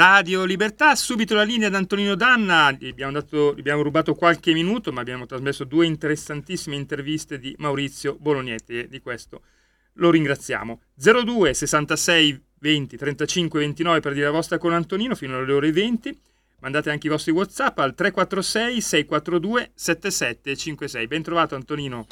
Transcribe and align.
Radio 0.00 0.44
Libertà, 0.44 0.94
subito 0.94 1.34
la 1.34 1.42
linea 1.42 1.68
ad 1.68 1.74
Antonino 1.74 2.14
Danna, 2.14 2.70
gli 2.70 2.88
abbiamo, 2.88 3.12
dato, 3.12 3.52
gli 3.54 3.58
abbiamo, 3.58 3.82
rubato 3.82 4.14
qualche 4.14 4.54
minuto 4.54 4.92
ma 4.92 5.02
abbiamo 5.02 5.26
trasmesso 5.26 5.64
due 5.64 5.84
interessantissime 5.84 6.74
interviste 6.74 7.38
di 7.38 7.54
Maurizio 7.58 8.16
Bolognetti 8.18 8.78
e 8.78 8.88
di 8.88 8.98
questo 9.02 9.42
lo 9.94 10.10
ringraziamo. 10.10 10.80
02 10.94 11.52
66 11.52 12.42
20 12.60 12.96
35 12.96 13.60
29 13.60 14.00
per 14.00 14.14
dire 14.14 14.24
la 14.24 14.30
vostra 14.30 14.56
con 14.56 14.72
Antonino 14.72 15.14
fino 15.14 15.36
alle 15.36 15.52
ore 15.52 15.70
20 15.70 16.18
Mandate 16.60 16.90
anche 16.90 17.06
i 17.06 17.10
vostri 17.10 17.32
WhatsApp 17.32 17.78
al 17.78 17.94
346 17.94 18.80
642 18.80 19.70
7756. 19.74 21.06
Ben 21.06 21.22
trovato 21.22 21.54
Antonino. 21.54 22.06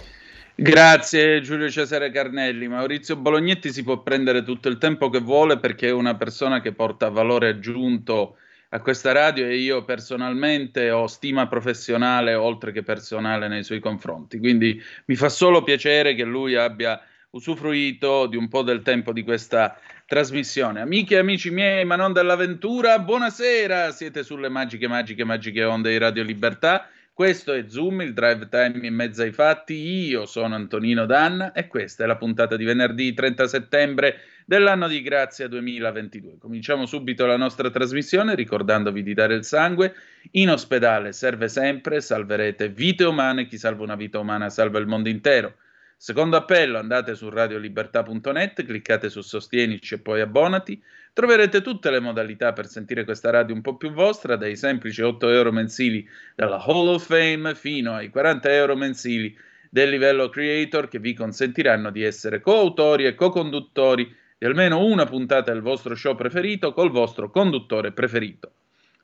Grazie 0.61 1.41
Giulio 1.41 1.71
Cesare 1.71 2.11
Carnelli. 2.11 2.67
Maurizio 2.67 3.15
Bolognetti 3.15 3.71
si 3.71 3.85
può 3.85 4.03
prendere 4.03 4.43
tutto 4.43 4.69
il 4.69 4.77
tempo 4.77 5.09
che 5.09 5.21
vuole 5.21 5.61
perché 5.61 5.87
è 5.87 5.93
una 5.93 6.17
persona 6.17 6.61
che 6.61 6.73
porta 6.73 7.11
valore 7.11 7.51
aggiunto 7.51 8.39
a 8.71 8.81
questa 8.81 9.13
radio 9.13 9.47
e 9.47 9.55
io 9.55 9.85
personalmente 9.85 10.91
ho 10.91 11.07
stima 11.07 11.47
professionale 11.47 12.35
oltre 12.35 12.73
che 12.73 12.83
personale 12.83 13.47
nei 13.47 13.63
suoi 13.63 13.79
confronti. 13.79 14.41
Quindi 14.41 14.83
mi 15.05 15.15
fa 15.15 15.29
solo 15.29 15.63
piacere 15.63 16.17
che 16.17 16.25
lui 16.25 16.57
abbia 16.57 17.01
usufruito 17.31 18.27
di 18.27 18.37
un 18.37 18.49
po' 18.49 18.63
del 18.63 18.83
tempo 18.83 19.13
di 19.13 19.23
questa 19.23 19.79
trasmissione. 20.07 20.81
Amiche 20.81 21.15
e 21.15 21.19
amici 21.19 21.51
miei, 21.51 21.85
ma 21.85 21.95
non 21.95 22.13
dell'avventura, 22.13 22.99
buonasera! 22.99 23.93
Siete 23.93 24.25
sulle 24.25 24.49
magiche, 24.49 24.89
magiche, 24.89 25.23
magiche 25.23 25.63
onde 25.63 25.91
di 25.91 25.99
Radio 25.99 26.25
Libertà. 26.25 26.89
Questo 27.19 27.53
è 27.53 27.65
Zoom, 27.67 28.03
il 28.03 28.15
drive 28.15 28.49
time 28.49 28.87
in 28.87 28.95
mezzo 28.95 29.23
ai 29.23 29.33
fatti. 29.33 29.75
Io 29.75 30.25
sono 30.25 30.55
Antonino 30.55 31.05
Danna 31.05 31.51
e 31.51 31.67
questa 31.67 32.05
è 32.05 32.07
la 32.07 32.17
puntata 32.17 32.55
di 32.55 32.63
venerdì 32.63 33.13
30 33.13 33.49
settembre 33.49 34.21
dell'anno 34.47 34.87
di 34.87 35.03
grazia 35.03 35.49
2022. 35.49 36.39
Cominciamo 36.39 36.87
subito 36.87 37.27
la 37.27 37.37
nostra 37.37 37.71
trasmissione 37.71 38.37
ricordandovi 38.37 39.03
di 39.03 39.15
dare 39.15 39.35
il 39.35 39.43
sangue. 39.43 39.97
In 40.35 40.51
ospedale 40.51 41.11
serve 41.11 41.49
sempre, 41.49 42.01
salverete 42.01 42.69
vite 42.69 43.03
umane. 43.03 43.47
Chi 43.49 43.59
salva 43.59 43.83
una 43.83 43.97
vita 43.97 44.21
umana 44.21 44.49
salva 44.49 44.79
il 44.79 44.87
mondo 44.87 45.09
intero. 45.09 45.57
Secondo 45.97 46.37
appello, 46.37 46.79
andate 46.79 47.17
su 47.17 47.29
radiolibertà.net, 47.29 48.65
cliccate 48.65 49.11
su 49.11 49.23
Sostienici 49.23 49.95
e 49.95 49.99
poi 49.99 50.21
abbonati. 50.21 50.81
Troverete 51.19 51.63
tutte 51.63 51.91
le 51.91 51.99
modalità 51.99 52.53
per 52.53 52.69
sentire 52.69 53.03
questa 53.03 53.31
radio 53.31 53.53
un 53.53 53.61
po' 53.61 53.77
più 53.77 53.91
vostra, 53.91 54.37
dai 54.37 54.55
semplici 54.55 55.03
8 55.03 55.29
euro 55.31 55.51
mensili 55.51 56.09
dalla 56.37 56.63
Hall 56.65 56.87
of 56.87 57.05
Fame 57.05 57.57
fino 57.57 57.93
ai 57.93 58.09
40 58.09 58.53
euro 58.53 58.77
mensili 58.77 59.37
del 59.69 59.91
livello 59.91 60.29
creator 60.29 60.87
che 60.87 61.01
vi 61.01 61.15
consentiranno 61.15 61.91
di 61.91 62.05
essere 62.05 62.39
coautori 62.39 63.05
e 63.05 63.17
co-conduttori 63.17 64.15
di 64.39 64.47
almeno 64.47 64.85
una 64.85 65.07
puntata 65.07 65.53
del 65.53 65.61
vostro 65.61 65.97
show 65.97 66.15
preferito 66.15 66.73
col 66.73 66.93
vostro 66.93 67.33
conduttore 67.33 67.91
preferito. 67.91 68.53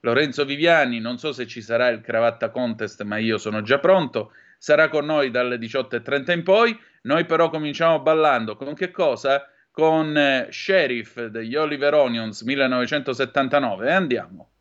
Lorenzo 0.02 0.44
Viviani, 0.44 1.00
non 1.00 1.18
so 1.18 1.32
se 1.32 1.48
ci 1.48 1.60
sarà 1.60 1.88
il 1.88 2.00
cravatta 2.00 2.50
contest, 2.50 3.02
ma 3.02 3.16
io 3.18 3.38
sono 3.38 3.60
già 3.62 3.80
pronto 3.80 4.30
sarà 4.56 4.88
con 4.88 5.04
noi 5.04 5.32
dalle 5.32 5.56
18.30 5.56 6.30
in 6.30 6.44
poi. 6.44 6.78
Noi 7.02 7.24
però 7.24 7.50
cominciamo 7.50 7.98
ballando 7.98 8.54
con 8.54 8.72
che 8.74 8.92
cosa? 8.92 9.48
Con 9.74 10.16
eh, 10.16 10.52
Sheriff 10.52 11.20
degli 11.24 11.56
Oliver 11.56 11.94
Onions 11.94 12.42
1979 12.42 13.88
e 13.88 13.92
andiamo. 13.92 14.53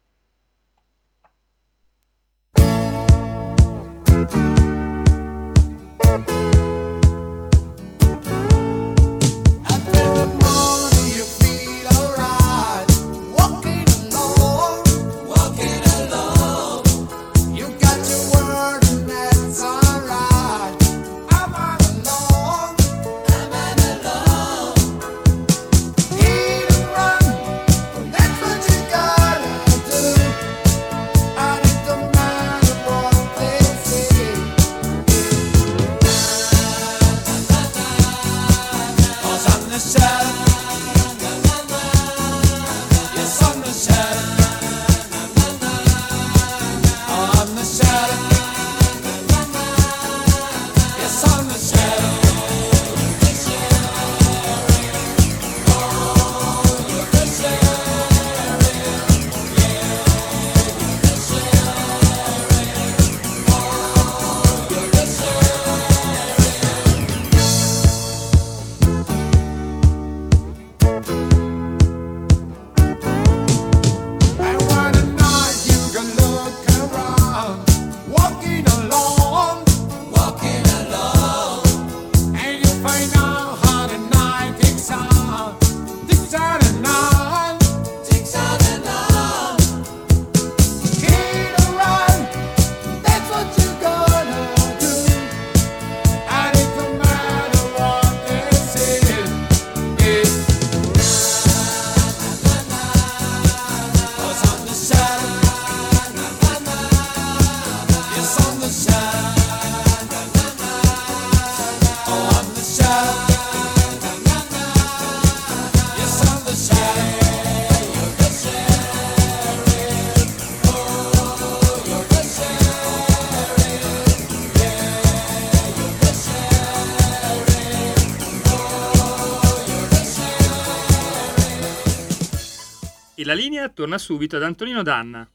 La 133.33 133.39
linea 133.39 133.67
torna 133.69 133.97
subito 133.97 134.35
ad 134.35 134.43
Antonino 134.43 134.83
Danna. 134.83 135.27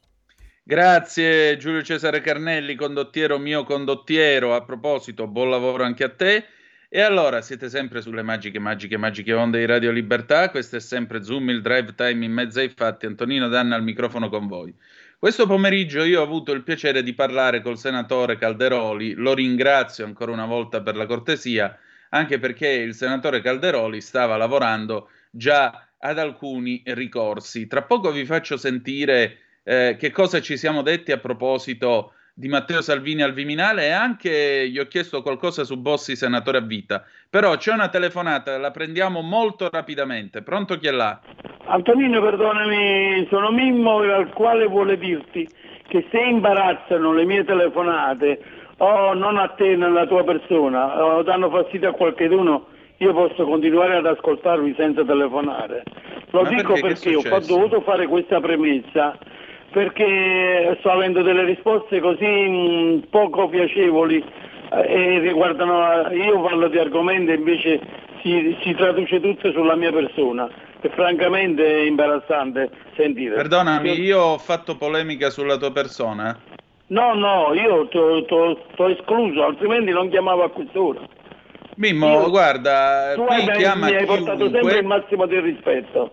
Grazie 0.63 1.57
Giulio 1.57 1.81
Cesare 1.81 2.21
Carnelli, 2.21 2.75
condottiero 2.75 3.37
mio 3.37 3.65
condottiero. 3.65 4.55
A 4.55 4.63
proposito, 4.63 5.27
buon 5.27 5.49
lavoro 5.49 5.83
anche 5.83 6.05
a 6.05 6.09
te. 6.09 6.45
E 6.87 7.01
allora 7.01 7.41
siete 7.41 7.67
sempre 7.67 8.01
sulle 8.01 8.23
magiche, 8.23 8.57
magiche, 8.57 8.95
magiche 8.95 9.33
onde 9.33 9.59
di 9.59 9.65
Radio 9.65 9.91
Libertà. 9.91 10.49
Questo 10.49 10.77
è 10.77 10.79
sempre 10.79 11.23
Zoom, 11.23 11.49
il 11.49 11.61
drive 11.61 11.93
time 11.93 12.23
in 12.23 12.31
mezzo 12.31 12.59
ai 12.59 12.69
fatti. 12.69 13.05
Antonino 13.05 13.49
Danna 13.49 13.75
al 13.75 13.83
microfono 13.83 14.29
con 14.29 14.47
voi. 14.47 14.73
Questo 15.17 15.45
pomeriggio 15.45 16.03
io 16.03 16.21
ho 16.21 16.23
avuto 16.23 16.53
il 16.53 16.63
piacere 16.63 17.03
di 17.03 17.13
parlare 17.13 17.61
col 17.61 17.77
senatore 17.77 18.37
Calderoli. 18.37 19.13
Lo 19.15 19.33
ringrazio 19.33 20.05
ancora 20.05 20.31
una 20.31 20.45
volta 20.45 20.81
per 20.81 20.95
la 20.95 21.05
cortesia, 21.05 21.77
anche 22.11 22.39
perché 22.39 22.69
il 22.69 22.93
senatore 22.93 23.41
Calderoli 23.41 23.99
stava 23.99 24.37
lavorando 24.37 25.09
già 25.31 25.88
ad 25.99 26.17
alcuni 26.17 26.81
ricorsi. 26.85 27.67
Tra 27.67 27.83
poco 27.83 28.11
vi 28.11 28.25
faccio 28.25 28.57
sentire 28.57 29.37
eh, 29.63 29.95
che 29.99 30.11
cosa 30.11 30.41
ci 30.41 30.57
siamo 30.57 30.81
detti 30.81 31.11
a 31.11 31.17
proposito 31.17 32.13
di 32.33 32.47
Matteo 32.47 32.81
Salvini 32.81 33.21
al 33.21 33.33
Viminale 33.33 33.87
e 33.87 33.91
anche 33.91 34.69
gli 34.69 34.79
ho 34.79 34.87
chiesto 34.87 35.21
qualcosa 35.21 35.65
su 35.65 35.77
Bossi, 35.77 36.15
senatore 36.15 36.59
a 36.59 36.61
vita. 36.61 37.03
Però 37.29 37.57
c'è 37.57 37.73
una 37.73 37.89
telefonata, 37.89 38.57
la 38.57 38.71
prendiamo 38.71 39.21
molto 39.21 39.67
rapidamente. 39.69 40.41
Pronto 40.41 40.77
chi 40.77 40.87
è 40.87 40.91
là? 40.91 41.19
Antonino, 41.65 42.21
perdonami, 42.21 43.27
sono 43.29 43.51
Mimmo 43.51 43.99
al 43.99 44.31
quale 44.33 44.65
vuole 44.67 44.97
dirti 44.97 45.47
che 45.89 46.07
se 46.09 46.17
imbarazzano 46.17 47.11
le 47.11 47.25
mie 47.25 47.43
telefonate 47.43 48.39
o 48.77 49.13
non 49.13 49.37
a 49.37 49.49
te 49.49 49.75
nella 49.75 50.07
tua 50.07 50.23
persona 50.23 51.03
o 51.03 51.21
danno 51.23 51.49
fastidio 51.49 51.89
a 51.89 51.93
qualcuno, 51.93 52.67
io 52.99 53.13
posso 53.13 53.45
continuare 53.45 53.97
ad 53.97 54.05
ascoltarvi 54.05 54.73
senza 54.77 55.03
telefonare. 55.03 55.83
Lo 56.31 56.43
Ma 56.43 56.49
dico 56.49 56.73
perché, 56.73 57.11
perché 57.11 57.29
ho 57.29 57.39
dovuto 57.39 57.81
fare 57.81 58.07
questa 58.07 58.39
premessa 58.39 59.17
perché 59.71 60.75
sto 60.79 60.89
avendo 60.91 61.21
delle 61.21 61.43
risposte 61.43 61.99
così 61.99 62.25
mh, 62.25 62.51
mm, 62.55 62.99
poco 63.09 63.47
piacevoli 63.49 64.23
eh, 64.71 64.93
e 64.93 65.19
riguardano, 65.19 66.11
io 66.11 66.41
parlo 66.41 66.67
di 66.67 66.77
argomenti 66.77 67.33
invece 67.33 67.79
si, 68.21 68.57
si, 68.61 68.73
traduce 68.73 69.19
tutto 69.19 69.51
sulla 69.51 69.75
mia 69.75 69.91
persona 69.91 70.49
e 70.81 70.89
francamente 70.89 71.65
è 71.65 71.81
imbarazzante 71.81 72.69
sentire. 72.95 73.35
Perdonami, 73.35 73.91
io 73.99 74.19
ho 74.19 74.37
fatto 74.37 74.75
polemica 74.75 75.29
sulla 75.29 75.57
tua 75.57 75.71
persona? 75.71 76.37
No, 76.87 77.13
no, 77.13 77.53
io 77.53 77.87
ti 77.87 77.97
ho 77.97 78.89
escluso, 78.89 79.45
altrimenti 79.45 79.91
non 79.91 80.09
chiamavo 80.09 80.43
a 80.43 80.49
quest'ora. 80.49 81.01
Mimmo, 81.79 82.23
io, 82.23 82.29
guarda, 82.29 83.13
tu 83.15 83.21
hai, 83.21 83.49
chiama 83.51 83.87
mi 83.87 83.95
hai 83.95 84.05
portato 84.05 84.49
sempre 84.51 84.79
il 84.79 84.85
massimo 84.85 85.25
del 85.25 85.41
rispetto. 85.41 86.11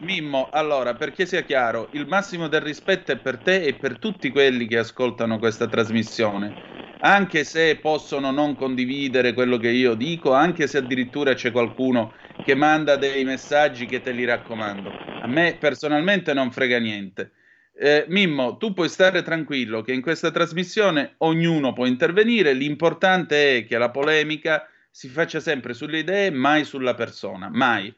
Mimmo, 0.00 0.48
allora, 0.50 0.94
perché 0.94 1.24
sia 1.24 1.42
chiaro, 1.42 1.86
il 1.92 2.08
massimo 2.08 2.48
del 2.48 2.62
rispetto 2.62 3.12
è 3.12 3.16
per 3.16 3.36
te 3.38 3.62
e 3.62 3.74
per 3.74 3.98
tutti 3.98 4.30
quelli 4.30 4.66
che 4.66 4.78
ascoltano 4.78 5.38
questa 5.38 5.68
trasmissione. 5.68 6.52
Anche 6.98 7.44
se 7.44 7.76
possono 7.76 8.32
non 8.32 8.56
condividere 8.56 9.34
quello 9.34 9.56
che 9.56 9.68
io 9.68 9.94
dico, 9.94 10.32
anche 10.32 10.66
se 10.66 10.78
addirittura 10.78 11.34
c'è 11.34 11.52
qualcuno 11.52 12.12
che 12.44 12.56
manda 12.56 12.96
dei 12.96 13.22
messaggi 13.22 13.86
che 13.86 14.00
te 14.00 14.10
li 14.10 14.24
raccomando. 14.24 14.90
A 15.22 15.28
me 15.28 15.56
personalmente 15.60 16.34
non 16.34 16.50
frega 16.50 16.80
niente. 16.80 17.30
Eh, 17.78 18.04
Mimmo, 18.08 18.56
tu 18.56 18.72
puoi 18.72 18.88
stare 18.88 19.22
tranquillo 19.22 19.80
che 19.82 19.92
in 19.92 20.02
questa 20.02 20.32
trasmissione 20.32 21.14
ognuno 21.18 21.72
può 21.72 21.86
intervenire, 21.86 22.52
l'importante 22.52 23.58
è 23.58 23.64
che 23.64 23.78
la 23.78 23.90
polemica 23.90 24.68
si 24.94 25.08
faccia 25.08 25.40
sempre 25.40 25.74
sulle 25.74 25.98
idee, 25.98 26.30
mai 26.30 26.62
sulla 26.62 26.94
persona, 26.94 27.50
mai 27.50 27.92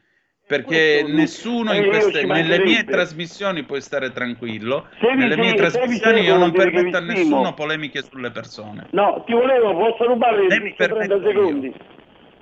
perché 0.47 1.03
nessuno 1.05 1.71
in 1.73 1.89
queste, 1.89 2.25
nelle 2.25 2.57
mie 2.63 2.83
trasmissioni 2.85 3.63
può 3.65 3.79
stare 3.79 4.11
tranquillo. 4.11 4.87
Se 4.99 5.13
nelle 5.13 5.37
mie 5.37 5.53
trasmissioni 5.53 6.21
io 6.21 6.37
non 6.37 6.51
permetto 6.51 6.97
a 6.97 7.01
nessuno 7.01 7.53
polemiche 7.53 8.01
sulle 8.01 8.31
persone. 8.31 8.87
No, 8.91 9.21
ti 9.27 9.33
volevo, 9.33 9.75
posso 9.77 10.07
rubare 10.07 10.47
30 10.47 11.21
secondi? 11.21 11.71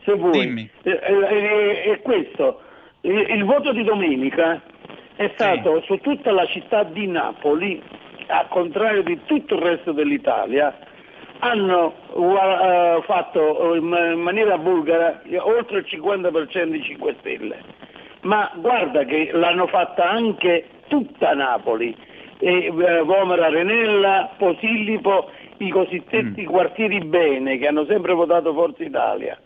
Se 0.05 0.13
vuoi. 0.13 0.39
Dimmi. 0.39 0.69
È, 0.83 0.89
è, 0.89 1.83
è 1.91 2.01
questo. 2.01 2.61
Il, 3.01 3.25
il, 3.27 3.43
voto 3.43 3.73
di 3.73 3.83
domenica 3.83 4.61
è 5.17 5.31
stato 5.33 5.81
sì. 5.81 5.87
su 5.87 5.97
tutta 5.97 6.31
la 6.31 6.45
città 6.45 6.83
di 6.83 7.07
Napoli, 7.07 7.83
al 8.27 8.47
contrario 8.47 9.03
di 9.03 9.19
tutto 9.25 9.55
il 9.55 9.61
resto 9.61 9.91
dell'Italia, 9.91 10.73
hanno 11.39 11.93
uh, 12.13 13.01
fatto 13.03 13.75
in 13.75 13.85
maniera 14.21 14.57
bulgara 14.57 15.21
oltre 15.39 15.79
il 15.79 15.85
50% 15.87 16.63
di 16.65 16.81
5 16.81 17.15
Stelle 17.19 17.83
ma 18.25 18.51
guarda 18.55 19.03
che 19.05 19.29
l'hanno 19.33 19.67
fatta 19.67 20.09
anche 20.09 20.65
tutta 20.87 21.33
Napoli, 21.33 21.95
e, 22.37 22.65
eh, 22.65 23.01
Vomera 23.01 23.49
Renella, 23.49 24.31
Posillipo, 24.37 25.29
i 25.57 25.69
cosiddetti 25.69 26.41
mm. 26.41 26.45
quartieri 26.45 26.99
bene 27.05 27.57
che 27.57 27.67
hanno 27.67 27.85
sempre 27.85 28.13
votato 28.13 28.53
Forza 28.53 28.83
Italia. 28.83 29.39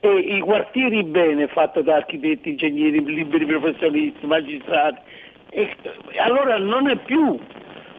E 0.00 0.08
i 0.10 0.38
quartieri 0.40 1.02
bene 1.02 1.48
fatti 1.48 1.82
da 1.82 1.96
architetti, 1.96 2.50
ingegneri, 2.50 3.04
liberi 3.04 3.46
professionisti, 3.46 4.26
magistrati. 4.26 5.00
E, 5.50 5.74
allora 6.18 6.58
non 6.58 6.88
è 6.88 6.96
più, 6.96 7.38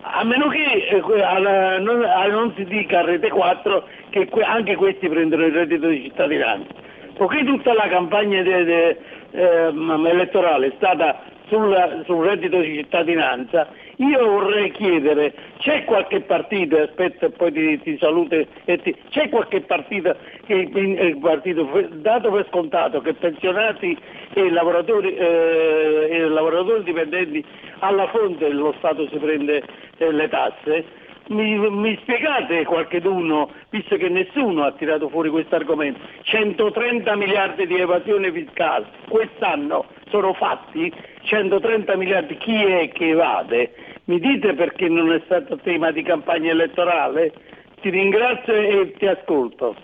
a 0.02 0.24
meno 0.24 0.48
che 0.48 0.88
eh, 0.88 1.22
alla, 1.22 1.80
non, 1.80 2.00
non, 2.00 2.54
si 2.56 2.64
dica 2.66 3.00
a 3.00 3.06
Rete 3.06 3.30
4 3.30 3.88
che 4.10 4.28
que, 4.28 4.44
anche 4.44 4.76
questi 4.76 5.08
prendono 5.10 5.46
il 5.46 5.54
reddito 5.54 5.88
di 5.88 6.04
cittadinanza. 6.04 6.74
Poiché 7.16 7.44
tutta 7.44 7.74
la 7.74 7.88
campagna 7.90 8.42
de, 8.42 8.64
de, 8.64 8.98
eh, 9.32 9.74
elettorale 10.10 10.68
è 10.68 10.72
stata 10.78 11.22
sul, 11.48 12.04
sul, 12.06 12.26
reddito 12.26 12.60
di 12.60 12.76
cittadinanza, 12.76 13.68
io 14.00 14.26
vorrei 14.26 14.72
chiedere, 14.72 15.34
c'è 15.58 15.84
qualche 15.84 16.22
partito, 16.22 16.78
aspetta 16.78 17.30
poi 17.30 17.52
ti, 17.52 17.80
ti 17.82 17.98
saluto, 18.00 18.46
ti, 18.64 18.96
c'è 19.10 19.28
qualche 19.28 19.62
partito 19.62 20.16
che 20.46 21.18
partito, 21.20 21.68
dato 21.92 22.32
per 22.32 22.48
scontato 22.50 23.02
che 23.02 23.14
pensionati 23.14 23.98
e 24.34 24.50
lavoratori, 24.52 25.16
eh, 25.16 26.08
e 26.12 26.28
lavoratori 26.30 26.84
dipendenti 26.84 27.44
alla 27.80 28.08
fonte 28.08 28.48
lo 28.50 28.74
Stato 28.78 29.06
si 29.10 29.18
prende 29.18 29.64
eh, 29.98 30.12
le 30.12 30.30
tasse, 30.30 30.86
mi, 31.30 31.58
mi 31.70 31.98
spiegate 32.02 32.64
qualcheduno, 32.66 33.52
visto 33.70 33.98
che 33.98 34.10
nessuno 34.10 34.64
ha 34.64 34.72
tirato 34.72 35.10
fuori 35.10 35.30
questo 35.30 35.56
argomento, 35.56 36.00
130 36.22 37.16
miliardi 37.16 37.68
di 37.68 37.76
evasione 37.76 38.32
fiscale, 38.32 38.86
quest'anno 39.10 39.86
sono 40.10 40.34
fatti? 40.34 40.92
130 41.24 41.96
miliardi, 41.96 42.38
chi 42.38 42.56
è 42.56 42.90
che 42.90 43.10
evade? 43.10 43.72
Mi 44.10 44.20
dite 44.20 44.56
perché 44.56 44.90
non 44.90 45.14
è 45.14 45.22
stato 45.26 45.60
tema 45.60 45.92
di 45.92 46.02
campagna 46.02 46.50
elettorale? 46.50 47.32
Ti 47.80 47.92
ringrazio 47.92 48.56
e 48.56 48.96
ti 48.98 49.06
ascolto. 49.06 49.76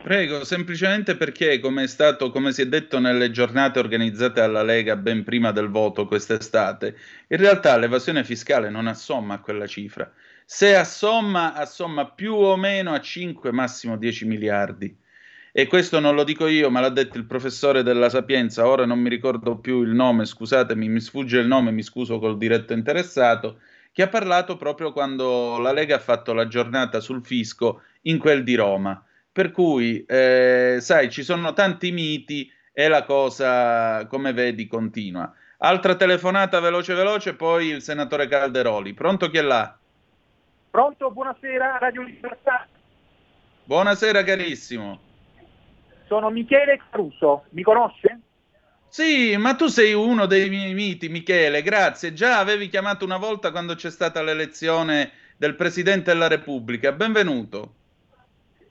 Prego, 0.00 0.44
semplicemente 0.44 1.16
perché, 1.16 1.58
come, 1.58 1.88
stato, 1.88 2.30
come 2.30 2.52
si 2.52 2.62
è 2.62 2.66
detto 2.66 3.00
nelle 3.00 3.32
giornate 3.32 3.80
organizzate 3.80 4.40
alla 4.40 4.62
Lega 4.62 4.94
ben 4.94 5.24
prima 5.24 5.50
del 5.50 5.70
voto 5.70 6.06
quest'estate, 6.06 6.94
in 7.26 7.36
realtà 7.36 7.76
l'evasione 7.76 8.22
fiscale 8.22 8.70
non 8.70 8.86
assomma 8.86 9.34
a 9.34 9.40
quella 9.40 9.66
cifra 9.66 10.08
se 10.46 10.76
assomma, 10.76 11.54
assomma 11.54 12.10
più 12.10 12.34
o 12.34 12.56
meno 12.56 12.92
a 12.92 13.00
5, 13.00 13.50
massimo 13.50 13.96
10 13.96 14.26
miliardi. 14.26 14.94
E 15.56 15.68
questo 15.68 16.00
non 16.00 16.16
lo 16.16 16.24
dico 16.24 16.48
io, 16.48 16.68
ma 16.68 16.80
l'ha 16.80 16.88
detto 16.88 17.16
il 17.16 17.26
professore 17.26 17.84
della 17.84 18.08
Sapienza, 18.08 18.66
ora 18.66 18.86
non 18.86 18.98
mi 18.98 19.08
ricordo 19.08 19.54
più 19.54 19.82
il 19.82 19.90
nome, 19.90 20.24
scusatemi, 20.24 20.88
mi 20.88 20.98
sfugge 20.98 21.38
il 21.38 21.46
nome, 21.46 21.70
mi 21.70 21.84
scuso 21.84 22.18
col 22.18 22.36
diretto 22.36 22.72
interessato, 22.72 23.60
che 23.92 24.02
ha 24.02 24.08
parlato 24.08 24.56
proprio 24.56 24.90
quando 24.90 25.58
la 25.58 25.70
Lega 25.70 25.94
ha 25.94 26.00
fatto 26.00 26.32
la 26.32 26.48
giornata 26.48 26.98
sul 26.98 27.24
fisco 27.24 27.82
in 28.02 28.18
quel 28.18 28.42
di 28.42 28.56
Roma. 28.56 29.00
Per 29.30 29.52
cui, 29.52 30.04
eh, 30.04 30.78
sai, 30.80 31.08
ci 31.08 31.22
sono 31.22 31.52
tanti 31.52 31.92
miti 31.92 32.50
e 32.72 32.88
la 32.88 33.04
cosa, 33.04 34.08
come 34.08 34.32
vedi, 34.32 34.66
continua. 34.66 35.32
Altra 35.58 35.94
telefonata 35.94 36.58
veloce 36.58 36.94
veloce, 36.94 37.34
poi 37.34 37.68
il 37.68 37.80
senatore 37.80 38.26
Calderoli. 38.26 38.92
Pronto 38.92 39.30
chi 39.30 39.38
è 39.38 39.42
là? 39.42 39.72
Pronto, 40.68 41.12
buonasera, 41.12 41.78
Radio 41.78 42.02
Libertà. 42.02 42.66
Buonasera 43.62 44.24
carissimo. 44.24 45.12
Sono 46.06 46.30
Michele 46.30 46.80
Caruso, 46.90 47.44
mi 47.50 47.62
conosce? 47.62 48.20
Sì, 48.88 49.36
ma 49.36 49.56
tu 49.56 49.66
sei 49.66 49.92
uno 49.92 50.26
dei 50.26 50.48
miei 50.48 50.72
miti, 50.74 51.08
Michele, 51.08 51.62
grazie. 51.62 52.12
Già 52.12 52.38
avevi 52.38 52.68
chiamato 52.68 53.04
una 53.04 53.16
volta 53.16 53.50
quando 53.50 53.74
c'è 53.74 53.90
stata 53.90 54.22
l'elezione 54.22 55.10
del 55.36 55.56
Presidente 55.56 56.12
della 56.12 56.28
Repubblica. 56.28 56.92
Benvenuto. 56.92 57.74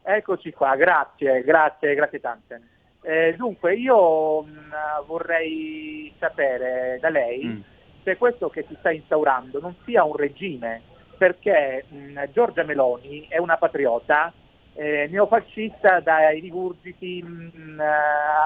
Eccoci 0.02 0.52
qua, 0.52 0.76
grazie, 0.76 1.44
grazie, 1.44 1.96
grazie 1.96 2.20
tante. 2.20 2.62
Eh, 3.02 3.36
dunque, 3.38 3.76
io 3.76 4.44
mh, 4.44 4.50
mm, 4.50 5.06
vorrei 5.06 6.14
sapere 6.20 7.00
da 7.02 7.10
lei 7.10 7.46
mm. 7.46 7.62
se 8.04 8.16
questo 8.16 8.50
che 8.50 8.66
si 8.68 8.76
sta 8.80 8.92
instaurando 8.92 9.60
non 9.60 9.76
sia 9.84 10.06
un 10.06 10.16
regime 10.16 10.82
perché 11.18 11.86
mh, 11.90 12.32
Giorgia 12.32 12.64
Meloni 12.64 13.28
è 13.28 13.38
una 13.40 13.58
patriota 13.58 14.32
eh, 14.76 15.08
neofascista 15.10 16.00
dai 16.00 16.40
rigurgiti 16.40 17.22
mh, 17.22 17.82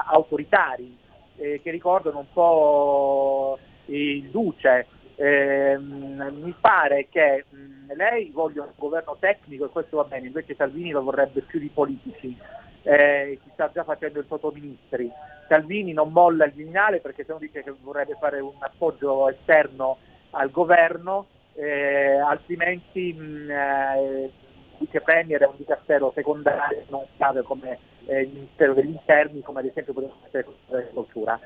autoritari 0.06 0.96
eh, 1.36 1.60
che 1.62 1.70
ricordano 1.70 2.20
un 2.20 2.32
po' 2.32 3.58
il 3.86 4.28
Duce. 4.30 4.86
Eh, 5.20 5.76
mi 5.78 6.54
pare 6.60 7.08
che 7.10 7.44
mh, 7.48 7.94
lei 7.96 8.30
voglia 8.30 8.62
un 8.62 8.70
governo 8.76 9.16
tecnico 9.18 9.64
e 9.64 9.70
questo 9.70 9.96
va 9.96 10.04
bene, 10.04 10.26
invece 10.26 10.54
Salvini 10.54 10.90
lo 10.90 11.02
vorrebbe 11.02 11.40
più 11.40 11.58
di 11.58 11.70
politici. 11.72 12.36
Eh, 12.82 13.38
si 13.42 13.50
sta 13.52 13.70
già 13.72 13.84
facendo 13.84 14.20
il 14.20 14.26
sottoministri. 14.28 15.10
Salvini 15.48 15.92
non 15.92 16.12
molla 16.12 16.44
il 16.44 16.52
Viminale 16.52 17.00
perché 17.00 17.24
se 17.24 17.32
no 17.32 17.38
dice 17.38 17.62
che 17.62 17.74
vorrebbe 17.82 18.16
fare 18.20 18.38
un 18.38 18.54
appoggio 18.60 19.28
esterno 19.28 19.98
al 20.30 20.50
governo 20.50 21.26
eh, 21.54 22.18
altrimenti 22.20 23.12
mh, 23.12 23.50
eh, 23.50 24.30
vice 24.78 25.00
premier 25.00 25.40
è 25.40 25.46
un 25.46 25.56
dicastero 25.56 26.12
secondario 26.14 26.84
non 26.88 27.04
chiave 27.16 27.42
come 27.42 27.78
eh, 28.06 28.22
il 28.22 28.32
Ministero 28.32 28.74
degli 28.74 28.90
Interni, 28.90 29.42
come 29.42 29.60
ad 29.60 29.66
esempio 29.66 29.92
potrebbe 29.92 30.14
essere 30.26 30.46
l'agricoltura. 30.66 31.38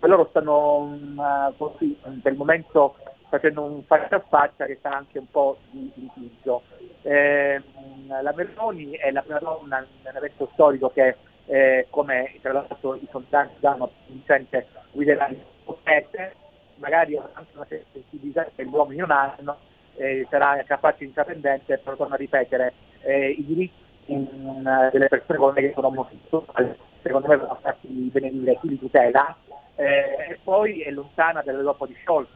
Loro 0.00 0.26
stanno 0.30 0.80
mh, 0.80 1.54
così, 1.58 1.98
per 2.22 2.32
il 2.32 2.38
momento 2.38 2.96
facendo 3.28 3.62
un 3.62 3.84
faccia 3.84 4.16
a 4.16 4.24
faccia 4.28 4.66
che 4.66 4.76
sta 4.76 4.90
anche 4.90 5.18
un 5.18 5.30
po' 5.30 5.58
di 5.70 5.90
litigio. 5.94 6.62
Eh, 7.02 7.62
la 8.08 8.32
Meloni 8.34 8.92
è 8.92 9.10
la 9.10 9.22
prima 9.22 9.38
donna 9.38 9.78
in 9.78 10.48
storico 10.52 10.90
che, 10.90 11.16
eh, 11.46 11.86
come 11.90 12.38
tra 12.42 12.52
l'altro 12.52 12.96
i 12.96 13.06
sondaggi 13.10 13.54
danno 13.60 13.90
vincente 14.06 14.66
guiderà 14.90 15.28
il 15.28 15.38
potete, 15.64 16.34
magari 16.76 17.16
anche 17.16 17.52
una 17.54 17.66
sensibilità 17.68 18.48
che 18.54 18.64
gli 18.64 18.72
uomini 18.72 19.00
non 19.00 19.12
hanno, 19.12 19.58
eh, 19.96 20.26
sarà 20.30 20.62
capace 20.66 21.04
intraprendente, 21.04 21.78
però 21.78 21.96
torno 21.96 22.14
a 22.14 22.18
ripetere, 22.18 22.72
eh, 23.02 23.30
i 23.30 23.44
diritti 23.44 23.84
in, 24.06 24.88
delle 24.92 25.08
persone 25.08 25.38
con 25.38 25.52
me 25.54 25.60
che 25.60 25.72
sono 25.74 25.88
omosessuali, 25.88 26.76
secondo 27.02 27.28
me 27.28 27.36
vanno 27.36 27.56
stati 27.60 27.88
benedire 28.12 28.58
chi 28.60 28.68
li 28.68 28.78
tutela, 28.78 29.36
eh, 29.76 30.30
e 30.30 30.38
poi 30.42 30.80
è 30.82 30.90
lontana 30.90 31.42
dall'Europa 31.42 31.86
di 31.86 31.96
Scholz 32.02 32.28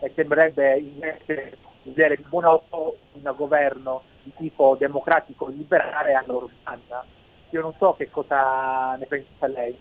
e 0.00 0.12
sembrerebbe 0.14 0.78
invece 0.78 1.56
vedere 1.82 2.14
il 2.14 2.24
buon 2.28 2.44
occhio 2.44 2.96
un 3.12 3.32
governo 3.36 4.02
di 4.22 4.32
tipo 4.36 4.76
democratico 4.78 5.48
liberale 5.48 6.14
a 6.14 6.22
loro 6.26 6.48
stanza. 6.60 7.04
Io 7.50 7.60
non 7.60 7.74
so 7.78 7.94
che 7.94 8.08
cosa 8.10 8.96
ne 8.96 9.06
pensa 9.06 9.46
lei. 9.46 9.76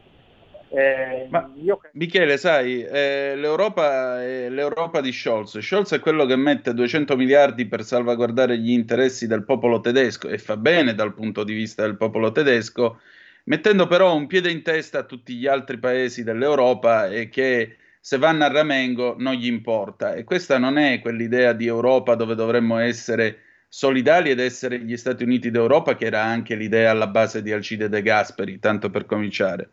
Eh, 0.73 1.27
io... 1.55 1.81
Michele, 1.93 2.37
sai, 2.37 2.81
eh, 2.81 3.35
l'Europa 3.35 4.23
è 4.23 4.47
l'Europa 4.47 5.01
di 5.01 5.11
Scholz. 5.11 5.59
Scholz 5.59 5.91
è 5.91 5.99
quello 5.99 6.25
che 6.25 6.37
mette 6.37 6.73
200 6.73 7.17
miliardi 7.17 7.65
per 7.65 7.83
salvaguardare 7.83 8.57
gli 8.57 8.71
interessi 8.71 9.27
del 9.27 9.43
popolo 9.43 9.81
tedesco 9.81 10.29
e 10.29 10.37
fa 10.37 10.55
bene 10.55 10.95
dal 10.95 11.13
punto 11.13 11.43
di 11.43 11.53
vista 11.53 11.81
del 11.81 11.97
popolo 11.97 12.31
tedesco, 12.31 13.01
mettendo 13.45 13.85
però 13.87 14.15
un 14.15 14.27
piede 14.27 14.49
in 14.49 14.61
testa 14.61 14.99
a 14.99 15.03
tutti 15.03 15.35
gli 15.35 15.45
altri 15.45 15.77
paesi 15.77 16.23
dell'Europa 16.23 17.09
e 17.09 17.27
che 17.27 17.75
se 17.99 18.17
vanno 18.17 18.45
a 18.45 18.51
ramengo 18.51 19.15
non 19.17 19.33
gli 19.33 19.47
importa. 19.47 20.13
E 20.13 20.23
questa 20.23 20.57
non 20.57 20.77
è 20.77 21.01
quell'idea 21.01 21.51
di 21.51 21.67
Europa 21.67 22.15
dove 22.15 22.33
dovremmo 22.33 22.77
essere 22.77 23.39
solidali 23.67 24.29
ed 24.29 24.39
essere 24.39 24.79
gli 24.79 24.95
Stati 24.95 25.23
Uniti 25.23 25.51
d'Europa, 25.51 25.95
che 25.95 26.05
era 26.05 26.23
anche 26.23 26.55
l'idea 26.55 26.91
alla 26.91 27.07
base 27.07 27.41
di 27.41 27.51
Alcide 27.51 27.89
De 27.89 28.01
Gasperi, 28.01 28.59
tanto 28.59 28.89
per 28.89 29.05
cominciare. 29.05 29.69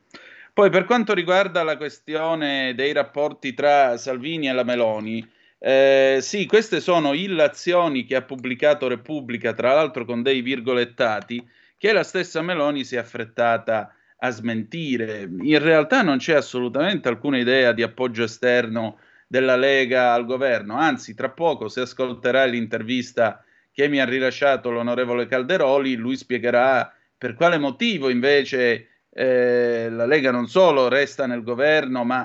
Poi 0.59 0.71
per 0.71 0.87
quanto 0.87 1.15
riguarda 1.15 1.63
la 1.63 1.77
questione 1.77 2.75
dei 2.75 2.93
rapporti 2.93 3.55
tra 3.55 3.97
Salvini 3.97 4.49
e 4.49 4.53
la 4.53 4.65
Meloni, 4.65 5.25
eh, 5.57 6.19
sì, 6.21 6.47
queste 6.47 6.81
sono 6.81 7.13
illazioni 7.13 8.05
che 8.05 8.17
ha 8.17 8.23
pubblicato 8.23 8.89
Repubblica, 8.89 9.53
tra 9.53 9.73
l'altro 9.73 10.05
con 10.05 10.21
dei 10.21 10.41
virgolettati, 10.41 11.49
che 11.77 11.93
la 11.93 12.03
stessa 12.03 12.43
Meloni 12.43 12.83
si 12.83 12.97
è 12.97 12.99
affrettata 12.99 13.95
a 14.17 14.31
smentire. 14.31 15.29
In 15.43 15.61
realtà 15.61 16.03
non 16.03 16.19
c'è 16.19 16.35
assolutamente 16.35 17.07
alcuna 17.07 17.39
idea 17.39 17.71
di 17.71 17.85
appoggio 17.85 18.25
esterno 18.25 18.99
della 19.29 19.55
Lega 19.55 20.13
al 20.13 20.27
governo, 20.27 20.75
anzi, 20.75 21.15
tra 21.15 21.31
poco, 21.31 21.69
se 21.69 21.83
ascolterai 21.83 22.51
l'intervista 22.51 23.45
che 23.71 23.87
mi 23.87 24.01
ha 24.01 24.05
rilasciato 24.05 24.71
l'onorevole 24.71 25.29
Calderoli, 25.29 25.95
lui 25.95 26.17
spiegherà 26.17 26.93
per 27.17 27.35
quale 27.35 27.59
motivo 27.59 28.09
invece 28.09 28.89
eh, 29.21 29.89
la 29.91 30.07
Lega 30.07 30.31
non 30.31 30.47
solo 30.47 30.87
resta 30.87 31.27
nel 31.27 31.43
governo, 31.43 32.05
ma 32.05 32.21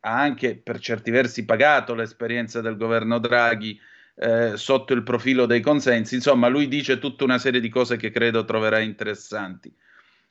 ha 0.00 0.20
anche 0.20 0.56
per 0.56 0.80
certi 0.80 1.12
versi 1.12 1.44
pagato 1.44 1.94
l'esperienza 1.94 2.60
del 2.60 2.76
governo 2.76 3.20
Draghi 3.20 3.80
eh, 4.16 4.56
sotto 4.56 4.92
il 4.92 5.04
profilo 5.04 5.46
dei 5.46 5.60
consensi. 5.60 6.16
Insomma, 6.16 6.48
lui 6.48 6.66
dice 6.66 6.98
tutta 6.98 7.22
una 7.22 7.38
serie 7.38 7.60
di 7.60 7.68
cose 7.68 7.96
che 7.96 8.10
credo 8.10 8.44
troverai 8.44 8.84
interessanti. 8.84 9.72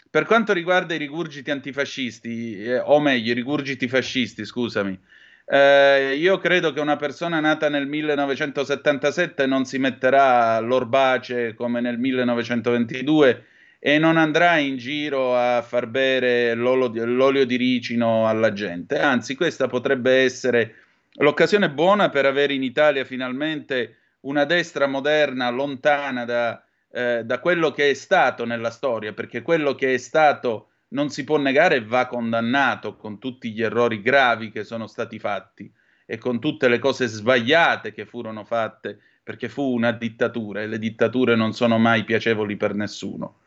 Per 0.10 0.26
quanto 0.26 0.52
riguarda 0.52 0.94
i 0.94 0.98
rigurgiti 0.98 1.50
antifascisti, 1.50 2.62
eh, 2.62 2.80
o 2.80 3.00
meglio, 3.00 3.32
i 3.32 3.36
rigurgiti 3.36 3.88
fascisti, 3.88 4.44
scusami, 4.44 5.00
eh, 5.46 6.16
io 6.18 6.38
credo 6.40 6.74
che 6.74 6.82
una 6.82 6.98
persona 6.98 7.40
nata 7.40 7.70
nel 7.70 7.88
1977 7.88 9.46
non 9.46 9.64
si 9.64 9.78
metterà 9.78 10.60
l'orbace 10.60 11.54
come 11.54 11.80
nel 11.80 11.98
1922 11.98 13.46
e 13.84 13.98
non 13.98 14.18
andrà 14.18 14.58
in 14.58 14.78
giro 14.78 15.36
a 15.36 15.64
far 15.64 15.88
bere 15.88 16.54
l'olio, 16.54 17.46
di 17.46 17.56
ricino 17.56 18.28
alla 18.28 18.54
gente. 18.54 19.00
Anzi, 19.00 19.34
questa 19.34 19.66
potrebbe 19.66 20.22
essere 20.22 20.76
l'occasione 21.14 21.72
buona 21.72 22.10
per 22.10 22.28
avere 22.28 22.54
in 22.54 22.62
Italia 22.62 23.04
finalmente 23.06 23.96
una 24.22 24.46
destra 24.46 24.86
moderna 24.86 25.50
lontana 25.50 26.26
da, 26.26 26.64
eh, 26.92 27.24
da 27.26 27.40
quello 27.40 27.72
che 27.72 27.90
è 27.90 27.94
stato 27.96 28.46
nella 28.46 28.70
storia, 28.70 29.14
perché 29.14 29.42
quello 29.42 29.74
che 29.74 29.96
è 29.96 29.98
stato 29.98 30.68
non 30.90 31.10
si 31.10 31.24
può 31.24 31.38
negare 31.38 31.78
e 31.78 31.84
va 31.84 32.06
condannato 32.06 32.96
con 32.98 33.18
tutti 33.18 33.52
gli 33.52 33.64
errori 33.64 34.04
gravi 34.04 34.52
che 34.52 34.64
sono 34.64 34.86
stati 34.86 35.18
fatti 35.18 35.72
e 36.06 36.20
con 36.20 36.40
tutte 36.40 36.68
le 36.68 36.78
cose 36.78 37.08
sbagliate 37.08 37.94
che 37.94 38.06
furono 38.06 38.44
fatte, 38.44 39.00
perché 39.24 39.50
fu 39.50 39.74
una 39.74 39.92
dittatura 39.92 40.62
e 40.62 40.68
le 40.68 40.78
dittature 40.78 41.36
non 41.36 41.54
sono 41.54 41.80
mai 41.80 42.04
piacevoli 42.04 42.56
per 42.58 42.76
nessuno. 42.76 43.38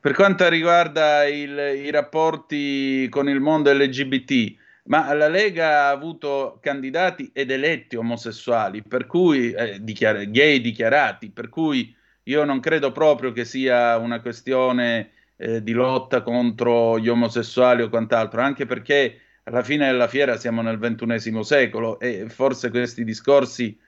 Per 0.00 0.12
quanto 0.12 0.48
riguarda 0.48 1.24
il, 1.24 1.58
i 1.84 1.90
rapporti 1.90 3.08
con 3.10 3.28
il 3.28 3.40
mondo 3.40 3.72
LGBT, 3.72 4.54
ma 4.84 5.12
la 5.14 5.28
Lega 5.28 5.84
ha 5.84 5.88
avuto 5.90 6.58
candidati 6.60 7.30
ed 7.32 7.50
eletti 7.50 7.96
omosessuali, 7.96 8.82
per 8.82 9.06
cui 9.06 9.52
eh, 9.52 9.78
dichiara- 9.82 10.24
gay 10.24 10.60
dichiarati, 10.60 11.30
per 11.30 11.48
cui 11.48 11.94
io 12.24 12.44
non 12.44 12.60
credo 12.60 12.92
proprio 12.92 13.32
che 13.32 13.44
sia 13.44 13.96
una 13.96 14.20
questione 14.20 15.10
eh, 15.36 15.62
di 15.62 15.72
lotta 15.72 16.22
contro 16.22 16.98
gli 16.98 17.08
omosessuali 17.08 17.82
o 17.82 17.88
quant'altro, 17.88 18.40
anche 18.42 18.66
perché 18.66 19.20
alla 19.44 19.62
fine 19.62 19.86
della 19.86 20.08
fiera 20.08 20.36
siamo 20.36 20.62
nel 20.62 20.78
ventunesimo 20.78 21.42
secolo 21.42 22.00
e 22.00 22.28
forse 22.28 22.70
questi 22.70 23.04
discorsi 23.04 23.78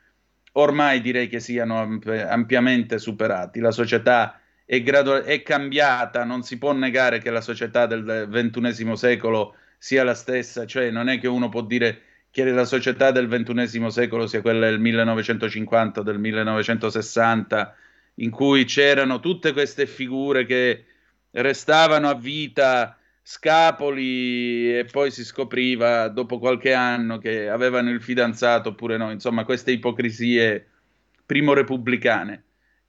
ormai 0.52 1.00
direi 1.00 1.28
che 1.28 1.40
siano 1.40 1.80
amp- 1.80 2.26
ampiamente 2.28 2.98
superati. 2.98 3.60
La 3.60 3.70
società 3.72 4.40
è, 4.70 4.82
gradu- 4.82 5.22
è 5.22 5.40
cambiata, 5.40 6.24
non 6.24 6.42
si 6.42 6.58
può 6.58 6.74
negare 6.74 7.20
che 7.20 7.30
la 7.30 7.40
società 7.40 7.86
del 7.86 8.26
ventunesimo 8.28 8.96
secolo 8.96 9.54
sia 9.78 10.04
la 10.04 10.12
stessa, 10.12 10.66
cioè 10.66 10.90
non 10.90 11.08
è 11.08 11.18
che 11.18 11.26
uno 11.26 11.48
può 11.48 11.62
dire 11.62 12.02
che 12.30 12.44
la 12.44 12.66
società 12.66 13.10
del 13.10 13.28
ventunesimo 13.28 13.88
secolo 13.88 14.26
sia 14.26 14.42
quella 14.42 14.68
del 14.68 14.78
1950, 14.78 16.02
del 16.02 16.18
1960, 16.18 17.76
in 18.16 18.28
cui 18.28 18.66
c'erano 18.66 19.20
tutte 19.20 19.54
queste 19.54 19.86
figure 19.86 20.44
che 20.44 20.84
restavano 21.30 22.10
a 22.10 22.14
vita 22.14 22.98
scapoli 23.22 24.76
e 24.76 24.84
poi 24.84 25.10
si 25.10 25.24
scopriva 25.24 26.08
dopo 26.08 26.38
qualche 26.38 26.74
anno 26.74 27.16
che 27.16 27.48
avevano 27.48 27.88
il 27.88 28.02
fidanzato 28.02 28.70
oppure 28.70 28.98
no, 28.98 29.10
insomma 29.10 29.46
queste 29.46 29.70
ipocrisie 29.70 30.66
primo 31.24 31.54
repubblicane. 31.54 32.42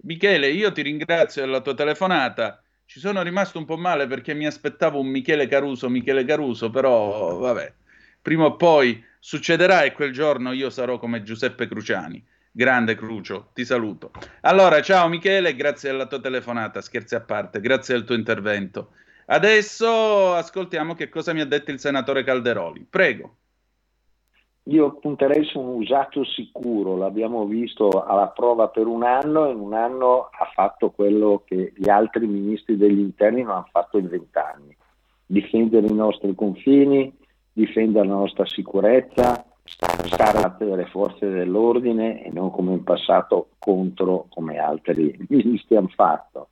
Michele, 0.04 0.50
io 0.50 0.72
ti 0.72 0.82
ringrazio 0.82 1.42
della 1.42 1.60
tua 1.60 1.74
telefonata. 1.74 2.64
Ci 2.86 3.00
sono 3.00 3.22
rimasto 3.22 3.58
un 3.58 3.66
po' 3.66 3.78
male 3.78 4.08
perché 4.08 4.34
mi 4.34 4.46
aspettavo 4.46 5.00
un 5.00 5.08
Michele 5.08 5.48
Caruso, 5.48 5.90
Michele 5.90 6.24
Caruso, 6.24 6.70
però 6.70 7.38
vabbè, 7.38 7.74
prima 8.22 8.46
o 8.46 8.56
poi 8.56 9.04
succederà 9.20 9.84
e 9.84 9.92
quel 9.92 10.14
giorno 10.14 10.54
io 10.54 10.70
sarò 10.70 10.98
come 10.98 11.22
Giuseppe 11.22 11.68
Cruciani. 11.68 12.26
Grande 12.52 12.96
Crucio, 12.96 13.52
ti 13.54 13.66
saluto. 13.66 14.12
Allora, 14.42 14.82
ciao 14.82 15.08
Michele, 15.10 15.56
grazie 15.56 15.92
della 15.92 16.08
tua 16.08 16.20
telefonata, 16.20 16.82
scherzi 16.82 17.16
a 17.16 17.22
parte, 17.22 17.60
grazie 17.60 17.96
del 17.96 18.06
tuo 18.06 18.16
intervento. 18.16 18.94
Adesso 19.26 20.34
ascoltiamo 20.34 20.96
che 20.96 21.10
cosa 21.10 21.34
mi 21.34 21.42
ha 21.42 21.46
detto 21.46 21.72
il 21.72 21.80
senatore 21.80 22.24
Calderoli. 22.24 22.88
Prego. 22.90 23.36
Io 24.70 24.98
punterei 25.00 25.46
su 25.46 25.60
un 25.60 25.82
usato 25.82 26.24
sicuro, 26.24 26.96
l'abbiamo 26.96 27.46
visto 27.46 28.04
alla 28.04 28.28
prova 28.28 28.68
per 28.68 28.86
un 28.86 29.02
anno 29.02 29.48
e 29.48 29.52
in 29.52 29.60
un 29.60 29.74
anno 29.74 30.30
ha 30.32 30.46
fatto 30.54 30.92
quello 30.92 31.42
che 31.44 31.74
gli 31.76 31.90
altri 31.90 32.28
ministri 32.28 32.78
degli 32.78 33.00
interni 33.00 33.42
non 33.42 33.54
hanno 33.54 33.70
fatto 33.72 33.98
in 33.98 34.08
vent'anni. 34.08 34.76
Difendere 35.26 35.88
i 35.88 35.94
nostri 35.94 36.36
confini, 36.36 37.12
difendere 37.52 38.08
la 38.08 38.14
nostra 38.14 38.46
sicurezza, 38.46 39.44
stare 39.64 40.38
a 40.38 40.56
delle 40.56 40.86
forze 40.86 41.28
dell'ordine 41.28 42.24
e 42.24 42.30
non 42.32 42.52
come 42.52 42.74
in 42.74 42.84
passato 42.84 43.50
contro 43.58 44.28
come 44.30 44.60
altri 44.60 45.18
ministri 45.30 45.78
hanno 45.78 45.92
fatto. 45.96 46.50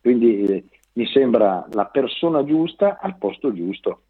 Quindi 0.00 0.42
eh, 0.44 0.64
mi 0.94 1.06
sembra 1.06 1.66
la 1.72 1.84
persona 1.84 2.42
giusta 2.44 2.96
al 2.98 3.18
posto 3.18 3.52
giusto. 3.52 4.04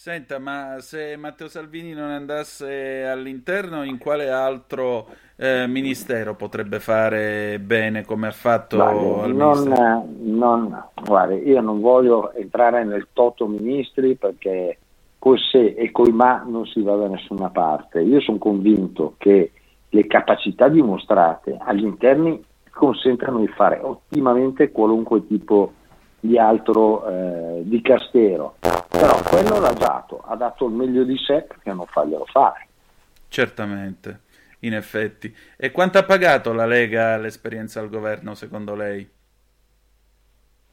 Senta, 0.00 0.38
ma 0.38 0.76
se 0.78 1.16
Matteo 1.16 1.48
Salvini 1.48 1.92
non 1.92 2.10
andasse 2.10 3.02
all'interno, 3.04 3.82
in 3.82 3.98
quale 3.98 4.30
altro 4.30 5.08
eh, 5.34 5.66
ministero 5.66 6.36
potrebbe 6.36 6.78
fare 6.78 7.58
bene 7.58 8.04
come 8.04 8.28
ha 8.28 8.30
fatto 8.30 8.76
guarda, 8.76 9.24
al 9.24 9.34
non, 9.34 10.08
non, 10.20 10.84
guarda, 11.02 11.34
io 11.34 11.60
non 11.60 11.80
voglio 11.80 12.32
entrare 12.34 12.84
nel 12.84 13.08
toto 13.12 13.48
ministri 13.48 14.14
perché 14.14 14.78
col 15.18 15.36
se 15.40 15.74
e 15.76 15.90
col 15.90 16.12
ma 16.12 16.44
non 16.46 16.64
si 16.64 16.80
va 16.80 16.94
da 16.94 17.08
nessuna 17.08 17.50
parte. 17.50 18.00
Io 18.00 18.20
sono 18.20 18.38
convinto 18.38 19.14
che 19.18 19.50
le 19.88 20.06
capacità 20.06 20.68
dimostrate 20.68 21.56
agli 21.58 21.82
interni 21.82 22.40
consentano 22.70 23.40
di 23.40 23.48
fare 23.48 23.80
ottimamente 23.82 24.70
qualunque 24.70 25.26
tipo 25.26 25.72
di 26.20 26.38
altro 26.38 27.04
eh, 27.04 27.62
di 27.64 27.80
Castero 27.80 28.54
però 28.98 29.22
quello 29.22 29.60
l'ha 29.60 29.72
dato, 29.72 30.18
ha 30.26 30.34
dato 30.34 30.66
il 30.66 30.74
meglio 30.74 31.04
di 31.04 31.16
sé 31.16 31.42
perché 31.42 31.72
non 31.72 31.86
farglielo 31.86 32.26
fare. 32.26 32.66
Certamente. 33.28 34.26
in 34.62 34.74
effetti. 34.74 35.32
E 35.56 35.70
quanto 35.70 35.98
ha 35.98 36.02
pagato 36.02 36.52
la 36.52 36.66
Lega 36.66 37.16
l'esperienza 37.16 37.78
al 37.78 37.88
governo, 37.88 38.34
secondo 38.34 38.74
lei? 38.74 39.08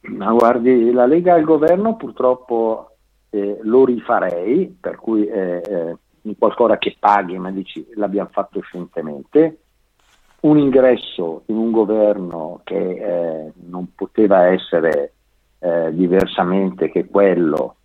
Ma 0.00 0.32
guardi, 0.32 0.90
la 0.90 1.06
Lega 1.06 1.34
al 1.34 1.44
governo 1.44 1.94
purtroppo 1.94 2.96
eh, 3.30 3.58
lo 3.62 3.84
rifarei, 3.84 4.76
per 4.80 4.96
cui 4.96 5.24
eh, 5.28 5.62
eh, 5.64 6.36
qualcosa 6.36 6.78
che 6.78 6.96
paghi, 6.98 7.38
ma 7.38 7.52
dici 7.52 7.86
l'abbiamo 7.94 8.30
fatto 8.32 8.60
scientemente. 8.60 9.58
Un 10.40 10.58
ingresso 10.58 11.42
in 11.46 11.56
un 11.56 11.70
governo 11.70 12.60
che 12.64 12.76
eh, 12.76 13.52
non 13.66 13.94
poteva 13.94 14.46
essere 14.46 15.12
eh, 15.60 15.94
diversamente 15.94 16.90
che 16.90 17.06
quello 17.06 17.76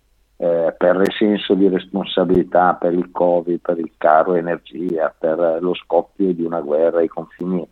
eh, 0.42 0.74
per 0.76 0.96
il 0.96 1.12
senso 1.16 1.54
di 1.54 1.68
responsabilità, 1.68 2.74
per 2.74 2.92
il 2.92 3.12
Covid, 3.12 3.60
per 3.60 3.78
il 3.78 3.92
caro 3.96 4.34
energia, 4.34 5.14
per 5.16 5.58
lo 5.60 5.72
scoppio 5.72 6.32
di 6.32 6.42
una 6.42 6.60
guerra 6.60 6.98
ai 6.98 7.06
confini 7.06 7.64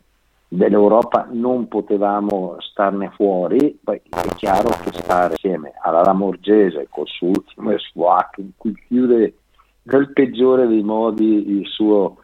dell'Europa 0.47 1.27
non 1.31 1.67
potevamo 1.67 2.55
starne 2.59 3.11
fuori, 3.15 3.77
poi 3.83 4.01
è 4.09 4.27
chiaro 4.35 4.69
che 4.83 4.91
stare 4.93 5.31
insieme 5.31 5.73
alla 5.81 6.01
Lamorgese 6.01 6.87
col 6.89 7.07
suo 7.07 7.27
ultimo 7.27 7.77
SWAC 7.77 8.37
in 8.37 8.51
cui 8.55 8.73
chiude 8.87 9.33
nel 9.83 10.13
peggiore 10.13 10.65
dei 10.67 10.83
modi 10.83 11.57
il 11.57 11.67
suo 11.67 12.19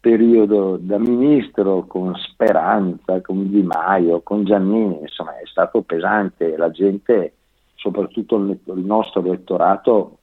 periodo 0.00 0.78
da 0.80 0.98
ministro 0.98 1.84
con 1.86 2.14
Speranza, 2.14 3.20
con 3.20 3.50
Di 3.50 3.62
Maio, 3.62 4.22
con 4.22 4.44
Giannini, 4.44 5.00
insomma 5.00 5.38
è 5.38 5.46
stato 5.46 5.82
pesante, 5.82 6.56
la 6.56 6.70
gente, 6.70 7.34
soprattutto 7.80 8.36
il 8.36 8.84
nostro 8.84 9.20
elettorato, 9.20 10.18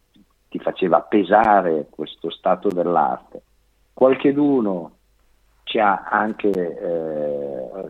ti 0.48 0.60
faceva 0.60 1.02
pesare 1.02 1.88
questo 1.90 2.30
stato 2.30 2.70
dell'arte. 2.70 3.42
Qualcheduno 3.94 4.92
ci 5.64 5.80
ha 5.80 6.04
anche 6.10 6.50
eh, 6.50 7.90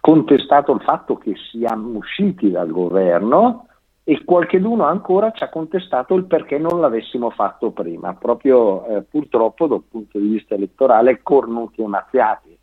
contestato 0.00 0.72
il 0.72 0.82
fatto 0.82 1.16
che 1.16 1.34
siamo 1.50 1.96
usciti 1.96 2.50
dal 2.50 2.70
governo 2.70 3.68
e 4.04 4.22
qualcheduno 4.22 4.84
ancora 4.84 5.32
ci 5.32 5.42
ha 5.42 5.48
contestato 5.48 6.14
il 6.14 6.24
perché 6.26 6.58
non 6.58 6.78
l'avessimo 6.78 7.30
fatto 7.30 7.70
prima, 7.70 8.12
proprio 8.12 8.84
eh, 8.86 9.02
purtroppo 9.02 9.66
dal 9.66 9.82
punto 9.88 10.18
di 10.18 10.28
vista 10.28 10.54
elettorale 10.54 11.22
cornuti 11.22 11.80
e 11.80 11.86
mazziati. 11.86 12.58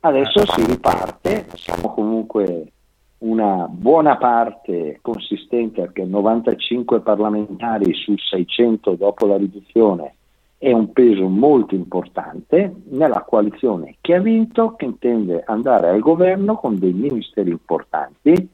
Adesso 0.00 0.46
si 0.46 0.64
riparte, 0.64 1.48
siamo 1.54 1.92
comunque 1.92 2.72
una 3.20 3.66
buona 3.68 4.16
parte 4.16 4.98
consistente 5.02 5.82
perché 5.82 6.04
95 6.04 7.00
parlamentari 7.00 7.92
su 7.94 8.16
600 8.16 8.94
dopo 8.94 9.26
la 9.26 9.36
riduzione 9.36 10.14
è 10.56 10.72
un 10.72 10.92
peso 10.92 11.28
molto 11.28 11.74
importante 11.74 12.82
nella 12.90 13.22
coalizione 13.22 13.96
che 14.00 14.14
ha 14.14 14.20
vinto, 14.20 14.74
che 14.74 14.84
intende 14.84 15.42
andare 15.46 15.88
al 15.88 16.00
governo 16.00 16.56
con 16.56 16.78
dei 16.78 16.92
ministeri 16.92 17.50
importanti 17.50 18.48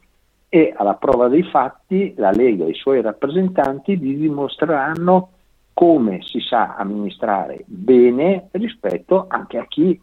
e 0.48 0.74
alla 0.76 0.94
prova 0.94 1.28
dei 1.28 1.42
fatti 1.42 2.14
la 2.16 2.30
Lega 2.30 2.64
e 2.64 2.70
i 2.70 2.74
suoi 2.74 3.02
rappresentanti 3.02 3.96
vi 3.96 4.16
dimostreranno 4.16 5.30
come 5.72 6.22
si 6.22 6.40
sa 6.40 6.76
amministrare 6.76 7.64
bene 7.66 8.48
rispetto 8.52 9.26
anche 9.28 9.58
a 9.58 9.66
chi 9.66 10.00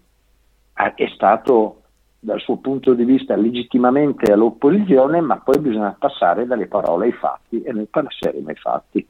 è 0.74 1.08
stato 1.14 1.83
dal 2.24 2.40
suo 2.40 2.58
punto 2.58 2.94
di 2.94 3.04
vista 3.04 3.36
legittimamente 3.36 4.32
all'opposizione, 4.32 5.20
ma 5.20 5.38
poi 5.40 5.60
bisogna 5.60 5.96
passare 5.98 6.46
dalle 6.46 6.68
parole 6.68 7.08
ai 7.08 7.12
fatti 7.12 7.62
e 7.62 7.74
noi 7.74 7.86
passeremo 7.86 8.48
ai 8.48 8.56
fatti. 8.56 9.08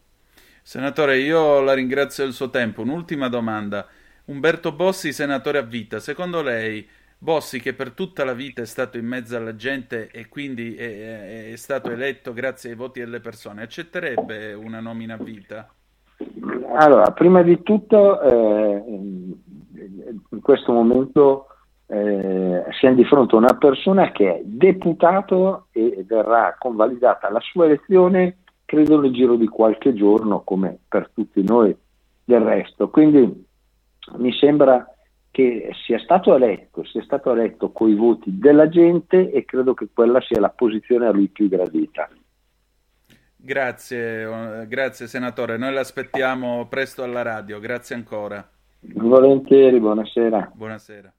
Senatore, 0.62 1.20
io 1.20 1.62
la 1.62 1.74
ringrazio 1.74 2.24
del 2.24 2.34
suo 2.34 2.50
tempo. 2.50 2.82
Un'ultima 2.82 3.30
domanda. 3.30 3.86
Umberto 4.26 4.72
Bossi, 4.72 5.12
senatore 5.12 5.58
a 5.60 5.62
vita, 5.62 6.00
secondo 6.00 6.42
lei 6.42 6.88
Bossi, 7.18 7.60
che 7.60 7.74
per 7.74 7.92
tutta 7.92 8.24
la 8.24 8.34
vita 8.34 8.62
è 8.62 8.66
stato 8.66 8.98
in 8.98 9.06
mezzo 9.06 9.38
alla 9.38 9.56
gente 9.56 10.10
e 10.12 10.28
quindi 10.28 10.76
è, 10.76 11.52
è 11.52 11.56
stato 11.56 11.92
eletto 11.92 12.34
grazie 12.34 12.72
ai 12.72 12.76
voti 12.76 13.00
delle 13.00 13.20
persone, 13.20 13.62
accetterebbe 13.62 14.54
una 14.54 14.80
nomina 14.80 15.16
a 15.16 15.24
vita? 15.24 15.70
Allora, 16.76 17.12
prima 17.12 17.42
di 17.44 17.62
tutto, 17.62 18.22
eh, 18.22 18.84
in 18.88 20.42
questo 20.42 20.72
momento 20.72 21.48
eh, 21.88 22.64
siamo 22.80 22.96
di 22.96 23.06
fronte 23.06 23.36
a 23.36 23.40
una 23.40 23.58
persona 23.58 24.12
che 24.12 24.36
è 24.36 24.42
deputato 24.44 25.68
e 25.72 26.04
verrà 26.08 26.56
convalidata 26.58 27.30
la 27.30 27.42
sua 27.42 27.66
elezione 27.66 28.38
credo 28.66 29.00
nel 29.00 29.12
giro 29.12 29.36
di 29.36 29.48
qualche 29.48 29.94
giorno, 29.94 30.42
come 30.42 30.80
per 30.88 31.12
tutti 31.14 31.44
noi 31.44 31.76
del 32.24 32.42
resto. 32.42 32.90
Quindi 32.90 33.46
mi 34.18 34.34
sembra 34.34 34.88
che 35.30 35.70
sia 35.86 36.00
stato 36.00 36.36
eletto, 36.36 36.84
sia 36.84 37.04
stato 37.04 37.32
eletto 37.32 37.72
con 37.72 37.90
i 37.90 37.96
voti 37.96 38.38
della 38.38 38.70
gente 38.70 39.32
e 39.32 39.46
credo 39.46 39.74
che 39.74 39.90
quella 39.94 40.22
sia 40.22 40.40
la 40.40 40.50
posizione 40.50 41.06
a 41.06 41.12
lui 41.12 41.28
più 41.28 41.48
gradita. 41.50 42.10
Grazie, 43.36 44.66
grazie 44.68 45.08
senatore, 45.08 45.58
noi 45.58 45.74
l'aspettiamo 45.74 46.68
presto 46.68 47.04
alla 47.04 47.24
radio, 47.24 47.60
grazie 47.60 47.96
ancora. 47.96 48.48
Volentieri, 48.80 49.80
buonasera. 49.80 50.52
Buonasera. 50.54 51.14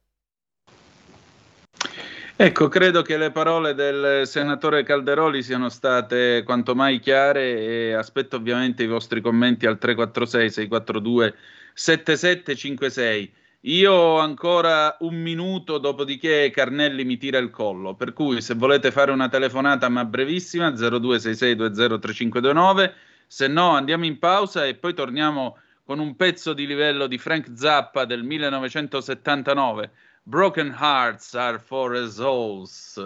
Ecco, 2.37 2.67
credo 2.67 3.03
che 3.03 3.17
le 3.17 3.31
parole 3.31 3.75
del 3.75 4.27
senatore 4.27 4.83
Calderoli 4.83 5.41
siano 5.41 5.69
state 5.69 6.43
quanto 6.45 6.75
mai 6.75 6.99
chiare 6.99 7.61
e 7.61 7.93
aspetto 7.93 8.35
ovviamente 8.35 8.83
i 8.83 8.89
vostri 8.89 9.21
commenti 9.21 9.67
al 9.67 9.79
346 9.79 10.51
642 10.51 11.33
7756. 11.75 13.33
Io 13.61 13.93
ho 13.93 14.19
ancora 14.19 14.97
un 15.01 15.15
minuto, 15.15 15.79
dopodiché 15.79 16.51
Carnelli 16.51 17.05
mi 17.05 17.19
tira 17.19 17.39
il 17.39 17.51
collo, 17.51 17.95
per 17.95 18.13
cui 18.13 18.43
se 18.43 18.55
volete 18.55 18.91
fare 18.91 19.13
una 19.13 19.29
telefonata 19.29 19.89
ma 19.89 20.05
brevissima 20.05 20.71
0266203529, 20.71 22.93
se 23.29 23.47
no 23.47 23.77
andiamo 23.77 24.07
in 24.07 24.19
pausa 24.19 24.67
e 24.67 24.75
poi 24.75 24.93
torniamo 24.93 25.57
con 25.85 26.01
un 26.01 26.17
pezzo 26.17 26.53
di 26.53 26.67
livello 26.67 27.07
di 27.07 27.17
Frank 27.17 27.53
Zappa 27.55 28.05
del 28.05 28.25
1979 28.25 29.93
Broken 30.27 30.71
hearts 30.71 31.35
are 31.35 31.59
for 31.59 31.95
souls. 32.09 32.99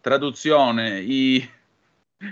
Traduzione, 0.00 1.00
i... 1.00 1.46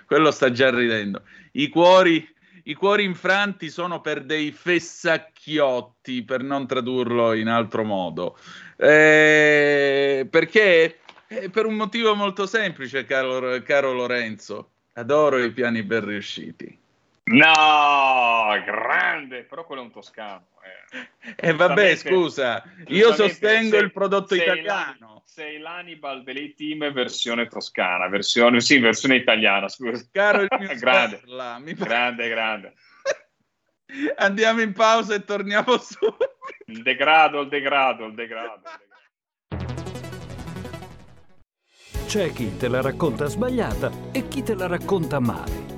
quello 0.07 0.31
sta 0.31 0.51
già 0.51 0.71
ridendo. 0.71 1.23
I 1.53 1.69
cuori, 1.69 2.27
I 2.69 2.75
cuori 2.75 3.03
infranti 3.05 3.71
sono 3.71 4.03
per 4.03 4.25
dei 4.25 4.53
fessacchiotti, 4.53 6.23
per 6.23 6.43
non 6.43 6.67
tradurlo 6.67 7.33
in 7.33 7.49
altro 7.49 7.83
modo. 7.83 8.37
Eh, 8.77 10.27
perché? 10.29 10.99
Eh, 11.27 11.51
per 11.51 11.65
un 11.65 11.75
motivo 11.75 12.15
molto 12.15 12.47
semplice, 12.47 13.05
caro, 13.07 13.63
caro 13.63 13.93
Lorenzo. 13.93 14.71
Adoro 14.93 15.43
i 15.43 15.51
piani 15.51 15.83
ben 15.83 16.05
riusciti. 16.05 16.79
No, 17.31 18.63
grande, 18.65 19.45
però 19.45 19.67
quello 19.67 19.83
è 19.83 19.85
un 19.85 19.91
toscano. 19.91 20.47
Eh. 20.63 21.35
E 21.37 21.49
eh, 21.49 21.53
vabbè, 21.53 21.95
scusa, 21.97 22.63
io 22.87 23.13
sostengo 23.13 23.77
sei, 23.77 23.85
il 23.85 23.93
prodotto 23.93 24.35
sei 24.35 24.43
italiano. 24.43 25.23
sei 25.27 25.59
l'Hannibal 25.59 26.23
delle 26.23 26.55
team 26.55 26.91
versione 26.91 27.47
toscana, 27.47 28.09
versione, 28.09 28.61
sì, 28.61 28.79
versione 28.79 29.17
italiana, 29.17 29.69
scusa. 29.69 30.03
Caro 30.11 30.43
il 30.43 30.49
mio 30.59 30.75
grande, 30.77 31.19
sperla, 31.19 31.59
mi 31.59 31.75
grande, 31.75 32.29
grande. 32.29 32.75
Andiamo 34.17 34.63
in 34.63 34.73
pausa 34.73 35.15
e 35.15 35.25
torniamo 35.25 35.77
su. 35.79 35.99
Il 36.67 36.83
degrado, 36.83 37.41
il 37.41 37.49
degrado, 37.49 38.07
il 38.07 38.15
degrado. 38.15 38.63
C'è 42.07 42.33
chi 42.33 42.57
te 42.57 42.69
la 42.69 42.81
racconta 42.81 43.27
sbagliata 43.27 43.91
e 44.13 44.29
chi 44.29 44.43
te 44.43 44.55
la 44.55 44.67
racconta 44.67 45.21
male. 45.21 45.78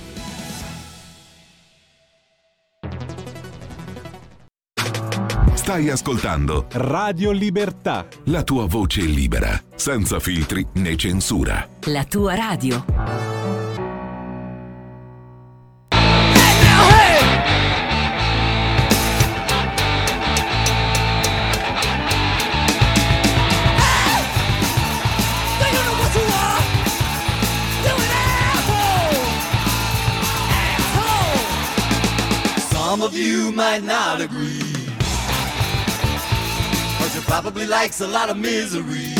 Stai 5.71 5.89
ascoltando 5.89 6.65
Radio 6.71 7.31
Libertà. 7.31 8.05
La 8.25 8.43
tua 8.43 8.65
voce 8.65 9.03
libera, 9.03 9.57
senza 9.73 10.19
filtri 10.19 10.67
né 10.73 10.97
censura. 10.97 11.65
La 11.85 12.03
tua 12.03 12.35
radio. 12.35 12.83
Some 32.73 33.03
of 33.03 33.15
you 33.15 33.53
might 33.53 33.83
not 33.85 34.19
agree. 34.19 34.30
Probably 37.31 37.65
likes 37.65 38.01
a 38.01 38.07
lot 38.07 38.29
of 38.29 38.35
misery. 38.35 39.15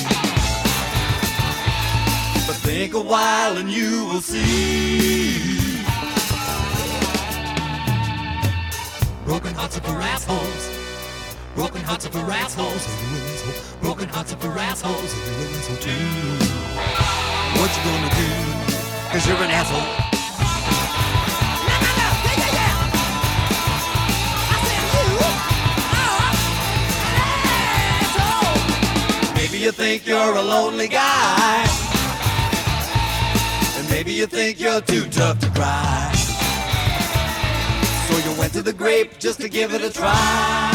But 2.46 2.58
think 2.60 2.94
a 2.94 3.00
while 3.00 3.56
and 3.56 3.72
you 3.72 4.06
will 4.08 4.20
see. 4.20 5.82
Broken 9.24 9.54
hearts 9.54 9.78
are 9.78 9.82
for 9.90 10.02
assholes. 10.14 10.64
Broken 11.56 11.82
hearts 11.84 12.06
are 12.06 12.12
for 12.12 12.30
assholes. 12.30 12.84
Broken 13.80 14.10
hearts 14.10 14.34
are 14.34 14.42
for 14.44 14.60
assholes. 14.60 15.14
What 17.60 17.70
you 17.78 17.84
gonna 17.88 18.12
do? 18.22 18.30
Cause 19.10 19.26
you're 19.26 19.38
an 19.38 19.52
asshole. 19.52 20.11
You 29.62 29.72
think 29.72 30.08
you're 30.08 30.36
a 30.36 30.42
lonely 30.42 30.88
guy. 30.88 31.68
And 33.78 33.90
maybe 33.92 34.12
you 34.12 34.26
think 34.26 34.60
you're 34.60 34.82
too 34.82 35.08
tough 35.10 35.38
to 35.40 35.50
cry. 35.52 36.12
So 38.08 38.18
you 38.28 38.40
went 38.40 38.54
to 38.54 38.64
the 38.64 38.74
grape 38.74 39.20
just 39.20 39.40
to 39.42 39.48
give 39.48 39.72
it 39.76 39.84
a 39.84 39.92
try. 39.92 40.72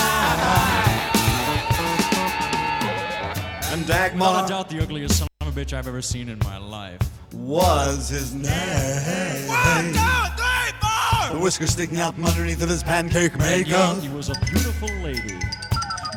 And 3.73 3.85
Dagmar. 3.87 4.45
I 4.45 4.49
doubt 4.49 4.69
the 4.71 4.81
ugliest 4.81 5.19
son 5.19 5.29
of 5.41 5.49
a 5.49 5.61
bitch 5.61 5.73
I've 5.73 5.89
ever 5.89 6.01
seen 6.01 6.29
in 6.29 6.39
my 6.45 6.59
life. 6.59 7.01
Was 7.35 8.09
his 8.09 8.35
name. 8.35 9.49
One, 9.49 9.93
two, 9.93 9.99
three, 10.37 10.73
four! 10.81 11.35
The 11.35 11.41
whiskers 11.43 11.71
sticking 11.71 11.99
out 11.99 12.15
from 12.15 12.27
underneath 12.27 12.63
of 12.63 12.69
his 12.69 12.85
pancake 12.85 13.37
maker. 13.37 13.97
He 14.01 14.09
was 14.09 14.29
a 14.29 14.35
beautiful 14.45 14.89
lady 15.03 15.41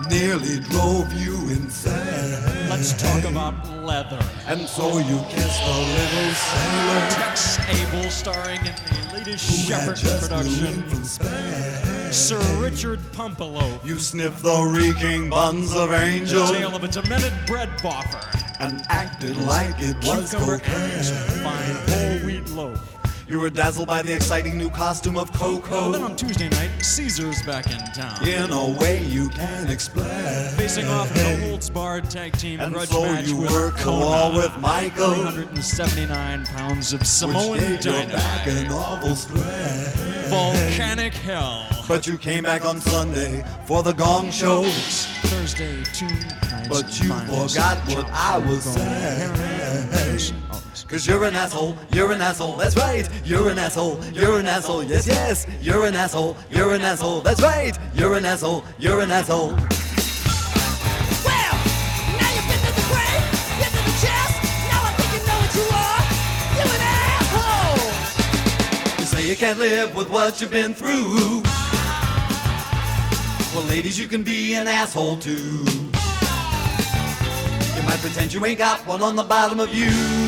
nearly 0.10 0.60
drove 0.60 1.12
you 1.14 1.36
insane. 1.50 2.70
Let's 2.70 2.94
talk 3.02 3.24
about 3.24 3.54
leather. 3.84 4.20
And 4.48 4.68
so 4.68 4.98
you 4.98 5.20
kissed 5.30 5.62
a 5.62 5.78
little 5.98 6.34
sailor. 6.34 7.10
Tex 7.12 7.60
Abel 7.70 8.10
starring 8.10 8.60
in 8.60 8.74
the 8.74 9.14
latest 9.14 9.68
Shepard 9.68 10.00
production. 10.00 10.84
Sir 12.12 12.42
Richard 12.60 13.00
Pumpelo. 13.12 13.84
You 13.86 14.00
sniffed 14.00 14.42
the 14.42 14.62
reeking 14.64 15.30
buns 15.30 15.76
of 15.76 15.92
angel. 15.92 16.48
The 16.48 16.54
tale 16.54 16.76
of 16.76 16.84
a 16.84 16.88
demented 16.88 17.34
bread 17.46 17.70
boffer. 17.80 18.26
And 18.60 18.82
acted 18.90 19.38
like 19.38 19.76
it 19.78 19.96
was 20.06 20.32
Cucumber 20.32 20.60
cocaine. 20.60 21.04
Fine 21.44 21.76
whole 21.88 22.26
wheat 22.26 22.50
loaf. 22.50 22.99
You 23.30 23.40
were 23.40 23.52
dazzled 23.52 23.88
by 23.88 24.02
the 24.02 24.12
exciting 24.16 24.58
new 24.58 24.72
costume 24.72 25.16
of 25.16 25.32
Coco. 25.34 25.92
Then 25.92 26.02
on 26.02 26.16
Tuesday 26.16 26.50
night, 26.50 26.72
Caesar's 26.82 27.44
back 27.44 27.68
in 27.70 27.78
town. 27.94 28.28
In 28.28 28.50
a 28.50 28.70
way 28.80 29.04
you 29.06 29.30
can't 29.30 29.70
explain. 29.70 30.08
Facing 30.58 30.88
off 30.88 31.16
a 31.16 31.36
Holtz 31.48 31.70
barred 31.70 32.10
tag 32.10 32.36
team 32.40 32.60
And 32.60 32.74
grudge 32.74 32.90
so 32.90 33.04
match 33.04 33.28
you 33.28 33.36
with 33.38 33.52
the 33.52 33.72
Kona. 33.78 34.36
with 34.36 34.58
Michael. 34.58 35.14
379 35.14 36.46
pounds 36.48 36.92
of 36.92 37.02
Which 37.02 37.08
Samoan 37.08 37.60
gave 37.60 37.86
your 37.86 37.94
back 38.08 38.46
dynamite. 38.48 38.66
an 38.66 38.72
awful. 38.72 39.14
Volcanic 40.30 41.14
hell. 41.14 41.68
But 41.88 42.08
you 42.08 42.18
came 42.18 42.46
back 42.46 42.66
on 42.66 42.82
Sunday 42.82 43.46
for 43.66 43.84
the 43.84 43.94
gong 43.94 44.32
show. 44.32 44.64
Thursday, 44.64 45.84
two 45.94 46.08
nights. 46.08 46.68
But 46.68 47.00
you 47.00 47.10
forgot 47.10 47.78
what 47.90 48.10
I 48.10 48.40
was 48.40 48.64
saying. 48.64 50.36
Cause 50.90 51.06
you're 51.06 51.24
an 51.26 51.36
asshole, 51.36 51.78
you're 51.94 52.12
an 52.12 52.20
asshole, 52.20 52.56
that's 52.56 52.76
right. 52.76 53.08
You're 53.24 53.50
an 53.50 53.60
asshole, 53.60 54.04
you're 54.12 54.40
an 54.40 54.48
asshole, 54.48 54.84
yes, 54.84 55.06
yes. 55.06 55.46
You're 55.62 55.86
an 55.86 55.94
asshole, 55.94 56.36
you're 56.50 56.74
an 56.74 56.82
asshole, 56.82 57.22
that's 57.22 57.44
right. 57.44 57.78
You're 57.94 58.16
an 58.16 58.26
asshole, 58.26 58.64
you're 58.80 59.00
an 59.02 59.12
asshole. 59.12 59.50
Well, 59.50 59.60
now 62.18 62.30
you've 62.34 62.48
been 62.50 62.58
to 62.66 62.74
the 62.74 62.82
brain, 62.90 63.22
been 63.62 63.70
to 63.70 63.82
the 63.86 63.96
chest. 64.02 64.42
Now 64.66 64.82
I 64.82 64.92
think 64.98 65.14
you 65.14 65.22
know 65.28 65.38
what 65.38 65.54
you 65.54 65.66
are. 65.78 66.02
You're 66.58 66.74
an 66.74 66.82
asshole. 67.06 67.86
You 69.00 69.06
say 69.06 69.30
you 69.30 69.36
can't 69.36 69.60
live 69.60 69.96
with 69.96 70.10
what 70.10 70.42
you've 70.42 70.50
been 70.50 70.74
through. 70.74 71.44
Well, 73.54 73.68
ladies, 73.68 74.00
you 74.00 74.08
can 74.08 74.24
be 74.24 74.56
an 74.56 74.68
asshole 74.68 75.18
too. 75.18 75.64
You 77.76 77.84
might 77.84 78.00
pretend 78.02 78.34
you 78.34 78.44
ain't 78.44 78.58
got 78.58 78.80
one 78.88 79.04
on 79.04 79.16
the 79.16 79.22
bottom 79.22 79.60
of 79.60 79.72
you. 79.72 80.19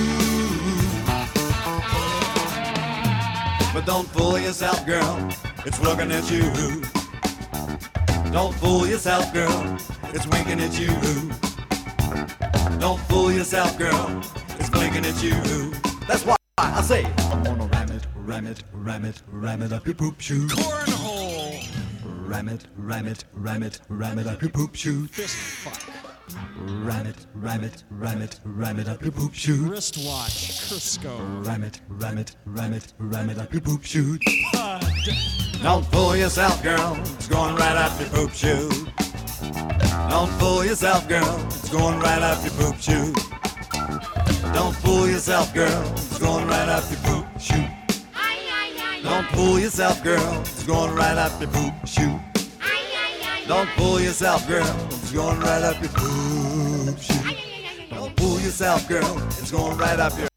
But 3.73 3.85
don't 3.85 4.07
fool 4.09 4.37
yourself, 4.37 4.85
girl. 4.85 5.29
It's 5.65 5.79
looking 5.81 6.11
at 6.11 6.29
you. 6.29 6.41
Don't 8.31 8.53
fool 8.55 8.85
yourself, 8.85 9.33
girl. 9.33 9.77
It's 10.13 10.27
winking 10.27 10.59
at 10.59 10.77
you. 10.77 10.89
Don't 12.79 12.99
fool 13.01 13.31
yourself, 13.31 13.77
girl. 13.77 14.21
It's 14.59 14.69
blinking 14.69 15.05
at 15.05 15.23
you. 15.23 15.35
That's 16.05 16.25
why 16.25 16.35
I 16.57 16.81
say 16.81 17.05
I'm 17.31 17.43
gonna 17.43 17.65
ram 17.67 17.91
it, 17.91 18.05
ram 18.15 18.45
it, 18.45 18.63
ram 18.73 19.05
it, 19.05 19.21
ram 19.31 19.61
it 19.61 19.71
up 19.71 19.85
your 19.85 19.95
poop 19.95 20.19
shoe. 20.19 20.47
Cornhole. 20.47 21.65
Ram 22.27 22.49
it, 22.49 22.65
ram 22.75 23.07
it, 23.07 23.23
ram 23.33 23.63
it, 23.63 23.79
ram 23.87 24.19
it 24.19 24.27
up 24.27 24.41
your 24.41 24.51
poop 24.51 24.75
shoe. 24.75 25.07
Fist 25.07 25.35
fuck. 25.35 26.10
Ram 26.57 27.05
it, 27.05 27.25
ram 27.33 27.63
it, 27.63 27.83
ram 27.89 28.21
it, 28.21 28.39
ram 28.43 28.79
it 28.79 28.87
up 28.87 29.01
your 29.01 29.11
poop 29.11 29.33
shoe. 29.33 29.69
Wristwatch. 29.69 30.61
Crisco. 30.69 31.45
Ram 31.45 31.63
it, 31.63 31.81
ram 31.87 32.17
it, 32.17 32.35
ram 32.45 32.73
it, 32.73 32.93
ram 32.97 33.29
it 33.29 33.37
up 33.37 33.51
your 33.53 33.61
poop 33.61 33.83
shoe. 33.83 34.17
Pud. 34.53 34.85
Don't 35.63 35.85
fool 35.87 36.15
yourself, 36.15 36.61
girl. 36.63 36.97
It's 36.99 37.27
going 37.27 37.55
right 37.55 37.77
up 37.77 37.99
your 37.99 38.09
poop 38.09 38.31
shoe. 38.33 38.69
Don't 40.09 40.31
fool 40.39 40.65
yourself, 40.65 41.07
girl. 41.07 41.39
It's 41.47 41.69
going 41.69 41.99
right 41.99 42.21
up 42.21 42.43
your 42.43 42.53
poop 42.53 42.79
shoe. 42.79 43.13
Don't 44.53 44.75
fool 44.77 45.07
yourself, 45.07 45.53
girl. 45.53 45.83
It's 45.93 46.19
going 46.19 46.47
right 46.47 46.69
up 46.69 46.83
your 46.89 46.99
poop 47.01 47.25
shoe. 47.39 47.67
Don't 49.03 49.27
fool 49.29 49.59
yourself, 49.59 50.03
girl. 50.03 50.41
It's 50.41 50.63
going 50.63 50.93
right 50.95 51.17
up 51.17 51.39
your 51.39 51.49
poop 51.49 51.73
shoe. 51.87 52.19
Don't 53.51 53.67
fool 53.71 53.99
yourself, 53.99 54.47
girl. 54.47 54.65
It's 54.91 55.11
going 55.11 55.37
right 55.41 55.61
up 55.61 55.75
your 55.81 55.91
shoe. 55.91 57.25
Don't 57.89 58.17
fool 58.17 58.39
yourself, 58.39 58.87
girl. 58.87 59.17
It's 59.27 59.51
going 59.51 59.77
right 59.77 59.99
up 59.99 60.17
your. 60.17 60.29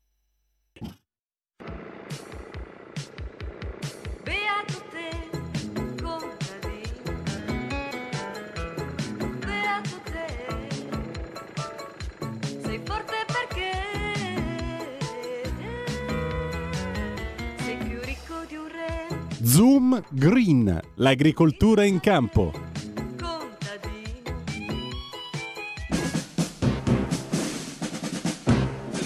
Zoom 19.44 20.02
Green, 20.10 20.80
l'agricoltura 20.96 21.84
in 21.84 22.00
campo. 22.00 22.73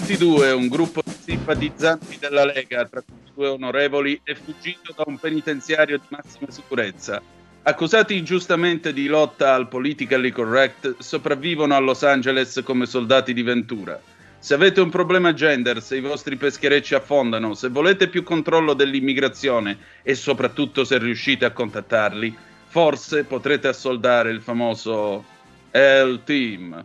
22, 0.09 0.51
un 0.53 0.67
gruppo 0.69 1.03
di 1.05 1.13
simpatizzanti 1.23 2.17
della 2.17 2.43
Lega, 2.43 2.83
tra 2.85 3.03
cui 3.03 3.31
due 3.31 3.47
onorevoli, 3.49 4.19
è 4.23 4.33
fuggito 4.33 4.91
da 4.95 5.03
un 5.05 5.19
penitenziario 5.19 5.97
di 5.97 6.05
massima 6.07 6.49
sicurezza. 6.49 7.21
Accusati 7.61 8.17
ingiustamente 8.17 8.91
di 8.91 9.05
lotta 9.05 9.53
al 9.53 9.67
politically 9.67 10.31
correct, 10.31 10.95
sopravvivono 10.97 11.75
a 11.75 11.79
Los 11.79 12.01
Angeles 12.01 12.59
come 12.63 12.87
soldati 12.87 13.33
di 13.33 13.43
Ventura. 13.43 14.01
Se 14.39 14.55
avete 14.55 14.81
un 14.81 14.89
problema 14.89 15.31
gender, 15.33 15.79
se 15.79 15.97
i 15.97 16.01
vostri 16.01 16.37
pescherecci 16.37 16.95
affondano, 16.95 17.53
se 17.53 17.69
volete 17.69 18.07
più 18.07 18.23
controllo 18.23 18.73
dell'immigrazione 18.73 19.77
e 20.01 20.15
soprattutto 20.15 20.85
se 20.85 20.97
riuscite 20.97 21.45
a 21.45 21.51
contattarli, 21.51 22.35
forse 22.65 23.25
potrete 23.25 23.67
assoldare 23.67 24.31
il 24.31 24.41
famoso 24.41 25.23
L-Team. 25.69 26.81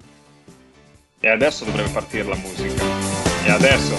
E 1.21 1.29
adesso 1.31 1.65
dovrebbe 1.65 1.89
partire 1.89 2.25
la 2.25 2.37
musica. 2.37 3.04
E 3.45 3.51
adesso. 3.51 3.95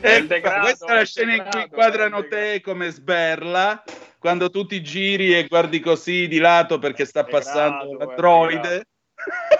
È 0.00 0.14
il 0.14 0.26
degrado, 0.28 0.60
questa 0.60 0.86
è 0.86 0.94
la 0.94 1.04
scena 1.04 1.34
in 1.34 1.38
cui 1.38 1.46
degrado, 1.46 1.66
inquadrano 1.66 2.28
te 2.28 2.60
come 2.62 2.90
sberla 2.90 3.82
quando 4.18 4.48
tu 4.48 4.66
ti 4.66 4.80
giri 4.80 5.36
e 5.36 5.48
guardi 5.48 5.80
così 5.80 6.28
di 6.28 6.38
lato 6.38 6.78
perché 6.78 7.04
sta 7.04 7.24
Degrado, 7.24 7.44
passando 7.44 7.98
è 7.98 8.04
l'androide. 8.04 8.86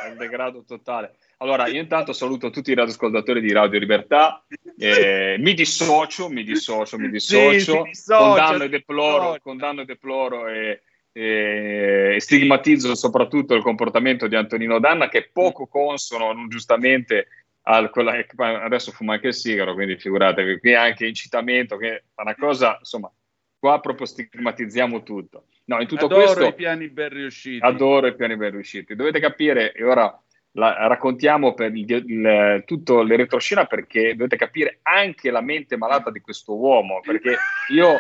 È 0.05 0.09
il 0.11 0.17
degrado 0.17 0.63
totale. 0.65 1.17
Allora, 1.39 1.67
io 1.67 1.81
intanto 1.81 2.13
saluto 2.13 2.51
tutti 2.51 2.71
i 2.71 2.75
radioascoltatori 2.75 3.41
di 3.41 3.51
Radio 3.51 3.81
Libertà. 3.81 4.45
eh, 4.79 5.37
mi 5.41 5.55
dissocio, 5.55 6.29
mi 6.29 6.45
dissocio, 6.45 6.99
mi 6.99 7.11
dissocio. 7.11 7.89
Sì, 7.91 8.13
condanno, 8.13 8.63
e 8.63 8.69
deploro, 8.69 9.39
condanno 9.43 9.81
e 9.81 9.85
deploro 9.87 10.47
e, 10.47 10.83
e 11.13 12.17
stigmatizzo 12.19 12.95
soprattutto 12.95 13.55
il 13.55 13.63
comportamento 13.63 14.29
di 14.29 14.37
Antonino 14.37 14.79
Danna 14.79 15.09
che 15.09 15.19
è 15.19 15.29
poco 15.33 15.67
consono, 15.67 16.33
non 16.33 16.49
giustamente, 16.49 17.27
al, 17.63 17.91
quella, 17.91 18.25
adesso 18.63 18.93
fuma 18.93 19.15
anche 19.15 19.29
il 19.29 19.35
sigaro, 19.35 19.75
quindi 19.75 19.97
figuratevi, 19.97 20.59
qui 20.59 20.75
anche 20.75 21.07
incitamento, 21.07 21.77
che 21.77 21.97
è 21.97 22.03
una 22.17 22.35
cosa, 22.35 22.77
insomma, 22.79 23.11
qua 23.59 23.81
proprio 23.81 24.07
stigmatizziamo 24.07 25.03
tutto. 25.03 25.47
No, 25.65 25.81
in 25.81 25.87
tutto 25.87 26.07
adoro 26.07 26.23
questo, 26.23 26.47
i 26.47 26.55
piani 26.55 26.89
ben 26.89 27.11
riusciti. 27.11 27.65
Adoro 27.65 28.07
i 28.09 28.15
piani 28.17 28.37
ben 28.37 28.51
riusciti. 28.51 28.97
Dovete 28.97 29.21
capire, 29.21 29.73
e 29.73 29.85
ora 29.85 30.21
la, 30.53 30.89
raccontiamo 30.89 31.55
per 31.55 31.73
il, 31.75 31.89
il, 31.89 32.63
tutto 32.67 33.03
l'elettroscena 33.03 33.67
perché 33.67 34.17
dovete 34.17 34.37
capire 34.37 34.81
anche 34.83 35.31
la 35.31 35.41
mente 35.41 35.77
malata 35.77 36.11
di 36.11 36.21
questo 36.21 36.57
uomo, 36.57 37.01
perché 37.01 37.37
io 37.73 37.99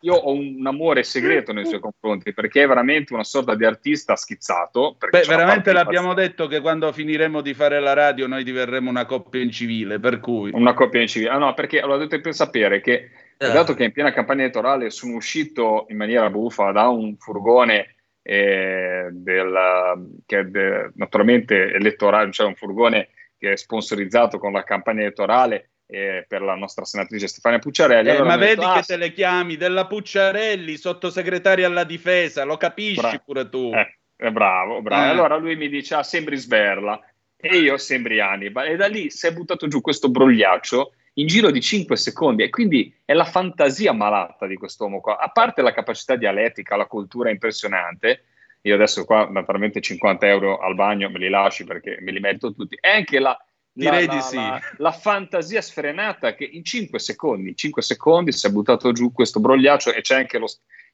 io 0.00 0.14
ho 0.14 0.32
un 0.32 0.66
amore 0.66 1.04
segreto 1.04 1.52
nei 1.52 1.64
suoi 1.64 1.78
confronti 1.78 2.32
perché 2.32 2.64
è 2.64 2.66
veramente 2.66 3.14
una 3.14 3.22
sorta 3.22 3.54
di 3.54 3.64
artista 3.64 4.16
schizzato. 4.16 4.96
Beh, 4.98 5.22
veramente 5.28 5.72
l'abbiamo 5.72 6.12
detto 6.12 6.48
che 6.48 6.60
quando 6.60 6.92
finiremo 6.92 7.40
di 7.40 7.54
fare 7.54 7.78
la 7.78 7.92
radio 7.92 8.26
noi 8.26 8.42
diverremo 8.42 8.90
una 8.90 9.06
coppia 9.06 9.40
in 9.40 9.52
civile, 9.52 10.00
per 10.00 10.18
cui... 10.18 10.50
Una 10.52 10.74
coppia 10.74 11.00
in 11.00 11.06
civile. 11.06 11.30
Ah 11.30 11.38
no, 11.38 11.54
perché 11.54 11.80
allora 11.80 11.98
dovete 11.98 12.32
sapere 12.32 12.80
che, 12.80 13.10
eh. 13.36 13.52
dato 13.52 13.74
che 13.74 13.84
in 13.84 13.92
piena 13.92 14.12
campagna 14.12 14.42
elettorale 14.42 14.90
sono 14.90 15.14
uscito 15.14 15.86
in 15.88 15.96
maniera 15.96 16.28
buffa 16.30 16.72
da 16.72 16.88
un 16.88 17.16
furgone 17.16 17.94
eh, 18.22 19.08
del, 19.12 20.20
che 20.26 20.50
de, 20.50 20.90
naturalmente 20.94 21.72
elettorale, 21.72 22.32
cioè 22.32 22.48
un 22.48 22.56
furgone 22.56 23.10
che 23.38 23.52
è 23.52 23.56
sponsorizzato 23.56 24.38
con 24.38 24.52
la 24.52 24.64
campagna 24.64 25.02
elettorale 25.02 25.70
eh, 25.90 26.24
per 26.26 26.42
la 26.42 26.54
nostra 26.54 26.84
senatrice 26.84 27.26
Stefania 27.26 27.58
Pucciarelli. 27.58 28.08
Eh, 28.08 28.12
allora 28.12 28.28
ma 28.28 28.36
vedi 28.36 28.60
detto, 28.60 28.72
che 28.72 28.78
ah, 28.78 28.82
te 28.82 28.96
le 28.96 29.12
chiami 29.12 29.56
della 29.56 29.86
Pucciarelli, 29.86 30.76
sottosegretaria 30.76 31.66
alla 31.66 31.84
difesa, 31.84 32.44
lo 32.44 32.56
capisci 32.56 33.00
Bra- 33.00 33.22
pure 33.24 33.48
tu. 33.48 33.70
Eh, 34.16 34.30
bravo, 34.30 34.80
bravo. 34.80 35.04
Eh. 35.04 35.08
Allora 35.08 35.36
lui 35.36 35.56
mi 35.56 35.68
dice, 35.68 35.96
ah, 35.96 36.02
sembri 36.02 36.36
Sberla. 36.36 37.00
E 37.36 37.56
io 37.56 37.76
sembri 37.78 38.20
Annibal. 38.20 38.68
E 38.68 38.76
da 38.76 38.86
lì 38.86 39.10
si 39.10 39.26
è 39.26 39.32
buttato 39.32 39.66
giù 39.66 39.80
questo 39.80 40.10
brogliaccio 40.10 40.92
in 41.14 41.26
giro 41.26 41.50
di 41.50 41.60
5 41.60 41.96
secondi. 41.96 42.42
E 42.42 42.50
quindi 42.50 42.94
è 43.04 43.14
la 43.14 43.24
fantasia 43.24 43.92
malata 43.92 44.46
di 44.46 44.56
quest'uomo 44.56 45.00
qua. 45.00 45.18
A 45.18 45.28
parte 45.30 45.62
la 45.62 45.72
capacità 45.72 46.16
dialettica, 46.16 46.76
la 46.76 46.86
cultura 46.86 47.30
impressionante, 47.30 48.24
io 48.62 48.74
adesso 48.74 49.04
qua 49.06 49.26
naturalmente 49.30 49.80
50 49.80 50.26
euro 50.26 50.58
al 50.58 50.74
bagno 50.74 51.08
me 51.08 51.18
li 51.18 51.30
lasci 51.30 51.64
perché 51.64 51.98
me 52.02 52.12
li 52.12 52.20
merito 52.20 52.52
tutti, 52.52 52.76
è 52.78 52.90
anche 52.90 53.18
la, 53.18 53.34
Direi 53.80 54.06
la, 54.06 54.12
di 54.12 54.18
la, 54.18 54.22
sì. 54.22 54.36
la, 54.36 54.60
la 54.76 54.92
fantasia 54.92 55.62
sfrenata 55.62 56.34
che 56.34 56.44
in 56.44 56.64
5 56.64 56.98
secondi, 56.98 57.48
in 57.48 57.56
5 57.56 57.82
secondi 57.82 58.32
si 58.32 58.46
è 58.46 58.50
buttato 58.50 58.92
giù 58.92 59.12
questo 59.12 59.40
brogliaccio 59.40 59.92
e 59.92 60.02
c'è 60.02 60.16
anche 60.16 60.38
lo, 60.38 60.46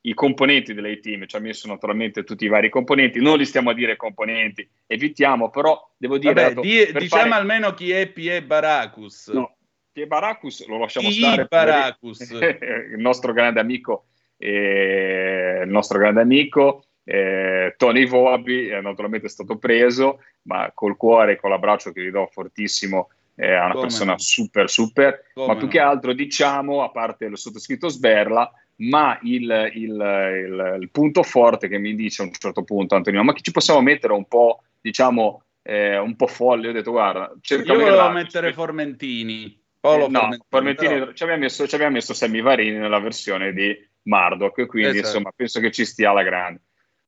i 0.02 0.14
componenti 0.14 0.72
delle 0.72 0.98
team, 1.00 1.26
ci 1.26 1.36
ha 1.36 1.40
messo 1.40 1.66
naturalmente 1.66 2.22
tutti 2.22 2.44
i 2.44 2.48
vari 2.48 2.70
componenti, 2.70 3.20
non 3.20 3.38
li 3.38 3.44
stiamo 3.44 3.70
a 3.70 3.74
dire 3.74 3.96
componenti, 3.96 4.68
evitiamo, 4.86 5.50
però 5.50 5.92
devo 5.96 6.18
dire... 6.18 6.34
Vabbè, 6.34 6.48
dato, 6.48 6.60
di- 6.60 6.92
diciamo 6.92 7.22
fare- 7.22 7.40
almeno 7.40 7.74
chi 7.74 7.90
è 7.90 8.06
Pie 8.06 8.42
Baracus. 8.42 9.28
No, 9.28 9.56
Pie 9.90 10.06
Baracus 10.06 10.66
lo 10.66 10.78
lasciamo 10.78 11.08
Chi 11.08 11.18
stare. 11.18 11.46
Baracus? 11.46 12.20
il 12.30 12.98
nostro 12.98 13.32
grande 13.32 13.58
amico, 13.58 14.06
eh, 14.36 15.62
il 15.64 15.70
nostro 15.70 15.98
grande 15.98 16.20
amico 16.20 16.84
eh, 17.08 17.74
Tony 17.76 18.04
Volpi 18.06 18.66
è 18.66 18.80
naturalmente 18.80 19.28
stato 19.28 19.56
preso, 19.58 20.22
ma 20.42 20.70
col 20.74 20.96
cuore 20.96 21.32
e 21.32 21.36
con 21.36 21.50
l'abbraccio 21.50 21.92
che 21.92 22.02
gli 22.02 22.10
do 22.10 22.26
fortissimo 22.32 23.10
è 23.34 23.54
una 23.54 23.68
Come 23.70 23.80
persona 23.82 24.12
no? 24.12 24.18
super 24.18 24.68
super, 24.68 25.24
Come 25.34 25.46
ma 25.46 25.54
più 25.54 25.66
no? 25.66 25.70
che 25.70 25.78
altro 25.78 26.12
diciamo, 26.12 26.82
a 26.82 26.90
parte 26.90 27.26
il 27.26 27.38
sottoscritto 27.38 27.88
Sberla, 27.88 28.50
ma 28.78 29.18
il, 29.22 29.70
il- 29.74 29.90
il- 29.92 30.78
il 30.80 30.90
punto 30.90 31.22
forte 31.22 31.68
che 31.68 31.78
mi 31.78 31.94
dice 31.94 32.22
a 32.22 32.24
un 32.24 32.32
certo 32.32 32.64
punto 32.64 32.94
Antonino, 32.96 33.22
ma 33.22 33.32
che 33.34 33.42
ci 33.42 33.52
possiamo 33.52 33.80
mettere 33.82 34.12
un 34.12 34.26
po', 34.26 34.62
diciamo, 34.80 35.42
eh, 35.62 35.98
un 35.98 36.16
po' 36.16 36.26
folle? 36.26 36.68
Ho 36.68 36.72
detto, 36.72 36.90
guarda, 36.90 37.32
cerca 37.40 37.72
Io 37.72 37.78
volevo 37.78 38.08
mettere 38.10 38.52
Formentini. 38.52 39.62
Paolo 39.80 40.06
eh, 40.06 40.08
no, 40.08 40.18
Formentini, 40.20 40.44
Formentini 40.48 40.98
però- 40.98 41.12
ci 41.12 41.22
abbiamo 41.22 41.40
messo, 41.42 41.68
ci 41.68 41.74
abbiamo 41.74 41.92
messo 41.94 42.14
Sammy 42.14 42.40
Varini 42.40 42.76
nella 42.78 42.98
versione 43.00 43.52
di 43.52 43.76
Mardok, 44.02 44.66
quindi 44.66 44.90
Esatto. 44.98 45.06
insomma 45.06 45.30
penso 45.36 45.60
che 45.60 45.70
ci 45.70 45.84
stia 45.84 46.10
alla 46.10 46.22
grande. 46.22 46.60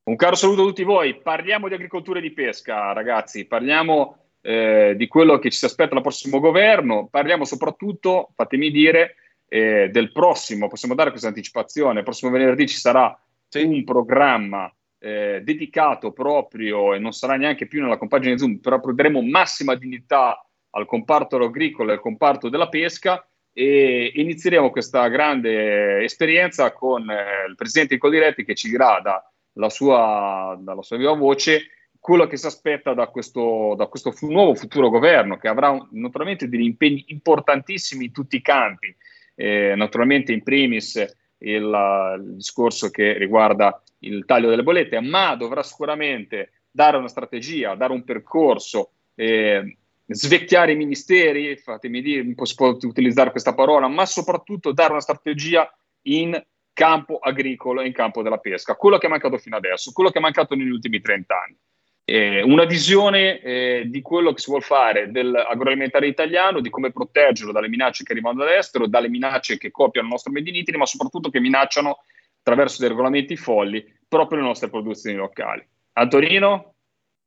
Un 0.08 0.16
caro 0.16 0.36
saluto 0.36 0.62
a 0.62 0.64
tutti 0.64 0.84
voi, 0.84 1.20
parliamo 1.20 1.68
di 1.68 1.74
agricoltura 1.74 2.18
e 2.18 2.22
di 2.22 2.32
pesca 2.32 2.94
ragazzi, 2.94 3.44
parliamo 3.44 4.16
eh, 4.40 4.94
di 4.96 5.06
quello 5.06 5.38
che 5.38 5.50
ci 5.50 5.58
si 5.58 5.66
aspetta 5.66 5.92
dal 5.92 6.02
prossimo 6.02 6.40
governo, 6.40 7.08
parliamo 7.08 7.44
soprattutto, 7.44 8.30
fatemi 8.34 8.70
dire, 8.70 9.16
eh, 9.48 9.90
del 9.92 10.10
prossimo, 10.10 10.66
possiamo 10.66 10.94
dare 10.94 11.10
questa 11.10 11.28
anticipazione, 11.28 11.98
il 11.98 12.04
prossimo 12.06 12.30
venerdì 12.30 12.66
ci 12.66 12.78
sarà 12.78 13.14
un 13.56 13.84
programma 13.84 14.74
eh, 14.98 15.42
dedicato 15.44 16.12
proprio, 16.12 16.94
e 16.94 16.98
non 16.98 17.12
sarà 17.12 17.36
neanche 17.36 17.66
più 17.66 17.82
nella 17.82 17.98
compagine 17.98 18.38
Zoom, 18.38 18.60
però 18.60 18.80
daremo 18.80 19.20
massima 19.20 19.74
dignità 19.74 20.42
al 20.70 20.86
comparto 20.86 21.36
agricolo 21.36 21.90
e 21.90 21.94
al 21.96 22.00
comparto 22.00 22.48
della 22.48 22.70
pesca. 22.70 23.28
E 23.52 24.10
inizieremo 24.14 24.70
questa 24.70 25.06
grande 25.08 26.02
esperienza 26.02 26.72
con 26.72 27.10
eh, 27.10 27.44
il 27.46 27.56
presidente 27.56 27.94
di 27.94 28.00
Codiretti 28.00 28.44
che 28.44 28.54
ci 28.54 28.70
dirà 28.70 29.00
da- 29.02 29.22
la 29.58 29.68
sua, 29.68 30.56
dalla 30.60 30.82
sua 30.82 30.96
viva 30.96 31.12
voce 31.14 31.68
quello 32.00 32.26
che 32.26 32.36
si 32.36 32.46
aspetta 32.46 32.94
da 32.94 33.08
questo, 33.08 33.74
da 33.76 33.86
questo 33.86 34.12
fu- 34.12 34.30
nuovo 34.30 34.54
futuro 34.54 34.88
governo 34.88 35.36
che 35.36 35.48
avrà 35.48 35.70
un- 35.70 35.88
naturalmente 35.90 36.48
degli 36.48 36.64
impegni 36.64 37.04
importantissimi 37.08 38.06
in 38.06 38.12
tutti 38.12 38.36
i 38.36 38.42
campi, 38.42 38.94
Eh, 39.40 39.74
naturalmente 39.76 40.32
in 40.32 40.42
primis 40.42 40.96
il, 41.38 41.62
il 41.62 42.34
discorso 42.34 42.90
che 42.90 43.16
riguarda 43.16 43.80
il 44.00 44.24
taglio 44.24 44.48
delle 44.48 44.64
bollette, 44.64 45.00
ma 45.00 45.36
dovrà 45.36 45.62
sicuramente 45.62 46.50
dare 46.68 46.96
una 46.96 47.06
strategia, 47.06 47.76
dare 47.76 47.92
un 47.92 48.02
percorso, 48.02 48.90
eh, 49.14 49.76
svecchiare 50.08 50.72
i 50.72 50.76
ministeri, 50.76 51.56
fatemi 51.56 52.02
dire, 52.02 52.34
si 52.42 52.54
può 52.56 52.76
utilizzare 52.82 53.30
questa 53.30 53.54
parola, 53.54 53.86
ma 53.86 54.06
soprattutto 54.06 54.72
dare 54.72 54.90
una 54.90 55.00
strategia 55.00 55.72
in 56.06 56.34
campo 56.78 57.18
agricolo 57.18 57.80
e 57.80 57.88
in 57.88 57.92
campo 57.92 58.22
della 58.22 58.38
pesca, 58.38 58.76
quello 58.76 58.98
che 58.98 59.08
è 59.08 59.10
mancato 59.10 59.36
fino 59.36 59.56
adesso, 59.56 59.90
quello 59.90 60.10
che 60.10 60.18
è 60.18 60.22
mancato 60.22 60.54
negli 60.54 60.70
ultimi 60.70 61.00
30 61.00 61.34
anni. 61.34 61.56
Eh, 62.04 62.40
una 62.42 62.66
visione 62.66 63.40
eh, 63.40 63.82
di 63.86 64.00
quello 64.00 64.32
che 64.32 64.38
si 64.38 64.48
vuole 64.48 64.64
fare 64.64 65.10
dell'agroalimentare 65.10 66.06
italiano, 66.06 66.60
di 66.60 66.70
come 66.70 66.92
proteggerlo 66.92 67.50
dalle 67.50 67.68
minacce 67.68 68.04
che 68.04 68.12
arrivano 68.12 68.44
dall'estero, 68.44 68.86
dalle 68.86 69.08
minacce 69.08 69.58
che 69.58 69.72
copiano 69.72 70.06
il 70.06 70.12
nostro 70.12 70.30
Made 70.30 70.48
in 70.50 70.54
Italy, 70.54 70.78
ma 70.78 70.86
soprattutto 70.86 71.30
che 71.30 71.40
minacciano 71.40 71.98
attraverso 72.38 72.78
dei 72.78 72.90
regolamenti 72.90 73.34
folli 73.34 73.84
proprio 74.06 74.38
le 74.38 74.46
nostre 74.46 74.70
produzioni 74.70 75.16
locali. 75.16 75.66
Antonino? 75.94 76.74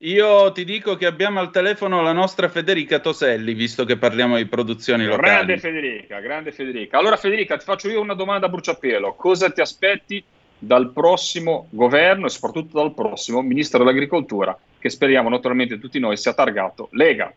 Io 0.04 0.52
ti 0.52 0.66
dico 0.66 0.96
che 0.96 1.06
abbiamo 1.06 1.40
al 1.40 1.52
telefono 1.52 2.02
la 2.02 2.12
nostra 2.12 2.50
Federica 2.50 2.98
Toselli, 2.98 3.54
visto 3.54 3.86
che 3.86 3.98
parliamo 3.98 4.38
di 4.38 4.48
produzioni 4.48 5.06
locali. 5.06 5.28
Grande 5.28 5.58
Federica, 5.60 6.20
grande 6.20 6.52
Federica. 6.52 6.98
Allora 6.98 7.18
Federica, 7.18 7.56
ti 7.56 7.66
faccio 7.66 7.88
io 7.88 8.02
una 8.02 8.16
domanda 8.16 8.48
a 8.48 8.50
bruciapelo. 8.50 9.14
Cosa 9.14 9.52
ti 9.52 9.62
aspetti 9.62 10.24
dal 10.58 10.92
prossimo 10.92 11.68
governo 11.70 12.26
e 12.26 12.30
soprattutto 12.30 12.80
dal 12.80 12.96
prossimo 12.96 13.44
ministro 13.44 13.78
dell'agricoltura, 13.78 14.58
che 14.80 14.90
speriamo 14.90 15.30
naturalmente 15.30 15.78
tutti 15.78 16.00
noi 16.00 16.18
sia 16.18 16.34
targato 16.34 16.88
Lega? 16.94 17.32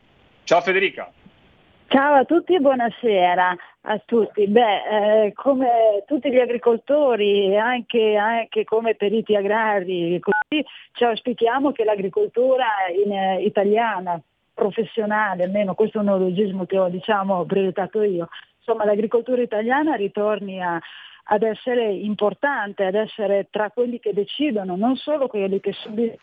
Ciao 0.44 0.62
Federica. 0.62 1.12
Ciao 1.88 2.14
a 2.14 2.24
tutti 2.24 2.54
e 2.54 2.60
buonasera 2.60 3.56
a 3.82 4.02
tutti. 4.06 4.46
Beh, 4.46 5.26
eh, 5.26 5.32
come 5.34 6.02
tutti 6.06 6.30
gli 6.30 6.38
agricoltori 6.40 7.52
e 7.52 7.56
anche, 7.56 8.16
anche 8.16 8.64
come 8.64 8.94
periti 8.94 9.36
agrari, 9.36 10.18
così 10.62 10.64
ci 10.92 11.04
auspichiamo 11.04 11.72
che 11.72 11.84
l'agricoltura 11.84 12.66
in, 13.04 13.12
eh, 13.12 13.42
italiana, 13.42 14.20
professionale, 14.52 15.44
almeno 15.44 15.74
questo 15.74 15.98
è 15.98 16.00
un 16.00 16.06
neologismo 16.06 16.64
che 16.66 16.78
ho 16.78 16.88
diciamo 16.88 17.44
brevettato 17.44 18.02
io, 18.02 18.28
insomma 18.58 18.84
l'agricoltura 18.84 19.42
italiana 19.42 19.94
ritorni 19.96 20.62
a, 20.62 20.78
ad 21.24 21.42
essere 21.42 21.90
importante, 21.92 22.84
ad 22.84 22.94
essere 22.94 23.48
tra 23.50 23.70
quelli 23.70 23.98
che 23.98 24.12
decidono, 24.12 24.76
non 24.76 24.96
solo 24.96 25.26
quelli 25.26 25.58
che 25.60 25.72
subiscono 25.72 26.18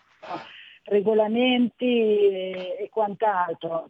regolamenti 0.84 1.86
e, 1.86 2.76
e 2.80 2.90
quant'altro. 2.90 3.90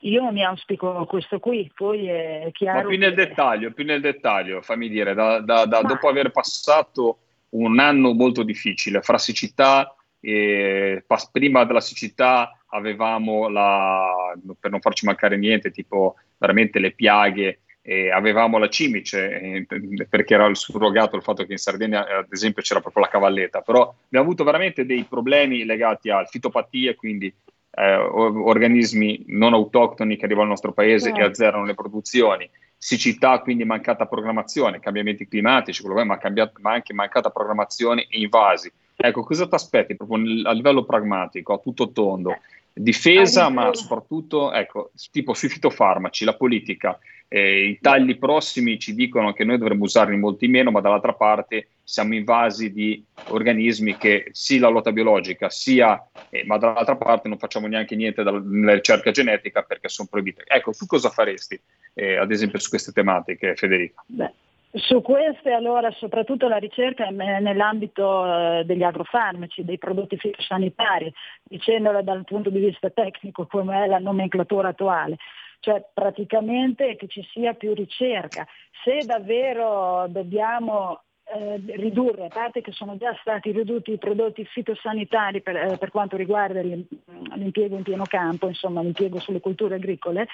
Io 0.00 0.30
mi 0.32 0.44
auspico 0.44 1.06
questo 1.06 1.38
qui, 1.38 1.70
poi 1.74 2.06
è 2.08 2.50
chiaro. 2.52 2.82
Ma 2.82 2.88
più 2.88 2.98
nel 2.98 3.14
che- 3.14 3.26
dettaglio, 3.26 3.72
più 3.72 3.84
nel 3.86 4.00
dettaglio, 4.02 4.60
fammi 4.60 4.88
dire, 4.88 5.14
da- 5.14 5.40
da- 5.40 5.64
da- 5.64 5.80
Ma- 5.80 5.88
dopo 5.88 6.08
aver 6.08 6.30
passato 6.30 7.18
un 7.54 7.78
anno 7.78 8.12
molto 8.12 8.42
difficile. 8.42 9.00
Fra 9.02 9.18
siccità 9.18 9.94
e 10.20 11.04
pas- 11.06 11.30
prima 11.30 11.64
della 11.64 11.80
siccità 11.80 12.64
avevamo 12.68 13.48
la, 13.48 14.34
per 14.58 14.70
non 14.70 14.80
farci 14.80 15.04
mancare 15.06 15.36
niente, 15.36 15.70
tipo 15.70 16.16
veramente 16.38 16.78
le 16.78 16.92
piaghe, 16.92 17.60
e 17.86 18.10
avevamo 18.10 18.56
la 18.56 18.70
cimice, 18.70 19.38
eh, 19.38 19.66
perché 20.08 20.32
era 20.32 20.46
il 20.46 20.56
surrogato 20.56 21.16
il 21.16 21.22
fatto 21.22 21.44
che 21.44 21.52
in 21.52 21.58
Sardegna, 21.58 22.06
eh, 22.08 22.14
ad 22.14 22.28
esempio, 22.30 22.62
c'era 22.62 22.80
proprio 22.80 23.02
la 23.02 23.10
cavalletta, 23.10 23.60
però 23.60 23.94
abbiamo 24.06 24.24
avuto 24.24 24.42
veramente 24.42 24.86
dei 24.86 25.04
problemi 25.04 25.64
legati 25.64 26.08
a 26.08 26.24
fitopatie, 26.24 26.94
quindi 26.94 27.32
eh, 27.76 27.94
organismi 27.96 29.24
non 29.26 29.52
autoctoni 29.52 30.16
che 30.16 30.24
arrivano 30.24 30.44
al 30.44 30.52
nostro 30.52 30.72
paese 30.72 31.08
Certo. 31.08 31.20
e 31.20 31.24
azzerano 31.24 31.64
le 31.66 31.74
produzioni, 31.74 32.48
siccità, 32.84 33.38
quindi 33.38 33.64
mancata 33.64 34.04
programmazione, 34.04 34.78
cambiamenti 34.78 35.26
climatici, 35.26 35.80
quello 35.80 35.96
che 35.96 36.04
ma, 36.04 36.18
cambiato- 36.18 36.58
ma 36.60 36.72
anche 36.72 36.92
mancata 36.92 37.30
programmazione 37.30 38.06
e 38.10 38.20
invasi. 38.20 38.70
ecco, 38.94 39.22
cosa 39.22 39.48
ti 39.48 39.54
aspetti 39.54 39.96
proprio 39.96 40.46
a 40.46 40.52
livello 40.52 40.84
pragmatico, 40.84 41.54
a 41.54 41.58
tutto 41.58 41.92
tondo? 41.92 42.36
Difesa, 42.74 43.48
ma 43.48 43.72
soprattutto, 43.72 44.52
ecco, 44.52 44.90
tipo 45.10 45.32
sui 45.32 45.48
fitofarmaci, 45.48 46.26
la 46.26 46.34
politica, 46.34 46.98
eh, 47.26 47.68
i 47.68 47.78
tagli 47.80 48.18
prossimi 48.18 48.78
ci 48.78 48.94
dicono 48.94 49.32
che 49.32 49.44
noi 49.44 49.56
dovremmo 49.56 49.84
usarli 49.84 50.18
molti 50.18 50.46
meno, 50.46 50.70
ma 50.70 50.82
dall'altra 50.82 51.14
parte 51.14 51.68
siamo 51.84 52.14
invasi 52.14 52.72
di 52.72 53.04
organismi 53.28 53.96
che 53.96 54.28
sia 54.32 54.60
la 54.60 54.68
lotta 54.68 54.90
biologica, 54.90 55.50
sia, 55.50 56.02
eh, 56.30 56.44
ma 56.44 56.56
dall'altra 56.56 56.96
parte 56.96 57.28
non 57.28 57.38
facciamo 57.38 57.66
neanche 57.66 57.94
niente 57.94 58.22
dalla, 58.22 58.40
nella 58.42 58.74
ricerca 58.74 59.10
genetica 59.10 59.62
perché 59.62 59.88
sono 59.88 60.08
proibite. 60.10 60.44
Ecco, 60.46 60.72
tu 60.72 60.86
cosa 60.86 61.10
faresti, 61.10 61.60
eh, 61.92 62.16
ad 62.16 62.30
esempio, 62.30 62.58
su 62.58 62.70
queste 62.70 62.92
tematiche, 62.92 63.54
Federica? 63.54 64.02
Beh. 64.06 64.32
Su 64.76 65.02
queste 65.02 65.52
allora 65.52 65.88
soprattutto 65.92 66.48
la 66.48 66.56
ricerca 66.56 67.08
nell'ambito 67.08 68.24
eh, 68.26 68.64
degli 68.64 68.82
agrofarmaci, 68.82 69.64
dei 69.64 69.78
prodotti 69.78 70.16
fitosanitari, 70.16 71.14
dicendolo 71.44 72.02
dal 72.02 72.24
punto 72.24 72.50
di 72.50 72.58
vista 72.58 72.90
tecnico 72.90 73.46
come 73.46 73.84
è 73.84 73.86
la 73.86 74.00
nomenclatura 74.00 74.70
attuale, 74.70 75.18
cioè 75.60 75.80
praticamente 75.94 76.96
che 76.96 77.06
ci 77.06 77.24
sia 77.30 77.54
più 77.54 77.72
ricerca. 77.72 78.44
Se 78.82 79.06
davvero 79.06 80.06
dobbiamo 80.08 81.03
eh, 81.24 81.60
ridurre, 81.76 82.26
a 82.26 82.28
parte 82.28 82.60
che 82.60 82.72
sono 82.72 82.96
già 82.96 83.16
stati 83.20 83.50
ridotti 83.50 83.92
i 83.92 83.98
prodotti 83.98 84.44
fitosanitari 84.44 85.40
per, 85.40 85.56
eh, 85.56 85.78
per 85.78 85.90
quanto 85.90 86.16
riguarda 86.16 86.60
l'impiego 86.60 87.76
in 87.76 87.82
pieno 87.82 88.04
campo, 88.04 88.48
insomma 88.48 88.82
l'impiego 88.82 89.18
sulle 89.18 89.40
culture 89.40 89.76
agricole, 89.76 90.28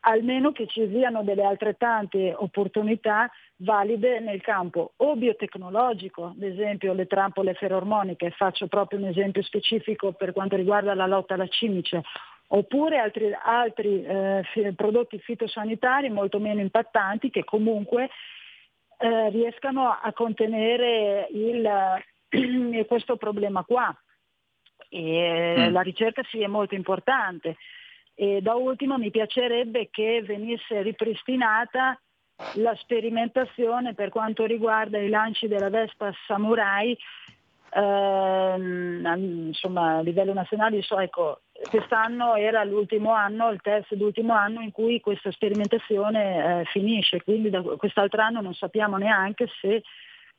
almeno 0.00 0.52
che 0.52 0.66
ci 0.66 0.86
siano 0.90 1.22
delle 1.22 1.44
altrettante 1.44 2.34
opportunità 2.36 3.30
valide 3.56 4.20
nel 4.20 4.42
campo 4.42 4.92
o 4.96 5.16
biotecnologico, 5.16 6.34
ad 6.36 6.42
esempio 6.42 6.92
le 6.92 7.06
trappole 7.06 7.54
ferormoniche, 7.54 8.30
faccio 8.30 8.66
proprio 8.66 8.98
un 8.98 9.06
esempio 9.06 9.42
specifico 9.42 10.12
per 10.12 10.32
quanto 10.32 10.56
riguarda 10.56 10.94
la 10.94 11.06
lotta 11.06 11.34
alla 11.34 11.48
cimice, 11.48 12.02
oppure 12.48 12.98
altri, 12.98 13.32
altri 13.42 14.04
eh, 14.04 14.72
prodotti 14.76 15.18
fitosanitari 15.18 16.10
molto 16.10 16.38
meno 16.38 16.60
impattanti 16.60 17.30
che 17.30 17.44
comunque 17.44 18.10
eh, 19.04 19.28
riescano 19.28 19.90
a 19.90 20.12
contenere 20.14 21.28
il, 21.30 21.68
questo 22.88 23.16
problema 23.16 23.62
qua. 23.62 23.94
E 24.88 25.54
mm. 25.58 25.72
La 25.72 25.82
ricerca 25.82 26.22
sì 26.30 26.40
è 26.40 26.46
molto 26.46 26.74
importante. 26.74 27.56
E 28.14 28.40
da 28.40 28.54
ultimo 28.54 28.96
mi 28.96 29.10
piacerebbe 29.10 29.88
che 29.90 30.22
venisse 30.22 30.80
ripristinata 30.80 32.00
la 32.54 32.74
sperimentazione 32.76 33.92
per 33.92 34.08
quanto 34.08 34.46
riguarda 34.46 34.98
i 34.98 35.10
lanci 35.10 35.48
della 35.48 35.68
Vespa 35.68 36.10
Samurai, 36.26 36.96
ehm, 37.74 39.46
insomma 39.46 39.98
a 39.98 40.00
livello 40.00 40.32
nazionale, 40.32 40.82
so, 40.82 40.98
ecco, 40.98 41.40
quest'anno 41.70 42.34
era 42.36 42.62
l'ultimo 42.64 43.12
anno, 43.12 43.50
il 43.50 43.60
terzo 43.60 43.94
ed 43.94 44.00
ultimo 44.00 44.32
anno 44.34 44.60
in 44.60 44.72
cui 44.72 45.00
questa 45.00 45.30
sperimentazione 45.30 46.60
eh, 46.60 46.64
finisce, 46.66 47.22
quindi 47.22 47.50
da 47.50 47.62
quest'altro 47.62 48.22
anno 48.22 48.40
non 48.40 48.54
sappiamo 48.54 48.96
neanche 48.96 49.48
se 49.60 49.82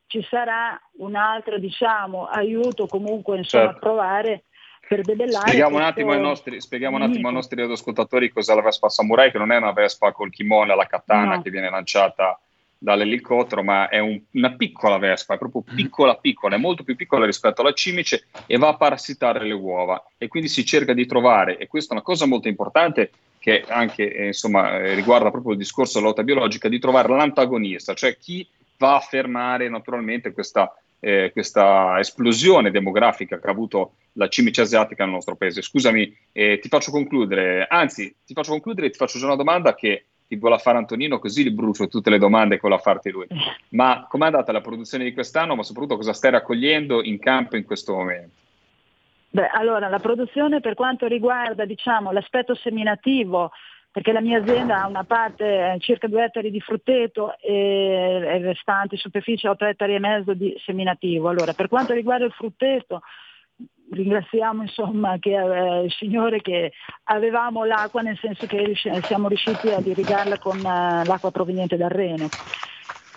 ci 0.06 0.24
sarà 0.28 0.80
un 0.98 1.16
altro 1.16 1.58
diciamo, 1.58 2.26
aiuto 2.26 2.86
comunque 2.86 3.38
insomma, 3.38 3.64
certo. 3.64 3.76
a 3.76 3.80
provare 3.80 4.44
per 4.88 5.00
debellare. 5.02 5.48
Spieghiamo 5.48 5.76
un 5.76 5.82
attimo 5.82 6.12
ai 6.12 6.20
nostri, 6.20 6.60
spieghiamo 6.60 6.96
un 6.96 7.02
attimo 7.02 7.28
ai 7.28 7.34
nostri 7.34 7.60
ascoltatori 7.60 8.30
cos'è 8.30 8.54
la 8.54 8.62
Vespa 8.62 8.88
Samurai, 8.88 9.32
che 9.32 9.38
non 9.38 9.50
è 9.50 9.56
una 9.56 9.72
Vespa 9.72 10.12
col 10.12 10.30
kimono 10.30 10.74
la 10.74 10.86
katana 10.86 11.36
no. 11.36 11.42
che 11.42 11.50
viene 11.50 11.68
lanciata 11.68 12.40
dall'elicottero, 12.78 13.62
ma 13.62 13.88
è 13.88 13.98
un, 13.98 14.20
una 14.32 14.54
piccola 14.54 14.98
vespa, 14.98 15.34
è 15.34 15.38
proprio 15.38 15.62
piccola 15.62 16.16
piccola, 16.16 16.56
è 16.56 16.58
molto 16.58 16.84
più 16.84 16.96
piccola 16.96 17.26
rispetto 17.26 17.60
alla 17.60 17.72
cimice 17.72 18.26
e 18.46 18.58
va 18.58 18.68
a 18.68 18.76
parassitare 18.76 19.44
le 19.44 19.52
uova 19.52 20.02
e 20.18 20.28
quindi 20.28 20.48
si 20.48 20.64
cerca 20.64 20.92
di 20.92 21.06
trovare, 21.06 21.58
e 21.58 21.66
questa 21.66 21.92
è 21.92 21.96
una 21.96 22.04
cosa 22.04 22.26
molto 22.26 22.48
importante 22.48 23.10
che 23.38 23.64
anche 23.68 24.12
eh, 24.12 24.26
insomma, 24.26 24.78
eh, 24.78 24.94
riguarda 24.94 25.30
proprio 25.30 25.52
il 25.52 25.58
discorso 25.58 25.94
della 25.94 26.08
lotta 26.08 26.24
biologica, 26.24 26.68
di 26.68 26.78
trovare 26.78 27.08
l'antagonista, 27.08 27.94
cioè 27.94 28.16
chi 28.18 28.46
va 28.78 28.96
a 28.96 29.00
fermare 29.00 29.68
naturalmente 29.68 30.32
questa 30.32 30.72
eh, 31.00 31.30
questa 31.32 31.98
esplosione 31.98 32.70
demografica 32.70 33.38
che 33.38 33.46
ha 33.46 33.50
avuto 33.50 33.92
la 34.14 34.28
cimice 34.28 34.62
asiatica 34.62 35.04
nel 35.04 35.14
nostro 35.14 35.36
paese. 35.36 35.62
Scusami, 35.62 36.16
eh, 36.32 36.58
ti 36.58 36.68
faccio 36.68 36.90
concludere, 36.90 37.66
anzi 37.68 38.14
ti 38.24 38.34
faccio 38.34 38.50
concludere 38.50 38.86
e 38.86 38.90
ti 38.90 38.96
faccio 38.96 39.18
già 39.18 39.26
una 39.26 39.36
domanda 39.36 39.74
che 39.74 40.06
ti 40.26 40.36
vuole 40.36 40.58
fare 40.58 40.78
Antonino, 40.78 41.18
così 41.18 41.44
gli 41.44 41.50
brucio 41.50 41.88
tutte 41.88 42.10
le 42.10 42.18
domande 42.18 42.56
che 42.56 42.60
vuole 42.62 42.78
farti 42.78 43.10
lui. 43.10 43.26
Ma 43.70 44.06
com'è 44.08 44.26
andata 44.26 44.52
la 44.52 44.60
produzione 44.60 45.04
di 45.04 45.12
quest'anno, 45.12 45.54
ma 45.54 45.62
soprattutto 45.62 45.96
cosa 45.96 46.12
stai 46.12 46.30
raccogliendo 46.32 47.02
in 47.02 47.18
campo 47.18 47.56
in 47.56 47.64
questo 47.64 47.94
momento? 47.94 48.34
Beh, 49.30 49.48
allora, 49.48 49.88
la 49.88 49.98
produzione 49.98 50.60
per 50.60 50.74
quanto 50.74 51.06
riguarda 51.06 51.64
diciamo, 51.64 52.12
l'aspetto 52.12 52.54
seminativo 52.54 53.50
perché 53.96 54.12
la 54.12 54.20
mia 54.20 54.40
azienda 54.40 54.82
ha 54.82 54.86
una 54.86 55.04
parte, 55.04 55.72
eh, 55.72 55.78
circa 55.80 56.06
due 56.06 56.24
ettari 56.24 56.50
di 56.50 56.60
frutteto 56.60 57.34
e, 57.38 57.54
e 57.54 58.38
restanti 58.42 58.98
superficie 58.98 59.48
8 59.48 59.64
ettari 59.64 59.94
e 59.94 59.98
mezzo 59.98 60.34
di 60.34 60.54
seminativo. 60.66 61.30
Allora, 61.30 61.54
per 61.54 61.68
quanto 61.68 61.94
riguarda 61.94 62.26
il 62.26 62.32
frutteto, 62.32 63.00
ringraziamo 63.90 64.62
insomma 64.62 65.18
che, 65.18 65.34
eh, 65.34 65.84
il 65.84 65.92
Signore 65.92 66.40
che 66.40 66.72
avevamo 67.04 67.64
l'acqua 67.64 68.02
nel 68.02 68.18
senso 68.18 68.46
che 68.46 68.72
siamo 69.06 69.28
riusciti 69.28 69.70
ad 69.70 69.86
irrigarla 69.86 70.38
con 70.38 70.64
eh, 70.64 71.04
l'acqua 71.04 71.30
proveniente 71.30 71.76
dal 71.76 71.90
Reno 71.90 72.30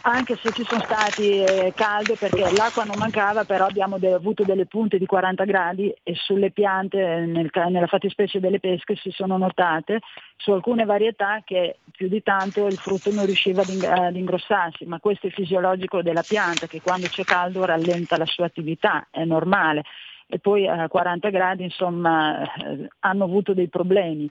anche 0.01 0.37
se 0.37 0.53
ci 0.53 0.63
sono 0.63 0.81
stati 0.81 1.23
eh, 1.23 1.73
calde 1.75 2.15
perché 2.15 2.51
l'acqua 2.51 2.83
non 2.83 2.97
mancava, 2.97 3.43
però 3.43 3.65
abbiamo 3.65 3.97
de- 3.97 4.13
avuto 4.13 4.43
delle 4.43 4.65
punte 4.65 4.97
di 4.97 5.05
40 5.05 5.43
gradi 5.43 5.93
e 6.03 6.15
sulle 6.15 6.51
piante, 6.51 6.97
nel, 6.97 7.49
nella 7.69 7.87
fattispecie 7.87 8.39
delle 8.39 8.59
pesche, 8.59 8.95
si 8.95 9.11
sono 9.11 9.37
notate 9.37 9.99
su 10.37 10.51
alcune 10.51 10.85
varietà 10.85 11.41
che 11.43 11.79
più 11.91 12.07
di 12.07 12.23
tanto 12.23 12.67
il 12.67 12.79
frutto 12.79 13.11
non 13.11 13.25
riusciva 13.25 13.63
ad, 13.63 13.69
ing- 13.69 13.83
ad 13.83 14.15
ingrossarsi, 14.15 14.85
ma 14.85 14.99
questo 14.99 15.27
è 15.27 15.31
fisiologico 15.31 16.01
della 16.01 16.23
pianta 16.23 16.67
che 16.67 16.79
quando 16.79 17.07
c'è 17.07 17.25
caldo 17.25 17.65
rallenta 17.65 18.15
la 18.15 18.25
sua 18.25 18.45
attività, 18.45 19.07
è 19.11 19.25
normale. 19.25 19.83
E 20.31 20.37
poi 20.37 20.67
a 20.67 20.87
40 20.87 21.29
gradi 21.29 21.63
insomma 21.63 22.43
eh, 22.43 22.87
hanno 22.99 23.23
avuto 23.23 23.53
dei 23.55 23.67
problemi. 23.67 24.29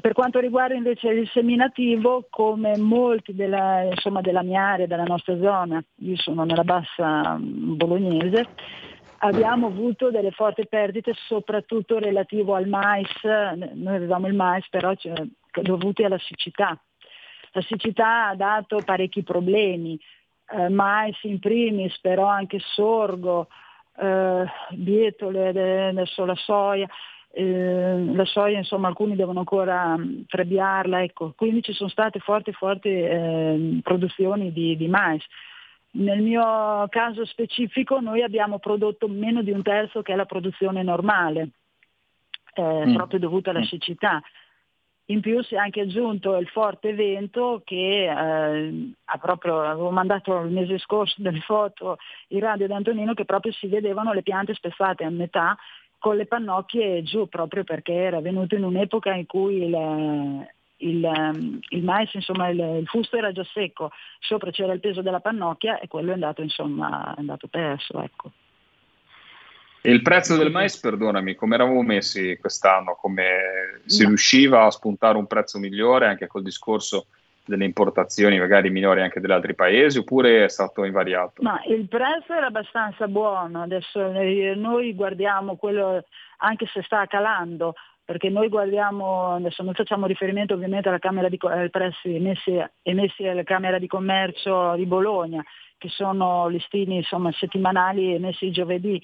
Per 0.00 0.12
quanto 0.12 0.38
riguarda 0.38 0.74
invece 0.74 1.08
il 1.08 1.26
seminativo, 1.30 2.26
come 2.28 2.76
molti 2.76 3.34
della, 3.34 3.84
insomma, 3.84 4.20
della 4.20 4.42
mia 4.42 4.60
area, 4.60 4.86
della 4.86 5.04
nostra 5.04 5.38
zona, 5.38 5.82
io 6.00 6.16
sono 6.16 6.44
nella 6.44 6.62
bassa 6.62 7.38
mm, 7.38 7.74
bolognese, 7.74 8.48
abbiamo 9.20 9.68
avuto 9.68 10.10
delle 10.10 10.30
forti 10.30 10.66
perdite 10.68 11.14
soprattutto 11.14 11.98
relativo 11.98 12.54
al 12.54 12.68
mais, 12.68 13.08
noi 13.24 13.96
avevamo 13.96 14.26
il 14.26 14.34
mais 14.34 14.68
però 14.68 14.92
dovuti 15.62 16.04
alla 16.04 16.18
siccità. 16.18 16.78
La 17.52 17.62
siccità 17.62 18.28
ha 18.28 18.34
dato 18.34 18.82
parecchi 18.84 19.22
problemi, 19.22 19.98
eh, 20.50 20.68
mais 20.68 21.16
in 21.22 21.38
primis, 21.38 21.98
però 22.00 22.26
anche 22.26 22.58
sorgo, 22.58 23.48
eh, 23.98 24.44
bietole, 24.70 25.48
adesso 25.88 26.24
la 26.24 26.34
soia, 26.36 26.88
eh, 27.30 28.04
la 28.14 28.24
soia 28.24 28.58
insomma 28.58 28.88
alcuni 28.88 29.16
devono 29.16 29.40
ancora 29.40 29.96
mm, 29.96 30.22
trebbiarla, 30.26 31.02
ecco. 31.02 31.32
quindi 31.36 31.62
ci 31.62 31.72
sono 31.72 31.88
state 31.88 32.20
forti 32.20 32.52
forti 32.52 32.88
eh, 32.88 33.80
produzioni 33.82 34.52
di, 34.52 34.76
di, 34.76 34.88
mais. 34.88 35.24
Nel 35.90 36.20
mio 36.20 36.86
caso 36.88 37.24
specifico 37.24 37.98
noi 38.00 38.22
abbiamo 38.22 38.58
prodotto 38.58 39.08
meno 39.08 39.42
di 39.42 39.50
un 39.50 39.62
terzo 39.62 40.02
che 40.02 40.12
è 40.12 40.16
la 40.16 40.26
produzione 40.26 40.82
normale, 40.82 41.50
eh, 42.54 42.86
mm. 42.86 42.94
proprio 42.94 43.18
dovuta 43.18 43.50
alla 43.50 43.64
siccità. 43.64 44.22
In 45.10 45.20
più 45.22 45.42
si 45.42 45.54
è 45.54 45.58
anche 45.58 45.80
aggiunto 45.80 46.36
il 46.36 46.48
forte 46.48 46.92
vento 46.92 47.62
che 47.64 48.04
eh, 48.04 48.92
ha 49.04 49.18
proprio, 49.18 49.62
avevo 49.62 49.90
mandato 49.90 50.38
il 50.40 50.50
mese 50.50 50.78
scorso 50.78 51.14
delle 51.22 51.40
foto 51.40 51.96
in 52.28 52.40
radio 52.40 52.66
ad 52.66 52.72
Antonino 52.72 53.14
che 53.14 53.24
proprio 53.24 53.52
si 53.52 53.68
vedevano 53.68 54.12
le 54.12 54.22
piante 54.22 54.52
spezzate 54.52 55.04
a 55.04 55.10
metà 55.10 55.56
con 55.98 56.14
le 56.14 56.26
pannocchie 56.26 57.02
giù 57.04 57.26
proprio 57.26 57.64
perché 57.64 57.94
era 57.94 58.20
venuto 58.20 58.54
in 58.54 58.64
un'epoca 58.64 59.14
in 59.14 59.24
cui 59.24 59.64
il, 59.64 60.46
il, 60.78 61.60
il 61.70 61.82
mais, 61.82 62.12
insomma 62.12 62.48
il, 62.48 62.58
il, 62.80 62.86
fusto 62.86 63.16
era 63.16 63.32
già 63.32 63.44
secco, 63.44 63.90
sopra 64.18 64.50
c'era 64.50 64.74
il 64.74 64.80
peso 64.80 65.00
della 65.00 65.20
pannocchia 65.20 65.78
e 65.78 65.88
quello 65.88 66.10
è 66.10 66.14
andato, 66.14 66.42
insomma, 66.42 67.14
è 67.14 67.18
andato 67.18 67.48
perso. 67.48 68.02
Ecco. 68.02 68.30
E 69.80 69.92
il 69.92 70.02
prezzo 70.02 70.36
del 70.36 70.50
mais, 70.50 70.78
perdonami, 70.78 71.34
come 71.34 71.54
eravamo 71.54 71.82
messi 71.82 72.36
quest'anno? 72.38 72.96
Come 73.00 73.80
si 73.86 74.02
no. 74.02 74.08
riusciva 74.08 74.64
a 74.64 74.70
spuntare 74.70 75.16
un 75.16 75.26
prezzo 75.26 75.58
migliore 75.58 76.06
anche 76.06 76.26
col 76.26 76.42
discorso 76.42 77.06
delle 77.48 77.64
importazioni 77.64 78.38
magari 78.38 78.68
minori 78.70 79.00
anche 79.00 79.20
dagli 79.20 79.32
altri 79.32 79.54
paesi 79.54 79.98
oppure 79.98 80.44
è 80.44 80.48
stato 80.48 80.84
invariato? 80.84 81.42
Ma 81.42 81.62
il 81.66 81.88
prezzo 81.88 82.34
era 82.34 82.46
abbastanza 82.46 83.08
buono, 83.08 83.62
adesso 83.62 84.12
noi 84.54 84.94
guardiamo 84.94 85.56
quello 85.56 86.04
anche 86.38 86.66
se 86.66 86.82
sta 86.82 87.06
calando, 87.06 87.74
perché 88.04 88.28
noi 88.28 88.48
guardiamo, 88.48 89.34
adesso 89.34 89.62
noi 89.62 89.74
facciamo 89.74 90.06
riferimento 90.06 90.54
ovviamente 90.54 90.88
alla 90.88 90.98
Camera 90.98 91.28
di 91.28 91.38
ai 91.42 91.70
prezzi 91.70 92.14
emessi, 92.14 92.62
emessi 92.82 93.26
alla 93.26 93.44
Camera 93.44 93.78
di 93.78 93.86
Commercio 93.86 94.74
di 94.76 94.86
Bologna, 94.86 95.42
che 95.78 95.88
sono 95.88 96.48
listini 96.48 96.96
insomma, 96.96 97.32
settimanali 97.32 98.14
emessi 98.14 98.50
giovedì 98.50 99.00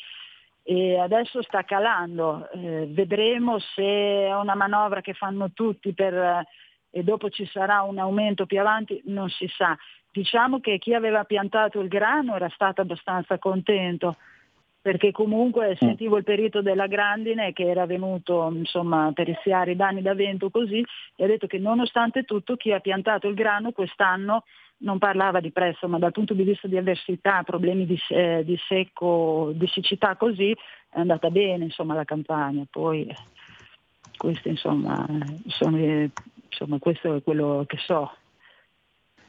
e 0.66 0.98
adesso 0.98 1.42
sta 1.42 1.62
calando. 1.62 2.50
Eh, 2.50 2.88
vedremo 2.88 3.58
se 3.58 3.82
è 3.82 4.34
una 4.34 4.54
manovra 4.54 5.02
che 5.02 5.12
fanno 5.12 5.52
tutti 5.52 5.92
per, 5.92 6.42
e 6.90 7.02
dopo 7.02 7.28
ci 7.28 7.46
sarà 7.46 7.82
un 7.82 7.98
aumento 7.98 8.46
più 8.46 8.58
avanti, 8.58 9.00
non 9.04 9.28
si 9.28 9.46
sa. 9.48 9.76
Diciamo 10.10 10.60
che 10.60 10.78
chi 10.78 10.94
aveva 10.94 11.24
piantato 11.24 11.80
il 11.80 11.88
grano 11.88 12.34
era 12.34 12.48
stato 12.48 12.80
abbastanza 12.80 13.38
contento 13.38 14.16
perché 14.80 15.12
comunque 15.12 15.70
mm. 15.70 15.76
sentivo 15.76 16.18
il 16.18 16.24
perito 16.24 16.60
della 16.60 16.86
grandine 16.86 17.54
che 17.54 17.66
era 17.66 17.86
venuto 17.86 18.52
insomma, 18.54 19.12
per 19.14 19.26
rischiare 19.26 19.72
i 19.72 19.76
danni 19.76 20.02
da 20.02 20.14
vento 20.14 20.50
così 20.50 20.84
e 21.16 21.24
ha 21.24 21.26
detto 21.26 21.46
che 21.46 21.58
nonostante 21.58 22.24
tutto 22.24 22.56
chi 22.56 22.70
ha 22.70 22.80
piantato 22.80 23.26
il 23.26 23.34
grano 23.34 23.72
quest'anno 23.72 24.44
non 24.84 24.98
parlava 24.98 25.40
di 25.40 25.50
prezzo, 25.50 25.88
ma 25.88 25.98
dal 25.98 26.12
punto 26.12 26.34
di 26.34 26.44
vista 26.44 26.68
di 26.68 26.76
avversità, 26.76 27.42
problemi 27.42 27.86
di, 27.86 27.98
eh, 28.10 28.42
di 28.44 28.56
secco, 28.68 29.50
di 29.54 29.66
siccità 29.66 30.14
così, 30.16 30.52
è 30.90 31.00
andata 31.00 31.30
bene 31.30 31.64
insomma, 31.64 31.94
la 31.94 32.04
campagna. 32.04 32.64
Poi 32.70 33.12
questo, 34.16 34.48
insomma, 34.48 35.06
sono, 35.48 35.78
insomma, 36.48 36.78
questo 36.78 37.16
è 37.16 37.22
quello 37.22 37.64
che 37.66 37.78
so. 37.78 38.14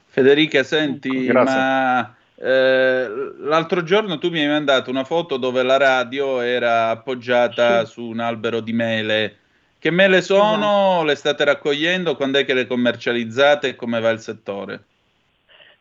Federica, 0.06 0.64
senti, 0.64 1.28
ecco. 1.28 1.43
ma 1.43 2.16
eh, 2.36 3.08
l'altro 3.39 3.84
giorno 3.84 4.18
tu 4.18 4.30
mi 4.30 4.41
hai 4.41 4.47
mandato 4.47 4.89
una 4.89 5.06
foto 5.06 5.38
dove 5.38 5.64
la 5.64 5.78
radio 5.78 6.41
era 6.41 6.89
appoggiata 6.89 7.86
sì. 7.86 7.93
su 7.93 8.03
un 8.03 8.20
albero 8.20 8.60
di 8.60 8.74
mele. 8.74 9.38
Che 9.80 9.89
mele 9.91 10.22
sono? 10.22 10.95
Esatto. 10.97 11.03
Le 11.03 11.16
state 11.16 11.43
raccogliendo? 11.45 12.16
Quando 12.16 12.39
è 12.39 12.45
che 12.45 12.53
le 12.53 12.68
commercializzate 12.68 13.70
e 13.70 13.76
come 13.76 14.01
va 14.01 14.10
il 14.10 14.20
settore? 14.20 14.84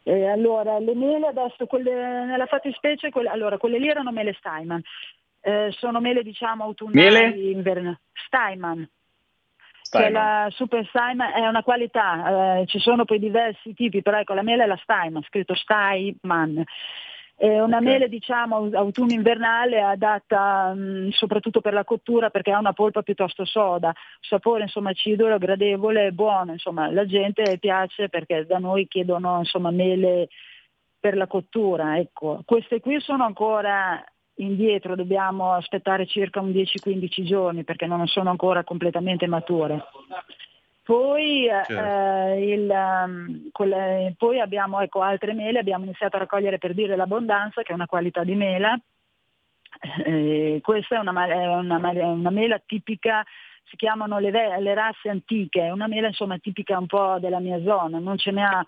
Eh, 0.06 0.28
allora, 0.28 0.78
le 0.78 0.94
mele 0.94 1.28
adesso, 1.28 1.66
quelle, 1.66 2.24
nella 2.26 2.46
fattispecie, 2.46 3.10
quelle, 3.10 3.30
allora, 3.30 3.56
quelle 3.56 3.78
lì 3.78 3.88
erano 3.88 4.12
mele 4.12 4.34
Steinman. 4.34 4.82
Eh, 5.40 5.70
sono 5.72 6.00
mele 6.00 6.22
diciamo 6.22 6.62
autunnali 6.64 7.50
invernali. 7.50 7.98
Steinman. 8.12 8.88
Cioè 9.82 10.10
la 10.10 10.48
Super 10.50 10.84
Steinman 10.86 11.32
è 11.32 11.46
una 11.46 11.62
qualità, 11.62 12.58
eh, 12.58 12.66
ci 12.66 12.80
sono 12.80 13.04
poi 13.04 13.18
diversi 13.18 13.74
tipi, 13.74 14.02
però 14.02 14.18
ecco 14.18 14.34
la 14.34 14.42
mela 14.42 14.64
è 14.64 14.66
la 14.66 14.78
Steinman, 14.82 15.22
scritto 15.22 15.54
Steinman. 15.54 16.64
È 17.36 17.60
una 17.60 17.78
okay. 17.78 17.88
mele 17.88 18.08
diciamo 18.08 18.68
autunno-invernale 18.72 19.80
adatta 19.82 20.72
mh, 20.72 21.10
soprattutto 21.10 21.60
per 21.60 21.72
la 21.72 21.84
cottura 21.84 22.30
perché 22.30 22.52
ha 22.52 22.58
una 22.58 22.72
polpa 22.72 23.02
piuttosto 23.02 23.44
soda, 23.44 23.92
sapore 24.20 24.62
insomma 24.62 24.90
acido, 24.90 25.36
gradevole, 25.36 26.12
buono, 26.12 26.52
insomma 26.52 26.90
la 26.90 27.04
gente 27.04 27.58
piace 27.58 28.08
perché 28.08 28.46
da 28.46 28.58
noi 28.58 28.86
chiedono 28.86 29.38
insomma 29.38 29.70
mele 29.70 30.28
per 30.98 31.16
la 31.16 31.26
cottura, 31.26 31.98
ecco. 31.98 32.40
Queste 32.46 32.80
qui 32.80 32.98
sono 33.00 33.24
ancora 33.24 34.02
indietro, 34.36 34.94
dobbiamo 34.94 35.52
aspettare 35.52 36.06
circa 36.06 36.40
un 36.40 36.50
10-15 36.50 37.24
giorni 37.24 37.64
perché 37.64 37.86
non 37.86 38.06
sono 38.06 38.30
ancora 38.30 38.64
completamente 38.64 39.26
mature. 39.26 39.84
Poi, 40.84 41.46
certo. 41.48 41.72
eh, 41.72 42.52
il, 42.52 42.68
um, 42.68 43.48
quelle, 43.52 44.14
poi 44.18 44.38
abbiamo 44.38 44.80
ecco, 44.80 45.00
altre 45.00 45.32
mele, 45.32 45.58
abbiamo 45.58 45.84
iniziato 45.84 46.16
a 46.16 46.18
raccogliere 46.18 46.58
per 46.58 46.74
dire 46.74 46.94
l'abbondanza, 46.94 47.62
che 47.62 47.72
è 47.72 47.74
una 47.74 47.86
qualità 47.86 48.22
di 48.22 48.34
mela. 48.34 48.78
Eh, 50.04 50.60
questa 50.62 50.96
è 50.96 50.98
una, 50.98 51.26
è 51.26 51.46
una, 51.46 51.78
una, 51.78 52.30
mela 52.30 52.60
tipica, 52.64 53.24
si 53.64 53.76
chiamano 53.76 54.18
le, 54.18 54.30
le, 54.30 54.74
razze 54.74 55.08
antiche, 55.08 55.62
è 55.62 55.70
una 55.70 55.88
mela 55.88 56.06
insomma 56.06 56.38
tipica 56.38 56.78
un 56.78 56.86
po' 56.86 57.16
della 57.18 57.40
mia 57.40 57.60
zona, 57.62 57.98
non 57.98 58.16
ce 58.16 58.30
ne 58.30 58.44
ha 58.44 58.66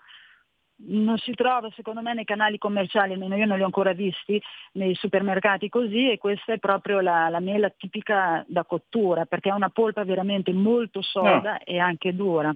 non 0.79 1.17
si 1.17 1.33
trova 1.33 1.69
secondo 1.75 2.01
me 2.01 2.13
nei 2.13 2.25
canali 2.25 2.57
commerciali, 2.57 3.13
almeno 3.13 3.35
io 3.35 3.45
non 3.45 3.57
li 3.57 3.63
ho 3.63 3.65
ancora 3.65 3.93
visti, 3.93 4.41
nei 4.73 4.93
supermercati 4.95 5.69
così 5.69 6.11
e 6.11 6.17
questa 6.17 6.53
è 6.53 6.59
proprio 6.59 6.99
la, 6.99 7.29
la 7.29 7.39
mela 7.39 7.69
tipica 7.69 8.43
da 8.47 8.63
cottura 8.63 9.25
perché 9.25 9.49
ha 9.49 9.55
una 9.55 9.69
polpa 9.69 10.03
veramente 10.03 10.53
molto 10.53 11.01
soda 11.01 11.53
no. 11.53 11.59
e 11.63 11.79
anche 11.79 12.15
dura. 12.15 12.53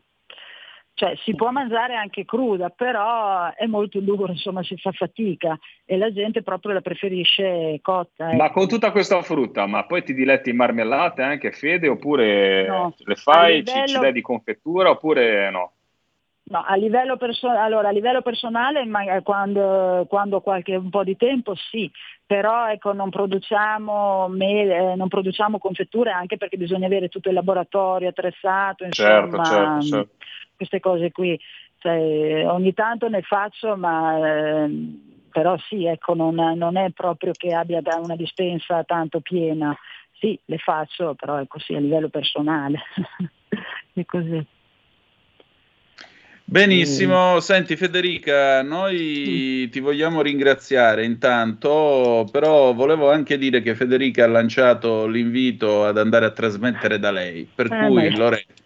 Cioè 0.94 1.16
si 1.24 1.34
può 1.34 1.50
mangiare 1.52 1.96
anche 1.96 2.26
cruda, 2.26 2.70
però 2.70 3.52
è 3.56 3.66
molto 3.66 4.00
dura, 4.02 4.34
insomma 4.34 4.62
si 4.62 4.78
fa 4.78 4.92
fatica 4.92 5.58
e 5.84 5.98
la 5.98 6.12
gente 6.12 6.44
proprio 6.44 6.74
la 6.74 6.82
preferisce 6.82 7.80
cotta. 7.82 8.28
Ecco. 8.28 8.36
Ma 8.36 8.52
con 8.52 8.68
tutta 8.68 8.92
questa 8.92 9.20
frutta, 9.24 9.66
ma 9.66 9.86
poi 9.86 10.04
ti 10.04 10.14
diletti 10.14 10.52
in 10.52 10.58
marmellate 10.58 11.24
anche 11.24 11.54
Fede 11.54 11.88
oppure 11.88 12.68
no. 12.68 12.94
le 12.98 13.16
fai, 13.16 13.64
livello... 13.64 13.88
ci, 13.88 13.94
ci 13.94 14.00
dai 14.00 14.12
di 14.12 14.22
confettura 14.22 14.92
oppure 14.92 15.50
no? 15.50 15.72
No, 16.52 16.62
a 16.68 16.76
livello, 16.76 17.16
perso- 17.16 17.48
allora, 17.48 17.88
a 17.88 17.92
livello 17.92 18.22
personale 18.22 18.86
quando, 19.24 20.06
quando 20.10 20.42
qualche 20.42 20.76
un 20.76 20.90
po' 20.90 21.06
di 21.06 21.16
tempo 21.16 21.56
sì, 21.56 21.90
però 22.26 22.68
ecco, 22.68 22.92
non, 22.92 23.10
produciamo 23.10 24.28
mele, 24.28 24.96
non 24.96 25.08
produciamo 25.08 25.60
confetture 25.60 26.12
anche 26.12 26.36
perché 26.36 26.58
bisogna 26.58 26.88
avere 26.88 27.08
tutto 27.08 27.30
il 27.30 27.36
laboratorio 27.36 28.10
attrezzato, 28.10 28.86
certo, 28.90 29.38
insomma, 29.38 29.80
certo, 29.80 29.82
certo. 29.86 30.16
queste 30.58 30.80
cose 30.82 31.12
qui. 31.14 31.40
Cioè, 31.78 32.46
ogni 32.46 32.74
tanto 32.74 33.08
ne 33.08 33.22
faccio, 33.22 33.78
ma 33.78 34.18
eh, 34.18 34.70
però 35.32 35.56
sì, 35.70 35.86
ecco, 35.86 36.14
non, 36.16 36.36
non, 36.36 36.76
è 36.76 36.90
proprio 36.90 37.32
che 37.32 37.54
abbia 37.54 37.82
una 37.98 38.18
dispensa 38.18 38.84
tanto 38.84 39.22
piena. 39.22 39.74
Sì, 40.20 40.38
le 40.46 40.58
faccio, 40.58 41.16
però 41.16 41.40
ecco 41.40 41.60
sì, 41.60 41.76
a 41.76 41.80
livello 41.80 42.10
personale. 42.10 42.82
è 43.94 44.04
così. 44.04 44.46
Benissimo, 46.52 47.40
senti 47.40 47.78
Federica, 47.78 48.62
noi 48.62 49.70
ti 49.72 49.80
vogliamo 49.80 50.22
ringraziare 50.22 51.06
intanto, 51.06 52.28
però 52.30 52.74
volevo 52.74 53.10
anche 53.10 53.38
dire 53.38 53.62
che 53.62 53.74
Federica 53.74 54.26
ha 54.26 54.28
lanciato 54.28 55.08
l'invito 55.08 55.86
ad 55.86 55.98
andare 55.98 56.26
a 56.26 56.32
trasmettere 56.32 57.00
da 57.00 57.10
lei, 57.10 57.50
per 57.56 57.72
eh, 57.72 57.88
cui 57.88 58.14
Lorenzo 58.14 58.61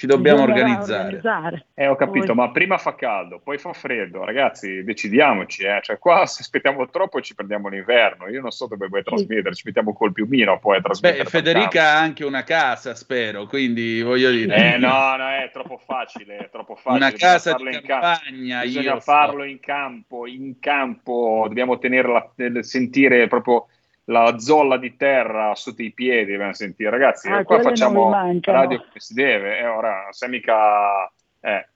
ci 0.00 0.06
dobbiamo 0.06 0.44
organizzare. 0.44 1.16
organizzare. 1.16 1.66
Eh, 1.74 1.86
ho 1.86 1.94
capito, 1.94 2.32
poi... 2.32 2.34
ma 2.36 2.50
prima 2.50 2.78
fa 2.78 2.94
caldo, 2.94 3.38
poi 3.38 3.58
fa 3.58 3.74
freddo, 3.74 4.24
ragazzi, 4.24 4.82
decidiamoci, 4.82 5.64
eh. 5.64 5.80
cioè 5.82 5.98
qua 5.98 6.24
se 6.24 6.40
aspettiamo 6.40 6.88
troppo 6.88 7.20
ci 7.20 7.34
prendiamo 7.34 7.68
l'inverno, 7.68 8.26
io 8.26 8.40
non 8.40 8.50
so 8.50 8.66
dove 8.66 8.88
vuoi 8.88 9.02
trasmettere, 9.02 9.54
ci 9.54 9.64
mettiamo 9.66 9.92
col 9.92 10.12
piumino 10.12 10.58
poi 10.58 10.78
a 10.78 10.80
trasmettere. 10.80 11.24
Beh, 11.24 11.28
Federica 11.28 11.82
ha 11.82 11.98
anche 11.98 12.24
una 12.24 12.44
casa, 12.44 12.94
spero, 12.94 13.44
quindi 13.44 14.00
voglio 14.00 14.30
dire... 14.30 14.72
Eh 14.72 14.78
no, 14.78 15.16
no, 15.18 15.28
è 15.36 15.50
troppo 15.52 15.76
facile, 15.76 16.38
è 16.38 16.48
troppo 16.50 16.76
facile. 16.76 17.04
Una 17.04 17.14
casa 17.14 17.52
di 17.52 17.80
campagna, 17.82 18.62
Bisogna 18.62 19.00
farlo 19.00 19.42
so. 19.42 19.48
in 19.48 19.60
campo, 19.60 20.26
in 20.26 20.58
campo, 20.60 21.44
dobbiamo 21.46 21.78
tenerla, 21.78 22.32
sentire 22.60 23.26
proprio 23.26 23.66
la 24.04 24.38
zolla 24.38 24.76
di 24.76 24.96
terra 24.96 25.54
sotto 25.54 25.82
i 25.82 25.92
piedi, 25.92 26.32
dobbiamo 26.32 26.52
sentire. 26.52 26.90
Ragazzi, 26.90 27.28
ah, 27.28 27.44
qua 27.44 27.60
facciamo 27.60 28.10
radio 28.10 28.78
come 28.78 28.90
si 28.94 29.14
deve, 29.14 29.58
e 29.58 29.62
eh, 29.62 29.66
ora 29.66 30.06
se 30.10 30.28
mica... 30.28 31.10
Eh. 31.40 31.66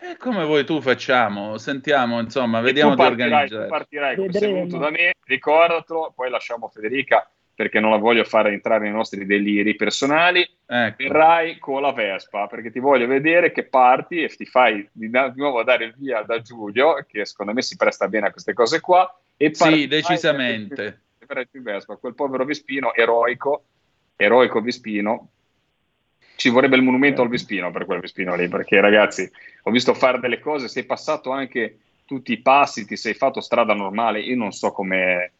E 0.00 0.16
come 0.16 0.44
vuoi 0.44 0.64
tu 0.64 0.80
facciamo? 0.80 1.58
Sentiamo, 1.58 2.20
insomma, 2.20 2.60
vediamo 2.60 2.94
di 2.94 3.02
organizzare. 3.02 3.64
Tu 3.64 3.68
partirai, 3.68 4.16
venuto 4.16 4.78
da 4.78 4.90
me, 4.90 5.14
ricordatelo, 5.24 6.12
poi 6.14 6.30
lasciamo 6.30 6.68
Federica 6.68 7.28
perché 7.52 7.80
non 7.80 7.90
la 7.90 7.96
voglio 7.96 8.22
fare 8.22 8.52
entrare 8.52 8.84
nei 8.84 8.92
nostri 8.92 9.26
deliri 9.26 9.74
personali. 9.74 10.48
Ecco. 10.64 11.02
Verrai 11.02 11.58
con 11.58 11.82
la 11.82 11.90
Vespa 11.90 12.46
perché 12.46 12.70
ti 12.70 12.78
voglio 12.78 13.08
vedere 13.08 13.50
che 13.50 13.64
parti 13.64 14.22
e 14.22 14.28
ti 14.28 14.46
fai 14.46 14.88
di, 14.92 15.10
di 15.10 15.32
nuovo 15.34 15.64
dare 15.64 15.86
il 15.86 15.94
via 15.96 16.22
da 16.22 16.40
Giulio, 16.40 17.04
che 17.08 17.26
secondo 17.26 17.52
me 17.52 17.62
si 17.62 17.74
presta 17.74 18.06
bene 18.06 18.28
a 18.28 18.30
queste 18.30 18.52
cose 18.52 18.80
qua 18.80 19.12
e 19.38 19.54
sì, 19.54 19.86
decisamente. 19.86 21.02
Vespa, 21.52 21.96
quel 21.96 22.14
povero 22.14 22.44
Vespino, 22.44 22.92
eroico, 22.92 23.64
eroico 24.16 24.60
Vespino. 24.60 25.28
Ci 26.34 26.48
vorrebbe 26.50 26.76
il 26.76 26.82
monumento 26.82 27.22
al 27.22 27.28
Vespino 27.28 27.70
per 27.70 27.84
quel 27.84 28.00
Vespino 28.00 28.34
lì, 28.34 28.48
perché 28.48 28.80
ragazzi, 28.80 29.30
ho 29.62 29.70
visto 29.70 29.94
fare 29.94 30.20
delle 30.20 30.40
cose, 30.40 30.68
sei 30.68 30.84
passato 30.84 31.30
anche 31.30 31.78
tutti 32.04 32.32
i 32.32 32.40
passi, 32.40 32.86
ti 32.86 32.96
sei 32.96 33.14
fatto 33.14 33.40
strada 33.40 33.74
normale, 33.74 34.20
io 34.20 34.36
non 34.36 34.52
so 34.52 34.72
come, 34.72 35.32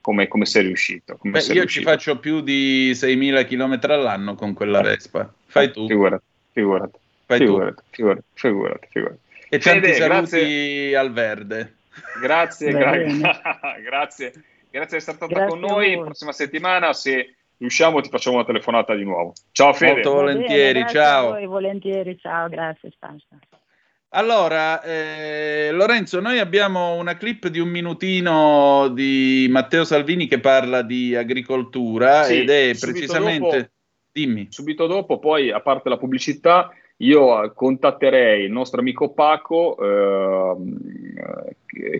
come, 0.00 0.26
come 0.26 0.46
sei 0.46 0.64
riuscito. 0.64 1.16
Come 1.16 1.34
Beh, 1.34 1.40
sei 1.40 1.54
io 1.54 1.60
riuscito. 1.62 1.84
ci 1.84 1.90
faccio 1.90 2.18
più 2.18 2.40
di 2.40 2.90
6.000 2.92 3.46
km 3.46 3.90
all'anno 3.90 4.34
con 4.34 4.52
quella 4.54 4.80
Vespa. 4.80 5.32
Fai 5.46 5.70
tu. 5.72 5.86
Figurati, 5.86 6.24
figurati. 6.52 6.98
Fai 7.26 7.38
figurati, 7.38 7.74
tu. 7.74 7.82
Figurati, 7.90 8.22
figurati, 8.32 8.86
figurati. 8.90 9.18
E 9.50 9.60
Fede, 9.60 9.80
tanti 9.80 9.92
saluti 9.94 10.28
grazie. 10.30 10.96
al 10.96 11.12
verde. 11.12 11.76
Grazie, 12.20 12.72
gra- 12.72 12.96
grazie, 13.82 14.32
grazie 14.70 14.70
di 14.70 14.78
essere 14.78 15.00
stata 15.00 15.26
grazie 15.26 15.48
con 15.48 15.60
noi. 15.60 15.96
La 15.96 16.04
prossima 16.04 16.32
settimana, 16.32 16.92
se 16.92 17.34
riusciamo, 17.56 18.00
ti 18.00 18.08
facciamo 18.08 18.36
una 18.36 18.44
telefonata 18.44 18.94
di 18.94 19.04
nuovo. 19.04 19.32
Ciao 19.52 19.72
Fede. 19.72 19.92
Molto 19.94 20.12
volentieri, 20.14 20.80
bene, 20.80 20.90
ciao. 20.90 21.30
Voi, 21.30 21.46
volentieri, 21.46 22.18
ciao, 22.18 22.48
grazie. 22.48 22.90
Stanza. 22.94 23.26
Allora, 24.10 24.80
eh, 24.80 25.68
Lorenzo, 25.70 26.20
noi 26.20 26.38
abbiamo 26.38 26.94
una 26.94 27.18
clip 27.18 27.48
di 27.48 27.58
un 27.58 27.68
minutino 27.68 28.88
di 28.88 29.46
Matteo 29.50 29.84
Salvini 29.84 30.26
che 30.26 30.40
parla 30.40 30.80
di 30.80 31.14
agricoltura 31.14 32.22
sì, 32.22 32.40
ed 32.40 32.50
è 32.50 32.74
precisamente... 32.78 33.56
Dopo, 33.56 33.70
Dimmi. 34.10 34.46
Subito 34.50 34.86
dopo, 34.86 35.18
poi, 35.18 35.50
a 35.50 35.60
parte 35.60 35.88
la 35.88 35.98
pubblicità, 35.98 36.70
io 36.98 37.52
contatterei 37.52 38.44
il 38.44 38.50
nostro 38.50 38.80
amico 38.80 39.10
Paco, 39.10 39.76
eh, 39.78 40.56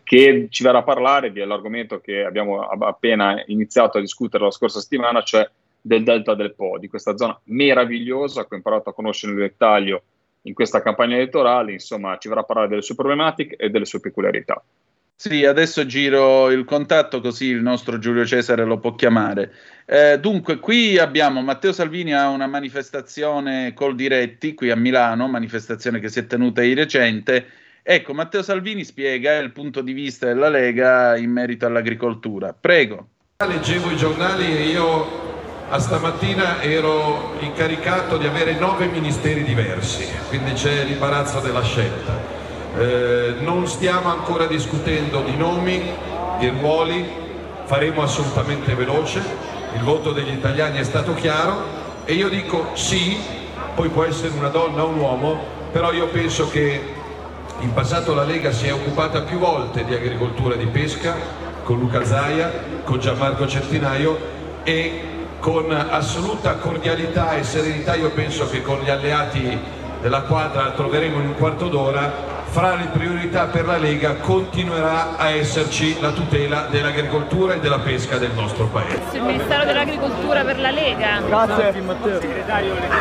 che 0.03 0.47
ci 0.49 0.63
verrà 0.63 0.79
a 0.79 0.83
parlare 0.83 1.33
dell'argomento 1.33 2.01
che 2.01 2.25
abbiamo 2.25 2.61
appena 2.61 3.43
iniziato 3.47 3.99
a 3.99 4.01
discutere 4.01 4.45
la 4.45 4.51
scorsa 4.51 4.81
settimana, 4.81 5.23
cioè 5.23 5.49
del 5.81 6.03
Delta 6.03 6.35
del 6.35 6.55
Po, 6.55 6.79
di 6.79 6.89
questa 6.89 7.17
zona 7.17 7.39
meravigliosa 7.45 8.43
che 8.43 8.55
ho 8.55 8.57
imparato 8.57 8.91
a 8.91 8.95
conoscere 8.95 9.33
nel 9.33 9.43
dettaglio 9.43 10.03
in 10.43 10.55
questa 10.55 10.83
campagna 10.83 11.17
elettorale, 11.17 11.73
insomma 11.73 12.17
ci 12.19 12.29
verrà 12.29 12.41
a 12.41 12.45
parlare 12.45 12.69
delle 12.69 12.83
sue 12.83 12.95
problematiche 12.95 13.57
e 13.57 13.71
delle 13.71 13.85
sue 13.85 14.01
peculiarità. 14.01 14.63
Sì, 15.21 15.45
adesso 15.45 15.85
giro 15.85 16.49
il 16.53 16.65
contatto 16.65 17.21
così 17.21 17.47
il 17.47 17.61
nostro 17.61 17.99
Giulio 17.99 18.25
Cesare 18.25 18.65
lo 18.65 18.79
può 18.79 18.95
chiamare. 18.95 19.53
Eh, 19.85 20.21
dunque, 20.21 20.61
qui 20.61 20.97
abbiamo 20.97 21.43
Matteo 21.43 21.73
Salvini 21.73 22.15
a 22.15 22.29
una 22.29 22.47
manifestazione 22.47 23.73
col 23.75 23.97
diretti 23.97 24.55
qui 24.55 24.71
a 24.71 24.77
Milano, 24.77 25.27
manifestazione 25.27 25.99
che 25.99 26.09
si 26.09 26.21
è 26.21 26.27
tenuta 26.29 26.61
di 26.61 26.73
recente. 26.73 27.47
Ecco, 27.91 28.13
Matteo 28.13 28.43
Salvini 28.43 28.85
spiega 28.85 29.39
il 29.39 29.51
punto 29.51 29.81
di 29.81 29.95
vista 29.95 30.27
della 30.27 30.51
Lega 30.51 31.17
in 31.17 31.31
merito 31.31 31.65
all'agricoltura. 31.65 32.53
Prego. 32.53 33.07
Leggevo 33.39 33.91
i 33.91 33.97
giornali 33.97 34.45
e 34.45 34.65
io 34.65 35.07
a 35.71 35.79
stamattina 35.79 36.61
ero 36.61 37.33
incaricato 37.39 38.19
di 38.19 38.27
avere 38.27 38.59
nove 38.59 38.89
ministeri 38.89 39.43
diversi, 39.43 40.07
quindi 40.29 40.53
c'è 40.53 40.85
l'imbarazzo 40.85 41.41
della 41.41 41.63
scelta. 41.63 42.13
Eh, 42.77 43.37
non 43.41 43.67
stiamo 43.67 44.11
ancora 44.11 44.45
discutendo 44.45 45.23
di 45.23 45.35
nomi, 45.35 45.81
di 46.41 46.49
ruoli, 46.61 47.09
faremo 47.65 48.03
assolutamente 48.03 48.75
veloce, 48.75 49.23
il 49.77 49.81
voto 49.81 50.13
degli 50.13 50.33
italiani 50.33 50.79
è 50.79 50.85
stato 50.85 51.15
chiaro 51.15 52.05
e 52.05 52.13
io 52.13 52.29
dico 52.29 52.69
sì, 52.75 53.17
poi 53.75 53.89
può 53.89 54.05
essere 54.05 54.35
una 54.37 54.49
donna 54.49 54.85
o 54.85 54.89
un 54.89 54.99
uomo, 54.99 55.43
però 55.73 55.91
io 55.95 56.09
penso 56.09 56.51
che 56.51 56.97
in 57.61 57.73
passato 57.73 58.15
la 58.15 58.25
Lega 58.25 58.53
si 58.53 58.67
è 58.69 58.73
occupata 58.73 59.23
più 59.23 59.39
volte 59.39 59.85
di 59.85 59.95
agricoltura 59.95 60.55
e 60.55 60.59
di 60.59 60.67
pesca, 60.67 61.15
con 61.65 61.79
Luca 61.79 62.05
Zaia, 62.05 62.51
con 62.85 63.01
Gianmarco 63.01 63.47
Centinaio 63.47 64.19
e 64.63 65.03
con 65.41 65.71
assoluta 65.71 66.55
cordialità 66.55 67.37
e 67.37 67.45
serenità 67.45 67.95
io 67.95 68.11
penso 68.11 68.49
che 68.49 68.63
con 68.63 68.81
gli 68.81 68.91
alleati 68.91 69.59
della 70.01 70.23
quadra 70.23 70.71
troveremo 70.71 71.21
in 71.21 71.27
un 71.27 71.35
quarto 71.35 71.69
d'ora 71.69 72.37
fra 72.49 72.75
le 72.75 72.87
priorità 72.87 73.45
per 73.47 73.67
la 73.67 73.77
Lega 73.77 74.15
continuerà 74.15 75.17
a 75.17 75.29
esserci 75.29 76.01
la 76.01 76.13
tutela 76.13 76.67
dell'agricoltura 76.71 77.55
e 77.55 77.61
della 77.61 77.79
pesca 77.79 78.17
del 78.17 78.31
nostro 78.33 78.67
paese. 78.67 79.01
Il 79.13 79.23
Ministero 79.23 79.65
dell'Agricoltura 79.65 80.43
per 80.45 80.59
la 80.59 80.71
Lega. 80.71 81.21
Grazie. 81.21 81.83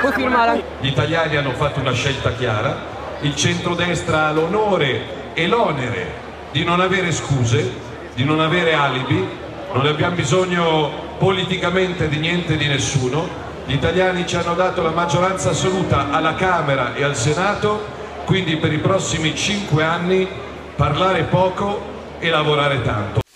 Puoi 0.01 0.13
firmare? 0.13 0.63
Gli 0.81 0.87
italiani 0.87 1.37
hanno 1.37 1.53
fatto 1.53 1.79
una 1.79 1.93
scelta 1.93 2.33
chiara, 2.33 2.75
il 3.21 3.35
centrodestra 3.35 4.27
ha 4.27 4.31
l'onore 4.31 5.33
e 5.33 5.47
l'onere 5.47 6.25
di 6.51 6.63
non 6.63 6.79
avere 6.79 7.11
scuse, 7.11 7.71
di 8.13 8.23
non 8.23 8.39
avere 8.39 8.73
alibi, 8.73 9.27
non 9.73 9.85
abbiamo 9.85 10.15
bisogno 10.15 11.05
politicamente 11.17 12.07
di 12.07 12.17
niente 12.17 12.53
e 12.53 12.57
di 12.57 12.67
nessuno, 12.67 13.45
gli 13.65 13.73
italiani 13.73 14.25
ci 14.25 14.35
hanno 14.35 14.53
dato 14.53 14.81
la 14.81 14.91
maggioranza 14.91 15.49
assoluta 15.49 16.11
alla 16.11 16.35
Camera 16.35 16.95
e 16.95 17.03
al 17.03 17.15
Senato 17.15 17.95
quindi 18.27 18.57
per 18.57 18.73
i 18.73 18.79
prossimi 18.79 19.35
cinque 19.35 19.83
anni 19.83 20.27
parlare 20.75 21.23
poco 21.23 21.81
e 22.19 22.29
lavorare 22.29 22.81
tanto. 22.81 23.26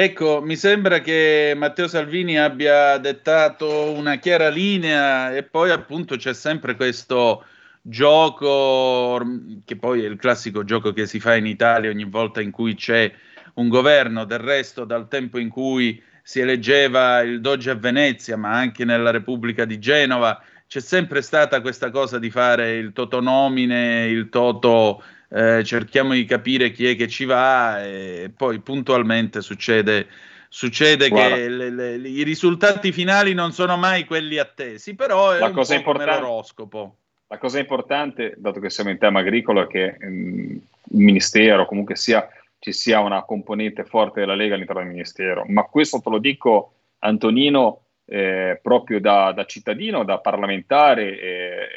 Ecco, 0.00 0.40
mi 0.40 0.54
sembra 0.54 1.00
che 1.00 1.54
Matteo 1.56 1.88
Salvini 1.88 2.38
abbia 2.38 2.98
dettato 2.98 3.90
una 3.90 4.14
chiara 4.18 4.48
linea 4.48 5.34
e 5.34 5.42
poi 5.42 5.72
appunto 5.72 6.14
c'è 6.14 6.34
sempre 6.34 6.76
questo 6.76 7.44
gioco 7.82 9.20
che 9.64 9.74
poi 9.74 10.04
è 10.04 10.06
il 10.06 10.16
classico 10.16 10.62
gioco 10.62 10.92
che 10.92 11.06
si 11.06 11.18
fa 11.18 11.34
in 11.34 11.46
Italia 11.46 11.90
ogni 11.90 12.04
volta 12.04 12.40
in 12.40 12.52
cui 12.52 12.76
c'è 12.76 13.12
un 13.54 13.68
governo, 13.68 14.24
del 14.24 14.38
resto 14.38 14.84
dal 14.84 15.08
tempo 15.08 15.36
in 15.36 15.48
cui 15.48 16.00
si 16.22 16.38
eleggeva 16.38 17.20
il 17.22 17.40
Doge 17.40 17.70
a 17.70 17.74
Venezia, 17.74 18.36
ma 18.36 18.52
anche 18.52 18.84
nella 18.84 19.10
Repubblica 19.10 19.64
di 19.64 19.80
Genova, 19.80 20.40
c'è 20.68 20.78
sempre 20.78 21.22
stata 21.22 21.60
questa 21.60 21.90
cosa 21.90 22.20
di 22.20 22.30
fare 22.30 22.76
il 22.76 22.92
totonomine, 22.92 24.06
il 24.06 24.28
toto, 24.28 25.02
eh, 25.30 25.62
cerchiamo 25.64 26.14
di 26.14 26.24
capire 26.24 26.70
chi 26.70 26.86
è 26.86 26.96
che 26.96 27.08
ci 27.08 27.24
va 27.24 27.84
e 27.84 28.30
poi 28.34 28.60
puntualmente 28.60 29.42
succede, 29.42 30.06
succede 30.48 31.10
che 31.10 31.48
le, 31.48 31.70
le, 31.70 32.08
i 32.08 32.22
risultati 32.22 32.92
finali 32.92 33.34
non 33.34 33.52
sono 33.52 33.76
mai 33.76 34.04
quelli 34.04 34.38
attesi, 34.38 34.94
però 34.94 35.32
è 35.32 35.38
la 35.38 35.46
un 35.46 35.52
cosa 35.52 35.80
po' 35.80 35.92
come 35.92 36.04
l'oroscopo. 36.04 36.96
La 37.30 37.36
cosa 37.36 37.58
importante, 37.58 38.34
dato 38.38 38.58
che 38.58 38.70
siamo 38.70 38.88
in 38.88 38.96
tema 38.96 39.20
agricolo, 39.20 39.62
è 39.62 39.66
che 39.66 39.96
mh, 39.98 40.06
il 40.06 40.98
Ministero 40.98 41.66
comunque 41.66 41.94
sia, 41.94 42.26
ci 42.58 42.72
sia 42.72 43.00
una 43.00 43.22
componente 43.22 43.84
forte 43.84 44.20
della 44.20 44.34
Lega 44.34 44.54
all'interno 44.54 44.80
del 44.80 44.90
Ministero, 44.90 45.44
ma 45.48 45.64
questo 45.64 46.00
te 46.00 46.08
lo 46.08 46.18
dico 46.18 46.72
Antonino 47.00 47.82
eh, 48.06 48.58
proprio 48.62 48.98
da, 48.98 49.32
da, 49.32 49.44
cittadino, 49.44 50.04
da 50.04 50.18
parlamentare, 50.18 51.20
eh, 51.20 51.68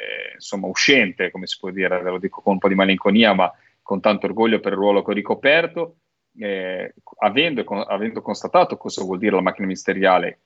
insomma 0.42 0.68
uscente, 0.68 1.32
come 1.32 1.48
si 1.48 1.58
può 1.60 1.70
dire, 1.70 2.02
lo 2.02 2.18
dico 2.18 2.42
con 2.42 2.54
un 2.54 2.60
po' 2.60 2.68
di 2.68 2.76
malinconia, 2.76 3.34
ma 3.34 3.52
con 3.82 4.02
tanto 4.02 4.26
orgoglio 4.26 4.60
per 4.60 4.74
il 4.74 4.78
ruolo 4.78 5.04
che 5.04 5.12
ho 5.12 5.14
ricoperto, 5.14 5.96
eh, 6.38 6.94
avendo, 7.20 7.62
avendo, 7.62 8.22
constatato 8.22 8.78
cosa 8.78 9.04
vuol 9.04 9.20
dire 9.20 9.36
la 9.36 9.42
macchina 9.42 9.68
ministeriale, 9.68 10.39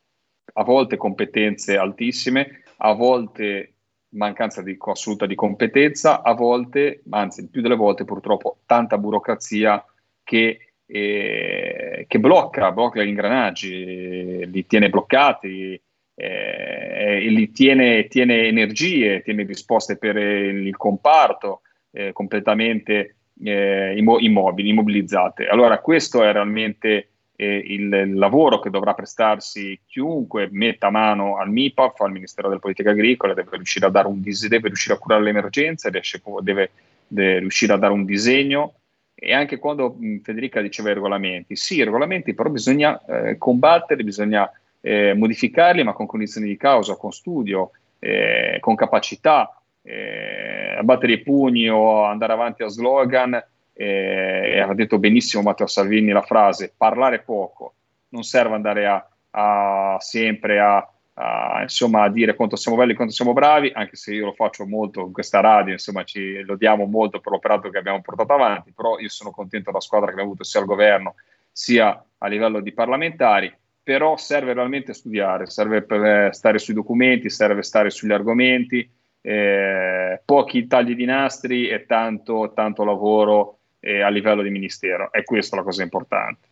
a 0.54 0.64
volte 0.64 0.98
competenze 0.98 1.78
altissime, 1.78 2.64
a 2.78 2.94
volte 2.94 3.74
mancanza 4.10 4.62
di, 4.62 4.78
assoluta 4.80 5.26
di 5.26 5.36
competenza, 5.36 6.22
a 6.22 6.34
volte, 6.34 7.04
anzi 7.10 7.50
più 7.50 7.62
delle 7.62 7.76
volte 7.76 8.06
purtroppo, 8.06 8.60
tanta 8.66 8.98
burocrazia 8.98 9.84
che 10.24 10.60
eh, 10.88 12.06
che 12.08 12.20
blocca, 12.20 12.72
blocca 12.72 13.04
gli 13.04 13.08
ingranaggi, 13.08 14.46
li 14.46 14.66
tiene 14.66 14.90
bloccati, 14.90 15.82
eh, 16.16 17.20
li 17.30 17.52
tiene, 17.52 18.08
tiene, 18.08 18.48
energie, 18.48 19.22
tiene 19.22 19.44
risposte 19.44 19.98
per 19.98 20.16
il 20.18 20.76
comparto 20.78 21.62
eh, 21.92 22.14
completamente 22.14 23.16
eh, 23.44 23.94
immobili, 23.98 24.70
immobilizzate. 24.70 25.48
Allora 25.48 25.80
questo 25.80 26.24
è 26.24 26.32
realmente 26.32 27.10
eh, 27.36 27.62
il, 27.66 28.16
lavoro 28.16 28.60
che 28.60 28.70
dovrà 28.70 28.94
prestarsi 28.94 29.78
chiunque 29.86 30.48
metta 30.52 30.90
mano 30.90 31.38
al 31.38 31.52
MIPAF, 31.52 32.00
al 32.02 32.12
Ministero 32.12 32.48
delle 32.48 32.62
Politiche 32.62 32.90
Agricole, 32.90 33.34
deve 33.34 33.58
riuscire 33.58 33.86
a 33.86 33.90
dare 33.90 34.08
un 34.08 34.22
deve 34.22 34.68
riuscire 34.68 34.96
a 34.96 34.98
curare 34.98 35.24
l'emergenza, 35.24 35.90
deve, 35.90 36.72
deve 37.08 37.40
riuscire 37.40 37.74
a 37.74 37.78
dare 37.78 37.94
un 37.94 38.06
disegno 38.06 38.76
e 39.14 39.34
anche 39.34 39.60
quando 39.60 39.98
Federica 40.22 40.62
diceva 40.62 40.92
i 40.92 40.94
regolamenti, 40.94 41.56
sì, 41.56 41.78
i 41.78 41.84
regolamenti 41.84 42.34
però 42.34 42.50
bisogna 42.50 43.04
eh, 43.06 43.38
combatterli, 43.38 44.04
bisogna 44.04 44.50
eh, 44.86 45.16
modificarli, 45.16 45.84
ma 45.84 45.94
con 45.94 46.06
condizioni 46.06 46.48
di 46.48 46.58
causa, 46.58 46.96
con 46.96 47.12
studio, 47.12 47.72
eh, 47.98 48.58
con 48.60 48.76
capacità, 48.76 49.60
eh, 49.82 50.78
battere 50.84 51.14
i 51.14 51.22
pugni 51.24 51.68
o 51.68 52.04
andare 52.04 52.34
avanti 52.34 52.62
a 52.62 52.68
slogan. 52.68 53.44
Eh, 53.74 54.60
ha 54.60 54.74
detto 54.76 55.00
benissimo 55.00 55.42
Matteo 55.42 55.66
Salvini 55.66 56.12
la 56.12 56.22
frase, 56.22 56.72
parlare 56.78 57.20
poco, 57.20 57.74
non 58.10 58.24
serve 58.24 58.54
andare 58.54 58.86
a, 58.86 59.10
a 59.32 59.98
sempre 60.00 60.60
a 60.60 60.88
a, 61.18 61.62
insomma, 61.62 62.04
a 62.04 62.10
dire 62.10 62.36
quanto 62.36 62.58
siamo 62.58 62.78
belli 62.78 62.94
quanto 62.94 63.14
siamo 63.14 63.32
bravi, 63.32 63.72
anche 63.74 63.96
se 63.96 64.14
io 64.14 64.26
lo 64.26 64.34
faccio 64.34 64.66
molto 64.66 65.00
in 65.06 65.14
questa 65.14 65.40
radio, 65.40 65.72
insomma, 65.72 66.04
ci 66.04 66.42
lodiamo 66.42 66.86
molto 66.86 67.22
per 67.22 67.32
l'operato 67.32 67.70
che 67.70 67.78
abbiamo 67.78 68.02
portato 68.02 68.34
avanti, 68.34 68.74
però 68.76 69.00
io 69.00 69.08
sono 69.08 69.32
contento 69.32 69.72
della 69.72 69.82
squadra 69.82 70.08
che 70.08 70.14
abbiamo 70.14 70.32
avuto 70.32 70.44
sia 70.44 70.60
al 70.60 70.66
governo 70.66 71.16
sia 71.52 72.04
a 72.18 72.28
livello 72.28 72.60
di 72.60 72.74
parlamentari, 72.74 73.54
però 73.86 74.18
serve 74.18 74.54
realmente 74.54 74.96
studiare, 74.96 75.46
serve 75.46 75.84
per 75.84 76.34
stare 76.34 76.58
sui 76.58 76.74
documenti, 76.74 77.30
serve 77.30 77.62
stare 77.62 77.92
sugli 77.92 78.12
argomenti, 78.12 78.90
eh, 79.22 80.22
pochi 80.26 80.66
tagli 80.66 80.96
di 80.96 81.06
nastri 81.06 81.68
e 81.68 81.86
tanto, 81.86 82.52
tanto 82.56 82.84
lavoro 82.84 83.60
eh, 83.80 84.02
a 84.02 84.10
livello 84.10 84.42
di 84.42 84.50
ministero, 84.50 85.12
è 85.12 85.24
questa 85.24 85.58
la 85.58 85.62
cosa 85.62 85.84
importante. 85.84 86.48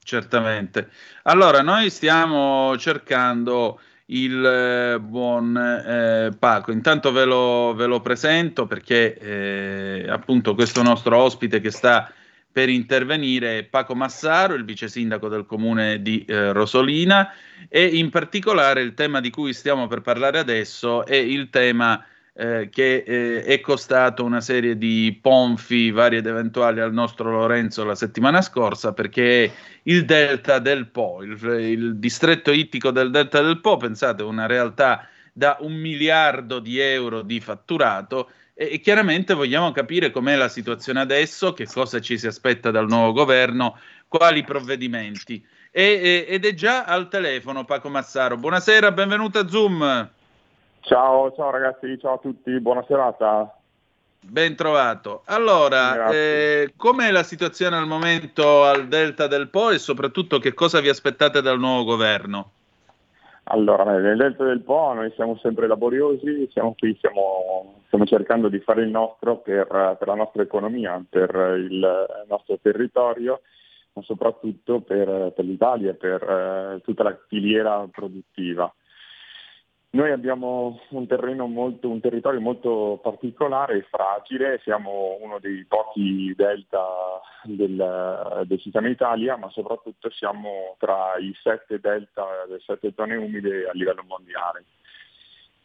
Certamente. 0.00 0.90
Allora, 1.24 1.60
noi 1.60 1.90
stiamo 1.90 2.76
cercando 2.76 3.80
il 4.06 4.46
eh, 4.46 5.00
buon 5.00 5.56
eh, 5.56 6.36
Paco. 6.38 6.70
Intanto 6.70 7.10
ve 7.10 7.24
lo, 7.24 7.74
ve 7.74 7.86
lo 7.86 8.00
presento 8.00 8.66
perché 8.66 9.18
eh, 9.18 10.06
appunto 10.08 10.54
questo 10.54 10.82
nostro 10.82 11.16
ospite 11.16 11.58
che 11.60 11.72
sta 11.72 12.12
per 12.54 12.68
intervenire 12.68 13.64
Paco 13.64 13.96
Massaro, 13.96 14.54
il 14.54 14.64
vice 14.64 14.86
sindaco 14.86 15.26
del 15.26 15.44
comune 15.44 16.00
di 16.00 16.24
eh, 16.24 16.52
Rosolina 16.52 17.32
e 17.68 17.84
in 17.84 18.10
particolare 18.10 18.80
il 18.80 18.94
tema 18.94 19.18
di 19.18 19.28
cui 19.30 19.52
stiamo 19.52 19.88
per 19.88 20.02
parlare 20.02 20.38
adesso 20.38 21.04
è 21.04 21.16
il 21.16 21.50
tema 21.50 22.00
eh, 22.32 22.68
che 22.70 23.02
eh, 23.04 23.42
è 23.42 23.60
costato 23.60 24.22
una 24.22 24.40
serie 24.40 24.78
di 24.78 25.18
ponfi 25.20 25.90
vari 25.90 26.18
ed 26.18 26.26
eventuali 26.28 26.78
al 26.78 26.92
nostro 26.92 27.32
Lorenzo 27.32 27.82
la 27.82 27.96
settimana 27.96 28.40
scorsa 28.40 28.92
perché 28.92 29.50
il 29.82 30.04
delta 30.04 30.60
del 30.60 30.86
Po, 30.86 31.24
il, 31.24 31.36
il 31.58 31.96
distretto 31.96 32.52
ittico 32.52 32.92
del 32.92 33.10
delta 33.10 33.42
del 33.42 33.60
Po, 33.60 33.78
pensate, 33.78 34.22
una 34.22 34.46
realtà 34.46 35.08
da 35.32 35.56
un 35.58 35.74
miliardo 35.74 36.60
di 36.60 36.78
euro 36.78 37.22
di 37.22 37.40
fatturato 37.40 38.30
e, 38.54 38.74
e 38.74 38.80
chiaramente 38.80 39.34
vogliamo 39.34 39.72
capire 39.72 40.10
com'è 40.10 40.36
la 40.36 40.48
situazione 40.48 41.00
adesso, 41.00 41.52
che 41.52 41.66
cosa 41.66 42.00
ci 42.00 42.16
si 42.16 42.26
aspetta 42.26 42.70
dal 42.70 42.86
nuovo 42.86 43.12
governo, 43.12 43.78
quali 44.08 44.44
provvedimenti. 44.44 45.44
E, 45.70 46.24
ed 46.28 46.44
è 46.46 46.54
già 46.54 46.84
al 46.84 47.08
telefono 47.08 47.64
Paco 47.64 47.88
Massaro. 47.88 48.36
Buonasera, 48.36 48.92
benvenuto 48.92 49.40
a 49.40 49.48
Zoom. 49.48 50.08
Ciao, 50.80 51.32
ciao 51.34 51.50
ragazzi, 51.50 51.98
ciao 51.98 52.14
a 52.14 52.18
tutti, 52.18 52.60
buona 52.60 52.84
serata. 52.86 53.58
Ben 54.20 54.54
trovato. 54.54 55.22
Allora, 55.26 56.08
eh, 56.08 56.72
com'è 56.76 57.10
la 57.10 57.22
situazione 57.22 57.76
al 57.76 57.86
momento 57.86 58.64
al 58.64 58.88
Delta 58.88 59.26
del 59.26 59.48
Po 59.48 59.70
e 59.70 59.78
soprattutto 59.78 60.38
che 60.38 60.54
cosa 60.54 60.80
vi 60.80 60.88
aspettate 60.88 61.42
dal 61.42 61.58
nuovo 61.58 61.84
governo? 61.84 62.52
Allora, 63.46 63.84
nel 63.84 64.16
Delta 64.16 64.44
del 64.44 64.62
Po 64.62 64.94
noi 64.94 65.12
siamo 65.14 65.36
sempre 65.36 65.66
laboriosi, 65.66 66.48
siamo 66.50 66.74
qui, 66.78 66.94
stiamo, 66.96 67.82
stiamo 67.86 68.06
cercando 68.06 68.48
di 68.48 68.58
fare 68.60 68.82
il 68.82 68.88
nostro 68.88 69.38
per, 69.38 69.66
per, 69.66 70.08
la 70.08 70.14
nostra 70.14 70.42
economia, 70.42 71.04
per 71.08 71.56
il 71.58 72.24
nostro 72.26 72.58
territorio, 72.62 73.42
ma 73.92 74.02
soprattutto 74.02 74.80
per, 74.80 75.32
per 75.36 75.44
l'Italia 75.44 75.92
per 75.92 76.22
eh, 76.22 76.80
tutta 76.82 77.02
la 77.02 77.18
filiera 77.28 77.86
produttiva. 77.90 78.72
Noi 79.94 80.10
abbiamo 80.10 80.80
un, 80.88 81.06
molto, 81.52 81.88
un, 81.88 82.00
territorio 82.00 82.40
molto 82.40 82.98
particolare 83.00 83.76
e 83.76 83.86
fragile, 83.88 84.58
siamo 84.64 85.16
uno 85.20 85.38
dei 85.38 85.64
pochi 85.66 86.34
delta 86.34 86.84
del, 87.44 88.42
del, 88.44 88.60
sistema 88.60 88.88
Italia, 88.88 89.36
ma 89.36 89.48
soprattutto 89.50 90.10
siamo 90.10 90.74
tra 90.78 91.16
i 91.20 91.32
sette 91.40 91.78
delta, 91.78 92.24
le 92.48 92.58
sette 92.66 92.92
zone 92.96 93.14
umide 93.14 93.68
a 93.68 93.72
livello 93.72 94.02
mondiale. 94.04 94.64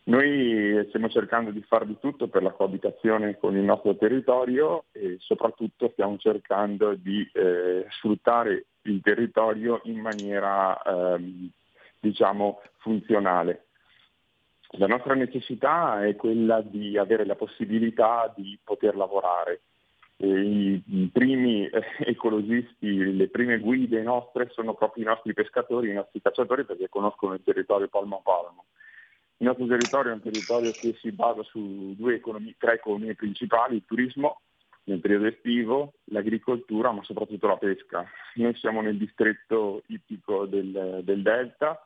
Noi 0.04 0.86
stiamo 0.90 1.10
cercando 1.10 1.50
di 1.50 1.64
fare 1.64 1.88
di 1.88 1.98
tutto 2.00 2.28
per 2.28 2.44
la 2.44 2.52
coabitazione 2.52 3.36
con 3.40 3.58
il 3.58 3.64
nostro 3.64 3.96
territorio 3.96 4.84
e 4.92 5.18
soprattutto 5.22 5.90
stiamo 5.94 6.18
cercando 6.20 6.94
di 6.94 7.28
eh, 7.34 7.88
sfruttare 7.90 8.66
il 8.84 9.02
territorio 9.02 9.82
in 9.86 10.00
maniera 10.02 10.80
eh, 10.84 11.50
diciamo 12.00 12.62
funzionale. 12.78 13.64
La 14.74 14.86
nostra 14.86 15.16
necessità 15.16 16.06
è 16.06 16.16
quella 16.16 16.62
di 16.62 16.96
avere 16.98 17.26
la 17.26 17.36
possibilità 17.36 18.32
di 18.36 18.58
poter 18.64 18.96
lavorare. 18.96 19.62
I, 20.18 20.82
i 20.86 21.10
primi 21.12 21.66
eh, 21.66 21.82
ecologisti, 22.00 23.16
le 23.16 23.30
prime 23.30 23.58
guide 23.60 24.02
nostre 24.04 24.50
sono 24.52 24.76
proprio 24.76 25.06
i 25.06 25.08
nostri 25.08 25.34
pescatori, 25.34 25.90
i 25.90 25.94
nostri 25.94 26.22
cacciatori 26.22 26.66
perché 26.66 26.88
conoscono 26.88 27.34
il 27.34 27.42
territorio 27.44 27.88
palmo 27.88 28.18
a 28.18 28.22
palmo. 28.22 28.66
Il 29.38 29.48
nostro 29.48 29.66
territorio 29.66 30.12
è 30.12 30.16
un 30.16 30.22
territorio 30.22 30.76
che 30.76 30.96
si 31.00 31.12
basa 31.14 31.42
su 31.44 31.96
economie, 32.08 32.56
tre 32.60 32.74
economie 32.74 33.16
principali, 33.16 33.78
il 33.78 33.86
turismo 33.86 34.42
nel 34.84 35.00
periodo 35.00 35.28
estivo, 35.28 35.94
l'agricoltura 36.06 36.92
ma 36.92 37.04
soprattutto 37.04 37.48
la 37.48 37.58
pesca. 37.58 38.06
Noi 38.36 38.54
siamo 38.56 38.82
nel 38.82 38.98
distretto 38.98 39.82
ittico 39.88 40.46
del, 40.46 41.00
del 41.04 41.22
Delta, 41.22 41.82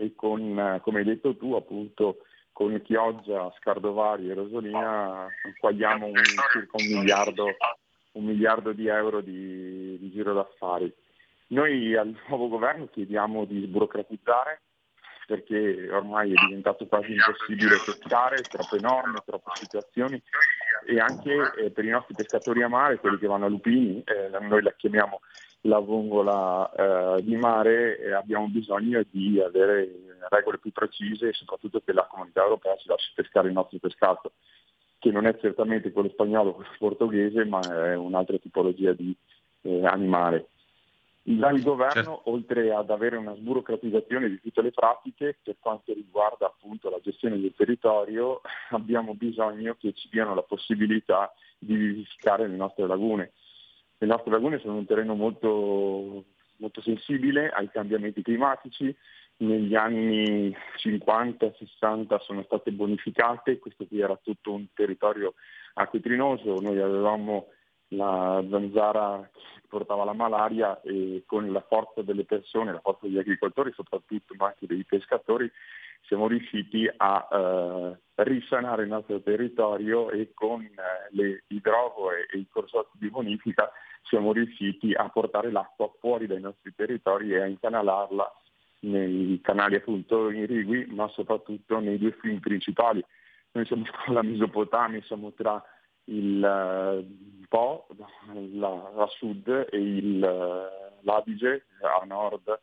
e 0.00 0.14
con, 0.14 0.78
come 0.82 0.98
hai 1.00 1.04
detto 1.04 1.36
tu, 1.36 1.54
appunto, 1.54 2.18
con 2.58 2.82
Chioggia, 2.82 3.54
Scardovari 3.60 4.28
e 4.28 4.34
Rosolina 4.34 5.28
quagliamo 5.60 6.06
un, 6.06 6.14
circa 6.50 6.76
un 6.76 6.86
miliardo, 6.86 7.46
un 8.14 8.24
miliardo, 8.24 8.72
di 8.72 8.88
euro 8.88 9.20
di, 9.20 9.96
di 9.96 10.10
giro 10.10 10.34
d'affari. 10.34 10.92
Noi 11.50 11.94
al 11.94 12.12
nuovo 12.26 12.48
governo 12.48 12.88
chiediamo 12.88 13.44
di 13.44 13.64
sburocratizzare 13.64 14.62
perché 15.28 15.88
ormai 15.92 16.32
è 16.32 16.46
diventato 16.46 16.84
quasi 16.88 17.12
impossibile 17.12 17.76
pescare, 17.84 18.42
troppe 18.42 18.80
norme, 18.80 19.22
troppe 19.24 19.50
situazioni 19.54 20.20
e 20.84 20.98
anche 20.98 21.52
eh, 21.58 21.70
per 21.70 21.84
i 21.84 21.90
nostri 21.90 22.14
pescatori 22.16 22.64
a 22.64 22.68
mare, 22.68 22.98
quelli 22.98 23.18
che 23.18 23.28
vanno 23.28 23.44
a 23.46 23.50
lupini, 23.50 24.02
eh, 24.04 24.36
noi 24.40 24.62
la 24.62 24.72
chiamiamo 24.72 25.20
la 25.62 25.78
vongola 25.78 27.16
eh, 27.16 27.22
di 27.22 27.36
mare 27.36 27.98
e 27.98 28.12
abbiamo 28.12 28.46
bisogno 28.46 29.02
di 29.10 29.40
avere 29.40 30.16
regole 30.30 30.58
più 30.58 30.72
precise 30.72 31.28
e 31.28 31.32
soprattutto 31.32 31.80
che 31.84 31.92
la 31.92 32.06
comunità 32.06 32.42
europea 32.42 32.76
ci 32.76 32.88
lasci 32.88 33.12
pescare 33.14 33.48
il 33.48 33.54
nostro 33.54 33.78
pescato, 33.78 34.32
che 34.98 35.10
non 35.10 35.26
è 35.26 35.36
certamente 35.38 35.92
quello 35.92 36.10
spagnolo 36.10 36.50
o 36.50 36.54
quello 36.54 36.70
portoghese, 36.78 37.44
ma 37.44 37.60
è 37.60 37.94
un'altra 37.94 38.38
tipologia 38.38 38.92
di 38.92 39.14
eh, 39.62 39.86
animale. 39.86 40.48
Dal 41.22 41.60
governo, 41.60 41.92
certo. 41.92 42.30
oltre 42.30 42.72
ad 42.72 42.88
avere 42.88 43.16
una 43.16 43.34
sburocratizzazione 43.34 44.30
di 44.30 44.40
tutte 44.40 44.62
le 44.62 44.70
pratiche, 44.70 45.36
per 45.42 45.56
quanto 45.58 45.92
riguarda 45.92 46.46
appunto 46.46 46.88
la 46.88 47.00
gestione 47.02 47.38
del 47.38 47.52
territorio, 47.54 48.40
abbiamo 48.70 49.14
bisogno 49.14 49.76
che 49.78 49.92
ci 49.92 50.08
diano 50.10 50.34
la 50.34 50.42
possibilità 50.42 51.30
di 51.58 51.74
vivificare 51.74 52.48
le 52.48 52.56
nostre 52.56 52.86
lagune 52.86 53.32
le 53.98 54.06
nostre 54.06 54.30
lagune 54.30 54.58
sono 54.58 54.76
un 54.76 54.86
terreno 54.86 55.14
molto, 55.14 56.24
molto 56.56 56.80
sensibile 56.80 57.50
ai 57.50 57.68
cambiamenti 57.70 58.22
climatici, 58.22 58.94
negli 59.38 59.74
anni 59.74 60.54
50-60 60.84 62.20
sono 62.20 62.42
state 62.42 62.72
bonificate, 62.72 63.58
questo 63.58 63.86
qui 63.86 64.00
era 64.00 64.18
tutto 64.22 64.52
un 64.52 64.66
territorio 64.74 65.34
acquetrinoso, 65.74 66.60
noi 66.60 66.80
avevamo 66.80 67.48
la 67.88 68.44
zanzara 68.50 69.28
che 69.32 69.66
portava 69.68 70.04
la 70.04 70.12
malaria 70.12 70.80
e 70.82 71.22
con 71.26 71.50
la 71.50 71.64
forza 71.66 72.02
delle 72.02 72.24
persone, 72.24 72.72
la 72.72 72.80
forza 72.80 73.06
degli 73.06 73.18
agricoltori 73.18 73.72
soprattutto, 73.72 74.34
ma 74.36 74.46
anche 74.46 74.66
dei 74.66 74.84
pescatori, 74.84 75.50
siamo 76.02 76.26
riusciti 76.26 76.88
a 76.96 77.28
eh, 77.30 77.98
risanare 78.24 78.82
il 78.82 78.88
nostro 78.88 79.20
territorio 79.20 80.10
e 80.10 80.32
con 80.32 80.62
eh, 80.62 80.72
le 81.10 81.44
idrovo 81.48 82.12
e, 82.12 82.26
i 82.38 82.46
corsotti 82.48 82.96
di 82.98 83.10
bonifica 83.10 83.70
siamo 84.02 84.32
riusciti 84.32 84.92
a 84.94 85.08
portare 85.10 85.50
l'acqua 85.50 85.92
fuori 86.00 86.26
dai 86.26 86.40
nostri 86.40 86.72
territori 86.74 87.32
e 87.32 87.40
a 87.40 87.46
incanalarla 87.46 88.32
nei 88.80 89.38
canali 89.42 89.74
appunto 89.74 90.30
irrigui, 90.30 90.86
ma 90.86 91.08
soprattutto 91.08 91.78
nei 91.78 91.98
due 91.98 92.12
fiumi 92.12 92.38
principali. 92.38 93.04
Noi 93.52 93.66
siamo 93.66 93.84
con 94.04 94.14
la 94.14 94.22
Mesopotamia, 94.22 95.02
siamo 95.02 95.32
tra 95.32 95.62
il 96.08 96.42
uh, 96.42 97.46
Po 97.48 97.86
la, 98.52 98.92
a 98.96 99.06
sud 99.06 99.48
e 99.70 99.78
il, 99.78 100.22
uh, 100.22 101.04
l'Adige 101.04 101.64
a 101.80 102.04
nord, 102.04 102.60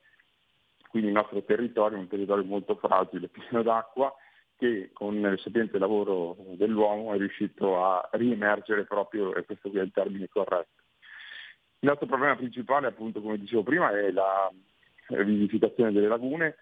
quindi 0.90 1.10
il 1.10 1.16
nostro 1.16 1.42
territorio 1.44 1.98
è 1.98 2.02
un 2.02 2.08
territorio 2.08 2.44
molto 2.44 2.76
fragile, 2.76 3.28
pieno 3.34 3.64
d'acqua, 3.64 4.14
che 4.58 4.92
con 4.94 5.16
il 5.16 5.40
sapiente 5.40 5.80
lavoro 5.80 6.38
dell'uomo 6.56 7.14
è 7.14 7.18
riuscito 7.18 7.84
a 7.84 8.08
riemergere 8.14 8.86
proprio, 8.86 9.34
e 9.36 9.44
questo 9.44 9.70
qui 9.70 9.80
è 9.80 9.82
il 9.82 9.92
termine 9.92 10.30
corretto. 10.30 10.84
Il 11.80 11.90
nostro 11.90 12.06
problema 12.08 12.36
principale, 12.36 12.88
appunto, 12.88 13.22
come 13.22 13.38
dicevo 13.38 13.64
prima, 13.64 13.92
è 13.92 14.12
la 14.12 14.52
rivivificazione 15.08 15.92
delle 15.92 16.08
lagune, 16.08 16.56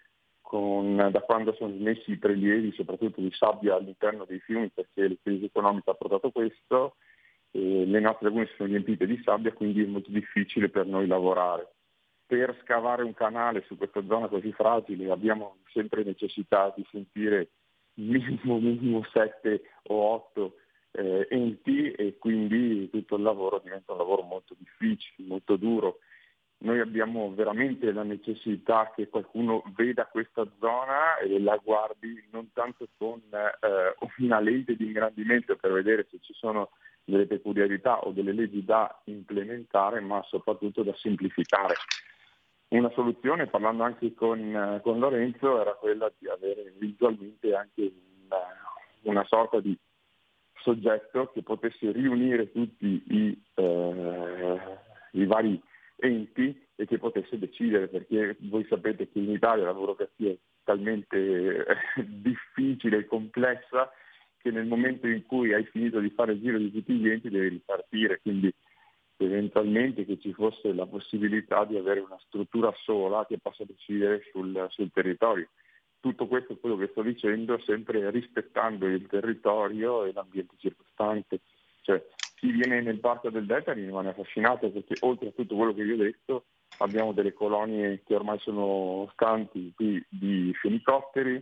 con, 0.44 1.10
da 1.12 1.22
quando 1.22 1.54
sono 1.54 1.74
smessi 1.74 2.12
i 2.12 2.18
prelievi, 2.18 2.74
soprattutto 2.74 3.22
di 3.22 3.32
sabbia 3.32 3.76
all'interno 3.76 4.26
dei 4.26 4.40
fiumi, 4.40 4.70
perché 4.70 5.08
la 5.08 5.16
crisi 5.24 5.46
economica 5.46 5.92
ha 5.92 5.96
portato 5.96 6.30
questo, 6.30 6.98
le 7.52 8.00
nostre 8.00 8.28
lagune 8.28 8.50
sono 8.56 8.70
riempite 8.70 9.08
di 9.08 9.20
sabbia, 9.24 9.54
quindi 9.54 9.84
è 9.84 9.88
molto 9.88 10.12
difficile 10.12 10.70
per 10.70 10.86
noi 10.86 11.08
lavorare. 11.08 11.68
Per 12.26 12.58
scavare 12.62 13.04
un 13.04 13.14
canale 13.14 13.64
su 13.68 13.78
questa 13.78 14.04
zona 14.06 14.28
così 14.28 14.52
fragile 14.52 15.12
abbiamo 15.12 15.58
sempre 15.72 16.04
necessità 16.04 16.74
di 16.76 16.86
sentire 16.92 17.50
minimo, 17.96 18.60
minimo 18.60 19.04
7 19.12 19.62
o 19.90 19.96
8 20.14 20.56
eh, 20.92 21.28
enti 21.30 21.92
e 21.92 22.18
quindi 22.18 22.90
tutto 22.90 23.16
il 23.16 23.24
lavoro 23.24 23.60
diventa 23.64 23.92
un 23.92 24.00
lavoro 24.00 24.24
molto 24.24 24.56
difficile, 24.58 25.28
molto 25.28 25.56
duro. 25.56 26.00
Noi 26.64 26.80
abbiamo 26.80 27.34
veramente 27.36 27.92
la 27.92 28.04
necessità 28.04 28.94
che 28.96 29.10
qualcuno 29.10 29.64
veda 29.76 30.06
questa 30.06 30.48
zona 30.60 31.18
e 31.18 31.38
la 31.42 31.60
guardi 31.62 32.24
non 32.32 32.54
tanto 32.54 32.88
con 32.98 33.20
eh, 33.32 33.96
una 34.20 34.40
lente 34.40 34.78
di 34.78 34.86
ingrandimento 34.86 35.58
per 35.58 35.74
vedere 35.74 36.08
se 36.10 36.20
ci 36.22 36.34
sono 36.34 36.70
delle 37.04 37.26
peculiarità 37.26 38.00
o 38.00 38.12
delle 38.12 38.32
leggi 38.32 38.64
da 38.64 39.02
implementare, 39.06 40.00
ma 40.00 40.24
soprattutto 40.24 40.84
da 40.84 40.94
semplificare. 40.96 41.76
Una 42.70 42.90
soluzione, 42.92 43.48
parlando 43.48 43.84
anche 43.84 44.14
con, 44.14 44.80
con 44.84 45.00
Lorenzo, 45.00 45.60
era 45.60 45.74
quella 45.74 46.10
di 46.18 46.30
avere 46.30 46.74
visualmente 46.78 47.54
anche 47.54 47.92
una, 48.24 48.40
una 49.02 49.26
sorta 49.26 49.60
di 49.60 49.78
soggetto 50.62 51.30
che 51.34 51.44
potesse 51.44 51.92
riunire 51.92 52.54
tutti 52.54 53.04
i, 53.06 53.44
eh, 53.56 54.78
i 55.12 55.26
vari 55.26 55.62
enti 56.04 56.62
e 56.76 56.86
che 56.86 56.98
potesse 56.98 57.38
decidere, 57.40 57.88
perché 57.88 58.36
voi 58.42 58.66
sapete 58.68 59.10
che 59.10 59.20
in 59.20 59.32
Italia 59.32 59.66
la 59.66 59.74
burocrazia 59.74 60.32
è 60.32 60.38
talmente 60.64 61.18
eh, 61.18 61.66
difficile 62.04 62.98
e 62.98 63.06
complessa 63.06 63.92
che 64.38 64.52
nel 64.52 64.66
momento 64.66 65.08
in 65.08 65.26
cui 65.26 65.54
hai 65.54 65.64
finito 65.66 66.00
di 66.00 66.10
fare 66.10 66.34
il 66.34 66.42
giro 66.42 66.58
di 66.58 66.72
tutti 66.72 66.94
gli 66.94 67.08
enti 67.08 67.30
devi 67.30 67.48
ripartire, 67.48 68.20
quindi 68.22 68.54
eventualmente 69.18 70.04
che 70.06 70.20
ci 70.20 70.34
fosse 70.34 70.74
la 70.74 70.86
possibilità 70.86 71.64
di 71.64 71.78
avere 71.78 72.02
una 72.02 72.20
struttura 72.26 72.74
sola 72.84 73.26
che 73.26 73.38
possa 73.38 73.64
decidere 73.64 74.22
sul, 74.32 74.68
sul 74.70 74.92
territorio. 74.92 75.48
tutto 76.02 76.28
questo 76.28 76.54
è 76.54 76.60
quello 76.60 76.76
che 76.76 76.90
sto 76.92 77.02
dicendo, 77.02 77.58
sempre 77.60 78.10
rispettando 78.12 78.86
il 78.88 79.08
territorio 79.08 80.04
e 80.04 80.12
l'ambiente 80.12 80.56
circostante. 80.58 81.40
Cioè, 81.82 82.06
chi 82.44 82.52
viene 82.52 82.82
nel 82.82 83.00
parco 83.00 83.30
del 83.30 83.46
Delta 83.46 83.72
rimane 83.72 84.10
affascinato 84.10 84.70
perché 84.70 84.96
oltre 85.00 85.30
a 85.30 85.32
tutto 85.32 85.56
quello 85.56 85.74
che 85.74 85.84
vi 85.84 85.94
ho 85.94 85.96
detto 85.96 86.48
abbiamo 86.80 87.14
delle 87.14 87.32
colonie 87.32 88.04
che 88.06 88.16
ormai 88.16 88.38
sono 88.40 89.10
stanti 89.14 89.72
qui 89.74 90.06
di 90.10 90.54
fenicotteri. 90.62 91.42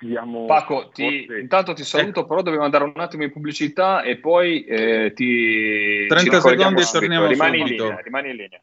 Abbiamo 0.00 0.46
Paco, 0.46 0.88
ti, 0.90 1.26
forse- 1.26 1.40
intanto 1.40 1.72
ti 1.74 1.84
saluto, 1.84 2.24
però 2.24 2.40
dobbiamo 2.40 2.64
andare 2.64 2.84
un 2.84 2.92
attimo 2.96 3.24
in 3.24 3.32
pubblicità 3.32 4.02
e 4.02 4.16
poi 4.16 4.64
eh, 4.64 5.12
ti 5.14 6.06
30 6.08 6.16
ci 6.16 6.30
ricolleghiamo 6.30 6.78
secondi 6.78 6.80
e 6.80 6.84
subito. 6.84 6.98
torniamo 6.98 7.26
rimani 7.26 7.58
subito. 7.58 7.82
In 7.82 7.88
linea, 7.88 8.02
rimani 8.02 8.30
in 8.30 8.36
linea. 8.36 8.62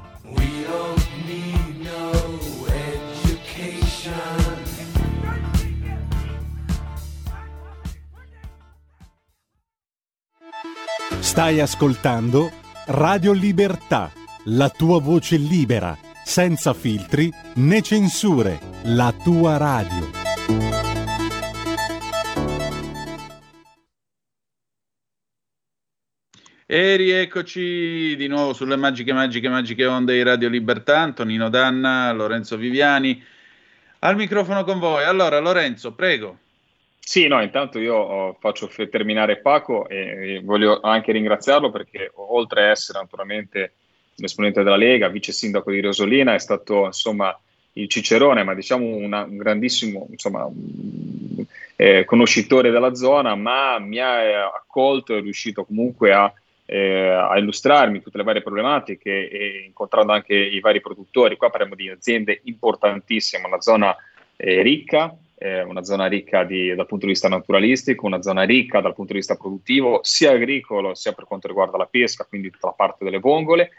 Stai 11.31 11.61
ascoltando 11.61 12.51
Radio 12.87 13.31
Libertà, 13.31 14.11
la 14.47 14.67
tua 14.67 14.99
voce 14.99 15.37
libera, 15.37 15.97
senza 16.25 16.73
filtri 16.73 17.31
né 17.55 17.81
censure, 17.81 18.59
la 18.83 19.15
tua 19.23 19.55
radio. 19.55 20.11
E 26.65 26.95
rieccoci 26.97 28.13
di 28.17 28.27
nuovo 28.27 28.51
sulle 28.51 28.75
magiche, 28.75 29.13
magiche, 29.13 29.47
magiche 29.47 29.85
onde 29.85 30.15
di 30.15 30.23
Radio 30.23 30.49
Libertà. 30.49 30.99
Antonino 30.99 31.47
Danna, 31.47 32.11
Lorenzo 32.11 32.57
Viviani. 32.57 33.23
Al 33.99 34.17
microfono 34.17 34.65
con 34.65 34.79
voi. 34.79 35.05
Allora, 35.05 35.39
Lorenzo, 35.39 35.93
prego. 35.93 36.39
Sì, 37.03 37.27
no, 37.27 37.41
intanto 37.41 37.79
io 37.79 37.95
oh, 37.95 38.37
faccio 38.39 38.69
terminare 38.89 39.37
Paco 39.39 39.89
e, 39.89 40.35
e 40.35 40.41
voglio 40.43 40.79
anche 40.81 41.11
ringraziarlo 41.11 41.71
perché 41.71 42.11
oltre 42.15 42.63
a 42.63 42.69
essere 42.69 42.99
naturalmente 42.99 43.73
un 44.15 44.25
esponente 44.25 44.63
della 44.63 44.77
Lega, 44.77 45.09
vice 45.09 45.31
sindaco 45.31 45.71
di 45.71 45.81
Rosolina, 45.81 46.35
è 46.35 46.39
stato 46.39 46.85
insomma 46.85 47.37
il 47.73 47.87
Cicerone, 47.87 48.43
ma 48.43 48.53
diciamo 48.53 48.85
una- 48.95 49.23
un 49.23 49.37
grandissimo 49.37 50.07
insomma, 50.09 50.47
eh, 51.75 52.05
conoscitore 52.05 52.69
della 52.69 52.93
zona, 52.93 53.33
ma 53.35 53.79
mi 53.79 53.97
ha 53.99 54.21
eh, 54.21 54.33
accolto 54.35 55.15
e 55.15 55.19
è 55.19 55.21
riuscito 55.21 55.65
comunque 55.65 56.13
a, 56.13 56.31
eh, 56.65 57.07
a 57.07 57.37
illustrarmi 57.37 58.01
tutte 58.01 58.17
le 58.17 58.23
varie 58.23 58.41
problematiche 58.43 59.27
e 59.29 59.63
incontrando 59.65 60.13
anche 60.13 60.35
i 60.35 60.59
vari 60.59 60.81
produttori. 60.81 61.35
Qua 61.35 61.49
parliamo 61.49 61.75
di 61.75 61.89
aziende 61.89 62.41
importantissime, 62.43 63.47
una 63.47 63.61
zona 63.61 63.95
eh, 64.35 64.61
ricca, 64.61 65.13
eh, 65.41 65.63
una 65.63 65.83
zona 65.83 66.05
ricca 66.05 66.43
di- 66.43 66.75
dal 66.75 66.85
punto 66.85 67.05
di 67.05 67.13
vista 67.13 67.27
naturalistico, 67.27 68.05
una 68.05 68.21
zona 68.21 68.43
ricca 68.43 68.79
dal 68.79 68.93
punto 68.93 69.13
di 69.13 69.19
vista 69.19 69.35
produttivo, 69.35 69.99
sia 70.03 70.31
agricolo 70.31 70.93
sia 70.93 71.13
per 71.13 71.25
quanto 71.25 71.47
riguarda 71.47 71.77
la 71.77 71.87
pesca, 71.87 72.25
quindi 72.25 72.51
tutta 72.51 72.67
la 72.67 72.73
parte 72.73 73.03
delle 73.03 73.17
vongole. 73.17 73.71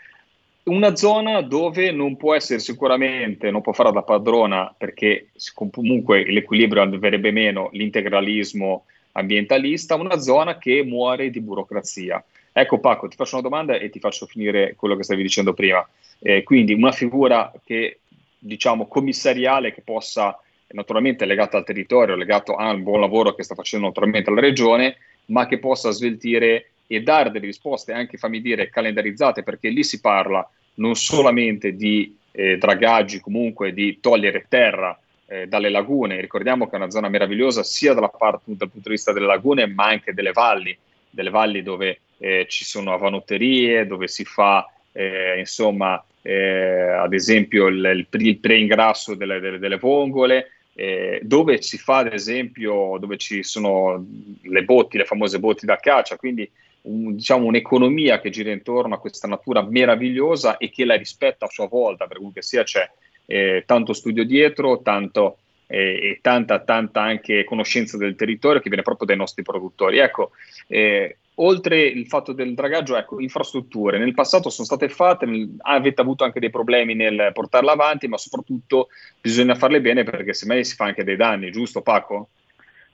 Una 0.64 0.96
zona 0.96 1.40
dove 1.40 1.92
non 1.92 2.16
può 2.16 2.34
essere 2.34 2.58
sicuramente, 2.58 3.50
non 3.52 3.62
può 3.62 3.72
fare 3.72 3.92
da 3.92 4.02
padrona 4.02 4.74
perché 4.76 5.28
comunque 5.54 6.24
l'equilibrio 6.24 6.82
andrebbe 6.82 7.30
meno, 7.30 7.68
l'integralismo 7.72 8.86
ambientalista, 9.12 9.94
una 9.94 10.18
zona 10.18 10.58
che 10.58 10.82
muore 10.82 11.30
di 11.30 11.40
burocrazia. 11.40 12.24
Ecco 12.52 12.80
Paco, 12.80 13.06
ti 13.06 13.16
faccio 13.16 13.36
una 13.36 13.48
domanda 13.48 13.74
e 13.76 13.88
ti 13.88 14.00
faccio 14.00 14.26
finire 14.26 14.74
quello 14.76 14.96
che 14.96 15.04
stavi 15.04 15.22
dicendo 15.22 15.54
prima. 15.54 15.86
Eh, 16.18 16.42
quindi 16.42 16.72
una 16.72 16.92
figura 16.92 17.52
che 17.64 18.00
diciamo 18.38 18.86
commissariale 18.88 19.72
che 19.72 19.82
possa 19.82 20.36
naturalmente 20.72 21.24
legata 21.24 21.56
al 21.56 21.64
territorio, 21.64 22.16
legato 22.16 22.54
al 22.56 22.80
buon 22.80 23.00
lavoro 23.00 23.34
che 23.34 23.42
sta 23.42 23.54
facendo 23.54 23.86
naturalmente 23.86 24.30
la 24.30 24.40
regione, 24.40 24.96
ma 25.26 25.46
che 25.46 25.58
possa 25.58 25.90
sveltire 25.90 26.72
e 26.86 27.02
dare 27.02 27.30
delle 27.30 27.46
risposte 27.46 27.92
anche, 27.92 28.18
fammi 28.18 28.40
dire, 28.40 28.68
calendarizzate, 28.68 29.42
perché 29.42 29.68
lì 29.68 29.82
si 29.84 30.00
parla 30.00 30.48
non 30.74 30.94
solamente 30.94 31.74
di 31.74 32.16
eh, 32.32 32.58
dragaggi, 32.58 33.20
comunque 33.20 33.72
di 33.72 33.98
togliere 34.00 34.46
terra 34.48 34.98
eh, 35.26 35.46
dalle 35.46 35.70
lagune, 35.70 36.20
ricordiamo 36.20 36.66
che 36.66 36.72
è 36.72 36.76
una 36.76 36.90
zona 36.90 37.08
meravigliosa 37.08 37.62
sia 37.62 37.94
parte, 37.94 38.42
dal 38.44 38.70
punto 38.70 38.88
di 38.88 38.94
vista 38.94 39.12
delle 39.12 39.26
lagune, 39.26 39.66
ma 39.66 39.86
anche 39.86 40.12
delle 40.12 40.32
valli, 40.32 40.76
delle 41.08 41.30
valli 41.30 41.62
dove 41.62 42.00
eh, 42.18 42.46
ci 42.48 42.64
sono 42.64 42.92
avanotterie, 42.92 43.86
dove 43.86 44.08
si 44.08 44.24
fa 44.24 44.66
eh, 44.92 45.38
insomma 45.38 46.02
eh, 46.22 46.90
ad 46.90 47.12
esempio 47.14 47.66
il, 47.66 48.06
il 48.10 48.38
pre-ingrasso 48.38 49.14
delle, 49.14 49.40
delle- 49.40 49.58
delle 49.58 49.78
vongole, 49.78 50.50
eh, 50.74 51.20
dove 51.22 51.60
si 51.60 51.78
fa 51.78 51.98
ad 51.98 52.12
esempio, 52.12 52.96
dove 52.98 53.16
ci 53.16 53.42
sono 53.42 54.04
le 54.42 54.64
botti, 54.64 54.96
le 54.96 55.04
famose 55.04 55.38
botti 55.38 55.66
da 55.66 55.76
caccia, 55.76 56.16
quindi 56.16 56.48
un- 56.82 57.14
diciamo 57.14 57.46
un'economia 57.46 58.20
che 58.20 58.30
gira 58.30 58.50
intorno 58.50 58.94
a 58.94 58.98
questa 58.98 59.28
natura 59.28 59.62
meravigliosa 59.62 60.56
e 60.56 60.70
che 60.70 60.84
la 60.84 60.96
rispetta 60.96 61.46
a 61.46 61.50
sua 61.50 61.68
volta, 61.68 62.06
per 62.06 62.16
comunque 62.16 62.42
sia 62.42 62.62
c'è 62.62 62.88
eh, 63.26 63.62
tanto 63.66 63.92
studio 63.92 64.24
dietro, 64.24 64.82
tanto 64.82 65.38
eh, 65.66 66.10
e 66.10 66.18
tanta, 66.20 66.60
tanta 66.60 67.00
anche 67.00 67.44
conoscenza 67.44 67.96
del 67.96 68.14
territorio 68.14 68.60
che 68.60 68.68
viene 68.68 68.84
proprio 68.84 69.06
dai 69.06 69.16
nostri 69.16 69.42
produttori. 69.42 69.98
Ecco, 69.98 70.32
eh, 70.66 71.16
oltre 71.36 71.82
il 71.82 72.06
fatto 72.06 72.32
del 72.32 72.54
dragaggio, 72.54 72.96
ecco, 72.96 73.20
infrastrutture. 73.20 73.98
Nel 73.98 74.14
passato 74.14 74.50
sono 74.50 74.66
state 74.66 74.88
fatte, 74.88 75.26
avete 75.58 76.00
avuto 76.00 76.24
anche 76.24 76.40
dei 76.40 76.50
problemi 76.50 76.94
nel 76.94 77.30
portarle 77.32 77.70
avanti, 77.70 78.08
ma 78.08 78.18
soprattutto 78.18 78.88
bisogna 79.20 79.54
farle 79.54 79.80
bene 79.80 80.04
perché 80.04 80.34
semmai 80.34 80.64
si 80.64 80.74
fa 80.74 80.84
anche 80.84 81.04
dei 81.04 81.16
danni, 81.16 81.50
giusto 81.50 81.82
Paco? 81.82 82.28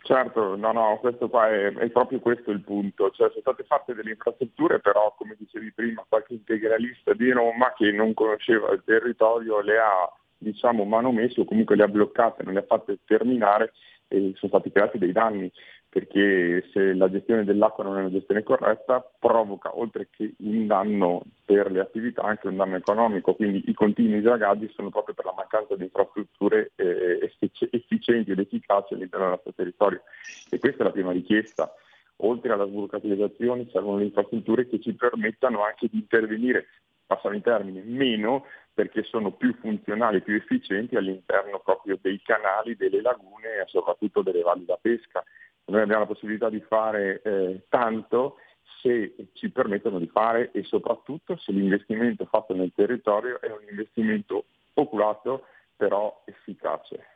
Certo, 0.09 0.57
no, 0.57 0.73
no, 0.73 0.97
questo 1.01 1.29
qua 1.29 1.51
è, 1.51 1.71
è 1.71 1.91
proprio 1.91 2.19
questo 2.21 2.51
il 2.51 2.63
punto, 2.63 3.11
cioè 3.11 3.29
sono 3.29 3.41
state 3.41 3.65
fatte 3.65 3.95
delle 3.95 4.13
infrastrutture, 4.13 4.81
però 4.81 5.15
come 5.19 5.37
dicevi 5.39 5.73
prima, 5.73 6.03
qualche 6.09 6.33
integralista 6.33 7.13
di 7.13 7.31
Roma 7.31 7.75
che 7.77 7.91
non 7.93 8.15
conosceva 8.15 8.71
il 8.71 8.83
territorio 8.87 9.61
le 9.61 9.79
ha 9.79 10.11
diciamo 10.39 10.85
manomesse 10.85 11.41
o 11.41 11.45
comunque 11.45 11.77
le 11.77 11.83
ha 11.83 11.89
bloccate, 11.89 12.43
non 12.45 12.55
le 12.55 12.61
ha 12.61 12.67
fatte 12.67 13.01
terminare 13.05 13.73
e 14.09 14.33
sono 14.37 14.51
stati 14.53 14.73
creati 14.73 14.97
dei 14.97 15.13
danni, 15.13 15.53
perché 15.99 16.69
se 16.73 16.95
la 16.95 17.11
gestione 17.11 17.43
dell'acqua 17.43 17.83
non 17.83 17.97
è 17.97 18.01
una 18.01 18.11
gestione 18.11 18.45
corretta 18.45 19.05
provoca 19.19 19.77
oltre 19.77 20.07
che 20.11 20.35
un 20.39 20.69
danno 20.69 21.23
per 21.45 21.73
le 21.73 21.81
attività 21.81 22.23
anche 22.23 22.47
un 22.47 22.55
danno 22.55 22.77
economico, 22.77 23.35
quindi 23.35 23.65
i 23.67 23.75
continui 23.75 24.21
dragaggi 24.21 24.71
sono 24.75 24.91
proprio 24.91 25.17
per 25.17 25.25
la 25.25 25.35
mancanza 25.35 25.75
di 25.75 25.83
infrastrutture 25.83 26.71
eh, 26.77 27.19
effic- 27.23 27.69
efficienti 27.73 28.31
ed 28.31 28.39
efficaci 28.39 28.95
all'interno 28.95 29.25
del 29.25 29.35
nostro 29.35 29.53
territorio 29.55 30.03
e 30.49 30.59
questa 30.61 30.83
è 30.83 30.87
la 30.87 30.93
prima 30.93 31.11
richiesta. 31.11 31.75
Oltre 32.23 32.53
alla 32.53 32.67
sburocratizzazione 32.67 33.69
servono 33.71 33.99
le 33.99 34.05
infrastrutture 34.05 34.69
che 34.69 34.81
ci 34.81 34.93
permettano 34.95 35.65
anche 35.65 35.89
di 35.91 35.99
intervenire, 35.99 36.67
passano 37.07 37.35
i 37.35 37.41
termini, 37.41 37.83
meno 37.83 38.45
perché 38.73 39.03
sono 39.03 39.33
più 39.33 39.53
funzionali, 39.55 40.23
più 40.23 40.37
efficienti 40.37 40.95
all'interno 40.95 41.59
proprio 41.59 41.99
dei 42.01 42.21
canali, 42.23 42.77
delle 42.77 43.01
lagune 43.01 43.61
e 43.61 43.65
soprattutto 43.67 44.23
delle 44.23 44.43
valli 44.43 44.65
da 44.65 44.79
pesca. 44.81 45.25
Noi 45.69 45.83
abbiamo 45.83 46.01
la 46.01 46.07
possibilità 46.07 46.49
di 46.49 46.61
fare 46.61 47.21
eh, 47.23 47.61
tanto 47.69 48.37
se 48.81 49.15
ci 49.35 49.51
permettono 49.51 49.99
di 49.99 50.07
fare 50.07 50.51
e 50.53 50.63
soprattutto 50.63 51.37
se 51.37 51.53
l'investimento 51.53 52.25
fatto 52.27 52.55
nel 52.55 52.73
territorio 52.75 53.41
è 53.41 53.51
un 53.51 53.67
investimento 53.69 54.45
oculato 54.75 55.45
però 55.77 56.23
efficace. 56.25 57.07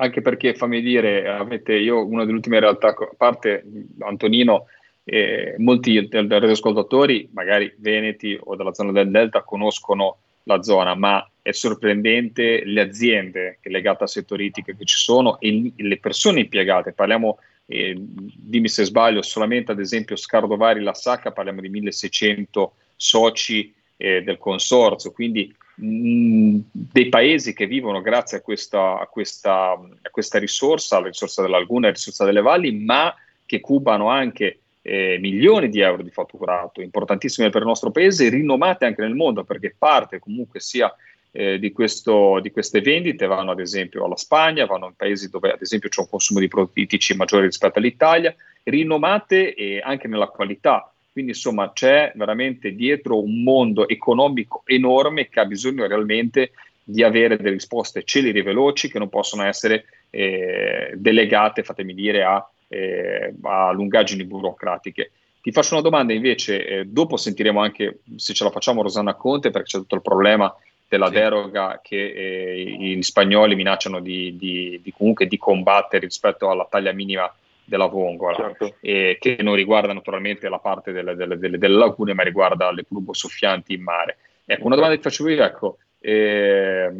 Anche 0.00 0.22
perché, 0.22 0.54
fammi 0.54 0.80
dire, 0.80 1.28
avete, 1.28 1.74
io 1.74 2.06
una 2.06 2.24
delle 2.24 2.36
ultime 2.36 2.60
realtà, 2.60 2.88
a 2.88 3.10
parte 3.16 3.64
Antonino, 3.98 4.66
eh, 5.04 5.56
molti 5.58 6.08
dei 6.08 6.28
radioascoltatori, 6.28 7.28
magari 7.32 7.74
veneti 7.78 8.38
o 8.40 8.54
della 8.54 8.72
zona 8.72 8.92
del 8.92 9.10
Delta, 9.10 9.42
conoscono 9.42 10.18
la 10.48 10.62
zona, 10.62 10.94
ma 10.94 11.30
è 11.42 11.52
sorprendente 11.52 12.64
le 12.64 12.80
aziende 12.80 13.58
legate 13.62 14.04
a 14.04 14.06
settoristiche 14.06 14.76
che 14.76 14.84
ci 14.84 14.96
sono 14.96 15.38
e 15.38 15.72
le 15.76 15.98
persone 15.98 16.40
impiegate. 16.40 16.92
Parliamo, 16.92 17.38
eh, 17.66 17.94
dimmi 17.96 18.68
se 18.68 18.84
sbaglio, 18.84 19.22
solamente 19.22 19.72
ad 19.72 19.80
esempio 19.80 20.16
Scardovari 20.16 20.82
La 20.82 20.94
Sacca, 20.94 21.30
parliamo 21.30 21.60
di 21.60 21.68
1600 21.68 22.74
soci 22.96 23.72
eh, 23.96 24.22
del 24.22 24.38
consorzio, 24.38 25.12
quindi 25.12 25.54
mh, 25.76 26.58
dei 26.72 27.08
paesi 27.08 27.52
che 27.52 27.66
vivono 27.66 28.00
grazie 28.00 28.38
a 28.38 28.40
questa, 28.40 28.98
a, 28.98 29.06
questa, 29.06 29.72
a 29.72 30.10
questa 30.10 30.38
risorsa, 30.38 31.00
la 31.00 31.08
risorsa 31.08 31.42
della 31.42 31.58
laguna, 31.58 31.86
la 31.86 31.92
risorsa 31.92 32.24
delle 32.24 32.42
valli, 32.42 32.72
ma 32.72 33.14
che 33.44 33.60
cubano 33.60 34.08
anche 34.08 34.60
eh, 34.88 35.18
milioni 35.20 35.68
di 35.68 35.80
euro 35.80 36.02
di 36.02 36.10
fatturato, 36.10 36.80
importantissime 36.80 37.50
per 37.50 37.60
il 37.60 37.66
nostro 37.66 37.90
paese, 37.90 38.30
rinomate 38.30 38.86
anche 38.86 39.02
nel 39.02 39.14
mondo 39.14 39.44
perché 39.44 39.74
parte 39.76 40.18
comunque 40.18 40.60
sia 40.60 40.92
eh, 41.30 41.58
di, 41.58 41.72
questo, 41.72 42.40
di, 42.40 42.50
queste 42.50 42.80
vendite 42.80 43.26
vanno 43.26 43.50
ad 43.50 43.60
esempio 43.60 44.06
alla 44.06 44.16
Spagna, 44.16 44.64
vanno 44.64 44.86
in 44.86 44.94
paesi 44.96 45.28
dove 45.28 45.52
ad 45.52 45.60
esempio 45.60 45.90
c'è 45.90 46.00
un 46.00 46.08
consumo 46.08 46.40
di 46.40 46.48
prodotti 46.48 46.80
ittici 46.80 47.14
maggiore 47.14 47.44
rispetto 47.44 47.78
all'Italia, 47.78 48.34
rinomate 48.62 49.54
eh, 49.54 49.80
anche 49.84 50.08
nella 50.08 50.28
qualità. 50.28 50.90
Quindi 51.12 51.32
insomma 51.32 51.70
c'è 51.72 52.12
veramente 52.14 52.74
dietro 52.74 53.22
un 53.22 53.42
mondo 53.42 53.88
economico 53.88 54.62
enorme 54.64 55.28
che 55.28 55.40
ha 55.40 55.44
bisogno 55.44 55.86
realmente 55.86 56.52
di 56.82 57.02
avere 57.02 57.36
delle 57.36 57.50
risposte 57.50 58.04
celeri 58.04 58.38
e 58.38 58.42
veloci 58.42 58.90
che 58.90 58.98
non 58.98 59.10
possono 59.10 59.42
essere 59.42 59.84
eh, 60.08 60.92
delegate, 60.94 61.62
fatemi 61.62 61.92
dire, 61.92 62.22
a, 62.22 62.48
eh, 62.68 63.34
a, 63.42 63.72
lungaggini 63.72 64.24
burocratiche. 64.24 65.10
Ti 65.40 65.52
faccio 65.52 65.74
una 65.74 65.82
domanda 65.82 66.12
invece, 66.12 66.66
eh, 66.66 66.84
dopo 66.84 67.16
sentiremo 67.16 67.60
anche 67.60 68.00
se 68.16 68.34
ce 68.34 68.44
la 68.44 68.50
facciamo 68.50 68.82
Rosanna 68.82 69.14
Conte 69.14 69.50
perché 69.50 69.68
c'è 69.68 69.78
tutto 69.78 69.94
il 69.94 70.02
problema 70.02 70.54
della 70.88 71.08
sì. 71.08 71.12
deroga 71.12 71.80
che 71.82 72.12
eh, 72.12 72.64
gli 72.64 73.02
spagnoli 73.02 73.54
minacciano 73.54 74.00
di, 74.00 74.36
di, 74.36 74.80
di, 74.82 74.92
comunque 74.92 75.26
di 75.26 75.36
combattere 75.36 76.06
rispetto 76.06 76.50
alla 76.50 76.66
taglia 76.68 76.92
minima 76.92 77.32
della 77.64 77.86
vongola, 77.86 78.34
certo. 78.34 78.76
e 78.80 79.18
che 79.20 79.36
non 79.42 79.54
riguarda 79.54 79.92
naturalmente 79.92 80.48
la 80.48 80.58
parte 80.58 80.90
delle, 80.90 81.14
delle, 81.14 81.38
delle, 81.38 81.58
delle 81.58 81.76
lagune, 81.76 82.14
ma 82.14 82.22
riguarda 82.22 82.72
le 82.72 82.84
curve 82.88 83.12
soffianti 83.12 83.74
in 83.74 83.82
mare. 83.82 84.16
Ecco, 84.46 84.64
una 84.64 84.74
domanda 84.74 84.96
che 84.96 85.02
ti 85.02 85.08
faccio 85.08 85.28
io, 85.28 85.44
ecco, 85.44 85.76
eh, 86.00 86.90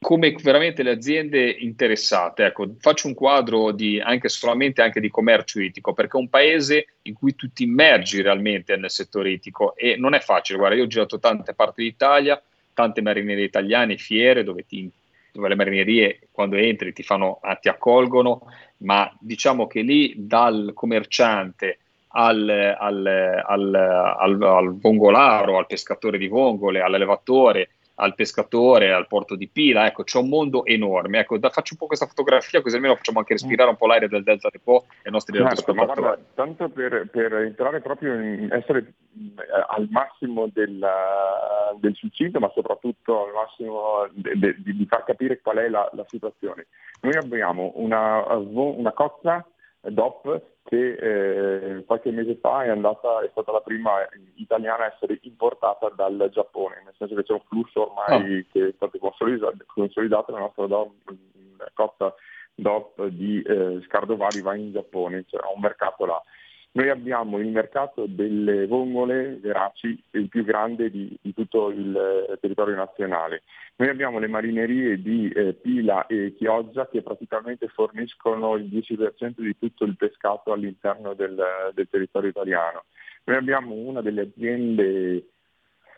come 0.00 0.34
veramente 0.40 0.82
le 0.82 0.92
aziende 0.92 1.50
interessate, 1.50 2.44
ecco, 2.46 2.76
faccio 2.78 3.08
un 3.08 3.14
quadro 3.14 3.72
di, 3.72 4.00
anche 4.00 4.28
solamente 4.28 4.80
anche 4.80 5.00
di 5.00 5.10
commercio 5.10 5.60
itico, 5.60 5.92
perché 5.92 6.16
è 6.16 6.20
un 6.20 6.28
paese 6.28 6.86
in 7.02 7.14
cui 7.14 7.34
tu 7.34 7.52
ti 7.52 7.64
immergi 7.64 8.22
realmente 8.22 8.76
nel 8.76 8.90
settore 8.90 9.30
itico 9.30 9.74
e 9.74 9.96
non 9.96 10.14
è 10.14 10.20
facile, 10.20 10.58
guarda, 10.58 10.76
io 10.76 10.84
ho 10.84 10.86
girato 10.86 11.18
tante 11.18 11.52
parti 11.52 11.82
d'Italia, 11.82 12.40
tante 12.72 13.02
marinerie 13.02 13.44
italiane, 13.44 13.96
fiere 13.96 14.44
dove, 14.44 14.64
ti, 14.64 14.88
dove 15.32 15.48
le 15.48 15.56
marinerie 15.56 16.20
quando 16.30 16.54
entri 16.56 16.92
ti, 16.92 17.02
fanno, 17.02 17.40
ah, 17.42 17.56
ti 17.56 17.68
accolgono, 17.68 18.42
ma 18.78 19.12
diciamo 19.18 19.66
che 19.66 19.80
lì 19.80 20.14
dal 20.16 20.70
commerciante 20.74 21.78
al, 22.10 22.48
al, 22.48 23.42
al, 23.44 23.74
al, 23.74 24.42
al 24.42 24.78
vongolaro, 24.78 25.58
al 25.58 25.66
pescatore 25.66 26.18
di 26.18 26.28
vongole, 26.28 26.80
all'elevatore, 26.80 27.70
al 28.00 28.14
pescatore, 28.14 28.92
al 28.92 29.06
porto 29.06 29.34
di 29.34 29.48
Pila, 29.48 29.86
ecco, 29.86 30.04
c'è 30.04 30.18
un 30.18 30.28
mondo 30.28 30.64
enorme. 30.64 31.20
Ecco, 31.20 31.38
da, 31.38 31.50
faccio 31.50 31.72
un 31.72 31.78
po' 31.78 31.86
questa 31.86 32.06
fotografia 32.06 32.60
così 32.60 32.76
almeno 32.76 32.94
facciamo 32.94 33.18
anche 33.18 33.32
respirare 33.32 33.70
un 33.70 33.76
po' 33.76 33.86
l'aria 33.86 34.08
del 34.08 34.22
Delta 34.22 34.48
del 34.50 34.60
Po 34.62 34.86
ai 35.04 35.10
nostri 35.10 35.36
certo, 35.36 35.74
ma 35.74 35.84
guarda, 35.84 36.18
tanto 36.34 36.68
per, 36.68 37.08
per, 37.10 37.32
entrare 37.34 37.80
proprio 37.80 38.14
in 38.14 38.48
essere 38.52 38.78
eh, 38.78 39.64
al 39.68 39.88
massimo 39.90 40.48
del, 40.52 40.86
del 41.80 41.94
succinto, 41.94 42.38
ma 42.38 42.50
soprattutto 42.54 43.26
al 43.26 43.32
massimo 43.32 44.06
de, 44.12 44.38
de, 44.38 44.54
di, 44.58 44.76
di, 44.76 44.86
far 44.86 45.04
capire 45.04 45.40
qual 45.40 45.56
è 45.56 45.68
la, 45.68 45.88
la 45.92 46.04
situazione. 46.08 46.66
Noi 47.00 47.14
abbiamo 47.16 47.72
una, 47.76 48.24
una 48.36 48.92
cozza 48.92 49.44
DOP 49.90 50.42
che 50.64 50.92
eh, 50.92 51.84
qualche 51.84 52.10
mese 52.10 52.36
fa 52.36 52.64
è, 52.64 52.68
andata, 52.68 53.20
è, 53.20 53.28
stata 53.30 53.52
la 53.52 53.62
prima 53.62 54.06
italiana 54.34 54.84
a 54.84 54.92
essere 54.94 55.18
importata 55.22 55.88
dal 55.96 56.28
Giappone, 56.30 56.82
nel 56.84 56.94
senso 56.98 57.14
che 57.14 57.22
c'è 57.22 57.32
un 57.32 57.42
flusso 57.48 57.90
ormai 57.90 58.40
oh. 58.40 58.44
che 58.52 58.68
è 58.68 58.72
stato 58.76 58.98
consolidato, 58.98 59.56
consolidato 59.66 60.32
la 60.32 60.40
nostra 60.40 60.66
DOP, 60.66 60.92
costa 61.72 62.14
DOP 62.54 63.06
di 63.06 63.40
eh, 63.40 63.80
Scardovari 63.86 64.42
va 64.42 64.54
in 64.56 64.72
Giappone, 64.72 65.24
cioè 65.26 65.40
ha 65.42 65.52
un 65.54 65.60
mercato 65.60 66.04
là. 66.04 66.22
Noi 66.78 66.90
abbiamo 66.90 67.38
il 67.38 67.48
mercato 67.48 68.06
delle 68.06 68.68
vongole 68.68 69.36
veraci, 69.40 70.00
il 70.12 70.28
più 70.28 70.44
grande 70.44 70.90
di, 70.90 71.18
di 71.20 71.34
tutto 71.34 71.70
il 71.70 71.96
eh, 71.96 72.38
territorio 72.38 72.76
nazionale. 72.76 73.42
Noi 73.78 73.88
abbiamo 73.88 74.20
le 74.20 74.28
marinerie 74.28 75.02
di 75.02 75.28
eh, 75.28 75.54
Pila 75.54 76.06
e 76.06 76.36
Chioggia 76.36 76.86
che 76.86 77.02
praticamente 77.02 77.66
forniscono 77.66 78.54
il 78.54 78.66
10% 78.66 79.40
di 79.40 79.58
tutto 79.58 79.82
il 79.86 79.96
pescato 79.96 80.52
all'interno 80.52 81.14
del, 81.14 81.72
del 81.74 81.88
territorio 81.90 82.30
italiano. 82.30 82.84
Noi 83.24 83.36
abbiamo 83.36 83.74
una 83.74 84.00
delle 84.00 84.20
aziende 84.20 85.26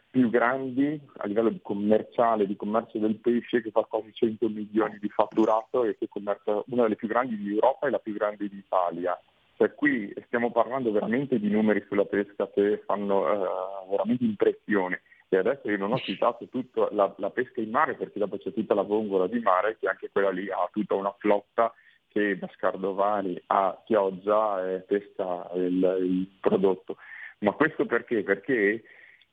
più 0.09 0.31
grandi 0.31 0.99
a 1.19 1.27
livello 1.27 1.55
commerciale, 1.61 2.47
di 2.47 2.57
commercio 2.57 2.97
del 2.97 3.17
pesce, 3.17 3.61
che 3.61 3.71
fa 3.71 3.83
quasi 3.83 4.15
100 4.15 4.49
milioni 4.49 4.97
di 4.99 5.11
fatturato 5.11 5.85
e 5.85 5.99
che 5.99 6.09
commercia 6.09 6.63
una 6.69 6.85
delle 6.85 6.97
più 6.97 7.07
grandi 7.07 7.37
d'Europa 7.37 7.87
e 7.87 7.91
la 7.91 7.99
più 7.99 8.15
grande 8.15 8.49
d'Italia. 8.49 9.21
Cioè 9.61 9.75
qui 9.75 10.11
stiamo 10.25 10.51
parlando 10.51 10.91
veramente 10.91 11.39
di 11.39 11.51
numeri 11.51 11.85
sulla 11.87 12.07
pesca 12.07 12.49
che 12.49 12.81
fanno 12.87 13.27
uh, 13.27 13.91
veramente 13.91 14.25
impressione. 14.25 15.03
E 15.29 15.37
adesso 15.37 15.69
io 15.69 15.77
non 15.77 15.93
ho 15.93 15.99
citato 15.99 16.49
tutta 16.49 16.89
la, 16.93 17.13
la, 17.19 17.29
pesca 17.29 17.61
in 17.61 17.69
mare 17.69 17.93
perché 17.93 18.19
dopo 18.19 18.39
c'è 18.39 18.55
tutta 18.55 18.73
la 18.73 18.81
vongola 18.81 19.27
di 19.27 19.39
mare 19.41 19.77
che 19.79 19.87
anche 19.87 20.09
quella 20.11 20.31
lì 20.31 20.51
ha 20.51 20.67
tutta 20.73 20.95
una 20.95 21.15
flotta 21.19 21.75
che 22.09 22.39
da 22.39 22.49
Scardovani 22.55 23.39
a 23.49 23.83
Chioggia 23.85 24.67
eh, 24.67 24.79
pesca 24.79 25.51
il, 25.53 25.99
il 26.01 26.29
prodotto. 26.41 26.97
Ma 27.41 27.53
questo 27.53 27.85
perché? 27.85 28.23
Perché 28.23 28.83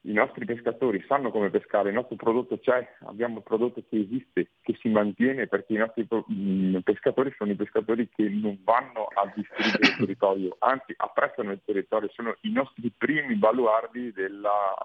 i 0.07 0.13
nostri 0.13 0.45
pescatori 0.45 1.03
sanno 1.05 1.31
come 1.31 1.49
pescare, 1.49 1.89
il 1.89 1.95
nostro 1.95 2.15
prodotto 2.15 2.57
c'è, 2.59 2.95
abbiamo 3.05 3.35
un 3.35 3.43
prodotto 3.43 3.83
che 3.89 3.99
esiste, 3.99 4.51
che 4.61 4.77
si 4.79 4.87
mantiene 4.87 5.47
perché 5.47 5.73
i 5.73 5.77
nostri 5.77 6.07
mh, 6.09 6.79
pescatori 6.79 7.33
sono 7.37 7.51
i 7.51 7.55
pescatori 7.55 8.07
che 8.15 8.27
non 8.29 8.57
vanno 8.63 9.07
a 9.07 9.29
distruggere 9.35 9.85
il 9.85 9.97
territorio, 9.97 10.55
anzi 10.59 10.93
apprezzano 10.95 11.51
il 11.51 11.61
territorio, 11.63 12.09
sono 12.13 12.35
i 12.41 12.51
nostri 12.51 12.89
primi 12.97 13.35
baluardi 13.35 14.13
della, 14.13 14.75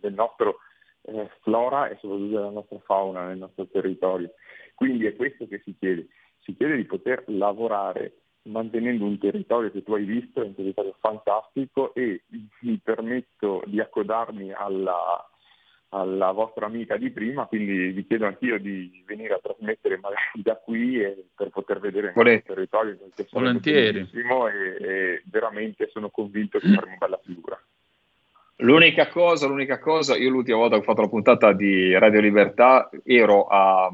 del 0.00 0.14
nostro 0.14 0.58
eh, 1.02 1.30
flora 1.42 1.88
e 1.88 1.96
soprattutto 2.00 2.34
della 2.34 2.50
nostra 2.50 2.78
fauna 2.84 3.28
nel 3.28 3.38
nostro 3.38 3.68
territorio. 3.68 4.32
Quindi 4.74 5.06
è 5.06 5.14
questo 5.14 5.46
che 5.46 5.62
si 5.64 5.76
chiede, 5.78 6.08
si 6.40 6.56
chiede 6.56 6.74
di 6.74 6.84
poter 6.84 7.22
lavorare 7.28 8.14
mantenendo 8.46 9.04
un 9.04 9.18
territorio 9.18 9.70
che 9.70 9.82
tu 9.82 9.94
hai 9.94 10.04
visto, 10.04 10.42
è 10.42 10.46
un 10.46 10.54
territorio 10.54 10.94
fantastico 11.00 11.94
e 11.94 12.22
mi 12.60 12.80
permetto 12.82 13.62
di 13.66 13.80
accodarmi 13.80 14.52
alla, 14.52 15.28
alla 15.90 16.32
vostra 16.32 16.66
amica 16.66 16.96
di 16.96 17.10
prima, 17.10 17.46
quindi 17.46 17.90
vi 17.90 18.06
chiedo 18.06 18.26
anch'io 18.26 18.58
di 18.58 19.02
venire 19.06 19.34
a 19.34 19.40
trasmettere 19.42 19.98
magari 19.98 20.42
da 20.42 20.56
qui 20.56 21.00
per 21.34 21.50
poter 21.50 21.80
vedere 21.80 22.12
il 22.16 22.42
territorio 22.42 22.98
che 23.14 23.26
Volentieri. 23.30 24.08
E, 24.12 24.84
e 24.84 25.22
veramente 25.26 25.88
sono 25.92 26.10
convinto 26.10 26.58
che 26.58 26.68
faremo 26.68 26.86
una 26.86 26.96
bella 26.98 27.20
figura. 27.24 27.60
L'unica 28.60 29.08
cosa, 29.08 29.46
l'unica 29.46 29.78
cosa, 29.78 30.16
io 30.16 30.30
l'ultima 30.30 30.56
volta 30.56 30.76
che 30.76 30.80
ho 30.80 30.84
fatto 30.84 31.02
la 31.02 31.08
puntata 31.08 31.52
di 31.52 31.92
Radio 31.98 32.20
Libertà 32.20 32.88
ero 33.04 33.46
a, 33.48 33.92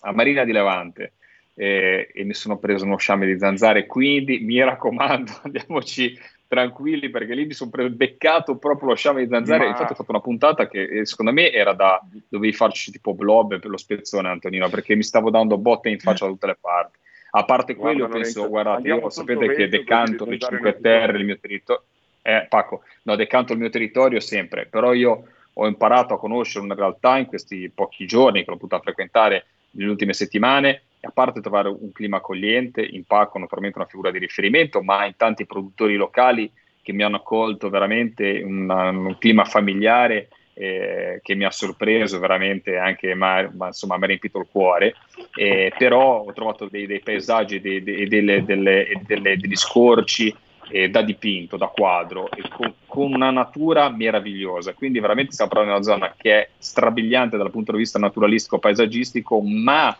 a 0.00 0.12
Marina 0.12 0.44
di 0.44 0.52
Levante 0.52 1.12
eh, 1.60 2.08
e 2.14 2.22
mi 2.22 2.34
sono 2.34 2.56
preso 2.56 2.84
uno 2.84 2.98
sciame 2.98 3.26
di 3.26 3.36
zanzare, 3.36 3.86
quindi 3.86 4.38
mi 4.38 4.62
raccomando 4.62 5.32
andiamoci 5.42 6.16
tranquilli 6.46 7.10
perché 7.10 7.34
lì 7.34 7.46
mi 7.46 7.52
sono 7.52 7.70
beccato 7.90 8.56
proprio 8.56 8.90
lo 8.90 8.94
sciame 8.94 9.24
di 9.24 9.28
zanzare, 9.28 9.64
Ma... 9.64 9.70
infatti 9.70 9.92
ho 9.92 9.96
fatto 9.96 10.12
una 10.12 10.20
puntata 10.20 10.68
che 10.68 10.82
eh, 10.82 11.04
secondo 11.04 11.32
me 11.32 11.50
era 11.50 11.72
da, 11.72 12.00
dovevi 12.28 12.52
farci 12.52 12.92
tipo 12.92 13.12
blob 13.12 13.58
per 13.58 13.68
lo 13.68 13.76
spezzone 13.76 14.28
Antonino, 14.28 14.68
perché 14.68 14.94
mi 14.94 15.02
stavo 15.02 15.30
dando 15.30 15.58
botte 15.58 15.88
in 15.88 15.98
faccia 15.98 16.26
da 16.26 16.30
tutte 16.30 16.46
le 16.46 16.58
parti. 16.60 16.96
A 17.32 17.44
parte 17.44 17.74
quello, 17.74 18.06
guarda, 18.06 18.14
penso, 18.14 18.48
guardate, 18.48 18.88
io 18.88 19.10
sapete 19.10 19.52
che 19.52 19.68
decanto 19.68 20.24
le 20.24 20.38
5 20.38 20.78
terre, 20.80 21.18
il 21.18 21.24
mio 21.24 21.38
territorio, 21.38 21.84
eh, 22.22 22.46
Paco, 22.48 22.82
no, 23.02 23.16
decanto 23.16 23.52
il 23.52 23.58
mio 23.58 23.68
territorio 23.68 24.20
sempre, 24.20 24.66
però 24.66 24.94
io 24.94 25.24
ho 25.52 25.66
imparato 25.66 26.14
a 26.14 26.18
conoscere 26.18 26.64
una 26.64 26.74
realtà 26.74 27.18
in 27.18 27.26
questi 27.26 27.68
pochi 27.74 28.06
giorni 28.06 28.44
che 28.44 28.50
l'ho 28.50 28.56
potuto 28.56 28.80
frequentare 28.80 29.46
nelle 29.72 29.90
ultime 29.90 30.14
settimane 30.14 30.82
a 31.08 31.12
parte 31.12 31.40
trovare 31.40 31.68
un 31.68 31.90
clima 31.92 32.18
accogliente, 32.18 32.82
in 32.82 33.04
Paco 33.04 33.38
naturalmente 33.38 33.78
una 33.78 33.88
figura 33.88 34.10
di 34.10 34.18
riferimento, 34.18 34.82
ma 34.82 35.06
in 35.06 35.14
tanti 35.16 35.46
produttori 35.46 35.96
locali 35.96 36.50
che 36.82 36.92
mi 36.92 37.02
hanno 37.02 37.16
accolto 37.16 37.68
veramente 37.70 38.40
una, 38.42 38.90
un 38.90 39.16
clima 39.18 39.44
familiare 39.44 40.28
eh, 40.54 41.20
che 41.22 41.34
mi 41.34 41.44
ha 41.44 41.50
sorpreso 41.50 42.18
veramente 42.18 42.76
anche, 42.76 43.14
ma, 43.14 43.48
ma 43.54 43.68
insomma 43.68 43.96
mi 43.96 44.04
ha 44.04 44.06
riempito 44.08 44.38
il 44.38 44.48
cuore, 44.50 44.94
eh, 45.34 45.72
però 45.76 46.22
ho 46.22 46.32
trovato 46.32 46.66
dei, 46.70 46.86
dei 46.86 47.00
paesaggi, 47.00 47.60
dei, 47.60 47.82
dei, 47.82 48.08
delle, 48.08 48.44
delle, 48.44 48.86
delle, 49.06 49.36
degli 49.36 49.56
scorci 49.56 50.34
eh, 50.70 50.90
da 50.90 51.02
dipinto, 51.02 51.56
da 51.56 51.68
quadro, 51.68 52.30
e 52.30 52.42
con, 52.48 52.74
con, 52.86 53.12
una 53.12 53.30
natura 53.30 53.88
meravigliosa, 53.90 54.74
quindi 54.74 55.00
veramente 55.00 55.32
stiamo 55.32 55.50
parlando 55.50 55.78
di 55.78 55.86
una 55.86 55.94
zona 55.96 56.14
che 56.16 56.32
è 56.32 56.48
strabiliante 56.58 57.36
dal 57.36 57.50
punto 57.50 57.72
di 57.72 57.78
vista 57.78 57.98
naturalistico, 57.98 58.58
paesaggistico, 58.58 59.40
ma 59.40 59.96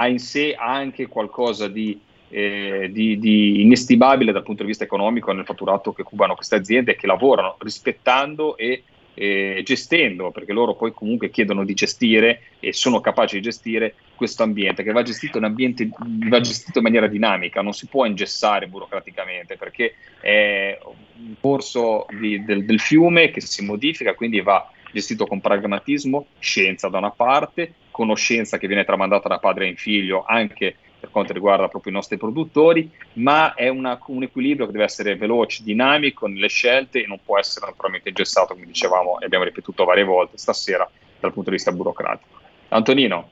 ha 0.00 0.06
in 0.06 0.18
sé 0.20 0.54
anche 0.54 1.08
qualcosa 1.08 1.66
di, 1.66 2.00
eh, 2.30 2.88
di, 2.92 3.18
di, 3.18 3.62
inestimabile 3.62 4.32
dal 4.32 4.44
punto 4.44 4.62
di 4.62 4.68
vista 4.68 4.84
economico 4.84 5.32
nel 5.32 5.44
fatturato 5.44 5.92
che 5.92 6.04
cubano 6.04 6.36
queste 6.36 6.54
aziende 6.54 6.94
che 6.94 7.08
lavorano 7.08 7.56
rispettando 7.58 8.56
e 8.56 8.84
eh, 9.14 9.62
gestendo, 9.64 10.30
perché 10.30 10.52
loro 10.52 10.76
poi 10.76 10.92
comunque 10.92 11.30
chiedono 11.30 11.64
di 11.64 11.74
gestire 11.74 12.42
e 12.60 12.72
sono 12.72 13.00
capaci 13.00 13.34
di 13.36 13.42
gestire 13.42 13.94
questo 14.14 14.44
ambiente, 14.44 14.84
che 14.84 14.92
va 14.92 15.02
gestito 15.02 15.38
ambiente, 15.38 15.88
va 16.28 16.40
gestito 16.40 16.78
in 16.78 16.84
maniera 16.84 17.08
dinamica, 17.08 17.60
non 17.60 17.72
si 17.72 17.88
può 17.88 18.04
ingessare 18.04 18.68
burocraticamente, 18.68 19.56
perché 19.56 19.94
è 20.20 20.78
un 20.84 21.34
corso 21.40 22.06
di, 22.20 22.44
del, 22.44 22.64
del 22.64 22.78
fiume 22.78 23.32
che 23.32 23.40
si 23.40 23.64
modifica, 23.64 24.14
quindi 24.14 24.40
va 24.40 24.70
gestito 24.98 25.26
con 25.26 25.40
pragmatismo, 25.40 26.26
scienza 26.38 26.88
da 26.88 26.98
una 26.98 27.10
parte, 27.10 27.74
conoscenza 27.90 28.58
che 28.58 28.66
viene 28.66 28.84
tramandata 28.84 29.28
da 29.28 29.38
padre 29.38 29.66
in 29.66 29.76
figlio 29.76 30.24
anche 30.26 30.76
per 31.00 31.10
quanto 31.10 31.32
riguarda 31.32 31.68
proprio 31.68 31.92
i 31.92 31.94
nostri 31.94 32.16
produttori, 32.16 32.90
ma 33.14 33.54
è 33.54 33.68
una, 33.68 33.98
un 34.06 34.22
equilibrio 34.24 34.66
che 34.66 34.72
deve 34.72 34.84
essere 34.84 35.16
veloce, 35.16 35.62
dinamico 35.62 36.26
nelle 36.26 36.48
scelte 36.48 37.02
e 37.02 37.06
non 37.06 37.20
può 37.24 37.38
essere 37.38 37.66
naturalmente 37.66 38.08
ingessato, 38.08 38.54
come 38.54 38.66
dicevamo 38.66 39.20
e 39.20 39.26
abbiamo 39.26 39.44
ripetuto 39.44 39.84
varie 39.84 40.04
volte 40.04 40.38
stasera 40.38 40.88
dal 41.20 41.32
punto 41.32 41.50
di 41.50 41.56
vista 41.56 41.72
burocratico. 41.72 42.40
Antonino. 42.68 43.30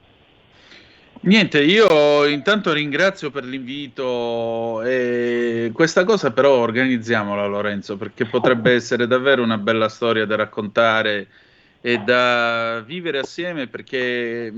Niente, 1.18 1.62
io 1.62 2.24
intanto 2.26 2.72
ringrazio 2.72 3.30
per 3.30 3.42
l'invito 3.44 4.82
e 4.82 5.70
questa 5.72 6.04
cosa 6.04 6.30
però 6.30 6.58
organizziamola 6.58 7.46
Lorenzo 7.46 7.96
perché 7.96 8.26
potrebbe 8.26 8.74
essere 8.76 9.06
davvero 9.08 9.42
una 9.42 9.58
bella 9.58 9.88
storia 9.88 10.24
da 10.24 10.36
raccontare 10.36 11.26
e 11.86 11.98
da 11.98 12.82
vivere 12.84 13.20
assieme 13.20 13.68
perché 13.68 14.52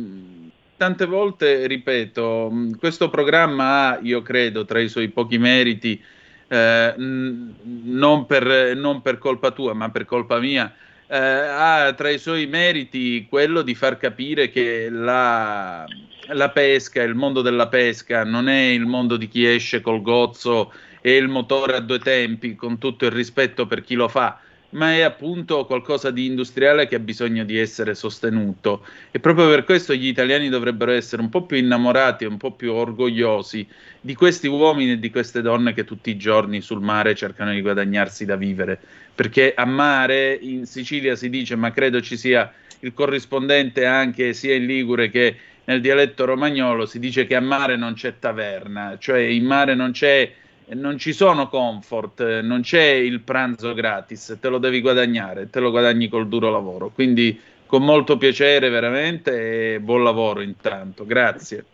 tante 0.79 1.05
volte, 1.05 1.67
ripeto, 1.67 2.51
questo 2.79 3.11
programma 3.11 3.91
ha, 3.91 3.99
io 4.01 4.23
credo, 4.23 4.65
tra 4.65 4.81
i 4.81 4.89
suoi 4.89 5.09
pochi 5.09 5.37
meriti, 5.37 6.03
eh, 6.49 6.95
non, 6.97 8.25
per, 8.25 8.75
non, 8.75 9.03
per, 9.03 9.19
colpa 9.19 9.51
tua, 9.51 9.75
ma 9.75 9.91
per 9.91 10.07
colpa 10.07 10.39
mia, 10.39 10.75
eh, 11.07 11.19
ha 11.19 11.93
tra 11.93 12.09
i 12.09 12.17
suoi 12.17 12.47
meriti 12.47 13.27
quello 13.29 13.61
di 13.61 13.75
far 13.75 13.99
capire 13.99 14.49
che 14.49 14.89
la, 14.89 15.85
la 16.29 16.49
pesca, 16.49 17.03
il 17.03 17.15
mondo 17.15 17.43
della 17.43 17.69
pesca, 17.69 18.25
non 18.25 18.49
è 18.49 18.69
il 18.69 18.87
mondo 18.87 19.19
di 19.19 19.29
chi 19.29 19.47
esce 19.47 19.83
col 19.83 20.01
gozzo 20.01 20.73
e 21.03 21.17
il 21.17 21.29
motore 21.29 21.77
a 21.77 21.81
due 21.81 21.99
tempi, 21.99 22.55
con 22.55 22.79
tutto 22.79 23.05
il 23.05 23.13
rispetto 23.13 23.67
per 23.67 23.83
chi 23.83 23.97
lo 23.97 24.09
fa, 24.09 24.41
ma 24.71 24.93
è 24.93 25.01
appunto 25.01 25.65
qualcosa 25.65 26.11
di 26.11 26.27
industriale 26.27 26.87
che 26.87 26.97
ha 26.97 27.01
bisogno 27.01 27.45
di 27.45 27.59
essere 27.59 27.95
sostenuto. 27.95 28.85
E 29.11 29.19
proprio 29.19 29.49
per 29.49 29.65
questo 29.65 29.95
gli 29.95 30.07
italiani 30.07 30.49
dovrebbero 30.49 30.93
essere 30.93 31.23
un 31.23 31.31
po' 31.31 31.45
più 31.45 31.57
innamorati 31.57 32.25
un 32.25 32.37
po' 32.37 32.53
più 32.53 32.73
orgogliosi 32.73 33.67
di 34.01 34.15
questi 34.15 34.47
uomini 34.47 34.93
e 34.93 34.99
di 34.99 35.11
queste 35.11 35.41
donne 35.41 35.73
che 35.73 35.85
tutti 35.85 36.11
i 36.11 36.17
giorni 36.17 36.61
sul 36.61 36.83
mare 36.83 37.15
cercano 37.15 37.53
di 37.53 37.63
guadagnarsi 37.63 38.25
da 38.25 38.37
vivere, 38.37 38.79
perché 39.15 39.55
a 39.55 39.65
mare 39.65 40.39
in 40.41 40.67
Sicilia 40.67 41.17
si 41.17 41.31
dice, 41.31 41.57
ma 41.57 41.71
credo 41.71 42.01
ci 42.01 42.17
sia 42.17 42.53
il 42.81 42.93
corrispondente 42.93 43.87
anche 43.87 44.33
sia 44.35 44.55
in 44.55 44.67
Ligure 44.67 45.11
che 45.11 45.37
nel 45.65 45.81
dialetto 45.81 46.25
romagnolo, 46.25 46.87
si 46.87 46.99
dice 46.99 47.27
che 47.27 47.35
a 47.35 47.41
mare 47.41 47.77
non 47.77 47.93
c'è 47.95 48.19
taverna, 48.19 48.97
cioè 48.99 49.21
in 49.21 49.45
mare 49.45 49.75
non 49.75 49.91
c'è 49.91 50.33
non 50.75 50.99
ci 50.99 51.13
sono 51.13 51.49
comfort, 51.49 52.41
non 52.41 52.61
c'è 52.61 52.83
il 52.83 53.21
pranzo 53.21 53.75
gratis, 53.75 54.39
te 54.41 54.49
lo 54.49 54.59
devi 54.59 54.81
guadagnare, 54.81 55.51
te 55.51 55.61
lo 55.61 55.71
guadagni 55.71 56.09
col 56.09 56.29
duro 56.29 56.51
lavoro. 56.51 56.91
Quindi 56.91 57.41
con 57.67 57.85
molto 57.85 58.17
piacere 58.17 58.69
veramente 58.71 59.75
e 59.75 59.81
buon 59.81 60.03
lavoro 60.03 60.41
intanto. 60.41 61.05
Grazie. 61.05 61.65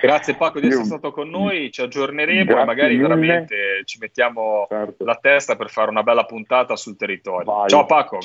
Grazie 0.00 0.34
Paco 0.34 0.60
di 0.60 0.66
essere 0.66 0.84
stato 0.84 1.10
con 1.10 1.30
noi, 1.30 1.70
ci 1.70 1.80
aggiorneremo 1.80 2.44
Grazie 2.44 2.62
e 2.62 2.66
magari 2.66 2.94
mille. 2.96 3.08
veramente 3.08 3.56
ci 3.84 3.98
mettiamo 3.98 4.66
certo. 4.68 5.04
la 5.04 5.18
testa 5.20 5.56
per 5.56 5.70
fare 5.70 5.88
una 5.88 6.02
bella 6.02 6.24
puntata 6.24 6.76
sul 6.76 6.96
territorio. 6.96 7.50
Vai. 7.50 7.68
Ciao 7.68 7.86
Paco, 7.86 8.18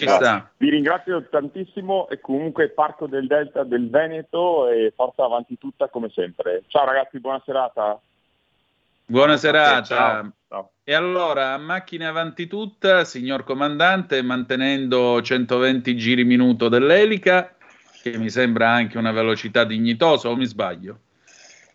Vi 0.57 0.69
ringrazio 0.69 1.25
tantissimo 1.29 2.09
e 2.09 2.19
comunque 2.19 2.69
parto 2.69 3.07
del 3.07 3.25
Delta 3.27 3.63
del 3.63 3.89
Veneto 3.89 4.67
e 4.67 4.91
forza 4.93 5.23
avanti 5.23 5.57
tutta 5.57 5.87
come 5.87 6.09
sempre. 6.09 6.63
Ciao 6.67 6.85
ragazzi, 6.85 7.19
buona 7.19 7.41
serata. 7.45 7.99
Buona 9.11 9.35
serata. 9.35 9.83
Ciao. 9.83 10.33
Ciao. 10.47 10.71
E 10.85 10.93
allora, 10.93 11.51
a 11.51 11.57
macchina 11.57 12.07
avanti 12.07 12.47
tutta, 12.47 13.03
signor 13.03 13.43
comandante, 13.43 14.21
mantenendo 14.21 15.21
120 15.21 15.97
giri 15.97 16.23
minuto 16.23 16.69
dell'elica, 16.69 17.53
che 18.01 18.17
mi 18.17 18.29
sembra 18.29 18.69
anche 18.69 18.97
una 18.97 19.11
velocità 19.11 19.65
dignitosa, 19.65 20.29
o 20.29 20.37
mi 20.37 20.45
sbaglio? 20.45 20.99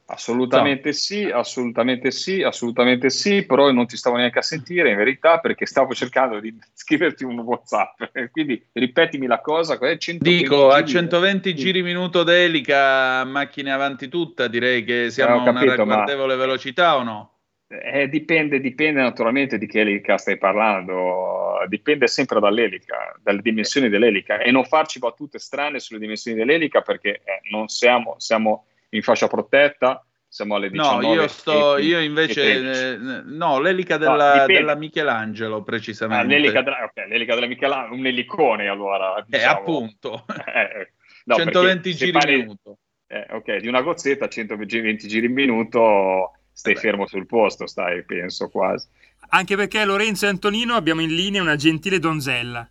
Assolutamente 0.09 0.93
sì, 0.93 1.25
assolutamente 1.25 2.13
sì, 2.13 2.41
assolutamente 2.43 3.11
sì, 3.11 3.45
però 3.45 3.73
non 3.73 3.87
ti 3.87 3.97
stavo 3.97 4.17
neanche 4.17 4.39
a 4.39 4.43
sentire 4.43 4.91
in 4.91 4.97
verità 4.97 5.41
perché 5.41 5.67
stavo 5.67 5.95
cercando 5.95 6.39
di 6.39 6.57
scriverti 6.75 7.25
un 7.25 7.41
WhatsApp. 7.41 8.03
Quindi 8.31 8.65
ripetimi 8.73 9.27
la 9.27 9.41
cosa. 9.41 9.77
Dico 10.19 10.71
a 10.71 10.85
120 10.85 11.55
giri 11.57 11.83
minuto 11.83 12.23
d'elica, 12.23 13.25
macchine 13.25 13.73
avanti 13.73 14.09
tutta, 14.09 14.47
direi 14.47 14.85
che 14.85 15.11
siamo 15.11 15.45
eh, 15.45 15.49
a 15.49 15.51
una 15.51 15.65
ragguardevole 15.65 16.35
ma... 16.35 16.41
velocità 16.41 16.97
o 16.97 17.03
no? 17.03 17.31
Eh, 17.69 18.09
dipende, 18.09 18.61
dipende 18.61 19.01
naturalmente 19.01 19.59
di 19.59 19.67
che 19.67 19.81
elica 19.81 20.19
stai 20.19 20.39
parlando, 20.39 21.65
dipende 21.67 22.07
sempre 22.07 22.39
dall'elica, 22.39 23.13
dalle 23.21 23.43
dimensioni 23.43 23.89
dell'elica 23.89 24.39
e 24.39 24.53
non 24.53 24.65
farci 24.65 25.01
battute 25.01 25.41
strane 25.41 25.81
sulle 25.81 25.99
dimensioni 25.99 26.39
dell'elica 26.39 26.83
perché 26.83 27.23
eh, 27.25 27.41
non 27.51 27.67
siamo, 27.67 28.15
siamo 28.19 28.67
in 28.97 29.03
fascia 29.03 29.27
protetta, 29.27 30.05
siamo 30.29 30.57
alle 30.57 30.71
19. 30.71 31.07
No, 31.07 31.15
io, 31.15 31.29
sto, 31.29 31.79
io 31.79 32.01
invece, 32.01 32.93
eh, 32.93 32.97
no, 32.99 33.59
l'elica 33.59 33.97
della, 33.97 34.41
no, 34.41 34.47
della 34.47 34.75
Michelangelo 34.75 35.63
precisamente. 35.63 36.25
Ah, 36.25 36.27
l'elica, 36.27 36.63
della, 36.63 36.85
okay, 36.85 37.09
l'elica 37.09 37.35
della 37.35 37.47
Michelangelo, 37.47 37.95
un 37.95 38.07
elicone 38.07 38.69
allora. 38.69 39.17
Eh, 39.19 39.25
diciamo. 39.27 39.45
Eh, 39.47 39.61
appunto. 39.61 40.25
eh, 40.55 40.93
no, 41.25 41.37
120 41.37 41.95
giri 41.95 42.11
in 42.11 42.41
minuto. 42.41 42.79
Eh, 43.07 43.27
ok, 43.31 43.57
di 43.59 43.69
una 43.69 43.83
gozzetta 43.83 44.29
120 44.29 45.07
giri 45.07 45.27
in 45.27 45.33
minuto 45.33 46.33
stai 46.53 46.75
Vabbè. 46.75 46.87
fermo 46.87 47.07
sul 47.07 47.27
posto, 47.27 47.67
stai, 47.67 48.05
penso 48.05 48.49
quasi. 48.49 48.89
Anche 49.29 49.57
perché 49.57 49.85
Lorenzo 49.85 50.27
e 50.27 50.29
Antonino 50.29 50.75
abbiamo 50.75 51.03
in 51.03 51.15
linea 51.15 51.43
una 51.43 51.57
gentile 51.57 51.99
donzella. 51.99 52.69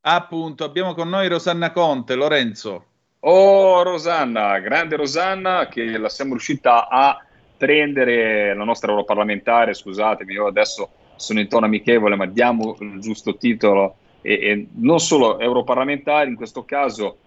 Appunto, 0.00 0.64
abbiamo 0.64 0.94
con 0.94 1.08
noi 1.08 1.28
Rosanna 1.28 1.72
Conte. 1.72 2.14
Lorenzo. 2.14 2.87
Oh 3.20 3.82
Rosanna, 3.82 4.60
grande 4.60 4.94
Rosanna, 4.94 5.66
che 5.66 5.98
la 5.98 6.08
siamo 6.08 6.32
riuscita 6.32 6.88
a 6.88 7.20
prendere 7.56 8.54
la 8.54 8.62
nostra 8.62 8.92
europarlamentare, 8.92 9.74
scusatemi, 9.74 10.34
io 10.34 10.46
adesso 10.46 10.88
sono 11.16 11.40
in 11.40 11.48
tono 11.48 11.66
amichevole, 11.66 12.14
ma 12.14 12.26
diamo 12.26 12.76
il 12.78 13.00
giusto 13.00 13.36
titolo, 13.36 13.96
e, 14.22 14.34
e 14.34 14.66
non 14.74 15.00
solo 15.00 15.40
europarlamentare, 15.40 16.28
in 16.28 16.36
questo 16.36 16.64
caso 16.64 17.18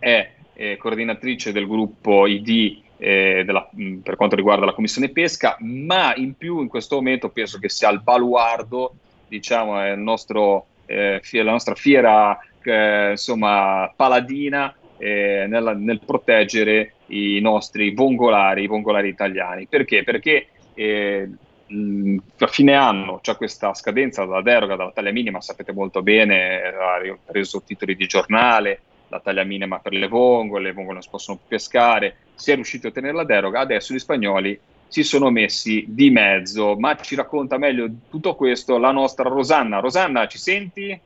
è, 0.00 0.32
è 0.52 0.76
coordinatrice 0.76 1.52
del 1.52 1.68
gruppo 1.68 2.26
ID 2.26 2.82
eh, 2.96 3.44
della, 3.46 3.70
per 4.02 4.16
quanto 4.16 4.34
riguarda 4.34 4.66
la 4.66 4.74
Commissione 4.74 5.10
Pesca, 5.10 5.56
ma 5.60 6.12
in 6.16 6.34
più 6.34 6.60
in 6.60 6.66
questo 6.66 6.96
momento 6.96 7.28
penso 7.28 7.60
che 7.60 7.68
sia 7.68 7.88
il 7.90 8.02
baluardo, 8.02 8.94
diciamo, 9.28 9.78
è 9.78 9.92
il 9.92 10.00
nostro, 10.00 10.66
eh, 10.86 11.20
la 11.30 11.52
nostra 11.52 11.76
fiera 11.76 12.36
eh, 12.64 13.10
insomma, 13.10 13.92
paladina 13.94 14.74
eh, 15.00 15.46
nel, 15.48 15.76
nel, 15.78 16.00
proteggere 16.04 16.94
i 17.06 17.40
nostri 17.40 17.92
vongolari, 17.94 18.62
i 18.62 18.66
vongolari 18.66 19.08
italiani. 19.08 19.66
Perché? 19.66 20.04
Perché 20.04 20.48
eh, 20.74 21.28
mh, 21.66 22.16
a 22.38 22.46
fine 22.46 22.74
anno 22.74 23.18
c'è 23.22 23.36
questa 23.36 23.74
scadenza 23.74 24.24
della 24.24 24.42
deroga 24.42 24.76
dalla 24.76 24.92
taglia 24.92 25.10
minima, 25.10 25.40
sapete 25.40 25.72
molto 25.72 26.02
bene, 26.02 26.62
ha 26.62 27.18
preso 27.24 27.62
titoli 27.62 27.96
di 27.96 28.06
giornale, 28.06 28.80
la 29.08 29.20
taglia 29.20 29.44
minima 29.44 29.78
per 29.78 29.92
le 29.92 30.06
vongole, 30.06 30.64
le 30.64 30.72
vongole 30.72 30.94
non 30.94 31.02
si 31.02 31.10
possono 31.10 31.40
pescare, 31.48 32.16
si 32.34 32.52
è 32.52 32.54
riusciti 32.54 32.86
a 32.86 32.90
ottenere 32.90 33.14
la 33.14 33.24
deroga, 33.24 33.60
adesso 33.60 33.92
gli 33.92 33.98
spagnoli 33.98 34.58
si 34.86 35.04
sono 35.04 35.30
messi 35.30 35.84
di 35.88 36.10
mezzo, 36.10 36.76
ma 36.76 36.96
ci 36.96 37.14
racconta 37.14 37.58
meglio 37.58 37.88
tutto 38.10 38.34
questo 38.34 38.76
la 38.76 38.90
nostra 38.90 39.28
Rosanna. 39.28 39.78
Rosanna, 39.78 40.26
ci 40.26 40.38
senti? 40.38 41.00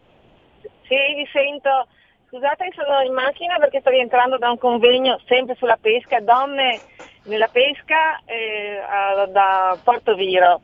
Sì, 0.63 1.15
vi 1.15 1.27
sento. 1.31 1.87
Scusate, 2.35 2.73
sono 2.75 3.01
in 3.03 3.13
macchina 3.13 3.59
perché 3.59 3.79
sto 3.79 3.91
rientrando 3.91 4.39
da 4.39 4.51
un 4.51 4.59
convegno 4.59 5.21
sempre 5.29 5.55
sulla 5.55 5.79
pesca, 5.81 6.19
donne 6.19 6.81
nella 7.27 7.47
pesca 7.47 8.19
eh, 8.25 8.81
da 9.29 9.79
Porto 9.81 10.17
Viro. 10.17 10.61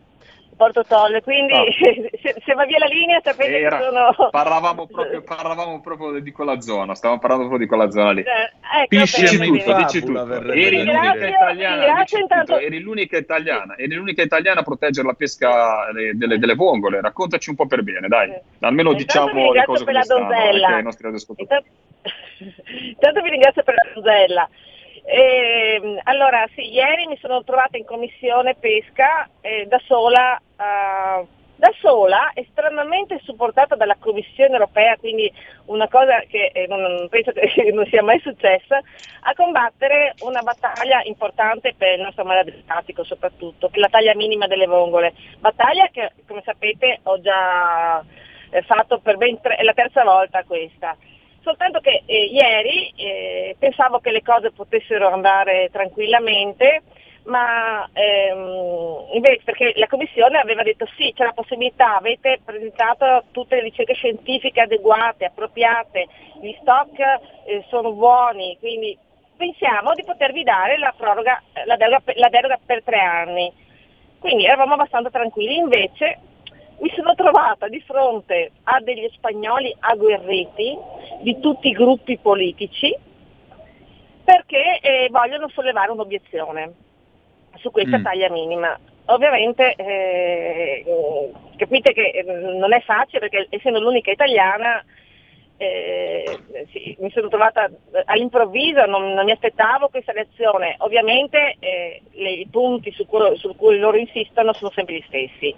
Porto 0.61 0.85
Tolle, 0.85 1.23
quindi 1.23 1.55
no. 1.55 1.65
se, 2.21 2.35
se, 2.45 2.53
va 2.53 2.67
via 2.67 2.77
la 2.79 2.85
linea 2.85 3.19
sapete 3.23 3.61
Era, 3.61 3.79
che 3.79 3.85
sono... 3.85 4.29
Parlavamo 4.29 4.87
proprio, 4.87 5.23
parlavamo 5.23 5.81
proprio 5.81 6.21
di 6.21 6.31
quella 6.33 6.61
zona, 6.61 6.95
stavamo 6.95 7.19
parlando 7.19 7.49
proprio 7.49 7.67
di 7.67 7.73
quella 7.73 7.91
zona 7.91 8.11
lì. 8.11 8.21
Eh, 8.21 8.83
ecco, 8.83 8.87
dici 8.91 9.39
tutto, 9.39 9.75
dici 9.75 10.01
tutto. 10.05 10.53
Eri 10.53 10.85
l'unica 10.85 11.29
italiana, 11.29 12.05
intanto... 12.21 12.59
eri 12.59 12.79
l'unica 12.81 13.17
italiana, 13.17 13.75
eri 13.79 13.95
l'unica 13.95 14.21
italiana 14.21 14.61
a 14.61 14.63
proteggere 14.63 15.07
la 15.07 15.15
pesca 15.15 15.91
delle, 15.95 16.39
delle, 16.39 16.55
vongole, 16.55 17.01
raccontaci 17.01 17.49
un 17.49 17.57
po' 17.57 17.67
per 17.67 17.83
bene, 17.83 18.07
dai. 18.07 18.31
Almeno 18.59 18.91
intanto 18.91 19.31
diciamo 19.31 19.53
le 19.53 19.65
cose 19.65 19.85
come 19.87 20.03
stanno, 20.03 20.29
ai 20.29 20.83
nostri 20.83 21.09
Intanto, 21.37 21.69
intanto 22.69 23.23
vi 23.23 23.31
ringrazio 23.31 23.63
per 23.63 23.75
la 23.77 23.91
donzella. 23.95 24.49
Eh, 25.13 26.01
allora, 26.05 26.47
sì, 26.55 26.73
ieri 26.73 27.07
mi 27.07 27.19
sono 27.21 27.43
trovata 27.43 27.77
in 27.77 27.85
commissione 27.85 28.55
pesca 28.55 29.29
eh, 29.41 29.67
da 29.67 29.81
sola 29.85 30.41
a 30.57 31.25
da 31.61 31.71
sola, 31.79 32.31
estremamente 32.33 33.21
supportata 33.23 33.75
dalla 33.77 33.97
Commissione 34.01 34.55
europea, 34.55 34.97
quindi 34.97 35.31
una 35.67 35.89
cosa 35.89 36.21
che 36.21 36.51
eh, 36.55 36.67
non, 36.67 37.07
penso 37.11 37.33
che 37.33 37.53
non 37.71 37.85
sia 37.87 38.03
mai 38.03 38.19
successa, 38.21 38.81
a 39.21 39.35
combattere 39.35 40.15
una 40.21 40.41
battaglia 40.41 41.03
importante 41.05 41.75
per 41.77 41.99
il 41.99 42.03
nostro 42.03 42.25
mare 42.25 42.41
adriatico 42.41 43.05
soprattutto, 43.05 43.69
che 43.69 43.77
è 43.77 43.81
la 43.81 43.89
taglia 43.89 44.15
minima 44.15 44.47
delle 44.47 44.67
vongole. 44.67 45.13
Battaglia 45.39 45.89
che, 45.93 46.13
come 46.27 46.41
sapete, 46.47 47.01
ho 47.03 47.21
già 47.21 48.03
eh, 48.49 48.63
fatto 48.63 48.99
per 48.99 49.19
ben 49.19 49.39
tre, 49.43 49.57
è 49.57 49.63
la 49.63 49.75
terza 49.75 50.03
volta 50.03 50.43
questa. 50.45 50.97
Soltanto 51.43 51.81
che 51.81 52.03
eh, 52.05 52.25
ieri 52.25 52.93
eh, 52.97 53.57
pensavo 53.59 53.99
che 53.99 54.11
le 54.11 54.23
cose 54.23 54.51
potessero 54.51 55.09
andare 55.09 55.71
tranquillamente, 55.73 56.83
ma 57.25 57.89
ehm, 57.93 59.09
invece 59.15 59.41
perché 59.45 59.73
la 59.77 59.87
Commissione 59.87 60.39
aveva 60.39 60.63
detto 60.63 60.87
sì, 60.97 61.13
c'è 61.15 61.25
la 61.25 61.33
possibilità, 61.33 61.97
avete 61.97 62.41
presentato 62.45 63.25
tutte 63.31 63.57
le 63.57 63.63
ricerche 63.63 63.95
scientifiche 63.95 64.61
adeguate, 64.61 65.25
appropriate, 65.25 66.09
gli 66.41 66.55
stock 66.61 66.99
eh, 66.99 67.65
sono 67.69 67.93
buoni, 67.93 68.57
quindi 68.59 68.97
pensiamo 69.37 69.95
di 69.95 70.05
potervi 70.05 70.43
dare 70.43 70.77
la, 70.77 70.93
proroga, 70.95 71.43
la, 71.65 71.77
deroga, 71.77 72.03
la 72.17 72.29
deroga 72.29 72.59
per 72.65 72.83
tre 72.83 73.01
anni. 73.01 73.51
Quindi 74.19 74.45
eravamo 74.45 74.75
abbastanza 74.75 75.09
tranquilli, 75.09 75.57
invece 75.57 76.19
mi 76.81 76.91
sono 76.95 77.15
trovata 77.15 77.69
di 77.69 77.81
fronte 77.81 78.53
a 78.65 78.81
degli 78.81 79.09
spagnoli 79.13 79.75
agguerriti 79.79 80.77
di 81.21 81.39
tutti 81.41 81.69
i 81.69 81.73
gruppi 81.73 82.19
politici 82.19 82.95
perché 84.25 84.79
eh, 84.81 85.09
vogliono 85.11 85.49
sollevare 85.49 85.91
un'obiezione 85.91 86.73
su 87.57 87.71
questa 87.71 87.99
mm. 87.99 88.03
taglia 88.03 88.31
minima. 88.31 88.79
Ovviamente 89.07 89.75
eh, 89.75 91.33
capite 91.57 91.93
che 91.93 92.09
eh, 92.11 92.23
non 92.23 92.73
è 92.73 92.81
facile 92.81 93.19
perché 93.19 93.47
essendo 93.51 93.81
l'unica 93.81 94.11
italiana 94.11 94.83
eh, 95.63 96.39
sì, 96.73 96.97
mi 97.01 97.11
sono 97.11 97.29
trovata 97.29 97.69
all'improvviso, 98.07 98.87
non, 98.87 99.13
non, 99.13 99.27
mi 99.27 99.33
aspettavo 99.33 99.89
questa 99.89 100.13
reazione. 100.13 100.75
Ovviamente 100.79 101.57
eh, 101.59 102.01
le, 102.13 102.31
i 102.31 102.49
punti 102.51 102.91
su 102.93 103.05
cui, 103.05 103.37
su 103.37 103.55
cui, 103.57 103.79
loro 103.79 103.99
insistono 103.99 104.55
sono 104.55 104.71
sempre 104.71 104.95
gli 104.95 105.05
stessi. 105.07 105.55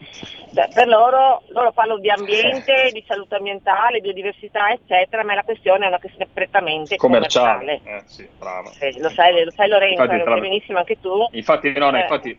Per 0.52 0.88
loro, 0.88 1.42
loro 1.50 1.70
parlano 1.70 2.00
di 2.00 2.10
ambiente, 2.10 2.90
di 2.92 3.04
salute 3.06 3.36
ambientale, 3.36 4.00
biodiversità, 4.00 4.70
eccetera, 4.70 5.22
ma 5.22 5.34
la 5.34 5.44
questione 5.44 5.84
è 5.84 5.88
una 5.88 6.00
questione 6.00 6.28
prettamente 6.32 6.96
commerciale. 6.96 7.80
commerciale. 7.80 7.98
Eh, 7.98 8.02
sì. 8.06 8.28
Sì, 8.72 9.00
lo, 9.00 9.08
sai, 9.10 9.44
lo 9.44 9.52
sai 9.52 9.68
Lorenzo, 9.68 10.02
infatti, 10.02 10.18
lo 10.18 10.24
sai 10.24 10.40
benissimo 10.40 10.78
anche 10.78 11.00
tu. 11.00 11.28
Infatti, 11.30 11.72
no, 11.78 11.90
no, 11.90 11.98
eh. 11.98 12.00
infatti 12.00 12.38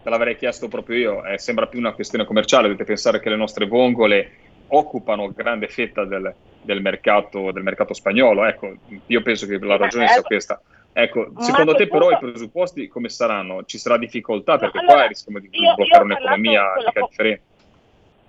te 0.00 0.10
l'avrei 0.10 0.36
chiesto 0.36 0.68
proprio 0.68 0.96
io, 0.96 1.24
eh, 1.24 1.38
sembra 1.38 1.66
più 1.66 1.80
una 1.80 1.92
questione 1.92 2.24
commerciale, 2.24 2.68
dovete 2.68 2.84
pensare 2.84 3.18
che 3.18 3.30
le 3.30 3.36
nostre 3.36 3.66
vongole 3.66 4.30
occupano 4.68 5.32
grande 5.32 5.66
fetta 5.66 6.04
del, 6.04 6.32
del, 6.62 6.80
mercato, 6.80 7.50
del 7.52 7.62
mercato 7.62 7.94
spagnolo. 7.94 8.44
Ecco, 8.44 8.74
io 9.06 9.22
penso 9.22 9.46
che 9.46 9.58
la 9.58 9.76
ragione 9.76 10.08
sia 10.08 10.22
questa. 10.22 10.60
Ecco, 10.94 11.32
secondo 11.38 11.74
te 11.74 11.88
però 11.88 12.08
punto... 12.08 12.26
i 12.26 12.30
presupposti 12.30 12.88
come 12.88 13.08
saranno? 13.08 13.64
Ci 13.64 13.78
sarà 13.78 13.96
difficoltà 13.96 14.58
perché 14.58 14.78
no, 14.78 14.82
allora, 14.82 14.98
qua 14.98 15.06
rischiamo 15.06 15.38
di 15.38 15.48
bloccare 15.48 16.04
un'economia 16.04 16.64
differente. 17.08 17.50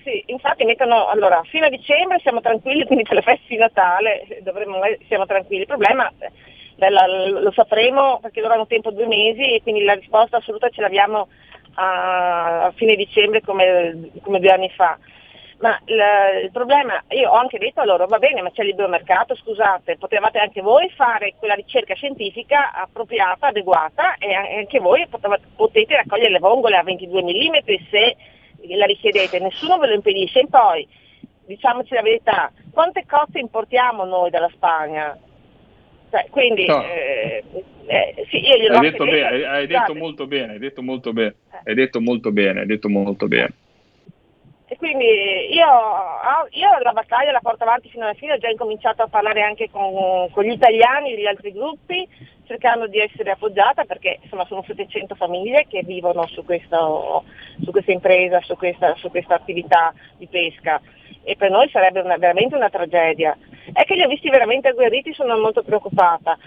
Sì, 0.04 0.24
infatti 0.28 0.66
mettono, 0.66 1.08
allora, 1.08 1.42
fino 1.46 1.66
a 1.66 1.70
dicembre 1.70 2.20
siamo 2.20 2.42
tranquilli, 2.42 2.84
quindi 2.88 3.04
per 3.04 3.16
le 3.16 3.22
feste 3.22 3.46
di 3.48 3.58
Natale 3.58 4.26
dovremmo, 4.42 4.80
siamo 5.08 5.26
tranquilli. 5.26 5.62
Il 5.62 5.68
problema 5.68 6.12
bella, 6.76 7.06
lo 7.08 7.52
sapremo 7.52 8.20
perché 8.22 8.42
loro 8.42 8.54
hanno 8.54 8.68
tempo 8.68 8.92
due 8.92 9.08
mesi 9.08 9.56
e 9.56 9.62
quindi 9.62 9.84
la 9.84 9.94
risposta 9.94 10.38
assoluta 10.38 10.70
ce 10.70 10.82
l'abbiamo 10.82 11.28
a, 11.76 12.66
a 12.66 12.72
fine 12.72 12.96
dicembre 12.96 13.42
come, 13.42 14.10
come 14.22 14.40
due 14.40 14.52
anni 14.52 14.70
fa. 14.70 14.98
Ma 15.64 15.80
il, 15.86 15.97
il, 16.43 16.51
problema, 16.51 17.01
io 17.11 17.30
ho 17.30 17.36
anche 17.36 17.57
detto 17.57 17.80
a 17.80 17.86
loro, 17.86 18.05
va 18.05 18.18
bene, 18.18 18.41
ma 18.41 18.51
c'è 18.51 18.64
il 18.64 18.68
libero 18.68 18.89
mercato, 18.89 19.34
scusate, 19.34 19.95
potevate 19.95 20.38
anche 20.38 20.61
voi 20.61 20.89
fare 20.89 21.36
quella 21.39 21.53
ricerca 21.53 21.95
scientifica 21.95 22.74
appropriata, 22.74 23.47
adeguata 23.47 24.16
e 24.18 24.34
anche 24.34 24.80
voi 24.80 25.07
potevate, 25.07 25.43
potete 25.55 25.95
raccogliere 25.95 26.32
le 26.32 26.39
vongole 26.39 26.76
a 26.76 26.84
22 26.84 27.24
mm 27.24 27.55
se 27.89 28.18
la 28.76 28.86
richiedete, 28.86 29.39
nessuno 29.39 29.78
ve 29.78 29.88
lo 29.88 29.93
impedisce. 29.93 30.41
E 30.41 30.47
poi, 30.49 30.86
diciamoci 31.45 31.93
la 31.93 32.01
verità, 32.01 32.51
quante 32.74 33.05
cozze 33.07 33.39
importiamo 33.39 34.03
noi 34.03 34.30
dalla 34.32 34.49
Spagna? 34.53 35.18
Cioè, 36.09 36.28
quindi, 36.30 36.66
no. 36.66 36.84
eh, 36.84 37.41
eh, 37.86 38.26
sì, 38.30 38.45
io 38.45 38.57
glielo 38.57 38.80
hai 38.80 38.91
detto, 38.91 39.05
bene, 39.05 39.26
hai, 39.26 39.43
hai 39.45 39.68
detto 39.68 39.95
molto 39.95 40.28
bene, 40.28 40.51
hai 40.51 40.59
detto 40.59 40.82
molto 40.82 41.14
bene, 41.14 41.36
hai 41.64 41.74
detto 41.74 42.01
molto 42.01 42.32
bene, 42.34 42.59
hai 42.59 42.66
detto 42.66 42.89
molto 42.89 43.28
bene. 43.30 43.53
E 44.74 44.78
quindi 44.78 45.06
io, 45.54 45.68
io, 46.50 46.80
la 46.82 46.94
battaglia 46.94 47.32
la 47.32 47.42
porto 47.42 47.62
avanti 47.62 47.90
fino 47.90 48.06
alla 48.06 48.16
fine, 48.16 48.34
ho 48.34 48.38
già 48.40 48.50
incominciato 48.50 49.04
a 49.04 49.08
parlare 49.08 49.44
anche 49.44 49.70
con, 49.70 50.28
con 50.32 50.44
gli 50.44 50.50
italiani 50.50 51.16
gli 51.16 51.28
altri 51.28 51.52
gruppi, 51.52 52.10
cercando 52.48 52.88
di 52.88 52.98
essere 52.98 53.30
appoggiata 53.30 53.84
perché 53.84 54.18
insomma 54.24 54.46
sono 54.46 54.64
700 54.66 55.14
famiglie 55.14 55.68
che 55.70 55.84
vivono 55.84 56.26
su, 56.26 56.44
questo, 56.44 57.24
su 57.64 57.70
questa 57.70 57.92
impresa, 57.92 58.42
su 58.42 58.56
questa, 58.56 58.96
su 58.96 59.12
questa, 59.12 59.36
attività 59.36 59.94
di 60.18 60.26
pesca 60.26 60.82
e 61.24 61.36
per 61.36 61.52
noi 61.52 61.70
sarebbe 61.70 62.00
una, 62.00 62.18
veramente 62.18 62.56
una 62.56 62.72
tragedia. 62.72 63.38
È 63.72 63.84
che 63.86 63.95
li 63.95 64.03
ho 64.03 64.07
visti 64.07 64.30
veramente 64.30 64.68
agguerriti, 64.68 65.14
sono 65.14 65.38
molto 65.38 65.64
preoccupata. 65.64 66.38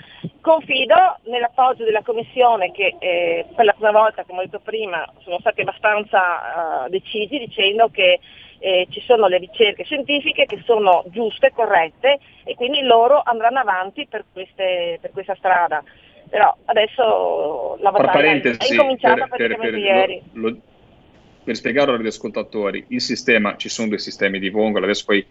Confido 0.41 1.19
nell'appoggio 1.25 1.85
della 1.85 2.03
Commissione 2.03 2.71
che 2.73 2.97
eh, 2.99 3.47
per 3.55 3.65
la 3.65 3.73
prima 3.73 3.93
volta, 3.93 4.25
come 4.25 4.41
ho 4.41 4.45
detto 4.45 4.61
prima, 4.61 5.05
sono 5.23 5.39
stati 5.41 5.63
abbastanza 5.63 6.85
uh, 6.85 6.89
decisi 6.91 7.39
dicendo 7.39 7.89
che 7.89 8.21
eh, 8.59 8.87
ci 8.91 9.01
sono 9.01 9.27
le 9.27 9.39
ricerche 9.39 9.85
scientifiche 9.85 10.47
che 10.47 10.63
sono 10.65 11.05
giuste, 11.09 11.53
corrette 11.53 12.19
e 12.45 12.55
quindi 12.55 12.83
loro 12.83 13.23
andranno 13.25 13.59
avanti 13.59 14.07
per, 14.07 14.25
queste, 14.33 14.99
per 15.01 15.11
questa 15.13 15.35
strada. 15.37 15.83
Però 16.29 16.55
adesso 16.65 17.77
la 17.81 17.91
battaglia 17.93 18.33
è 18.33 18.67
incominciata 18.71 19.27
per, 19.27 19.29
praticamente 19.29 19.59
per, 19.59 19.71
per, 19.71 19.79
ieri. 19.79 20.23
Lo, 20.33 20.49
lo, 20.49 20.57
per 21.45 21.55
spiegarlo 21.55 21.95
agli 21.95 22.07
ascoltatori, 22.07 22.85
il 22.89 23.01
sistema, 23.01 23.57
ci 23.57 23.69
sono 23.69 23.89
due 23.89 23.99
sistemi 23.99 24.41
di 24.41 24.51
Vongole, 24.51 24.85
adesso 24.85 25.05
poi 25.07 25.25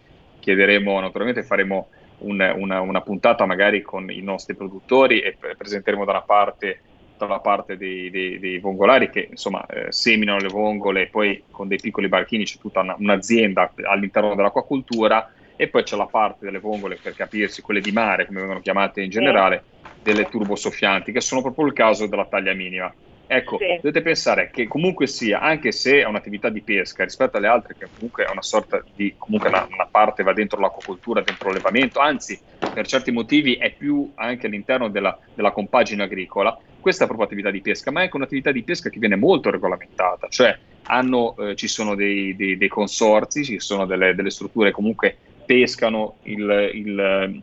chiederemo, 0.46 1.00
naturalmente 1.00 1.42
faremo 1.42 1.88
un, 2.18 2.54
una, 2.56 2.80
una, 2.80 3.00
puntata 3.00 3.44
magari 3.46 3.82
con 3.82 4.08
i 4.10 4.20
nostri 4.20 4.54
produttori 4.54 5.20
e 5.20 5.36
presenteremo 5.36 6.04
da 6.04 6.12
una 6.12 6.22
parte 6.22 6.80
dalla 7.18 7.40
parte 7.40 7.76
dei, 7.78 8.10
dei, 8.10 8.38
dei, 8.38 8.58
vongolari 8.58 9.08
che 9.08 9.28
insomma 9.30 9.64
eh, 9.66 9.90
seminano 9.90 10.38
le 10.38 10.48
vongole 10.48 11.02
e 11.02 11.06
poi 11.06 11.42
con 11.50 11.66
dei 11.66 11.78
piccoli 11.78 12.08
barchini 12.08 12.44
c'è 12.44 12.58
tutta 12.58 12.80
una, 12.80 12.94
un'azienda 12.98 13.72
all'interno 13.84 14.34
dell'acquacultura 14.34 15.32
e 15.56 15.68
poi 15.68 15.82
c'è 15.82 15.96
la 15.96 16.06
parte 16.06 16.44
delle 16.44 16.58
vongole 16.58 16.98
per 17.00 17.14
capirsi, 17.14 17.62
quelle 17.62 17.80
di 17.80 17.90
mare 17.90 18.26
come 18.26 18.40
vengono 18.40 18.60
chiamate 18.60 19.00
in 19.00 19.08
generale, 19.08 19.64
delle 20.02 20.28
turbosoffianti 20.28 21.10
che 21.10 21.22
sono 21.22 21.40
proprio 21.40 21.66
il 21.66 21.72
caso 21.72 22.06
della 22.06 22.26
taglia 22.26 22.52
minima. 22.52 22.92
Ecco, 23.28 23.58
sì. 23.58 23.66
dovete 23.82 24.02
pensare 24.02 24.50
che 24.52 24.68
comunque 24.68 25.06
sia, 25.06 25.40
anche 25.40 25.72
se 25.72 26.00
è 26.00 26.04
un'attività 26.04 26.48
di 26.48 26.62
pesca 26.62 27.02
rispetto 27.02 27.36
alle 27.36 27.48
altre, 27.48 27.74
che 27.76 27.88
comunque 27.92 28.24
è 28.24 28.30
una 28.30 28.42
sorta 28.42 28.82
di, 28.94 29.14
comunque 29.18 29.48
una, 29.48 29.66
una 29.68 29.88
parte 29.90 30.22
va 30.22 30.32
dentro 30.32 30.60
l'acquacoltura, 30.60 31.22
dentro 31.22 31.48
l'allevamento, 31.48 31.98
anzi 31.98 32.38
per 32.72 32.86
certi 32.86 33.10
motivi 33.10 33.54
è 33.54 33.72
più 33.72 34.12
anche 34.14 34.46
all'interno 34.46 34.88
della, 34.88 35.18
della 35.34 35.50
compagine 35.50 36.04
agricola, 36.04 36.56
questa 36.78 37.02
è 37.02 37.06
proprio 37.06 37.26
attività 37.26 37.50
di 37.50 37.60
pesca, 37.60 37.90
ma 37.90 38.00
è 38.00 38.02
anche 38.04 38.16
un'attività 38.16 38.52
di 38.52 38.62
pesca 38.62 38.90
che 38.90 39.00
viene 39.00 39.16
molto 39.16 39.50
regolamentata, 39.50 40.28
cioè 40.28 40.56
hanno, 40.82 41.34
eh, 41.38 41.56
ci 41.56 41.66
sono 41.66 41.94
dei, 41.94 42.36
dei, 42.36 42.56
dei, 42.56 42.68
consorzi, 42.68 43.44
ci 43.44 43.58
sono 43.58 43.86
delle, 43.86 44.14
delle 44.14 44.30
strutture 44.30 44.68
che 44.68 44.74
comunque 44.74 45.16
pescano 45.44 46.18
il, 46.24 46.70
il, 46.74 47.42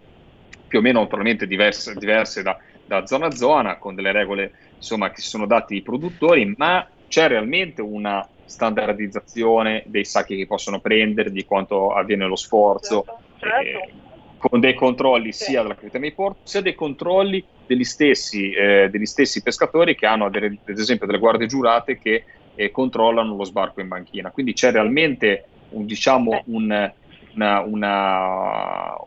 più 0.67 0.79
o 0.79 0.81
meno 0.81 1.01
naturalmente 1.01 1.45
diverse, 1.45 1.93
diverse 1.95 2.41
da, 2.41 2.57
da 2.85 3.05
zona 3.05 3.27
a 3.27 3.31
zona, 3.31 3.77
con 3.77 3.95
delle 3.95 4.11
regole 4.11 4.53
insomma, 4.83 5.11
che 5.11 5.21
si 5.21 5.29
sono 5.29 5.45
dati 5.45 5.75
i 5.75 5.81
produttori, 5.81 6.53
ma 6.57 6.85
c'è 7.07 7.27
realmente 7.27 7.81
una 7.81 8.27
standardizzazione 8.45 9.83
dei 9.87 10.05
sacchi 10.05 10.35
che 10.35 10.45
possono 10.45 10.79
prendere, 10.79 11.31
di 11.31 11.45
quanto 11.45 11.93
avviene 11.93 12.27
lo 12.27 12.35
sforzo, 12.35 13.05
certo, 13.05 13.23
certo. 13.39 13.69
Eh, 13.69 13.93
con 14.37 14.59
dei 14.59 14.73
controlli 14.73 15.31
sì. 15.31 15.45
sia 15.45 15.61
della 15.61 15.75
Critema 15.75 16.05
di 16.05 16.11
Porto, 16.11 16.39
sia 16.43 16.61
dei 16.61 16.75
controlli 16.75 17.43
degli 17.65 17.85
stessi, 17.85 18.51
eh, 18.51 18.89
degli 18.91 19.05
stessi 19.05 19.41
pescatori 19.41 19.95
che 19.95 20.05
hanno, 20.05 20.25
ad 20.25 20.35
esempio, 20.65 21.07
delle 21.07 21.17
guardie 21.17 21.47
giurate 21.47 21.97
che 21.97 22.25
eh, 22.55 22.69
controllano 22.69 23.35
lo 23.35 23.45
sbarco 23.45 23.79
in 23.79 23.87
banchina. 23.87 24.31
Quindi 24.31 24.53
c'è 24.53 24.71
realmente 24.71 25.45
un, 25.69 25.85
diciamo, 25.85 26.43
un, 26.47 26.91
una, 27.35 27.61
una, 27.61 28.97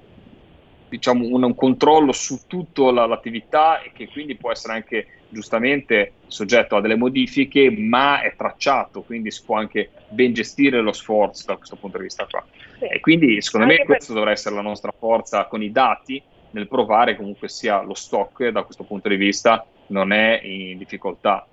diciamo, 0.88 1.26
un, 1.26 1.42
un, 1.42 1.54
controllo 1.54 2.12
su 2.12 2.46
tutta 2.46 2.90
la, 2.90 3.06
l'attività 3.06 3.80
e 3.80 3.92
che 3.92 4.08
quindi 4.08 4.36
può 4.36 4.50
essere 4.50 4.74
anche 4.74 5.06
giustamente 5.28 6.12
soggetto 6.26 6.76
a 6.76 6.80
delle 6.80 6.96
modifiche, 6.96 7.70
ma 7.70 8.20
è 8.20 8.34
tracciato, 8.36 9.02
quindi 9.02 9.30
si 9.30 9.44
può 9.44 9.56
anche 9.56 9.90
ben 10.08 10.32
gestire 10.32 10.80
lo 10.80 10.92
sforzo 10.92 11.44
da 11.46 11.56
questo 11.56 11.76
punto 11.76 11.98
di 11.98 12.04
vista 12.04 12.26
qua. 12.28 12.44
Sì. 12.78 12.84
E 12.86 13.00
quindi 13.00 13.40
secondo 13.42 13.66
anche 13.66 13.80
me 13.80 13.84
questo 13.84 14.12
per... 14.12 14.16
dovrà 14.16 14.30
essere 14.32 14.54
la 14.54 14.62
nostra 14.62 14.92
forza 14.96 15.44
con 15.46 15.62
i 15.62 15.72
dati 15.72 16.22
nel 16.50 16.68
provare 16.68 17.16
comunque 17.16 17.48
sia 17.48 17.82
lo 17.82 17.94
stock 17.94 18.48
da 18.48 18.62
questo 18.62 18.84
punto 18.84 19.08
di 19.08 19.16
vista 19.16 19.66
non 19.88 20.12
è 20.12 20.40
in 20.42 20.78
difficoltà. 20.78 21.46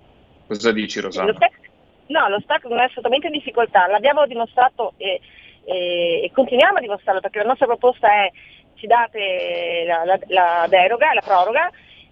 Cosa 0.47 0.71
dici 0.71 0.99
Rosanna? 0.99 1.33
No, 2.07 2.27
lo 2.27 2.39
stock 2.41 2.65
non 2.65 2.79
è 2.79 2.83
assolutamente 2.83 3.27
in 3.27 3.33
difficoltà, 3.33 3.87
l'abbiamo 3.87 4.25
dimostrato 4.27 4.93
e, 4.97 5.19
e, 5.63 6.23
e 6.23 6.31
continuiamo 6.33 6.77
a 6.77 6.81
dimostrarlo 6.81 7.21
perché 7.21 7.39
la 7.39 7.45
nostra 7.45 7.65
proposta 7.65 8.07
è 8.07 8.31
ci 8.75 8.87
date 8.87 9.83
la, 9.85 10.03
la, 10.05 10.19
la 10.27 10.65
deroga, 10.69 11.13
la 11.13 11.21
proroga 11.21 11.69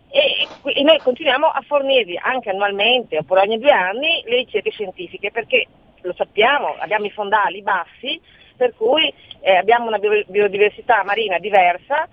e, 0.09 0.47
e, 0.73 0.83
noi 0.83 0.97
continuiamo 0.99 1.47
a 1.47 1.61
fornirvi 1.65 2.19
anche 2.21 2.49
annualmente 2.49 3.17
oppure 3.17 3.41
ogni 3.41 3.59
due 3.59 3.71
anni 3.71 4.23
le 4.25 4.37
ricerche 4.37 4.71
scientifiche 4.71 5.31
perché 5.31 5.67
lo 6.01 6.13
sappiamo, 6.13 6.75
abbiamo 6.79 7.05
i 7.05 7.11
fondali 7.11 7.61
bassi 7.61 8.19
per 8.57 8.73
cui 8.75 9.11
eh, 9.39 9.55
abbiamo 9.55 9.87
una 9.87 9.97
biodiversità 9.97 11.03
marina 11.03 11.39
diversa 11.39 12.07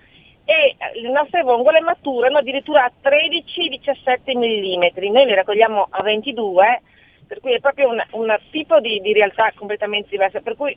e 0.49 0.75
le 0.99 1.11
nostre 1.11 1.43
vongole 1.43 1.79
maturano 1.79 2.39
addirittura 2.39 2.85
a 2.85 2.91
13-17 3.03 4.35
mm, 4.35 5.11
noi 5.11 5.25
le 5.25 5.35
raccogliamo 5.35 5.87
a 5.91 6.01
22, 6.01 6.81
per 7.27 7.39
cui 7.39 7.53
è 7.53 7.59
proprio 7.59 7.89
un, 7.89 8.01
un 8.13 8.35
tipo 8.49 8.79
di, 8.79 8.99
di, 8.99 9.13
realtà 9.13 9.51
completamente 9.53 10.09
diversa, 10.09 10.39
per 10.39 10.55
cui 10.55 10.75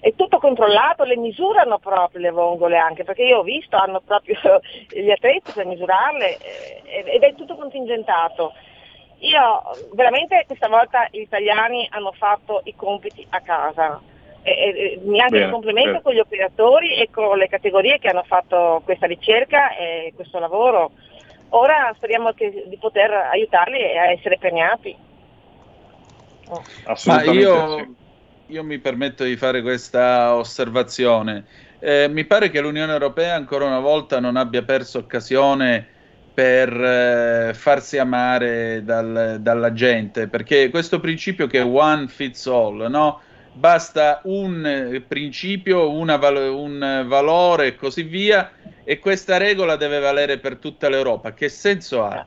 è 0.00 0.14
tutto 0.14 0.38
controllato, 0.38 1.04
le 1.04 1.16
misurano 1.16 1.78
proprio 1.78 2.20
le 2.20 2.30
vongole 2.30 2.76
anche, 2.76 3.04
perché 3.04 3.22
io 3.22 3.38
ho 3.38 3.42
visto, 3.42 3.76
hanno 3.76 4.00
proprio 4.00 4.36
gli 4.88 5.10
attrezzi 5.10 5.52
per 5.52 5.66
misurarle 5.66 6.38
eh, 6.84 7.04
ed 7.06 7.22
è 7.22 7.34
tutto 7.34 7.56
contingentato. 7.56 8.52
Io 9.18 9.62
veramente 9.94 10.44
questa 10.46 10.68
volta 10.68 11.08
gli 11.10 11.20
italiani 11.20 11.88
hanno 11.90 12.12
fatto 12.12 12.60
i 12.64 12.74
compiti 12.74 13.26
a 13.30 13.40
casa 13.40 14.00
e, 14.42 15.00
mi 15.02 15.20
anche 15.20 15.38
il 15.38 15.50
complimento 15.50 15.90
bene. 15.90 16.02
con 16.02 16.12
gli 16.12 16.20
operatori 16.20 16.94
e 16.96 17.10
con 17.10 17.36
le 17.36 17.48
categorie 17.48 17.98
che 17.98 18.08
hanno 18.08 18.24
fatto 18.24 18.82
questa 18.84 19.06
ricerca 19.06 19.74
e 19.74 20.12
questo 20.14 20.38
lavoro. 20.38 20.92
Ora 21.50 21.92
speriamo 21.96 22.32
che, 22.32 22.64
di 22.66 22.76
poter 22.76 23.10
aiutarli 23.10 23.96
a 23.96 24.10
essere 24.10 24.36
premiati. 24.38 24.96
Oh. 26.48 26.62
Assolutamente 26.84 27.40
io, 27.40 27.76
sì. 27.78 28.05
Io, 28.48 28.62
mi 28.62 28.78
permetto 28.78 29.24
di 29.24 29.36
fare 29.36 29.62
questa 29.62 30.34
osservazione. 30.34 31.44
Eh, 31.78 32.08
mi 32.08 32.24
pare 32.24 32.50
che 32.50 32.60
l'Unione 32.60 32.92
Europea 32.92 33.34
ancora 33.34 33.66
una 33.66 33.80
volta 33.80 34.20
non 34.20 34.36
abbia 34.36 34.62
perso 34.62 34.98
occasione 34.98 35.86
per 36.32 36.72
eh, 36.72 37.54
farsi 37.54 37.98
amare 37.98 38.82
dal, 38.84 39.38
dalla 39.40 39.72
gente, 39.72 40.28
perché 40.28 40.68
questo 40.70 41.00
principio 41.00 41.46
che 41.46 41.60
one 41.60 42.08
fits 42.08 42.46
all, 42.46 42.86
no? 42.88 43.20
basta 43.56 44.20
un 44.24 45.02
principio, 45.08 45.90
val- 46.18 46.50
un 46.52 47.04
valore 47.06 47.68
e 47.68 47.74
così 47.74 48.02
via, 48.02 48.52
e 48.84 48.98
questa 48.98 49.38
regola 49.38 49.76
deve 49.76 49.98
valere 49.98 50.38
per 50.38 50.56
tutta 50.58 50.88
l'Europa. 50.88 51.32
Che 51.32 51.48
senso 51.48 52.04
ha? 52.04 52.24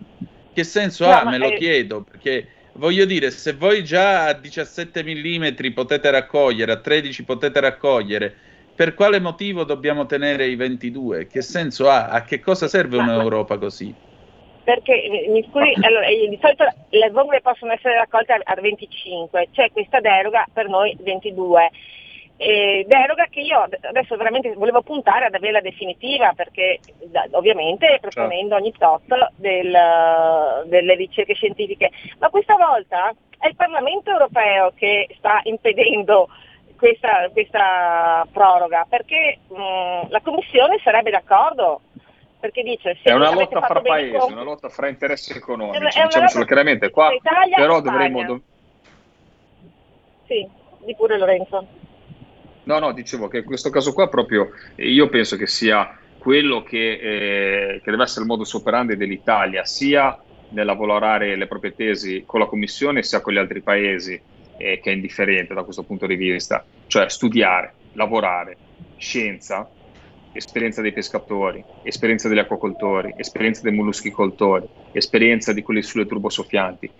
Che 0.51 0.63
senso 0.63 1.05
no, 1.05 1.11
ha? 1.11 1.23
Me 1.23 1.37
lo 1.37 1.49
è... 1.49 1.57
chiedo, 1.57 2.01
perché 2.01 2.47
voglio 2.79 3.05
dire, 3.05 3.29
se 3.29 3.53
voi 3.53 3.83
già 3.83 4.25
a 4.25 4.33
17 4.33 5.03
mm 5.03 5.73
potete 5.73 6.09
raccogliere, 6.09 6.71
a 6.71 6.77
13 6.77 7.23
potete 7.23 7.59
raccogliere, 7.59 8.33
per 8.73 8.93
quale 8.93 9.19
motivo 9.19 9.65
dobbiamo 9.65 10.05
tenere 10.05 10.47
i 10.47 10.55
22? 10.55 11.27
Che 11.27 11.41
senso 11.41 11.89
ha? 11.89 12.07
A 12.07 12.23
che 12.23 12.39
cosa 12.39 12.67
serve 12.67 12.97
un'Europa 12.97 13.57
così? 13.57 13.93
perché 14.69 15.25
mi 15.29 15.43
scusi, 15.49 15.73
allora, 15.81 16.05
di 16.07 16.37
solito 16.39 16.63
le 16.89 17.09
vongole 17.09 17.41
possono 17.41 17.71
essere 17.71 17.95
raccolte 17.95 18.33
a 18.33 18.53
25, 18.53 19.47
c'è 19.51 19.71
questa 19.71 19.99
deroga 19.99 20.45
per 20.53 20.67
noi 20.67 20.95
22. 20.99 21.71
Eh, 22.41 22.85
deroga 22.87 23.25
che 23.25 23.41
io 23.41 23.67
adesso 23.81 24.15
veramente 24.15 24.53
volevo 24.53 24.81
puntare 24.81 25.25
ad 25.25 25.33
averla 25.33 25.59
definitiva 25.59 26.31
perché 26.33 26.79
da, 27.03 27.27
ovviamente 27.31 27.97
proponendo 27.99 28.55
ogni 28.55 28.71
tot 28.77 29.01
del, 29.35 29.77
delle 30.63 30.95
ricerche 30.95 31.33
scientifiche, 31.33 31.91
ma 32.17 32.29
questa 32.29 32.55
volta 32.55 33.13
è 33.37 33.47
il 33.47 33.57
Parlamento 33.57 34.11
europeo 34.11 34.71
che 34.73 35.09
sta 35.17 35.41
impedendo 35.43 36.29
questa, 36.77 37.27
questa 37.33 38.25
proroga 38.31 38.85
perché 38.89 39.39
mh, 39.45 40.07
la 40.07 40.21
Commissione 40.23 40.79
sarebbe 40.81 41.09
d'accordo? 41.09 41.81
Perché 42.39 42.63
dice 42.63 42.97
è 43.03 43.11
una 43.11 43.33
lotta 43.33 43.59
fra 43.59 43.81
paesi, 43.81 44.15
con... 44.15 44.31
una 44.31 44.43
lotta 44.43 44.69
fra 44.69 44.87
interessi 44.87 45.35
economici, 45.35 45.77
diciamocelo 45.77 46.45
chiaramente, 46.45 46.89
qua 46.89 47.11
Italia 47.11 47.57
però 47.57 47.81
dovremmo... 47.81 48.23
Do... 48.23 48.41
Sì, 50.25 50.47
di 50.85 50.95
pure 50.95 51.17
Lorenzo. 51.17 51.87
No, 52.69 52.77
no, 52.77 52.91
dicevo 52.91 53.27
che 53.27 53.39
in 53.39 53.45
questo 53.45 53.71
caso 53.71 53.93
qua 53.93 54.09
proprio 54.09 54.51
io 54.75 55.09
penso 55.09 55.35
che 55.37 55.47
sia 55.47 55.97
quello 56.19 56.61
che, 56.61 56.91
eh, 56.91 57.81
che 57.83 57.89
deve 57.89 58.03
essere 58.03 58.21
il 58.21 58.27
modus 58.27 58.53
operandi 58.53 58.95
dell'Italia, 58.95 59.65
sia 59.65 60.15
nel 60.49 60.67
lavorare 60.67 61.35
le 61.35 61.47
proprie 61.47 61.73
tesi 61.73 62.21
con 62.27 62.39
la 62.39 62.45
Commissione, 62.45 63.01
sia 63.01 63.21
con 63.21 63.33
gli 63.33 63.37
altri 63.37 63.63
paesi, 63.63 64.21
eh, 64.57 64.79
che 64.83 64.91
è 64.91 64.93
indifferente 64.93 65.55
da 65.55 65.63
questo 65.63 65.81
punto 65.81 66.05
di 66.05 66.15
vista, 66.15 66.63
cioè 66.85 67.09
studiare, 67.09 67.73
lavorare, 67.93 68.55
scienza, 68.97 69.67
esperienza 70.33 70.83
dei 70.83 70.93
pescatori, 70.93 71.63
esperienza 71.81 72.27
degli 72.27 72.37
acquacoltori, 72.37 73.15
esperienza 73.17 73.63
dei 73.63 73.73
molluschicoltori, 73.73 74.67
esperienza 74.91 75.53
di 75.53 75.63
quelli 75.63 75.81
sulle 75.81 76.05
turbosoffianti, 76.05 76.91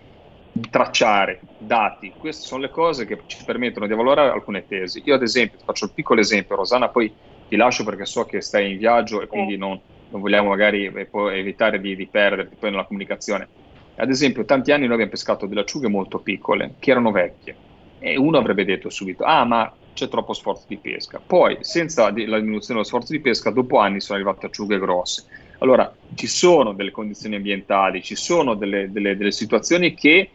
tracciare 0.68 1.40
dati, 1.58 2.12
queste 2.16 2.46
sono 2.46 2.62
le 2.62 2.70
cose 2.70 3.06
che 3.06 3.22
ci 3.26 3.44
permettono 3.44 3.86
di 3.86 3.94
valorare 3.94 4.30
alcune 4.30 4.66
tesi. 4.66 5.02
Io 5.04 5.14
ad 5.14 5.22
esempio, 5.22 5.58
faccio 5.64 5.84
il 5.86 5.92
piccolo 5.94 6.20
esempio, 6.20 6.56
Rosanna, 6.56 6.88
poi 6.88 7.12
ti 7.48 7.56
lascio 7.56 7.84
perché 7.84 8.04
so 8.04 8.24
che 8.24 8.40
stai 8.40 8.72
in 8.72 8.78
viaggio 8.78 9.20
e 9.22 9.26
quindi 9.26 9.56
non, 9.56 9.80
non 10.10 10.20
vogliamo 10.20 10.48
magari 10.48 10.86
eh, 10.86 11.08
evitare 11.38 11.80
di, 11.80 11.96
di 11.96 12.06
perderti 12.06 12.56
poi 12.56 12.70
nella 12.70 12.84
comunicazione. 12.84 13.48
Ad 13.96 14.10
esempio, 14.10 14.44
tanti 14.44 14.72
anni 14.72 14.84
noi 14.84 14.94
abbiamo 14.94 15.10
pescato 15.10 15.46
delle 15.46 15.60
acciughe 15.60 15.88
molto 15.88 16.18
piccole, 16.20 16.74
che 16.78 16.90
erano 16.90 17.10
vecchie, 17.10 17.56
e 17.98 18.16
uno 18.16 18.38
avrebbe 18.38 18.64
detto 18.64 18.88
subito, 18.88 19.24
ah 19.24 19.44
ma 19.44 19.72
c'è 19.92 20.08
troppo 20.08 20.32
sforzo 20.32 20.64
di 20.66 20.78
pesca. 20.78 21.20
Poi, 21.24 21.58
senza 21.60 22.04
la 22.04 22.10
diminuzione 22.10 22.80
dello 22.80 22.84
sforzo 22.84 23.12
di 23.12 23.20
pesca, 23.20 23.50
dopo 23.50 23.78
anni 23.78 24.00
sono 24.00 24.18
arrivate 24.18 24.46
acciughe 24.46 24.78
grosse. 24.78 25.24
Allora, 25.58 25.94
ci 26.14 26.26
sono 26.26 26.72
delle 26.72 26.90
condizioni 26.90 27.36
ambientali, 27.36 28.02
ci 28.02 28.14
sono 28.14 28.54
delle, 28.54 28.90
delle, 28.90 29.16
delle 29.16 29.32
situazioni 29.32 29.92
che, 29.92 30.30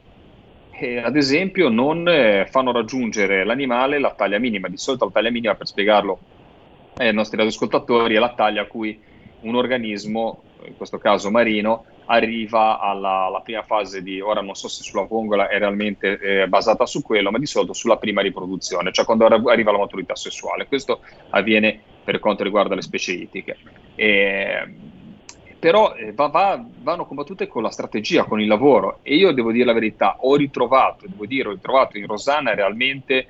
eh, 0.78 0.98
ad 0.98 1.16
esempio, 1.16 1.70
non 1.70 2.08
eh, 2.08 2.48
fanno 2.50 2.72
raggiungere 2.72 3.44
l'animale 3.44 4.00
la 4.00 4.14
taglia 4.14 4.40
minima. 4.40 4.68
Di 4.68 4.78
solito 4.78 5.06
la 5.06 5.12
taglia 5.12 5.32
minima, 5.32 5.56
per 5.56 5.68
spiegarlo 5.68 6.20
ai 6.98 7.14
nostri 7.14 7.38
radioascoltatori, 7.38 8.16
è 8.16 8.20
la 8.20 8.34
taglia 8.34 8.64
a 8.64 8.66
cui 8.66 9.00
un 9.42 9.56
organismo, 9.56 10.42
in 10.66 10.76
questo 10.76 10.98
caso 10.98 11.32
marino, 11.32 11.86
arriva 12.06 12.80
alla, 12.80 13.26
alla, 13.26 13.42
prima 13.42 13.64
fase 13.64 14.04
di, 14.04 14.20
ora 14.20 14.42
non 14.42 14.54
so 14.56 14.68
se 14.68 14.84
sulla 14.84 15.04
vongola 15.04 15.48
è 15.48 15.58
realmente 15.58 16.20
eh, 16.20 16.48
basata 16.48 16.86
su 16.86 17.02
quello, 17.02 17.32
ma 17.32 17.40
di 17.40 17.46
solito 17.46 17.74
sulla 17.74 17.98
prima 17.98 18.22
riproduzione, 18.22 18.92
cioè 18.92 19.06
quando 19.06 19.26
arriva 19.26 19.72
la 19.72 19.78
maturità 19.78 20.16
sessuale. 20.16 20.68
Questo 20.68 21.02
avviene 21.30 21.80
per 22.04 22.20
quanto 22.20 22.44
riguarda 22.44 22.76
le 22.76 22.82
specie 22.82 23.14
ittiche. 23.14 23.58
E, 23.96 24.94
però 25.60 25.96
eh, 25.96 26.14
va, 26.14 26.28
va, 26.28 26.64
vanno 26.82 27.06
combattute 27.06 27.48
con 27.48 27.64
la 27.64 27.72
strategia, 27.72 28.26
con 28.26 28.40
il 28.42 28.48
lavoro. 28.48 29.00
E 29.02 29.16
io 29.16 29.32
devo 29.32 29.52
dire 29.52 29.66
la 29.66 29.74
verità, 29.74 30.18
ho 30.20 30.36
ritrovato, 30.36 31.06
devo 31.08 31.26
dire, 31.26 31.50
ho 31.50 31.52
ritrovato 31.52 31.98
in 31.98 32.08
Rosanna 32.08 32.54
realmente 32.54 33.28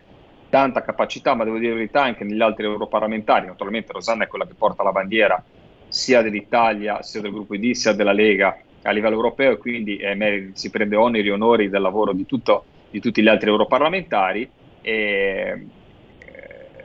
tanta 0.49 0.83
capacità, 0.83 1.33
ma 1.33 1.43
devo 1.43 1.57
dire 1.57 1.71
la 1.71 1.77
verità 1.77 2.03
anche 2.03 2.23
negli 2.23 2.41
altri 2.41 2.65
europarlamentari, 2.65 3.47
naturalmente 3.47 3.91
Rosanna 3.91 4.23
è 4.23 4.27
quella 4.27 4.45
che 4.47 4.53
porta 4.53 4.83
la 4.83 4.91
bandiera 4.91 5.43
sia 5.87 6.21
dell'Italia, 6.21 7.01
sia 7.01 7.21
del 7.21 7.31
gruppo 7.31 7.55
ID, 7.55 7.71
sia 7.71 7.93
della 7.93 8.11
Lega 8.11 8.57
a 8.83 8.91
livello 8.91 9.15
europeo 9.15 9.53
e 9.53 9.57
quindi 9.57 9.97
eh, 9.97 10.51
si 10.53 10.69
prende 10.69 10.95
oneri 10.95 11.27
e 11.27 11.31
onori 11.31 11.69
del 11.69 11.81
lavoro 11.81 12.13
di, 12.13 12.25
tutto, 12.25 12.65
di 12.89 12.99
tutti 12.99 13.21
gli 13.21 13.27
altri 13.27 13.49
europarlamentari. 13.49 14.49
E 14.81 15.65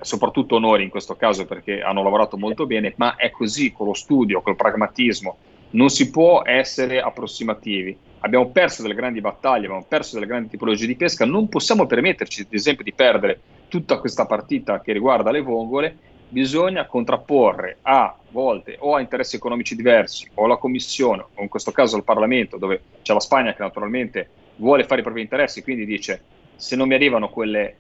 soprattutto 0.03 0.57
onori 0.57 0.85
in 0.85 0.91
questo 0.91 1.17
caso 1.17 1.47
perché 1.47 1.81
hanno 1.81 2.03
lavorato 2.03 2.37
molto 2.37 2.67
bene, 2.67 2.93
ma 2.97 3.17
è 3.17 3.31
così 3.31 3.73
con 3.73 3.87
lo 3.87 3.95
studio, 3.95 4.41
col 4.43 4.57
pragmatismo, 4.57 5.37
non 5.71 5.89
si 5.89 6.11
può 6.11 6.43
essere 6.45 7.01
approssimativi. 7.01 7.97
Abbiamo 8.21 8.51
perso 8.51 8.83
delle 8.83 8.95
grandi 8.95 9.21
battaglie, 9.21 9.67
abbiamo 9.67 9.87
perso 9.89 10.15
delle 10.15 10.27
grandi 10.27 10.49
tipologie 10.49 10.87
di 10.87 10.97
pesca, 10.97 11.25
non 11.25 11.49
possiamo 11.49 11.87
permetterci, 11.87 12.43
ad 12.43 12.53
esempio, 12.53 12.85
di 12.85 12.93
perdere 12.93 13.41
tutta 13.69 13.99
questa 13.99 14.27
partita 14.27 14.81
che 14.81 14.93
riguarda 14.93 15.31
le 15.31 15.41
vongole. 15.41 15.97
Bisogna 16.29 16.87
contrapporre 16.87 17.79
a 17.83 18.17
volte 18.31 18.77
o 18.79 18.95
a 18.95 19.01
interessi 19.01 19.37
economici 19.37 19.75
diversi 19.75 20.29
o 20.35 20.45
alla 20.45 20.59
Commissione 20.59 21.25
o 21.35 21.43
in 21.43 21.49
questo 21.49 21.73
caso 21.73 21.97
al 21.97 22.05
Parlamento 22.05 22.57
dove 22.57 22.83
c'è 23.03 23.13
la 23.13 23.19
Spagna 23.19 23.53
che 23.53 23.63
naturalmente 23.63 24.29
vuole 24.57 24.85
fare 24.85 25.01
i 25.01 25.03
propri 25.03 25.23
interessi 25.23 25.63
quindi 25.63 25.85
dice 25.85 26.23
se 26.55 26.77
non 26.77 26.87
mi 26.87 26.95
arrivano 26.95 27.31
quelle 27.31 27.75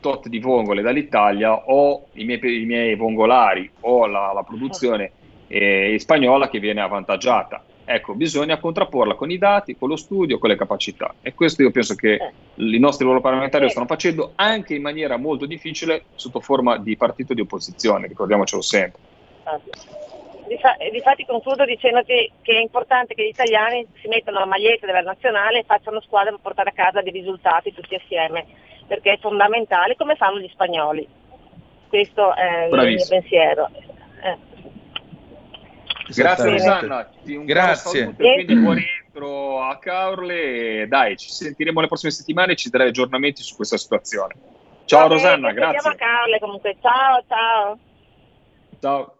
tot 0.00 0.28
di 0.28 0.38
vongole 0.38 0.82
dall'Italia 0.82 1.54
o 1.54 2.06
i 2.14 2.24
miei, 2.24 2.62
i 2.62 2.64
miei 2.64 2.94
vongolari 2.96 3.70
o 3.80 4.06
la, 4.06 4.32
la 4.32 4.42
produzione 4.42 5.12
eh, 5.46 5.96
spagnola 5.98 6.48
che 6.48 6.58
viene 6.58 6.80
avvantaggiata 6.80 7.64
Ecco, 7.92 8.14
bisogna 8.14 8.60
contrapporla 8.60 9.16
con 9.16 9.32
i 9.32 9.36
dati, 9.36 9.76
con 9.76 9.88
lo 9.88 9.96
studio, 9.96 10.38
con 10.38 10.48
le 10.48 10.54
capacità. 10.54 11.12
E 11.22 11.34
questo 11.34 11.62
io 11.62 11.72
penso 11.72 11.96
che 11.96 12.32
i 12.54 12.78
nostri 12.78 13.04
loro 13.04 13.20
parlamentari 13.20 13.64
lo 13.64 13.70
stanno 13.70 13.86
facendo 13.86 14.30
anche 14.36 14.76
in 14.76 14.82
maniera 14.82 15.16
molto 15.16 15.44
difficile 15.44 16.04
sotto 16.14 16.38
forma 16.38 16.78
di 16.78 16.96
partito 16.96 17.34
di 17.34 17.40
opposizione, 17.40 18.06
ricordiamocelo 18.06 18.62
sempre. 18.62 19.00
difatti 20.92 21.26
concludo 21.26 21.64
dicendoti 21.64 22.30
che 22.42 22.52
è 22.52 22.60
importante 22.60 23.14
che 23.14 23.24
gli 23.24 23.34
italiani 23.34 23.84
si 24.00 24.06
mettano 24.06 24.38
la 24.38 24.46
maglietta 24.46 24.86
della 24.86 25.00
nazionale 25.00 25.58
e 25.58 25.64
facciano 25.64 26.00
squadra 26.00 26.30
per 26.30 26.40
portare 26.42 26.70
a 26.70 26.72
casa 26.72 27.02
dei 27.02 27.10
risultati 27.10 27.74
tutti 27.74 27.96
assieme, 27.96 28.46
perché 28.90 29.12
è 29.12 29.18
fondamentale 29.20 29.94
come 29.94 30.16
fanno 30.16 30.40
gli 30.40 30.48
spagnoli. 30.48 31.06
Questo 31.88 32.34
è 32.34 32.64
il 32.64 32.76
mio 32.76 33.06
pensiero. 33.08 33.70
Eh. 34.20 34.36
Grazie 36.12 36.50
Rosanna, 36.50 37.08
un 37.24 37.44
Grazie. 37.44 38.00
Saluto, 38.00 38.16
quindi 38.16 38.56
buon 38.56 38.74
rientro 38.74 39.62
a 39.62 39.78
Caorle. 39.78 40.88
Dai, 40.88 41.16
ci 41.16 41.30
sentiremo 41.30 41.80
le 41.80 41.86
prossime 41.86 42.10
settimane 42.10 42.52
e 42.52 42.56
ci 42.56 42.68
darai 42.68 42.88
aggiornamenti 42.88 43.42
su 43.42 43.54
questa 43.54 43.76
situazione. 43.76 44.34
Ciao 44.86 45.06
Rosanna, 45.06 45.50
ci 45.50 45.54
vediamo 45.54 45.72
grazie. 45.72 45.90
a 45.90 45.94
Carle 45.94 46.38
comunque. 46.40 46.76
Ciao, 46.80 47.22
ciao. 47.28 47.78
Ciao. 48.80 49.19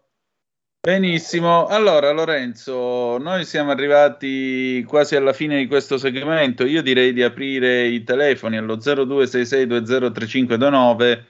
Benissimo, 0.83 1.67
allora 1.67 2.09
Lorenzo, 2.09 3.19
noi 3.19 3.45
siamo 3.45 3.69
arrivati 3.69 4.83
quasi 4.87 5.15
alla 5.15 5.31
fine 5.31 5.59
di 5.59 5.67
questo 5.67 5.99
segmento. 5.99 6.65
Io 6.65 6.81
direi 6.81 7.13
di 7.13 7.21
aprire 7.21 7.85
i 7.85 8.03
telefoni 8.03 8.57
allo 8.57 8.77
0266203529 8.77 11.23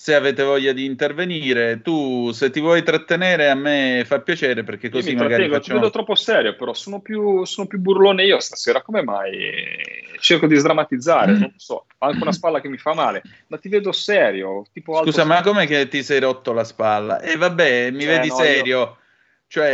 se 0.00 0.14
avete 0.14 0.42
voglia 0.42 0.72
di 0.72 0.86
intervenire. 0.86 1.82
Tu, 1.82 2.30
se 2.32 2.48
ti 2.48 2.58
vuoi 2.58 2.82
trattenere, 2.82 3.50
a 3.50 3.54
me 3.54 4.02
fa 4.06 4.18
piacere 4.22 4.64
perché 4.64 4.88
così 4.88 5.12
magari 5.12 5.28
trattengo, 5.28 5.56
ti 5.56 5.60
facciamo. 5.60 5.78
vedo 5.80 5.90
troppo 5.92 6.14
serio, 6.14 6.56
però 6.56 6.72
sono 6.72 7.02
più, 7.02 7.44
sono 7.44 7.66
più 7.66 7.78
burlone 7.80 8.24
io 8.24 8.40
stasera. 8.40 8.80
Come 8.80 9.02
mai? 9.02 9.36
Cerco 10.18 10.46
di 10.46 10.56
sdrammatizzare, 10.56 11.38
non 11.38 11.52
so. 11.56 11.84
Ho 11.98 12.06
anche 12.06 12.22
una 12.22 12.32
spalla 12.32 12.62
che 12.62 12.70
mi 12.70 12.78
fa 12.78 12.94
male, 12.94 13.24
ma 13.48 13.58
ti 13.58 13.68
vedo 13.68 13.92
serio. 13.92 14.64
Scusa, 14.72 15.24
ma 15.24 15.42
com'è 15.42 15.66
che 15.66 15.86
ti 15.88 16.02
sei 16.02 16.20
rotto 16.20 16.54
la 16.54 16.64
spalla? 16.64 17.20
E 17.20 17.36
vabbè, 17.36 17.90
mi 17.90 18.04
Cioè, 18.04 18.14
vedi 18.16 18.28
no, 18.28 18.34
serio. 18.36 18.96
Cioè, 19.48 19.68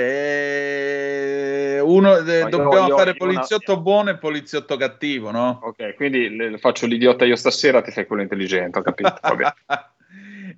eh, 1.76 1.80
uno, 1.80 2.16
eh, 2.16 2.40
io- 2.40 2.48
dobbiamo 2.48 2.88
io- 2.88 2.96
fare 2.96 3.10
io 3.10 3.16
poliziotto 3.16 3.80
buono 3.80 4.10
e 4.10 4.16
poliziotto 4.18 4.76
cattivo, 4.76 5.30
no? 5.30 5.60
Ok, 5.62 5.94
quindi 5.94 6.34
le- 6.34 6.58
faccio 6.58 6.86
l'idiota 6.86 7.24
io 7.24 7.36
stasera, 7.36 7.80
ti 7.80 7.92
fai 7.92 8.06
quello 8.06 8.22
intelligente, 8.22 8.80
ho 8.80 8.82
capito. 8.82 9.14
Va 9.22 9.34
bene. 9.36 9.54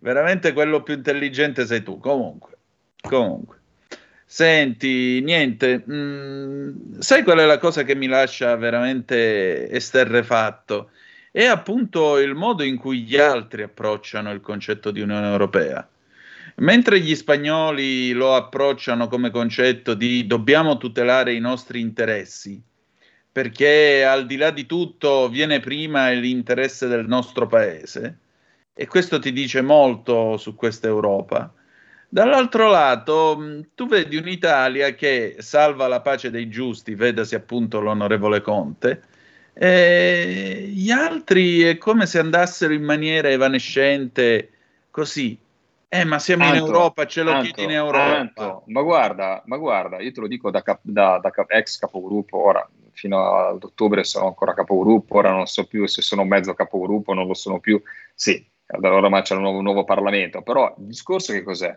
Veramente 0.01 0.53
quello 0.53 0.83
più 0.83 0.95
intelligente 0.95 1.66
sei 1.66 1.83
tu. 1.83 1.99
Comunque, 1.99 2.57
comunque. 3.01 3.57
Senti, 4.25 5.20
niente, 5.23 5.79
mh, 5.79 6.99
sai 6.99 7.23
qual 7.23 7.39
è 7.39 7.47
la 7.47 7.59
cosa 7.59 7.83
che 7.83 7.95
mi 7.95 8.07
lascia 8.07 8.55
veramente 8.57 9.70
esterrefatto? 9.70 10.91
È 11.31 11.45
appunto 11.45 12.19
il 12.19 12.35
modo 12.35 12.62
in 12.62 12.77
cui 12.77 13.03
gli 13.05 13.16
altri 13.16 13.62
approcciano 13.62 14.31
il 14.31 14.41
concetto 14.41 14.91
di 14.91 15.01
Unione 15.01 15.31
Europea. 15.31 15.89
Mentre 16.57 17.01
gli 17.01 17.15
spagnoli 17.15 18.12
lo 18.12 18.35
approcciano 18.35 19.09
come 19.09 19.31
concetto 19.31 19.95
di 19.95 20.27
dobbiamo 20.27 20.77
tutelare 20.77 21.33
i 21.33 21.41
nostri 21.41 21.81
interessi, 21.81 22.61
perché 23.33 24.05
al 24.05 24.27
di 24.27 24.37
là 24.37 24.51
di 24.51 24.66
tutto 24.66 25.29
viene 25.29 25.61
prima 25.61 26.11
l'interesse 26.11 26.89
del 26.89 27.07
nostro 27.07 27.47
paese, 27.47 28.19
e 28.81 28.87
questo 28.87 29.19
ti 29.19 29.33
dice 29.33 29.61
molto 29.61 30.37
su 30.37 30.55
questa 30.55 30.87
Europa. 30.87 31.53
Dall'altro 32.09 32.71
lato, 32.71 33.37
mh, 33.37 33.71
tu 33.75 33.89
vedi 33.89 34.17
un'Italia 34.17 34.95
che 34.95 35.35
salva 35.39 35.89
la 35.89 36.01
pace 36.01 36.31
dei 36.31 36.49
giusti, 36.49 36.95
vedasi 36.95 37.35
appunto 37.35 37.81
l'onorevole 37.81 38.41
Conte, 38.41 39.03
e 39.53 40.71
gli 40.73 40.93
altri 40.93 41.63
è 41.63 41.77
come 41.77 42.07
se 42.07 42.21
andassero 42.21 42.73
in 42.73 42.85
maniera 42.85 43.29
evanescente 43.29 44.51
così. 44.93 45.37
Eh, 45.89 46.05
ma 46.05 46.21
siamo 46.21 46.45
in 46.45 46.53
Anto, 46.53 46.67
Europa, 46.67 47.05
ce 47.07 47.23
lo 47.25 47.33
Anto, 47.33 47.61
in 47.61 47.73
Europa. 47.73 48.05
Anto, 48.05 48.63
ma 48.67 48.83
guarda, 48.83 49.43
ma 49.47 49.57
guarda, 49.57 49.99
io 50.01 50.13
te 50.13 50.21
lo 50.21 50.29
dico 50.29 50.53
da, 50.53 50.63
cap- 50.63 50.83
da- 50.83 51.19
da 51.21 51.31
cap- 51.31 51.51
ex 51.51 51.81
capogruppo, 51.81 52.39
ora 52.39 52.65
fino 52.93 53.35
ad 53.35 53.65
ottobre 53.65 54.05
sono 54.05 54.29
ancora 54.29 54.55
capogruppo, 54.55 55.17
ora 55.17 55.31
non 55.31 55.47
so 55.47 55.67
più 55.67 55.85
se 55.87 56.01
sono 56.01 56.25
mezzo 56.25 56.55
capogruppo, 56.55 57.13
non 57.13 57.27
lo 57.27 57.35
sono 57.35 57.59
più. 57.59 57.83
Sì, 58.15 58.45
allora 58.69 59.09
ma 59.09 59.23
c'è 59.23 59.35
un 59.35 59.43
nuovo, 59.43 59.59
un 59.59 59.65
nuovo 59.65 59.85
Parlamento, 59.85 60.43
però 60.43 60.74
il 60.78 60.86
discorso 60.86 61.32
che 61.32 61.43
cos'è? 61.43 61.77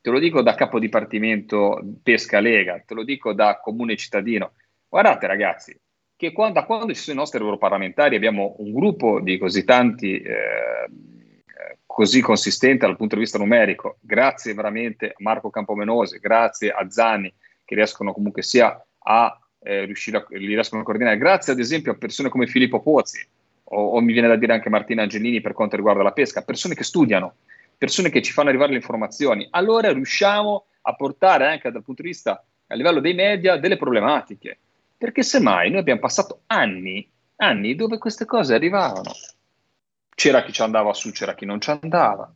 Te 0.00 0.10
lo 0.10 0.18
dico 0.18 0.40
da 0.40 0.54
capo 0.54 0.78
dipartimento 0.78 1.80
pesca 2.02 2.40
Lega, 2.40 2.82
te 2.86 2.94
lo 2.94 3.04
dico 3.04 3.34
da 3.34 3.60
comune 3.60 3.96
cittadino. 3.96 4.52
Guardate 4.88 5.26
ragazzi, 5.26 5.78
che 6.16 6.32
quando, 6.32 6.60
da 6.60 6.66
quando 6.66 6.94
ci 6.94 7.00
sono 7.00 7.16
i 7.16 7.20
nostri 7.20 7.40
europarlamentari 7.40 8.16
abbiamo 8.16 8.54
un 8.58 8.72
gruppo 8.72 9.20
di 9.20 9.36
così 9.36 9.64
tanti, 9.64 10.20
eh, 10.20 10.88
così 11.84 12.22
consistente 12.22 12.86
dal 12.86 12.96
punto 12.96 13.14
di 13.14 13.20
vista 13.20 13.36
numerico, 13.36 13.98
grazie 14.00 14.54
veramente 14.54 15.08
a 15.08 15.14
Marco 15.18 15.50
Campomenosi, 15.50 16.18
grazie 16.18 16.70
a 16.70 16.88
Zanni 16.90 17.32
che 17.64 17.74
riescono 17.74 18.12
comunque 18.12 18.42
sia 18.42 18.82
a 18.98 19.38
eh, 19.62 19.84
riuscire 19.84 20.16
a, 20.16 20.26
li 20.30 20.46
riescono 20.46 20.80
a 20.80 20.84
coordinare, 20.84 21.18
grazie 21.18 21.52
ad 21.52 21.58
esempio 21.58 21.92
a 21.92 21.96
persone 21.96 22.30
come 22.30 22.46
Filippo 22.46 22.80
Pozzi 22.80 23.26
o, 23.72 23.90
o 23.90 24.00
mi 24.00 24.12
viene 24.12 24.28
da 24.28 24.36
dire 24.36 24.52
anche 24.52 24.68
Martina 24.68 25.02
Angelini 25.02 25.40
per 25.40 25.52
quanto 25.52 25.76
riguarda 25.76 26.02
la 26.02 26.12
pesca, 26.12 26.42
persone 26.42 26.74
che 26.74 26.84
studiano, 26.84 27.34
persone 27.76 28.10
che 28.10 28.22
ci 28.22 28.32
fanno 28.32 28.48
arrivare 28.48 28.70
le 28.70 28.78
informazioni, 28.78 29.46
allora 29.50 29.92
riusciamo 29.92 30.64
a 30.82 30.94
portare 30.94 31.46
anche 31.46 31.70
dal 31.70 31.84
punto 31.84 32.02
di 32.02 32.08
vista 32.08 32.44
a 32.66 32.74
livello 32.74 33.00
dei 33.00 33.14
media 33.14 33.56
delle 33.56 33.76
problematiche. 33.76 34.58
Perché 34.96 35.22
semmai 35.22 35.70
noi 35.70 35.80
abbiamo 35.80 36.00
passato 36.00 36.42
anni, 36.46 37.08
anni 37.36 37.74
dove 37.74 37.98
queste 37.98 38.26
cose 38.26 38.54
arrivavano. 38.54 39.12
C'era 40.14 40.42
chi 40.42 40.52
ci 40.52 40.62
andava 40.62 40.92
su, 40.92 41.10
c'era 41.10 41.34
chi 41.34 41.46
non 41.46 41.60
ci 41.60 41.70
andava. 41.70 42.30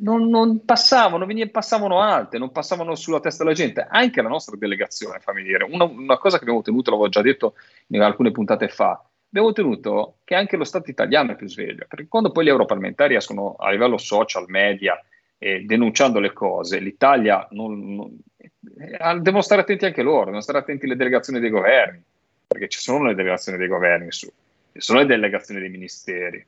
Non, 0.00 0.28
non 0.28 0.64
passavano, 0.64 1.26
passavano 1.50 2.00
alte, 2.00 2.38
non 2.38 2.52
passavano 2.52 2.94
sulla 2.94 3.18
testa 3.18 3.42
della 3.42 3.56
gente. 3.56 3.84
Anche 3.90 4.22
la 4.22 4.28
nostra 4.28 4.56
delegazione, 4.56 5.18
fammi 5.18 5.42
dire, 5.42 5.64
una, 5.64 5.84
una 5.84 6.18
cosa 6.18 6.36
che 6.36 6.42
abbiamo 6.42 6.60
ottenuto, 6.60 6.90
l'avevo 6.90 7.08
già 7.08 7.20
detto 7.20 7.54
in 7.88 8.00
alcune 8.00 8.30
puntate 8.30 8.68
fa, 8.68 9.02
abbiamo 9.28 9.48
ottenuto 9.48 10.18
che 10.24 10.34
anche 10.34 10.56
lo 10.56 10.64
Stato 10.64 10.90
italiano 10.90 11.32
è 11.32 11.36
più 11.36 11.48
sveglio, 11.48 11.86
perché 11.88 12.08
quando 12.08 12.30
poi 12.30 12.44
gli 12.44 12.48
europarlamentari 12.48 13.14
escono 13.14 13.54
a 13.58 13.70
livello 13.70 13.98
social, 13.98 14.46
media, 14.48 15.00
eh, 15.38 15.60
denunciando 15.64 16.18
le 16.18 16.32
cose, 16.32 16.80
l'Italia 16.80 17.46
non, 17.50 17.94
non- 17.94 18.18
eh, 18.38 19.20
devono 19.20 19.42
stare 19.42 19.60
attenti 19.60 19.84
anche 19.84 20.02
loro, 20.02 20.24
devono 20.24 20.40
stare 20.40 20.58
attenti 20.58 20.86
alle 20.86 20.96
delegazioni 20.96 21.40
dei 21.40 21.50
governi, 21.50 22.02
perché 22.46 22.68
ci 22.68 22.80
sono 22.80 23.04
le 23.06 23.14
delegazioni 23.14 23.58
dei 23.58 23.68
governi 23.68 24.10
su, 24.10 24.26
ci 24.72 24.80
sono 24.80 25.00
le 25.00 25.06
delegazioni 25.06 25.60
dei 25.60 25.70
ministeri, 25.70 26.44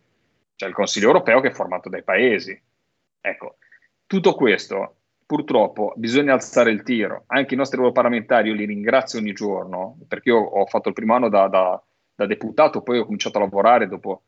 c'è 0.56 0.66
il 0.66 0.74
Consiglio 0.74 1.06
europeo 1.06 1.40
che 1.40 1.48
è 1.48 1.52
formato 1.52 1.88
dai 1.88 2.02
paesi. 2.02 2.60
Ecco, 3.22 3.56
tutto 4.06 4.34
questo 4.34 4.96
purtroppo 5.24 5.92
bisogna 5.96 6.32
alzare 6.32 6.70
il 6.70 6.82
tiro. 6.82 7.24
Anche 7.28 7.54
i 7.54 7.56
nostri 7.56 7.78
europarlamentari, 7.78 8.48
io 8.48 8.54
li 8.54 8.64
ringrazio 8.64 9.20
ogni 9.20 9.32
giorno, 9.32 9.96
perché 10.08 10.30
io 10.30 10.38
ho 10.38 10.66
fatto 10.66 10.88
il 10.88 10.94
primo 10.94 11.14
anno 11.14 11.28
da, 11.28 11.46
da- 11.48 11.82
da 12.20 12.26
deputato, 12.26 12.82
poi 12.82 12.98
ho 12.98 13.04
cominciato 13.04 13.38
a 13.38 13.40
lavorare 13.40 13.88
dopo 13.88 14.24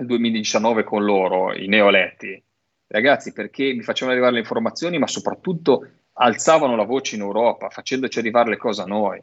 il 0.00 0.06
2019 0.06 0.82
con 0.82 1.04
loro, 1.04 1.54
i 1.54 1.66
neoletti. 1.68 2.42
Ragazzi, 2.86 3.32
perché 3.32 3.74
mi 3.74 3.82
facevano 3.82 4.12
arrivare 4.12 4.34
le 4.34 4.40
informazioni, 4.40 4.98
ma 4.98 5.06
soprattutto 5.06 5.86
alzavano 6.14 6.74
la 6.74 6.84
voce 6.84 7.16
in 7.16 7.20
Europa, 7.20 7.68
facendoci 7.68 8.18
arrivare 8.18 8.50
le 8.50 8.56
cose 8.56 8.82
a 8.82 8.86
noi. 8.86 9.22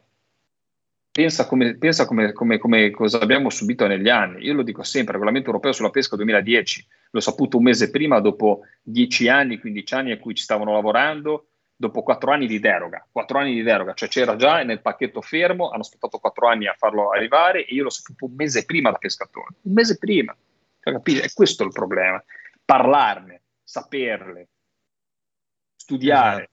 Pensa, 1.12 1.46
come, 1.46 1.76
pensa 1.76 2.06
come, 2.06 2.32
come- 2.32 2.58
come 2.58 2.90
cosa 2.90 3.20
abbiamo 3.20 3.50
subito 3.50 3.88
negli 3.88 4.08
anni. 4.08 4.44
Io 4.44 4.54
lo 4.54 4.62
dico 4.62 4.84
sempre, 4.84 5.14
regolamento 5.14 5.48
europeo 5.48 5.72
sulla 5.72 5.90
pesca 5.90 6.14
2010, 6.14 6.86
l'ho 7.10 7.20
saputo 7.20 7.56
un 7.56 7.64
mese 7.64 7.90
prima, 7.90 8.20
dopo 8.20 8.60
10 8.82 9.28
anni, 9.28 9.58
15 9.58 9.94
anni 9.94 10.12
a 10.12 10.18
cui 10.18 10.34
ci 10.34 10.44
stavano 10.44 10.72
lavorando, 10.72 11.49
dopo 11.80 12.02
4 12.02 12.30
anni 12.30 12.46
di 12.46 12.60
deroga. 12.60 13.06
4 13.10 13.38
anni 13.38 13.54
di 13.54 13.62
deroga, 13.62 13.94
cioè 13.94 14.10
c'era 14.10 14.36
già 14.36 14.62
nel 14.62 14.82
pacchetto 14.82 15.22
fermo, 15.22 15.70
hanno 15.70 15.80
aspettato 15.80 16.18
4 16.18 16.46
anni 16.46 16.66
a 16.66 16.74
farlo 16.76 17.10
arrivare 17.10 17.64
e 17.64 17.74
io 17.74 17.84
l'ho 17.84 17.90
saputo 17.90 18.26
un 18.26 18.34
mese 18.34 18.66
prima 18.66 18.90
da 18.90 18.98
pescatore. 18.98 19.54
Un 19.62 19.72
mese 19.72 19.96
prima. 19.96 20.36
Cioè, 20.78 20.92
capite? 20.92 21.22
E 21.22 21.30
questo 21.32 21.62
è 21.62 21.66
il 21.66 21.72
problema. 21.72 22.22
Parlarne, 22.62 23.42
saperle, 23.62 24.48
studiare 25.74 26.50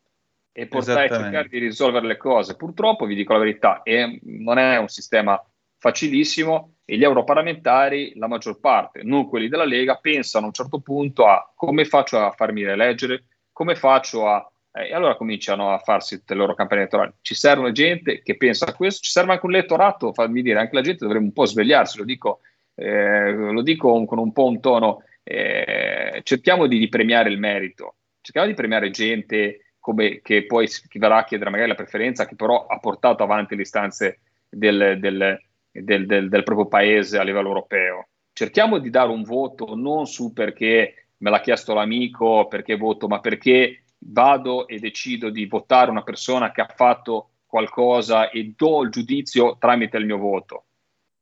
e 0.54 0.68
portare 0.68 1.06
a 1.06 1.10
cercare 1.10 1.50
di 1.50 1.60
risolvere 1.60 2.08
le 2.08 2.18
cose. 2.18 2.56
Purtroppo, 2.56 3.06
vi 3.06 3.16
dico 3.16 3.34
la 3.34 3.40
verità, 3.40 3.82
è- 3.84 4.20
non 4.24 4.58
è 4.58 4.78
un 4.78 4.88
sistema 4.88 5.40
facilissimo 5.78 6.76
e 6.86 6.98
gli 6.98 7.04
europarlamentari, 7.04 8.14
la 8.16 8.28
maggior 8.28 8.62
parte, 8.62 9.04
non 9.04 9.28
quelli 9.28 9.50
della 9.50 9.66
Lega, 9.66 9.98
pensano 9.98 10.46
a 10.46 10.48
un 10.48 10.54
certo 10.54 10.80
punto 10.80 11.28
a 11.28 11.52
come 11.54 11.84
faccio 11.84 12.18
a 12.18 12.32
farmi 12.32 12.64
rieleggere, 12.64 13.26
come 13.52 13.76
faccio 13.76 14.26
a... 14.30 14.50
eh, 14.80 14.90
E 14.90 14.94
allora 14.94 15.16
cominciano 15.16 15.72
a 15.72 15.78
farsi 15.80 16.18
tutte 16.18 16.34
le 16.34 16.40
loro 16.40 16.54
campagne 16.56 16.82
elettorali. 16.82 17.14
Ci 17.22 17.36
serve 17.36 17.72
gente 17.72 18.22
che 18.22 18.38
pensa 18.38 18.66
a 18.68 18.74
questo, 18.74 19.02
ci 19.02 19.12
serve 19.12 19.34
anche 19.34 19.46
un 19.46 19.56
elettorato, 19.56 20.14
fammi 20.14 20.42
dire, 20.42 20.60
anche 20.60 20.76
la 20.76 20.82
gente 20.82 21.06
dovrebbe 21.06 21.26
un 21.26 21.34
po' 21.34 21.46
svegliarsi, 21.46 21.98
lo 21.98 22.04
dico, 22.06 22.40
eh, 22.76 23.32
lo 23.32 23.62
dico 23.62 24.06
con 24.06 24.20
un 24.20 24.32
po' 24.32 24.46
un 24.46 24.60
tono, 24.60 25.04
eh, 25.24 26.22
cerchiamo 26.24 26.68
di, 26.68 26.78
di 26.80 26.90
premiare 26.90 27.30
il 27.30 27.40
merito, 27.40 27.96
cerchiamo 28.22 28.48
di 28.48 28.54
premiare 28.54 28.90
gente 28.90 29.74
come, 29.80 30.20
che 30.22 30.46
poi 30.46 30.68
chi 30.68 31.00
verrà 31.00 31.18
a 31.18 31.24
chiedere 31.24 31.50
magari 31.50 31.70
la 31.70 31.76
preferenza, 31.76 32.26
che 32.26 32.36
però 32.36 32.66
ha 32.66 32.78
portato 32.80 33.24
avanti 33.24 33.56
le 33.56 33.62
istanze 33.62 34.20
del- 34.50 34.98
del- 35.00 35.40
del- 35.72 36.28
del 36.30 36.44
proprio 36.44 36.68
paese 36.68 37.18
a 37.18 37.24
livello 37.24 37.48
europeo. 37.50 38.08
Cerchiamo 38.34 38.80
di 38.80 38.90
dare 38.90 39.10
un 39.10 39.24
voto 39.24 39.76
non 39.76 40.06
su 40.06 40.34
perché 40.34 41.08
me 41.18 41.30
l'ha 41.30 41.40
chiesto 41.40 41.74
l'amico, 41.74 42.48
perché 42.48 42.76
voto, 42.76 43.08
ma 43.08 43.20
perché 43.20 43.84
vado 44.00 44.68
e 44.68 44.80
decido 44.80 45.30
di 45.30 45.46
votare 45.46 45.92
una 45.92 46.04
persona 46.04 46.52
che 46.52 46.62
ha 46.62 46.74
fatto 46.74 47.30
qualcosa 47.46 48.30
e 48.30 48.54
do 48.56 48.84
il 48.84 48.90
giudizio 48.90 49.58
tramite 49.58 49.98
il 49.98 50.06
mio 50.06 50.18
voto. 50.18 50.66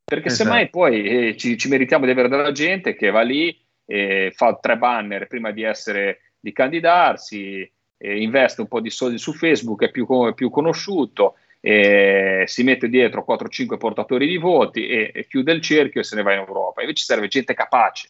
Perché 0.04 0.28
Esatto. 0.28 0.50
semmai 0.50 0.70
poi 0.70 1.04
eh, 1.04 1.38
ci, 1.38 1.58
ci 1.58 1.68
meritiamo 1.68 2.06
di 2.06 2.12
avere 2.12 2.30
della 2.30 2.52
gente 2.52 2.96
che 2.96 3.10
va 3.10 3.22
lì 3.22 3.58
e 3.86 4.32
fa 4.36 4.56
tre 4.56 4.78
banner 4.78 5.28
prima 5.28 5.52
di 5.52 5.64
essere 5.64 6.34
di 6.40 6.52
candidarsi, 6.52 7.72
e 7.98 8.22
investe 8.22 8.62
un 8.62 8.68
po' 8.68 8.82
di 8.82 8.90
soldi 8.90 9.18
su 9.18 9.34
Facebook, 9.34 9.84
è 9.84 9.92
più, 9.92 10.06
più 10.36 10.50
conosciuto, 10.50 11.36
si 11.60 12.64
mette 12.64 12.90
dietro 12.90 13.26
4-5 13.28 13.78
portatori 13.78 14.28
di 14.28 14.38
voti 14.38 14.86
e, 14.86 15.12
e 15.12 15.26
chiude 15.26 15.52
il 15.52 15.62
cerchio 15.62 16.02
e 16.02 16.04
se 16.04 16.16
ne 16.16 16.22
va 16.22 16.34
in 16.34 16.40
Europa. 16.40 16.82
Invece 16.82 17.04
serve 17.04 17.28
gente 17.28 17.56
capace, 17.56 18.10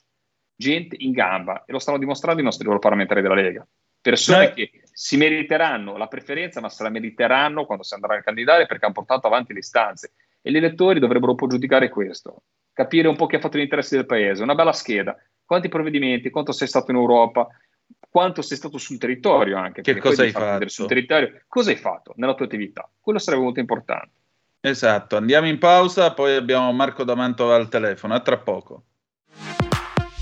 gente 0.53 0.97
in 0.99 1.11
gamba 1.11 1.63
e 1.65 1.71
lo 1.71 1.79
stanno 1.79 1.97
dimostrando 1.97 2.41
i 2.41 2.43
nostri 2.43 2.67
parlamentari 2.79 3.21
della 3.21 3.35
Lega. 3.35 3.65
Persone 4.05 4.37
Noi- 4.37 4.53
che 4.53 4.81
si 4.91 5.17
meriteranno 5.17 5.97
la 5.97 6.07
preferenza, 6.07 6.61
ma 6.61 6.69
se 6.69 6.83
la 6.83 6.89
meriteranno 6.89 7.65
quando 7.65 7.83
si 7.83 7.95
andranno 7.95 8.19
a 8.19 8.23
candidare 8.23 8.67
perché 8.67 8.85
hanno 8.85 8.93
portato 8.93 9.25
avanti 9.25 9.51
le 9.51 9.59
istanze. 9.59 10.11
E 10.43 10.51
gli 10.51 10.57
elettori 10.57 10.99
dovrebbero 10.99 11.31
un 11.31 11.37
po' 11.37 11.47
giudicare 11.47 11.89
questo, 11.89 12.43
capire 12.71 13.07
un 13.07 13.15
po' 13.15 13.25
chi 13.25 13.37
ha 13.37 13.39
fatto 13.39 13.57
gli 13.57 13.61
interessi 13.61 13.95
del 13.95 14.05
paese, 14.05 14.43
una 14.43 14.53
bella 14.53 14.73
scheda, 14.73 15.17
quanti 15.43 15.69
provvedimenti, 15.69 16.29
quanto 16.29 16.51
sei 16.51 16.67
stato 16.67 16.91
in 16.91 16.97
Europa, 16.97 17.47
quanto 18.07 18.43
sei 18.43 18.57
stato 18.57 18.77
sul 18.77 18.99
territorio 18.99 19.57
anche. 19.57 19.81
Che 19.81 19.97
cosa 19.97 20.21
hai 20.21 20.29
fatto? 20.29 20.67
Sul 20.67 20.85
territorio, 20.85 21.41
cosa 21.47 21.71
hai 21.71 21.77
fatto 21.77 22.13
nella 22.17 22.35
tua 22.35 22.45
attività? 22.45 22.87
Quello 22.99 23.17
sarebbe 23.17 23.41
molto 23.41 23.59
importante. 23.59 24.11
Esatto, 24.59 25.17
andiamo 25.17 25.47
in 25.47 25.57
pausa, 25.57 26.13
poi 26.13 26.35
abbiamo 26.35 26.71
Marco 26.73 27.03
Damantova 27.03 27.55
al 27.55 27.69
telefono, 27.69 28.13
a 28.13 28.19
tra 28.19 28.37
poco. 28.37 28.83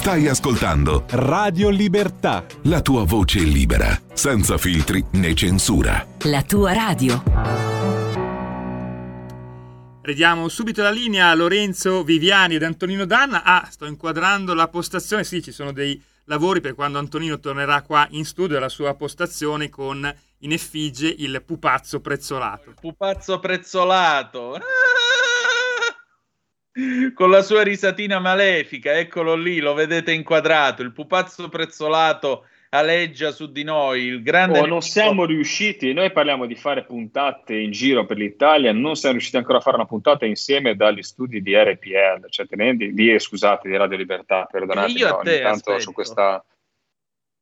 Stai 0.00 0.28
ascoltando 0.28 1.04
Radio 1.10 1.68
Libertà. 1.68 2.46
la 2.62 2.80
tua 2.80 3.04
voce 3.04 3.40
libera, 3.40 4.00
senza 4.14 4.56
filtri 4.56 5.04
né 5.12 5.34
censura. 5.34 6.06
La 6.20 6.42
tua 6.42 6.72
radio. 6.72 7.22
Ridiamo 10.00 10.48
subito 10.48 10.80
la 10.80 10.90
linea 10.90 11.28
a 11.28 11.34
Lorenzo 11.34 12.02
Viviani 12.02 12.54
ed 12.54 12.62
Antonino 12.62 13.04
Danna. 13.04 13.42
Ah, 13.44 13.68
sto 13.70 13.84
inquadrando 13.84 14.54
la 14.54 14.68
postazione. 14.68 15.22
Sì, 15.22 15.42
ci 15.42 15.52
sono 15.52 15.70
dei 15.70 16.02
lavori 16.24 16.62
per 16.62 16.74
quando 16.74 16.98
Antonino 16.98 17.38
tornerà 17.38 17.82
qua 17.82 18.06
in 18.12 18.24
studio 18.24 18.58
la 18.58 18.70
sua 18.70 18.94
postazione 18.94 19.68
con 19.68 20.10
in 20.38 20.52
effigie 20.52 21.14
il 21.18 21.42
pupazzo 21.44 22.00
prezzolato. 22.00 22.72
Pupazzo 22.80 23.38
prezzolato. 23.38 24.60
Con 27.14 27.30
la 27.30 27.42
sua 27.42 27.62
risatina 27.62 28.18
malefica, 28.18 28.92
eccolo 28.98 29.34
lì, 29.34 29.58
lo 29.58 29.74
vedete 29.74 30.12
inquadrato. 30.12 30.82
Il 30.82 30.92
pupazzo 30.92 31.48
prezzolato 31.48 32.44
aleggia 32.70 33.32
su 33.32 33.50
di 33.50 33.62
noi. 33.62 34.04
Il 34.04 34.22
grande 34.22 34.60
Oh, 34.60 34.66
non 34.66 34.80
siamo 34.80 35.24
riusciti, 35.24 35.92
noi 35.92 36.12
parliamo 36.12 36.46
di 36.46 36.54
fare 36.54 36.84
puntate 36.84 37.56
in 37.56 37.70
giro 37.70 38.06
per 38.06 38.16
l'Italia, 38.16 38.72
non 38.72 38.96
siamo 38.96 39.14
riusciti 39.14 39.36
ancora 39.36 39.58
a 39.58 39.60
fare 39.60 39.76
una 39.76 39.86
puntata 39.86 40.24
insieme 40.24 40.76
dagli 40.76 41.02
studi 41.02 41.42
di 41.42 41.54
RPL, 41.54 42.28
cioè 42.28 42.46
tenendo, 42.46 42.84
di, 42.86 43.18
scusate, 43.18 43.68
di 43.68 43.76
Radio 43.76 43.96
Libertà, 43.96 44.46
perdonatemi, 44.50 44.94
E 44.94 44.98
io 44.98 45.14
ogni 45.16 45.24
te 45.24 45.40
tanto 45.40 45.78
su 45.78 45.92
questa... 45.92 46.44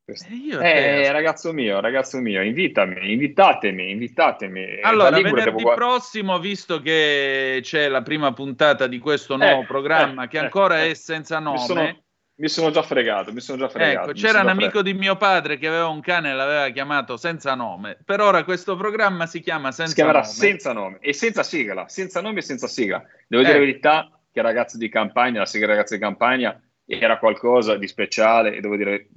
questa- 0.08 0.32
io 0.32 0.58
te 0.58 1.02
Eh, 1.04 1.12
ragazzo 1.12 1.52
mio, 1.52 1.80
ragazzo 1.80 2.18
mio, 2.18 2.42
invitami, 2.42 3.12
invitatemi, 3.12 3.90
invitatemi. 3.90 4.80
Allora, 4.80 5.10
venerdì 5.10 5.42
devo 5.42 5.74
prossimo, 5.74 6.38
visto 6.38 6.80
che 6.80 7.58
c'è 7.60 7.88
la 7.88 8.00
prima 8.00 8.32
puntata 8.32 8.86
di 8.86 8.98
questo 8.98 9.36
nuovo 9.36 9.60
Eh, 9.62 9.66
programma 9.66 10.24
eh, 10.24 10.28
che 10.28 10.38
eh, 10.38 10.40
ancora 10.40 10.82
eh. 10.82 10.90
è 10.90 10.94
senza 10.94 11.38
nome, 11.40 11.58
Mi 11.58 11.64
sono, 11.66 12.02
mi 12.36 12.48
sono 12.48 12.70
già 12.70 12.80
fregato, 12.80 13.34
mi 13.34 13.40
sono 13.40 13.58
già 13.58 13.68
fregato. 13.68 14.10
Ecco, 14.10 14.18
c'era 14.18 14.40
un 14.40 14.48
amico 14.48 14.80
di 14.80 14.94
mio 14.94 15.16
padre 15.16 15.58
che 15.58 15.68
aveva 15.68 15.88
un 15.88 16.00
cane 16.00 16.30
e 16.30 16.34
l'aveva 16.34 16.70
chiamato 16.70 17.18
senza 17.18 17.54
nome. 17.54 17.98
Per 18.02 18.20
ora 18.22 18.44
questo 18.44 18.76
programma 18.76 19.26
si 19.26 19.40
chiama 19.40 19.72
senza 19.72 19.90
si 19.90 19.94
chiamerà 19.96 20.20
nome. 20.20 20.32
senza 20.32 20.72
nome 20.72 20.96
e 21.02 21.12
senza 21.12 21.42
sigla, 21.42 21.86
senza 21.86 22.22
nome 22.22 22.38
e 22.38 22.42
senza 22.42 22.66
sigla. 22.66 23.04
Devo 23.26 23.42
dire 23.42 23.54
Eh. 23.56 23.58
la 23.58 23.64
verità 23.66 24.20
che 24.32 24.40
ragazzi 24.40 24.78
di 24.78 24.88
campagna, 24.88 25.40
la 25.40 25.46
sigla 25.46 25.66
ragazzi 25.66 25.96
di 25.96 26.00
campagna 26.00 26.58
era 26.86 27.18
qualcosa 27.18 27.76
di 27.76 27.86
speciale 27.86 28.54
e 28.54 28.60
devo 28.62 28.74
dire 28.76 29.08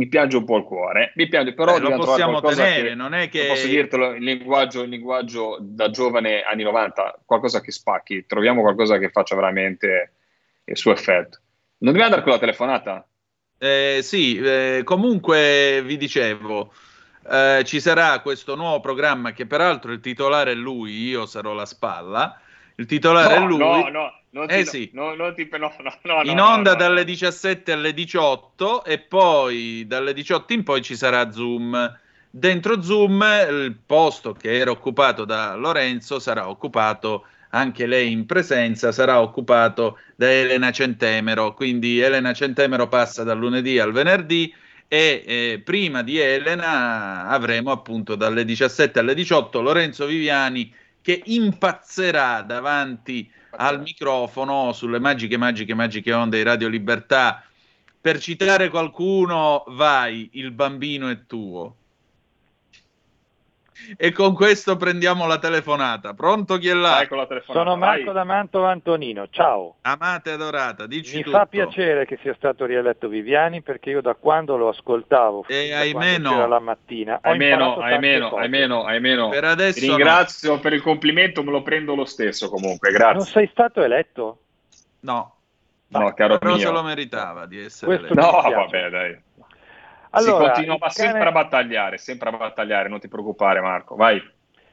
mi 0.00 0.08
piange 0.08 0.38
un 0.38 0.46
po' 0.46 0.56
il 0.56 0.64
cuore, 0.64 1.12
mi 1.16 1.28
piange, 1.28 1.52
però 1.52 1.76
Eh, 1.76 1.80
lo 1.80 1.94
possiamo 1.96 2.40
tenere, 2.40 2.88
che- 2.88 2.94
non 2.94 3.12
è 3.12 3.28
che- 3.28 3.46
posso 3.48 3.66
dirtelo 3.66 4.14
in 4.14 4.24
linguaggio, 4.24 4.82
in 4.82 4.88
linguaggio 4.88 5.58
da 5.60 5.90
giovane 5.90 6.40
anni 6.40 6.62
90, 6.62 7.20
qualcosa 7.26 7.60
che 7.60 7.70
spacchi, 7.70 8.24
troviamo 8.26 8.62
qualcosa 8.62 8.96
che 8.96 9.10
faccia 9.10 9.34
veramente 9.34 10.14
il 10.64 10.76
suo 10.78 10.92
effetto. 10.92 11.38
Non 11.80 11.92
dobbiamo 11.92 12.04
andare 12.04 12.22
con 12.22 12.32
la 12.32 12.38
telefonata? 12.38 13.06
Eh, 13.58 13.98
sì, 14.02 14.38
eh, 14.38 14.80
comunque 14.84 15.82
vi 15.84 15.98
dicevo, 15.98 16.72
eh, 17.30 17.62
ci 17.66 17.78
sarà 17.78 18.20
questo 18.20 18.54
nuovo 18.54 18.80
programma 18.80 19.32
che 19.32 19.44
peraltro 19.44 19.92
il 19.92 20.00
titolare 20.00 20.52
è 20.52 20.54
lui, 20.54 20.92
io 21.08 21.26
sarò 21.26 21.52
la 21.52 21.66
spalla. 21.66 22.40
Il 22.76 22.86
titolare 22.86 23.38
No, 23.38 23.44
è 23.44 23.46
lui. 23.46 23.58
no, 23.58 23.88
no, 23.88 24.12
non 24.30 24.46
ti, 24.46 24.54
Eh 24.54 24.64
sì. 24.64 24.90
no, 24.94 25.14
non 25.14 25.34
ti- 25.34 25.48
no, 25.50 25.58
no, 25.58 25.98
no, 26.02 26.22
in 26.22 26.36
no, 26.36 26.44
no, 26.44 26.48
onda 26.48 26.70
no, 26.70 26.76
dalle 26.76 27.00
no. 27.00 27.04
17 27.04 27.72
alle 27.72 27.92
18 27.92 28.84
e 28.84 28.98
poi 28.98 29.84
dalle 29.86 30.12
18 30.14 30.52
in 30.52 30.62
poi 30.62 30.82
ci 30.82 30.96
sarà 30.96 31.30
Zoom. 31.30 31.98
Dentro 32.32 32.80
Zoom 32.82 33.22
il 33.50 33.76
posto 33.84 34.32
che 34.32 34.56
era 34.56 34.70
occupato 34.70 35.24
da 35.24 35.54
Lorenzo 35.56 36.18
sarà 36.20 36.48
occupato 36.48 37.26
anche 37.50 37.86
lei 37.86 38.12
in 38.12 38.26
presenza, 38.26 38.92
sarà 38.92 39.20
occupato 39.20 39.98
da 40.16 40.30
Elena 40.30 40.70
Centemero. 40.70 41.52
Quindi 41.54 41.98
Elena 41.98 42.32
Centemero 42.32 42.88
passa 42.88 43.24
dal 43.24 43.38
lunedì 43.38 43.78
al 43.78 43.92
venerdì 43.92 44.54
e 44.86 45.22
eh, 45.26 45.60
prima 45.64 46.02
di 46.02 46.18
Elena 46.18 47.26
avremo 47.28 47.70
appunto 47.72 48.14
dalle 48.16 48.44
17 48.44 48.98
alle 49.00 49.14
18 49.14 49.60
Lorenzo 49.60 50.06
Viviani 50.06 50.72
che 51.02 51.22
impazzerà 51.24 52.42
davanti 52.42 53.30
al 53.52 53.80
microfono 53.80 54.72
sulle 54.72 55.00
magiche, 55.00 55.36
magiche, 55.36 55.74
magiche 55.74 56.12
onde 56.12 56.38
di 56.38 56.42
Radio 56.42 56.68
Libertà. 56.68 57.42
Per 58.00 58.18
citare 58.18 58.68
qualcuno, 58.68 59.64
vai, 59.68 60.30
il 60.34 60.50
bambino 60.52 61.08
è 61.08 61.26
tuo. 61.26 61.76
E 63.96 64.12
con 64.12 64.34
questo 64.34 64.76
prendiamo 64.76 65.26
la 65.26 65.38
telefonata. 65.38 66.14
Pronto 66.14 66.58
chi 66.58 66.68
è 66.68 66.74
là? 66.74 67.06
Sono 67.46 67.76
Marco 67.76 68.12
da 68.12 68.24
Mantova 68.24 68.70
Antonino, 68.70 69.26
ciao. 69.30 69.76
Amate 69.82 70.30
adorata, 70.30 70.86
dici 70.86 71.16
Mi 71.16 71.22
tutto. 71.22 71.36
fa 71.36 71.46
piacere 71.46 72.06
che 72.06 72.18
sia 72.22 72.34
stato 72.34 72.64
rieletto 72.64 73.08
Viviani 73.08 73.62
perché 73.62 73.90
io 73.90 74.00
da 74.00 74.14
quando 74.14 74.56
lo 74.56 74.68
ascoltavo 74.68 75.44
E 75.48 75.72
ahimè 75.72 76.18
no. 76.18 76.46
la 76.46 76.58
mattina 76.60 77.14
hai 77.22 77.38
tante 77.38 77.44
meno, 77.44 77.74
cose. 77.74 77.86
hai 77.86 78.48
meno, 78.48 78.84
hai 78.84 79.00
meno. 79.00 79.28
Per 79.30 79.44
adesso 79.44 79.80
Ti 79.80 79.86
ringrazio 79.86 80.58
per 80.60 80.72
il 80.72 80.82
complimento, 80.82 81.42
me 81.42 81.50
lo 81.50 81.62
prendo 81.62 81.94
lo 81.94 82.04
stesso 82.04 82.48
comunque, 82.48 82.90
grazie. 82.90 83.14
Non 83.16 83.24
sei 83.26 83.48
stato 83.52 83.82
eletto? 83.82 84.38
No. 85.00 85.34
No, 85.88 86.12
caro 86.14 86.38
Però 86.38 86.54
mio. 86.54 86.60
se 86.66 86.70
lo 86.70 86.82
meritava 86.84 87.46
di 87.46 87.58
essere 87.64 87.96
Questo 87.98 88.12
eletto. 88.14 88.30
No, 88.30 88.50
vabbè, 88.54 88.90
dai. 88.90 89.18
Allora, 90.10 90.46
si 90.46 90.52
continua 90.52 90.78
cane- 90.78 90.92
sempre 90.92 91.28
a 91.28 91.32
battagliare, 91.32 91.98
sempre 91.98 92.28
a 92.30 92.32
battagliare, 92.32 92.88
non 92.88 93.00
ti 93.00 93.08
preoccupare 93.08 93.60
Marco, 93.60 93.94
vai. 93.94 94.22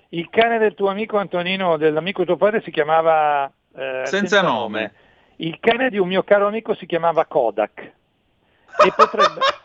Il 0.09 0.29
cane 0.29 0.57
del 0.57 0.73
tuo 0.73 0.89
amico 0.89 1.17
Antonino, 1.17 1.77
dell'amico 1.77 2.21
di 2.21 2.27
tuo 2.27 2.37
padre, 2.37 2.61
si 2.61 2.71
chiamava 2.71 3.51
eh, 3.75 4.01
Senza 4.05 4.41
nome. 4.41 4.93
Il 5.37 5.59
cane 5.59 5.89
di 5.89 5.97
un 5.97 6.07
mio 6.07 6.23
caro 6.23 6.47
amico 6.47 6.73
si 6.75 6.85
chiamava 6.85 7.25
Kodak. 7.25 7.79
E 7.81 8.93
potrebbe... 8.95 9.39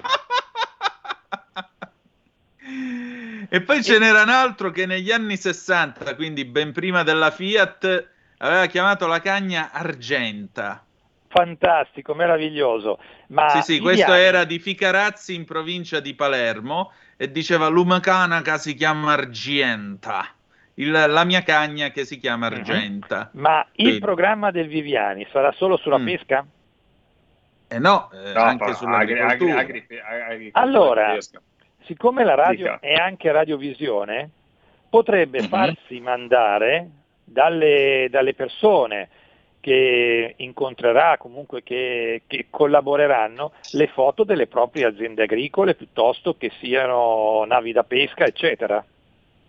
E 3.49 3.61
poi 3.61 3.83
ce 3.83 3.99
n'era 3.99 4.23
un 4.23 4.31
altro 4.31 4.71
che 4.71 4.87
negli 4.87 5.11
anni 5.11 5.37
60, 5.37 6.15
quindi 6.15 6.47
ben 6.47 6.73
prima 6.73 7.03
della 7.03 7.31
Fiat, 7.31 8.09
aveva 8.39 8.65
chiamato 8.65 9.07
la 9.07 9.21
cagna 9.21 9.71
Argenta. 9.73 10.83
Fantastico, 11.33 12.15
meraviglioso. 12.15 12.99
Ma 13.29 13.49
sì, 13.49 13.63
sì, 13.63 13.81
questo 13.81 14.13
era 14.13 14.45
di 14.45 14.59
Ficarazzi 14.59 15.35
in 15.35 15.47
provincia 15.47 15.99
di 15.99 16.13
Palermo 16.15 16.93
e 17.17 17.31
diceva 17.31 17.69
l'umacanaca 17.69 18.59
si 18.59 18.75
chiama 18.75 19.13
Argenta. 19.15 20.27
Il- 20.75 20.91
la 20.91 21.25
mia 21.25 21.43
cagna 21.43 21.89
che 21.89 22.05
si 22.05 22.19
chiama 22.19 22.47
Argenta. 22.47 23.31
Ma 23.33 23.67
il 23.77 23.87
Vedi. 23.87 23.99
programma 24.01 24.51
del 24.51 24.69
Viviani 24.69 25.27
sarà 25.33 25.51
solo 25.53 25.79
sulla 25.79 25.99
Mm. 25.99 26.05
pesca? 26.05 26.47
Eh 27.69 27.79
no, 27.79 28.11
eh, 28.13 28.33
No, 28.35 28.41
anche 28.43 28.65
agri- 28.65 28.75
sull'agricoltura. 28.77 29.59
agri- 29.59 29.87
agri- 29.89 30.01
agri- 30.01 30.51
Allora, 30.53 31.17
siccome 31.85 32.25
la 32.25 32.35
radio 32.35 32.65
Dica. 32.73 32.79
è 32.81 32.93
anche 32.93 33.33
radiovisione, 33.33 34.29
potrebbe 34.91 35.41
Mhm. 35.41 35.49
farsi 35.49 35.99
mandare 36.01 36.89
dalle, 37.25 38.09
dalle 38.11 38.35
persone 38.35 39.09
che 39.63 40.35
incontrerà, 40.39 41.17
comunque 41.19 41.63
che, 41.63 42.23
che, 42.27 42.47
collaboreranno, 42.51 43.53
le 43.71 43.87
foto 43.87 44.25
delle 44.25 44.49
proprie 44.49 44.87
aziende 44.87 45.23
agricole 45.23 45.77
piuttosto 45.77 46.37
che 46.37 46.51
siano 46.59 47.45
navi 47.47 47.71
da 47.71 47.85
pesca, 47.85 48.25
eccetera. 48.25 48.85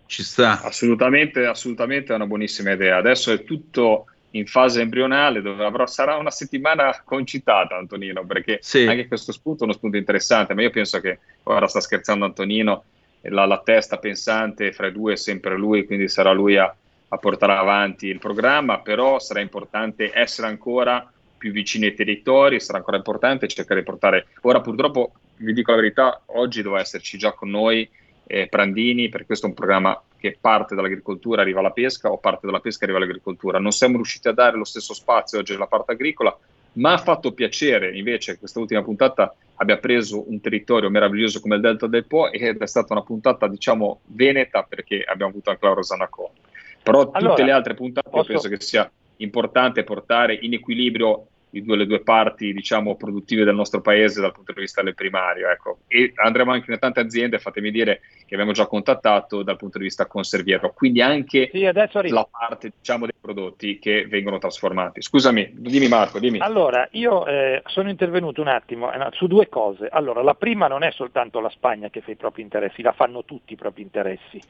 Ci 0.06 0.22
sta. 0.22 0.62
Assolutamente, 0.62 1.44
assolutamente 1.44 2.12
è 2.12 2.14
una 2.14 2.28
buonissima 2.28 2.70
idea. 2.70 2.96
Adesso 2.98 3.32
è 3.32 3.42
tutto 3.42 4.06
in 4.30 4.46
fase 4.46 4.82
embrionale, 4.82 5.42
dove 5.42 5.64
avrò, 5.64 5.84
sarà 5.86 6.14
una 6.16 6.30
settimana 6.30 7.02
concitata, 7.04 7.76
Antonino, 7.76 8.24
perché 8.24 8.58
sì. 8.62 8.86
anche 8.86 9.08
questo 9.08 9.32
spunto 9.32 9.62
è 9.62 9.64
uno 9.64 9.72
spunto 9.72 9.96
interessante, 9.96 10.54
ma 10.54 10.62
io 10.62 10.70
penso 10.70 11.00
che 11.00 11.18
ora 11.42 11.66
sta 11.66 11.80
scherzando 11.80 12.24
Antonino, 12.24 12.84
la, 13.22 13.46
la 13.46 13.60
testa 13.64 13.98
pensante 13.98 14.70
fra 14.70 14.86
i 14.86 14.92
due 14.92 15.14
è 15.14 15.16
sempre 15.16 15.56
lui, 15.56 15.86
quindi 15.86 16.08
sarà 16.08 16.30
lui 16.30 16.56
a, 16.56 16.72
a 17.14 17.18
portare 17.18 17.52
avanti 17.52 18.06
il 18.08 18.18
programma, 18.18 18.80
però 18.80 19.20
sarà 19.20 19.40
importante 19.40 20.10
essere 20.12 20.48
ancora 20.48 21.08
più 21.38 21.52
vicini 21.52 21.86
ai 21.86 21.94
territori, 21.94 22.60
sarà 22.60 22.78
ancora 22.78 22.96
importante 22.96 23.46
cercare 23.46 23.80
di 23.80 23.86
portare... 23.86 24.26
Ora 24.42 24.60
purtroppo, 24.60 25.12
vi 25.36 25.52
dico 25.52 25.70
la 25.70 25.76
verità, 25.76 26.22
oggi 26.26 26.62
doveva 26.62 26.80
esserci 26.80 27.16
già 27.16 27.32
con 27.32 27.50
noi 27.50 27.88
eh, 28.26 28.48
Prandini, 28.48 29.08
perché 29.08 29.26
questo 29.26 29.46
è 29.46 29.48
un 29.50 29.54
programma 29.54 30.02
che 30.18 30.36
parte 30.40 30.74
dall'agricoltura, 30.74 31.42
arriva 31.42 31.60
alla 31.60 31.70
pesca, 31.70 32.10
o 32.10 32.18
parte 32.18 32.46
dalla 32.46 32.60
pesca, 32.60 32.84
arriva 32.84 32.98
all'agricoltura. 32.98 33.58
Non 33.58 33.72
siamo 33.72 33.96
riusciti 33.96 34.26
a 34.26 34.32
dare 34.32 34.56
lo 34.56 34.64
stesso 34.64 34.94
spazio 34.94 35.38
oggi 35.38 35.52
alla 35.52 35.66
parte 35.66 35.92
agricola, 35.92 36.36
ma 36.74 36.94
ha 36.94 36.98
fatto 36.98 37.32
piacere 37.32 37.96
invece 37.96 38.38
questa 38.38 38.58
ultima 38.58 38.82
puntata 38.82 39.32
abbia 39.56 39.76
preso 39.76 40.28
un 40.28 40.40
territorio 40.40 40.90
meraviglioso 40.90 41.40
come 41.40 41.54
il 41.54 41.60
Delta 41.60 41.86
del 41.86 42.06
Po 42.06 42.32
ed 42.32 42.60
è 42.60 42.66
stata 42.66 42.94
una 42.94 43.02
puntata, 43.02 43.46
diciamo, 43.46 44.00
veneta 44.06 44.64
perché 44.64 45.04
abbiamo 45.06 45.30
avuto 45.30 45.50
anche 45.50 45.66
la 45.66 45.74
Rosana 45.74 46.08
Cohen. 46.08 46.43
Però 46.84 47.06
tutte 47.06 47.18
allora, 47.18 47.44
le 47.44 47.50
altre 47.50 47.74
puntate 47.74 48.10
posso... 48.10 48.26
penso 48.26 48.48
che 48.48 48.60
sia 48.60 48.88
importante 49.16 49.82
portare 49.82 50.38
in 50.40 50.52
equilibrio 50.52 51.26
due, 51.62 51.76
le 51.76 51.86
due 51.86 52.00
parti 52.00 52.52
diciamo, 52.52 52.96
produttive 52.96 53.44
del 53.44 53.54
nostro 53.54 53.80
paese 53.80 54.20
dal 54.20 54.32
punto 54.32 54.52
di 54.52 54.60
vista 54.60 54.82
del 54.82 54.94
primario. 54.94 55.48
Ecco. 55.48 55.78
E 55.86 56.12
andremo 56.16 56.52
anche 56.52 56.70
in 56.70 56.78
tante 56.78 57.00
aziende, 57.00 57.38
fatemi 57.38 57.70
dire, 57.70 58.00
che 58.26 58.34
abbiamo 58.34 58.52
già 58.52 58.66
contattato 58.66 59.42
dal 59.42 59.56
punto 59.56 59.78
di 59.78 59.84
vista 59.84 60.06
conserviero, 60.06 60.72
quindi 60.72 61.00
anche 61.00 61.50
sì, 61.52 61.60
la 61.62 62.28
parte 62.30 62.72
diciamo, 62.76 63.06
dei 63.06 63.14
prodotti 63.20 63.78
che 63.78 64.06
vengono 64.06 64.38
trasformati. 64.38 65.02
Scusami, 65.02 65.50
dimmi 65.52 65.88
Marco, 65.88 66.18
dimmi. 66.18 66.38
Allora, 66.38 66.88
io 66.92 67.26
eh, 67.26 67.62
sono 67.66 67.88
intervenuto 67.88 68.40
un 68.40 68.48
attimo 68.48 68.92
eh, 68.92 69.08
su 69.12 69.26
due 69.26 69.48
cose. 69.48 69.88
Allora, 69.90 70.22
la 70.22 70.34
prima 70.34 70.66
non 70.66 70.82
è 70.82 70.90
soltanto 70.92 71.40
la 71.40 71.50
Spagna 71.50 71.90
che 71.90 72.00
fa 72.00 72.10
i 72.10 72.16
propri 72.16 72.42
interessi, 72.42 72.82
la 72.82 72.92
fanno 72.92 73.24
tutti 73.24 73.52
i 73.52 73.56
propri 73.56 73.82
interessi 73.82 74.40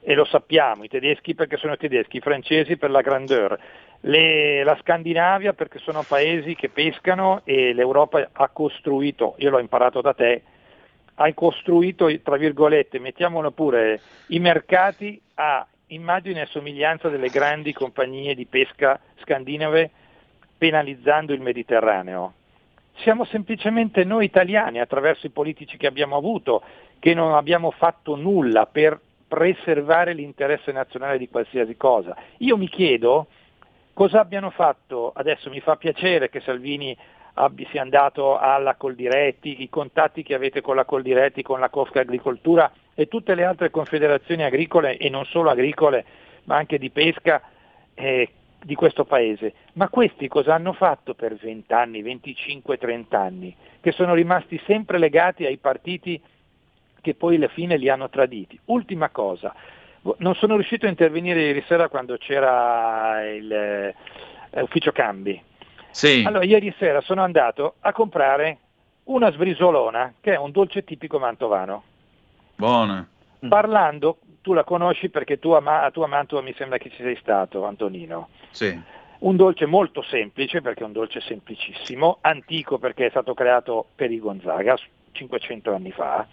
e 0.00 0.14
lo 0.14 0.24
sappiamo, 0.24 0.84
i 0.84 0.88
tedeschi 0.88 1.34
perché 1.34 1.56
sono 1.56 1.76
tedeschi, 1.76 2.18
i 2.18 2.20
francesi 2.20 2.76
per 2.76 2.90
la 2.90 3.00
grandeur, 3.00 3.58
le, 4.00 4.62
la 4.62 4.76
Scandinavia 4.80 5.52
perché 5.52 5.78
sono 5.78 6.02
paesi 6.02 6.54
che 6.54 6.68
pescano 6.68 7.40
e 7.44 7.72
l'Europa 7.72 8.28
ha 8.32 8.48
costruito, 8.48 9.34
io 9.38 9.50
l'ho 9.50 9.58
imparato 9.58 10.00
da 10.00 10.14
te, 10.14 10.42
ha 11.20 11.34
costruito, 11.34 12.08
tra 12.22 12.36
virgolette, 12.36 13.00
mettiamolo 13.00 13.50
pure, 13.50 14.00
i 14.28 14.38
mercati 14.38 15.20
a 15.34 15.66
immagine 15.88 16.42
e 16.42 16.46
somiglianza 16.46 17.08
delle 17.08 17.28
grandi 17.28 17.72
compagnie 17.72 18.34
di 18.34 18.46
pesca 18.46 19.00
scandinave 19.22 19.90
penalizzando 20.56 21.32
il 21.32 21.40
Mediterraneo. 21.40 22.34
Siamo 22.98 23.24
semplicemente 23.24 24.04
noi 24.04 24.24
italiani, 24.24 24.80
attraverso 24.80 25.26
i 25.26 25.30
politici 25.30 25.76
che 25.76 25.86
abbiamo 25.86 26.16
avuto, 26.16 26.62
che 26.98 27.14
non 27.14 27.34
abbiamo 27.34 27.70
fatto 27.70 28.16
nulla 28.16 28.66
per 28.66 28.98
preservare 29.28 30.14
l'interesse 30.14 30.72
nazionale 30.72 31.18
di 31.18 31.28
qualsiasi 31.28 31.76
cosa. 31.76 32.16
Io 32.38 32.56
mi 32.56 32.68
chiedo 32.68 33.26
cosa 33.92 34.20
abbiano 34.20 34.50
fatto, 34.50 35.12
adesso 35.14 35.50
mi 35.50 35.60
fa 35.60 35.76
piacere 35.76 36.30
che 36.30 36.40
Salvini 36.40 36.96
abbia, 37.34 37.68
sia 37.70 37.82
andato 37.82 38.38
alla 38.38 38.74
Coldiretti, 38.74 39.62
i 39.62 39.68
contatti 39.68 40.22
che 40.22 40.34
avete 40.34 40.60
con 40.60 40.74
la 40.74 40.84
Coldiretti, 40.84 41.42
con 41.42 41.60
la 41.60 41.68
Cofca 41.68 42.00
Agricoltura 42.00 42.72
e 42.94 43.06
tutte 43.06 43.34
le 43.34 43.44
altre 43.44 43.70
confederazioni 43.70 44.42
agricole 44.42 44.96
e 44.96 45.08
non 45.08 45.24
solo 45.26 45.50
agricole 45.50 46.04
ma 46.44 46.56
anche 46.56 46.78
di 46.78 46.90
pesca 46.90 47.42
eh, 47.94 48.28
di 48.62 48.74
questo 48.74 49.04
paese. 49.04 49.52
Ma 49.74 49.88
questi 49.88 50.26
cosa 50.28 50.54
hanno 50.54 50.72
fatto 50.72 51.14
per 51.14 51.36
20 51.36 51.72
anni, 51.72 52.02
25, 52.02 52.76
30 52.78 53.20
anni? 53.20 53.54
Che 53.80 53.92
sono 53.92 54.14
rimasti 54.14 54.60
sempre 54.66 54.98
legati 54.98 55.44
ai 55.44 55.58
partiti 55.58 56.20
che 57.00 57.14
poi 57.14 57.36
alla 57.36 57.48
fine 57.48 57.76
li 57.76 57.88
hanno 57.88 58.08
traditi. 58.08 58.58
Ultima 58.66 59.08
cosa, 59.10 59.54
non 60.18 60.34
sono 60.34 60.54
riuscito 60.54 60.86
a 60.86 60.90
intervenire 60.90 61.40
ieri 61.40 61.64
sera 61.66 61.88
quando 61.88 62.16
c'era 62.16 63.28
il 63.30 63.52
eh, 63.52 63.94
ufficio 64.60 64.92
cambi. 64.92 65.40
Sì. 65.90 66.22
Allora 66.26 66.44
ieri 66.44 66.74
sera 66.78 67.00
sono 67.00 67.22
andato 67.22 67.74
a 67.80 67.92
comprare 67.92 68.58
una 69.04 69.30
sbrisolona, 69.32 70.14
che 70.20 70.34
è 70.34 70.38
un 70.38 70.50
dolce 70.50 70.84
tipico 70.84 71.18
mantovano. 71.18 71.82
Buona. 72.54 73.06
Parlando, 73.48 74.18
tu 74.42 74.52
la 74.52 74.64
conosci 74.64 75.08
perché 75.10 75.38
tu 75.38 75.50
a, 75.50 75.84
a, 75.84 75.90
tu 75.90 76.00
a 76.02 76.06
Mantova 76.06 76.42
mi 76.42 76.54
sembra 76.54 76.78
che 76.78 76.90
ci 76.90 77.02
sei 77.02 77.16
stato, 77.20 77.64
Antonino. 77.64 78.28
Sì. 78.50 78.78
Un 79.20 79.36
dolce 79.36 79.66
molto 79.66 80.02
semplice, 80.02 80.60
perché 80.60 80.82
è 80.82 80.86
un 80.86 80.92
dolce 80.92 81.20
semplicissimo, 81.20 82.18
antico 82.20 82.78
perché 82.78 83.06
è 83.06 83.10
stato 83.10 83.34
creato 83.34 83.86
per 83.94 84.12
i 84.12 84.18
Gonzaga 84.18 84.76
500 85.12 85.74
anni 85.74 85.90
fa, 85.90 86.26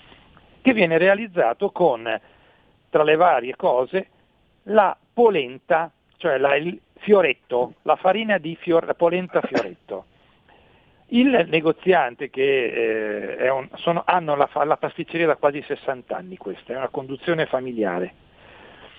che 0.65 0.73
viene 0.73 0.97
realizzato 0.97 1.69
con, 1.69 2.19
tra 2.89 3.03
le 3.03 3.15
varie 3.15 3.55
cose, 3.55 4.07
la 4.63 4.97
polenta, 5.13 5.91
cioè 6.17 6.39
la, 6.39 6.55
il 6.55 6.79
fioretto, 6.95 7.75
la 7.83 7.95
farina 7.95 8.39
di 8.39 8.55
fior, 8.55 8.83
la 8.83 8.95
polenta 8.95 9.41
fioretto. 9.41 10.05
Il 11.09 11.45
negoziante 11.49 12.31
che 12.31 13.35
eh, 13.37 13.49
un, 13.51 13.69
sono, 13.75 14.01
hanno 14.07 14.35
la, 14.35 14.49
la, 14.63 14.77
pasticceria 14.77 15.27
da 15.27 15.35
quasi 15.35 15.61
60 15.61 16.15
anni, 16.15 16.35
questa 16.35 16.73
è 16.73 16.77
una 16.77 16.89
conduzione 16.89 17.45
familiare. 17.45 18.13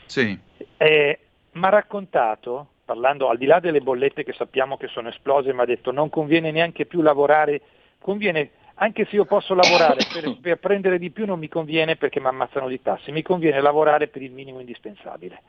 Sì. 0.04 0.38
Eh, 0.76 1.18
mi 1.50 1.64
ha 1.64 1.68
raccontato, 1.68 2.68
parlando 2.84 3.28
al 3.28 3.38
di 3.38 3.46
là 3.46 3.58
delle 3.58 3.80
bollette 3.80 4.22
che 4.22 4.34
sappiamo 4.34 4.76
che 4.76 4.86
sono 4.86 5.08
esplose, 5.08 5.52
mi 5.52 5.62
ha 5.62 5.64
detto 5.64 5.90
non 5.90 6.10
conviene 6.10 6.52
neanche 6.52 6.86
più 6.86 7.02
lavorare, 7.02 7.60
conviene 7.98 8.50
anche 8.78 9.06
se 9.06 9.16
io 9.16 9.24
posso 9.24 9.54
lavorare 9.54 10.00
per, 10.12 10.38
per, 10.40 10.58
prendere 10.58 10.98
di 10.98 11.10
più 11.10 11.24
non 11.24 11.38
mi 11.38 11.48
conviene 11.48 11.96
perché 11.96 12.20
mi 12.20 12.26
ammazzano 12.26 12.68
di 12.68 12.82
tasse, 12.82 13.10
mi 13.10 13.22
conviene 13.22 13.60
lavorare 13.60 14.08
per 14.08 14.22
il 14.22 14.32
minimo 14.32 14.60
indispensabile. 14.60 15.42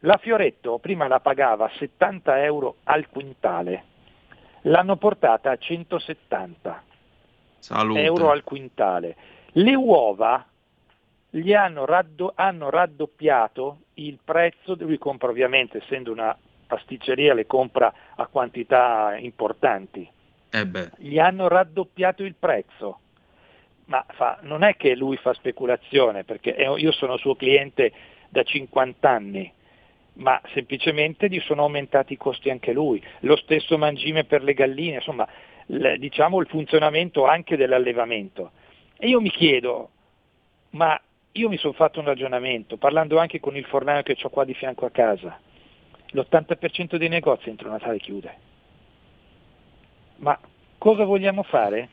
La 0.00 0.16
Fioretto 0.16 0.78
prima 0.78 1.06
la 1.08 1.20
pagava 1.20 1.70
70 1.76 2.42
euro 2.42 2.76
al 2.84 3.08
quintale, 3.08 3.84
l'hanno 4.62 4.96
portata 4.96 5.50
a 5.50 5.56
170 5.56 6.82
Salute. 7.58 8.02
euro 8.02 8.30
al 8.30 8.42
quintale. 8.42 9.16
Le 9.52 9.74
uova 9.74 10.44
gli 11.30 11.52
hanno, 11.52 11.84
raddo, 11.84 12.32
hanno 12.34 12.70
raddoppiato 12.70 13.78
il 13.94 14.18
prezzo, 14.24 14.76
lui 14.78 14.98
compra 14.98 15.28
ovviamente, 15.28 15.78
essendo 15.78 16.10
una 16.10 16.36
pasticceria, 16.66 17.34
le 17.34 17.46
compra 17.46 17.92
a 18.16 18.26
quantità 18.26 19.16
importanti 19.18 20.08
eh 20.50 20.90
gli 20.98 21.18
hanno 21.18 21.48
raddoppiato 21.48 22.24
il 22.24 22.34
prezzo. 22.34 23.00
Ma 23.86 24.04
fa, 24.08 24.38
non 24.42 24.62
è 24.62 24.76
che 24.76 24.94
lui 24.94 25.16
fa 25.16 25.32
speculazione, 25.32 26.24
perché 26.24 26.50
io 26.50 26.92
sono 26.92 27.16
suo 27.16 27.34
cliente 27.36 27.92
da 28.28 28.42
50 28.42 29.08
anni, 29.08 29.50
ma 30.14 30.40
semplicemente 30.52 31.28
gli 31.28 31.40
sono 31.40 31.62
aumentati 31.62 32.12
i 32.12 32.18
costi 32.18 32.50
anche 32.50 32.72
lui. 32.72 33.02
Lo 33.20 33.36
stesso 33.36 33.78
mangime 33.78 34.24
per 34.24 34.42
le 34.42 34.52
galline, 34.52 34.96
insomma, 34.96 35.26
l- 35.66 35.94
diciamo 35.94 36.38
il 36.40 36.48
funzionamento 36.48 37.24
anche 37.24 37.56
dell'allevamento. 37.56 38.52
E 38.98 39.08
io 39.08 39.20
mi 39.20 39.30
chiedo, 39.30 39.90
ma 40.70 41.00
io 41.32 41.48
mi 41.48 41.56
sono 41.56 41.72
fatto 41.72 42.00
un 42.00 42.06
ragionamento, 42.06 42.76
parlando 42.76 43.18
anche 43.18 43.40
con 43.40 43.56
il 43.56 43.64
fornaio 43.64 44.02
che 44.02 44.16
ho 44.20 44.28
qua 44.28 44.44
di 44.44 44.54
fianco 44.54 44.84
a 44.84 44.90
casa, 44.90 45.38
l'80% 46.10 46.96
dei 46.96 47.08
negozi 47.08 47.48
entro 47.48 47.70
Natale 47.70 47.98
chiude. 47.98 48.47
Ma 50.18 50.38
cosa 50.78 51.04
vogliamo 51.04 51.42
fare? 51.42 51.88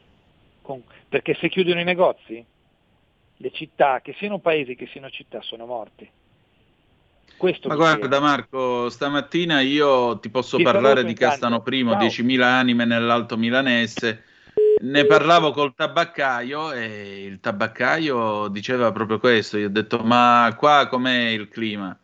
Con... 0.61 0.81
Perché 1.07 1.35
se 1.35 1.49
chiudono 1.49 1.80
i 1.80 1.84
negozi, 1.84 2.43
le 3.38 3.52
città, 3.52 4.02
che 4.02 4.15
siano 4.18 4.39
paesi 4.39 4.76
che 4.76 4.88
siano 4.88 5.10
città, 5.10 5.41
sono 5.41 5.65
morte. 5.65 6.10
Questo 7.38 7.68
Ma 7.68 7.76
guarda. 7.76 8.19
Marco, 8.19 8.89
stamattina 8.89 9.60
io 9.60 10.19
ti 10.19 10.30
posso 10.30 10.57
ti 10.57 10.64
parlare 10.64 11.03
di 11.03 11.14
Castano 11.14 11.61
Primo, 11.61 11.91
Ciao. 11.91 12.02
10.000 12.02 12.41
anime 12.41 12.85
nell'Alto 12.85 13.38
Milanese. 13.38 14.23
Ne 14.81 15.06
parlavo 15.06 15.52
col 15.52 15.76
tabaccaio 15.76 16.72
e 16.72 17.26
il 17.26 17.39
tabaccaio 17.39 18.47
diceva 18.47 18.91
proprio 18.91 19.19
questo. 19.19 19.57
Io 19.57 19.68
ho 19.68 19.72
detto: 19.72 19.99
Ma 19.99 20.53
qua 20.57 20.88
com'è 20.88 21.27
il 21.27 21.49
clima? 21.49 21.97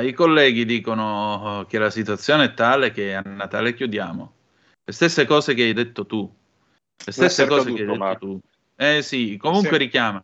I 0.00 0.12
colleghi 0.12 0.64
dicono 0.64 1.66
che 1.68 1.78
la 1.78 1.90
situazione 1.90 2.44
è 2.44 2.54
tale 2.54 2.90
che 2.90 3.14
a 3.14 3.22
Natale 3.24 3.74
chiudiamo. 3.74 4.32
Le 4.84 4.92
stesse 4.92 5.24
cose 5.24 5.54
che 5.54 5.62
hai 5.62 5.72
detto 5.72 6.06
tu. 6.06 6.30
Le 7.04 7.12
stesse 7.12 7.46
cose 7.46 7.72
che 7.72 7.80
hai 7.80 7.86
detto 7.86 7.96
Marco. 7.96 8.26
tu. 8.26 8.40
Eh 8.76 9.02
sì, 9.02 9.36
comunque 9.36 9.72
sì. 9.72 9.78
richiama. 9.78 10.22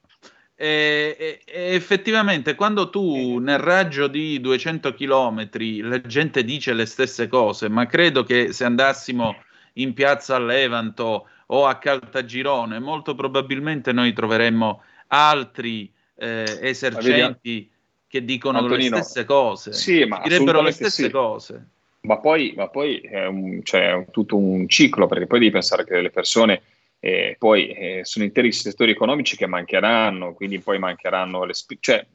E, 0.54 1.16
e, 1.18 1.40
e 1.46 1.74
effettivamente 1.74 2.54
quando 2.54 2.90
tu 2.90 3.38
nel 3.38 3.58
raggio 3.58 4.08
di 4.08 4.38
200 4.40 4.92
km 4.92 5.48
la 5.88 6.00
gente 6.02 6.44
dice 6.44 6.74
le 6.74 6.84
stesse 6.84 7.28
cose, 7.28 7.70
ma 7.70 7.86
credo 7.86 8.24
che 8.24 8.52
se 8.52 8.64
andassimo 8.64 9.36
in 9.74 9.94
piazza 9.94 10.38
Levanto 10.38 11.28
o 11.46 11.66
a 11.66 11.78
Caltagirone, 11.78 12.78
molto 12.78 13.14
probabilmente 13.14 13.92
noi 13.92 14.12
troveremmo 14.12 14.82
altri 15.06 15.90
eh, 16.16 16.58
esercenti 16.60 17.70
che 18.06 18.24
dicono 18.24 18.58
Antonino, 18.58 18.96
le 18.96 19.02
stesse 19.02 19.24
cose, 19.24 19.72
sì, 19.72 20.04
ma 20.04 20.20
direbbero 20.22 20.60
le 20.60 20.72
stesse 20.72 21.04
sì. 21.04 21.10
cose. 21.10 21.68
Ma 22.02 22.18
poi, 22.18 22.54
ma 22.56 22.68
poi 22.68 22.98
è, 23.00 23.26
un, 23.26 23.62
cioè, 23.62 24.06
tutto 24.10 24.36
un 24.36 24.68
ciclo, 24.68 25.06
perché 25.06 25.26
poi 25.26 25.38
devi 25.40 25.50
pensare 25.50 25.84
che 25.84 26.00
le 26.00 26.10
persone 26.10 26.62
eh, 26.98 27.36
poi 27.38 27.68
eh, 27.68 28.00
sono 28.04 28.24
interi 28.24 28.52
settori 28.52 28.90
economici 28.92 29.36
che 29.36 29.46
mancheranno, 29.46 30.34
quindi 30.34 30.60
poi 30.60 30.78
mancheranno 30.78 31.44
le 31.44 31.54
sp- 31.54 31.78
cioè, 31.80 32.06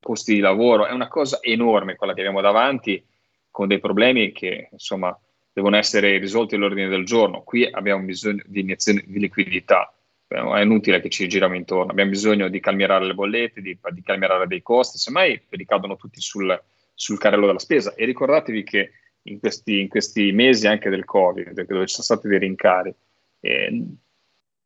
posti 0.00 0.34
di 0.34 0.40
lavoro. 0.40 0.86
È 0.86 0.92
una 0.92 1.08
cosa 1.08 1.38
enorme 1.42 1.96
quella 1.96 2.14
che 2.14 2.20
abbiamo 2.20 2.40
davanti, 2.40 3.02
con 3.50 3.68
dei 3.68 3.78
problemi 3.78 4.32
che 4.32 4.68
insomma 4.72 5.16
devono 5.52 5.76
essere 5.76 6.18
risolti 6.18 6.56
all'ordine 6.56 6.88
del 6.88 7.04
giorno. 7.04 7.42
Qui 7.42 7.66
abbiamo 7.70 8.02
bisogno 8.04 8.42
di 8.46 8.60
iniezione 8.60 9.04
di 9.06 9.18
liquidità, 9.18 9.94
è 10.26 10.60
inutile 10.60 11.00
che 11.00 11.08
ci 11.08 11.28
giriamo 11.28 11.54
intorno, 11.54 11.92
abbiamo 11.92 12.10
bisogno 12.10 12.48
di 12.48 12.58
calmierare 12.58 13.06
le 13.06 13.14
bollette, 13.14 13.60
di, 13.60 13.78
di 13.90 14.02
calmierare 14.02 14.46
dei 14.46 14.62
costi, 14.62 14.98
semmai 14.98 15.40
ricadono 15.50 15.96
tutti 15.96 16.20
sul, 16.20 16.60
sul 16.92 17.18
carrello 17.18 17.46
della 17.46 17.58
spesa. 17.60 17.94
E 17.94 18.04
ricordatevi 18.04 18.64
che 18.64 18.90
in 19.24 19.38
questi, 19.38 19.80
in 19.80 19.88
questi 19.88 20.32
mesi 20.32 20.66
anche 20.66 20.90
del 20.90 21.04
Covid, 21.04 21.64
dove 21.64 21.86
ci 21.86 21.94
sono 21.94 22.04
stati 22.04 22.28
dei 22.28 22.38
rincari, 22.38 22.94
eh, 23.40 23.84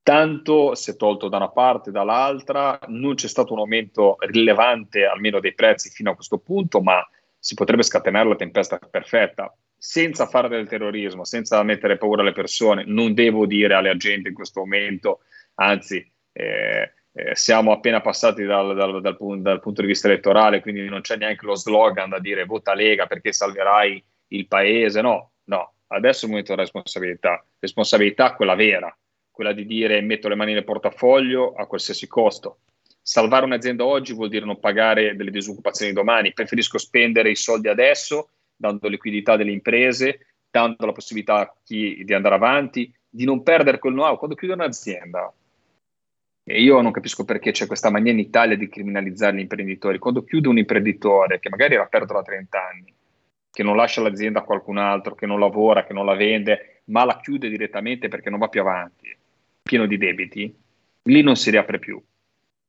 tanto 0.03 0.75
si 0.75 0.91
è 0.91 0.97
tolto 0.97 1.29
da 1.29 1.37
una 1.37 1.51
parte 1.51 1.91
dall'altra, 1.91 2.79
non 2.87 3.15
c'è 3.15 3.29
stato 3.29 3.53
un 3.53 3.61
aumento 3.61 4.17
rilevante 4.21 5.05
almeno 5.05 5.41
dei 5.41 5.55
prezzi 5.55 5.91
fino 5.91 6.11
a 6.11 6.15
questo 6.15 6.39
punto, 6.39 6.81
ma 6.81 7.07
si 7.39 7.55
potrebbe 7.55 7.83
scatenare 7.83 8.29
la 8.29 8.37
tempesta 8.37 8.79
perfetta 8.79 9.55
senza 9.77 10.27
fare 10.27 10.49
del 10.49 10.67
terrorismo, 10.67 11.25
senza 11.25 11.63
mettere 11.63 11.99
paura 11.99 12.23
alle 12.23 12.33
persone. 12.33 12.85
Non 12.85 13.15
devo 13.15 13.47
dire 13.47 13.75
alle 13.75 13.91
agenti 13.91 14.29
in 14.29 14.35
questo 14.35 14.61
momento, 14.61 15.21
anzi, 15.55 16.05
eh, 16.33 16.93
eh, 17.13 17.35
siamo 17.37 17.73
appena 17.73 18.01
passati 18.01 18.45
dal, 18.45 18.75
dal, 18.75 19.01
dal, 19.01 19.17
dal, 19.41 19.61
punto 19.61 19.81
di 19.81 19.87
vista 19.87 20.09
elettorale, 20.09 20.61
quindi 20.61 20.89
non 20.89 21.01
c'è 21.01 21.17
neanche 21.17 21.47
lo 21.47 21.55
slogan 21.55 22.09
da 22.09 22.19
dire 22.19 22.45
vota 22.45 22.75
Lega 22.75 23.07
perché 23.07 23.33
salverai 23.33 24.03
il 24.29 24.47
paese. 24.47 25.01
No, 25.01 25.33
no, 25.45 25.73
adesso 25.89 26.21
è 26.21 26.25
il 26.25 26.31
momento 26.31 26.51
della 26.51 26.63
responsabilità, 26.63 27.45
responsabilità 27.59 28.35
quella 28.35 28.55
vera 28.55 28.95
quella 29.39 29.53
di 29.53 29.67
dire 29.67 30.01
metto 30.01 30.27
le 30.27 30.35
mani 30.35 30.53
nel 30.53 30.65
portafoglio 30.65 31.55
a 31.55 31.69
qualsiasi 31.69 32.09
costo. 32.09 32.63
Salvare 33.01 33.45
un'azienda 33.45 33.85
oggi 33.85 34.13
vuol 34.13 34.31
dire 34.31 34.45
non 34.45 34.59
pagare 34.59 35.15
delle 35.15 35.31
disoccupazioni 35.31 35.93
domani. 35.93 36.33
Preferisco 36.33 36.77
spendere 36.77 37.31
i 37.31 37.37
soldi 37.37 37.69
adesso, 37.69 38.31
dando 38.57 38.89
liquidità 38.89 39.35
alle 39.35 39.53
imprese, 39.53 40.27
dando 40.51 40.85
la 40.85 40.91
possibilità 40.91 41.37
a 41.37 41.55
chi 41.63 42.03
di 42.05 42.15
andare 42.15 42.35
avanti, 42.35 42.93
di 43.09 43.25
non 43.25 43.45
perdere 43.45 43.79
quel 43.79 43.93
know-how. 43.93 44.19
Quando 44.19 44.35
chiudo 44.35 44.55
un'azienda, 44.55 45.33
e 46.43 46.61
io 46.61 46.81
non 46.81 46.91
capisco 46.91 47.25
perché 47.25 47.53
c'è 47.53 47.69
questa 47.69 47.91
mania 47.91 48.11
in 48.11 48.19
Italia 48.19 48.57
di 48.57 48.69
criminalizzare 48.69 49.37
gli 49.37 49.41
imprenditori. 49.41 50.01
Quando 50.01 50.25
chiude 50.25 50.49
un 50.49 50.59
imprenditore 50.59 51.39
che 51.39 51.49
magari 51.49 51.75
era 51.75 51.85
aperto 51.85 52.13
da 52.13 52.23
30 52.23 52.59
anni, 52.59 52.93
che 53.51 53.63
non 53.63 53.77
lascia 53.77 54.03
l'azienda 54.03 54.41
a 54.41 54.45
qualcun 54.45 54.79
altro, 54.79 55.15
che 55.15 55.27
non 55.27 55.41
lavora, 55.41 55.85
che 55.85 55.93
non 55.93 56.07
la 56.07 56.15
vende, 56.15 56.83
ma 56.87 57.05
la 57.05 57.19
chiude 57.21 57.49
direttamente 57.49 58.09
perché 58.09 58.31
non 58.31 58.39
va 58.39 58.49
più 58.49 58.61
avanti 58.61 59.17
pieno 59.69 59.85
di 59.85 59.99
debiti, 59.99 60.57
lì 61.03 61.23
non 61.23 61.37
si 61.37 61.51
riapre 61.51 61.79
più. 61.79 62.03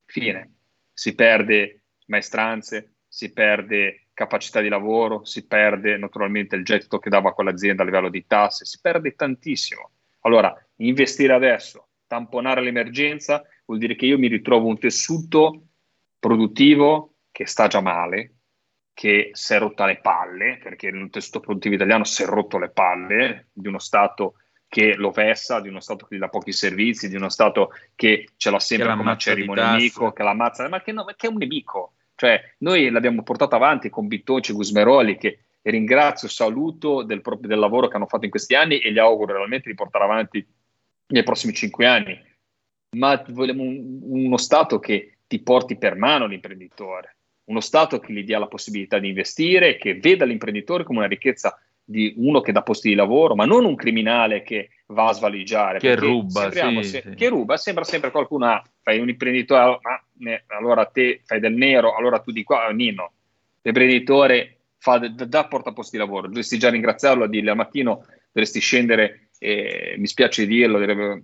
Fine. 0.05 0.55
Si 0.91 1.15
perde 1.15 1.83
maestranze, 2.07 2.95
si 3.07 3.31
perde 3.31 4.07
capacità 4.13 4.59
di 4.59 4.67
lavoro, 4.67 5.23
si 5.23 5.47
perde 5.47 5.95
naturalmente 5.95 6.57
il 6.57 6.65
gettito 6.65 6.99
che 6.99 7.09
dava 7.09 7.33
quell'azienda 7.33 7.83
a 7.83 7.85
livello 7.85 8.09
di 8.09 8.27
tasse, 8.27 8.65
si 8.65 8.79
perde 8.81 9.15
tantissimo. 9.15 9.91
Allora, 10.21 10.53
investire 10.77 11.31
adesso, 11.31 11.87
tamponare 12.05 12.59
l'emergenza, 12.61 13.45
vuol 13.63 13.79
dire 13.79 13.95
che 13.95 14.05
io 14.05 14.17
mi 14.17 14.27
ritrovo 14.27 14.67
un 14.67 14.77
tessuto 14.77 15.67
produttivo 16.19 17.13
che 17.31 17.45
sta 17.45 17.67
già 17.67 17.79
male, 17.79 18.38
che 18.99 19.29
si 19.31 19.53
è 19.53 19.59
rotta 19.59 19.85
le 19.85 19.99
palle, 20.01 20.59
perché 20.61 20.87
il 20.87 21.09
tessuto 21.09 21.39
produttivo 21.39 21.75
italiano 21.75 22.03
si 22.03 22.23
è 22.23 22.25
rotto 22.25 22.57
le 22.57 22.67
palle 22.67 23.47
di 23.53 23.69
uno 23.69 23.79
Stato 23.79 24.33
che 24.67 24.95
lo 24.95 25.11
vessa, 25.11 25.61
di 25.61 25.69
uno 25.69 25.79
Stato 25.79 26.05
che 26.05 26.17
gli 26.17 26.19
dà 26.19 26.27
pochi 26.27 26.51
servizi, 26.51 27.07
di 27.07 27.15
uno 27.15 27.29
Stato 27.29 27.71
che 27.95 28.31
ce 28.35 28.49
l'ha 28.49 28.59
sempre 28.59 28.93
come 28.97 29.11
acerrimo 29.11 29.53
nemico, 29.53 30.11
che 30.11 30.21
l'ammazza, 30.21 30.67
ma 30.67 30.81
che, 30.81 30.91
no, 30.91 31.05
che, 31.05 31.27
è 31.27 31.29
un 31.29 31.37
nemico. 31.37 31.93
Cioè, 32.13 32.55
noi 32.57 32.89
l'abbiamo 32.89 33.23
portato 33.23 33.55
avanti 33.55 33.89
con 33.89 34.07
Bittonci 34.07 34.51
e 34.51 34.55
Gusmeroli, 34.55 35.17
che 35.17 35.45
ringrazio 35.61 36.27
saluto 36.27 37.01
del, 37.03 37.21
del 37.39 37.57
lavoro 37.57 37.87
che 37.87 37.95
hanno 37.95 38.05
fatto 38.05 38.25
in 38.25 38.31
questi 38.31 38.55
anni 38.55 38.79
e 38.79 38.91
gli 38.91 38.99
auguro 38.99 39.31
realmente 39.31 39.69
di 39.69 39.75
portare 39.75 40.03
avanti 40.03 40.45
nei 41.07 41.23
prossimi 41.23 41.53
cinque 41.53 41.85
anni. 41.85 42.21
Ma 42.97 43.23
vogliamo 43.29 43.63
un, 43.63 43.99
uno 44.01 44.37
Stato 44.37 44.77
che 44.79 45.19
ti 45.25 45.39
porti 45.39 45.77
per 45.77 45.95
mano 45.95 46.25
l'imprenditore, 46.25 47.18
uno 47.49 47.59
Stato 47.59 47.99
che 47.99 48.13
gli 48.13 48.23
dia 48.23 48.39
la 48.39 48.47
possibilità 48.47 48.99
di 48.99 49.07
investire, 49.09 49.77
che 49.77 49.95
veda 49.95 50.23
l'imprenditore 50.23 50.83
come 50.83 50.99
una 50.99 51.07
ricchezza 51.07 51.59
di 51.83 52.13
uno 52.17 52.41
che 52.41 52.51
dà 52.51 52.61
posti 52.61 52.89
di 52.89 52.95
lavoro, 52.95 53.33
ma 53.33 53.45
non 53.45 53.65
un 53.65 53.75
criminale 53.75 54.43
che 54.43 54.69
va 54.87 55.07
a 55.07 55.13
svaligiare. 55.13 55.79
Che 55.79 55.95
ruba, 55.95 56.51
sì, 56.51 56.83
se, 56.83 57.01
sì. 57.01 57.15
che 57.15 57.27
ruba, 57.29 57.57
sembra 57.57 57.83
sempre 57.83 58.11
qualcuno, 58.11 58.45
ah, 58.45 58.63
fai 58.83 58.99
un 58.99 59.09
imprenditore, 59.09 59.79
ma 59.81 60.03
ne, 60.19 60.43
allora 60.47 60.85
te 60.85 61.21
fai 61.25 61.39
del 61.39 61.53
nero, 61.53 61.95
allora 61.95 62.19
tu 62.19 62.31
di 62.31 62.43
qua, 62.43 62.65
ah, 62.65 62.69
Nino, 62.69 63.13
l'imprenditore 63.63 64.57
fa, 64.77 64.99
da 64.99 65.47
porta 65.47 65.73
posti 65.73 65.97
di 65.97 66.03
lavoro, 66.03 66.27
dovresti 66.27 66.59
già 66.59 66.69
ringraziarlo, 66.69 67.23
a 67.23 67.27
dirgli 67.27 67.49
al 67.49 67.55
mattino 67.55 68.05
dovresti 68.31 68.59
scendere, 68.59 69.29
eh, 69.39 69.95
mi 69.97 70.05
spiace 70.05 70.45
dirlo, 70.45 70.77
direbbe, 70.77 71.23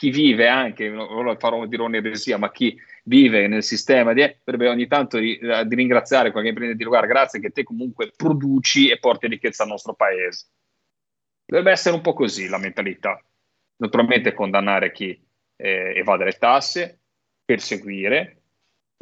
chi 0.00 0.08
vive 0.08 0.48
anche, 0.48 0.88
non 0.88 1.36
farò 1.38 1.66
dire 1.66 1.82
un'eresia, 1.82 2.38
ma 2.38 2.50
chi 2.50 2.74
vive 3.04 3.46
nel 3.48 3.62
sistema 3.62 4.14
di, 4.14 4.22
dovrebbe 4.42 4.70
ogni 4.70 4.86
tanto 4.86 5.18
di, 5.18 5.36
eh, 5.36 5.66
di 5.66 5.74
ringraziare 5.74 6.30
qualche 6.30 6.48
imprenditore, 6.48 6.84
di 6.84 6.88
guarda, 6.88 7.06
grazie 7.06 7.38
che 7.38 7.50
te 7.50 7.64
comunque 7.64 8.10
produci 8.16 8.88
e 8.88 8.98
porti 8.98 9.26
ricchezza 9.26 9.64
al 9.64 9.68
nostro 9.68 9.92
paese. 9.92 10.46
Dovrebbe 11.44 11.72
essere 11.72 11.96
un 11.96 12.00
po' 12.00 12.14
così 12.14 12.48
la 12.48 12.56
mentalità. 12.56 13.22
Naturalmente 13.76 14.32
condannare 14.32 14.90
chi 14.90 15.22
eh, 15.56 15.92
evade 15.94 16.24
le 16.24 16.32
tasse, 16.32 17.00
perseguire, 17.44 18.44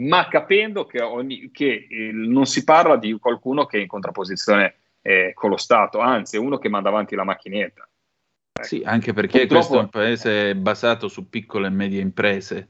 ma 0.03 0.27
capendo 0.27 0.85
che, 0.85 1.01
ogni, 1.01 1.53
che 1.53 1.87
eh, 1.89 2.11
non 2.11 2.45
si 2.47 2.65
parla 2.65 2.97
di 2.97 3.17
qualcuno 3.21 3.67
che 3.67 3.79
è 3.79 3.83
in 3.83 3.87
contrapposizione 3.87 4.79
eh, 5.03 5.31
con 5.33 5.51
lo 5.51 5.59
Stato, 5.59 6.01
anzi 6.01 6.35
è 6.35 6.41
uno 6.41 6.59
che 6.59 6.69
manda 6.69 6.89
avanti 6.89 7.15
la 7.15 7.23
macchinetta. 7.23 7.88
Sì, 8.63 8.83
anche 8.85 9.13
perché 9.13 9.47
Purtroppo, 9.47 9.57
questo 9.57 9.79
è 9.79 9.81
un 9.81 9.89
paese 9.89 10.57
basato 10.57 11.09
su 11.09 11.29
piccole 11.29 11.69
e 11.69 11.71
medie 11.71 12.01
imprese. 12.01 12.69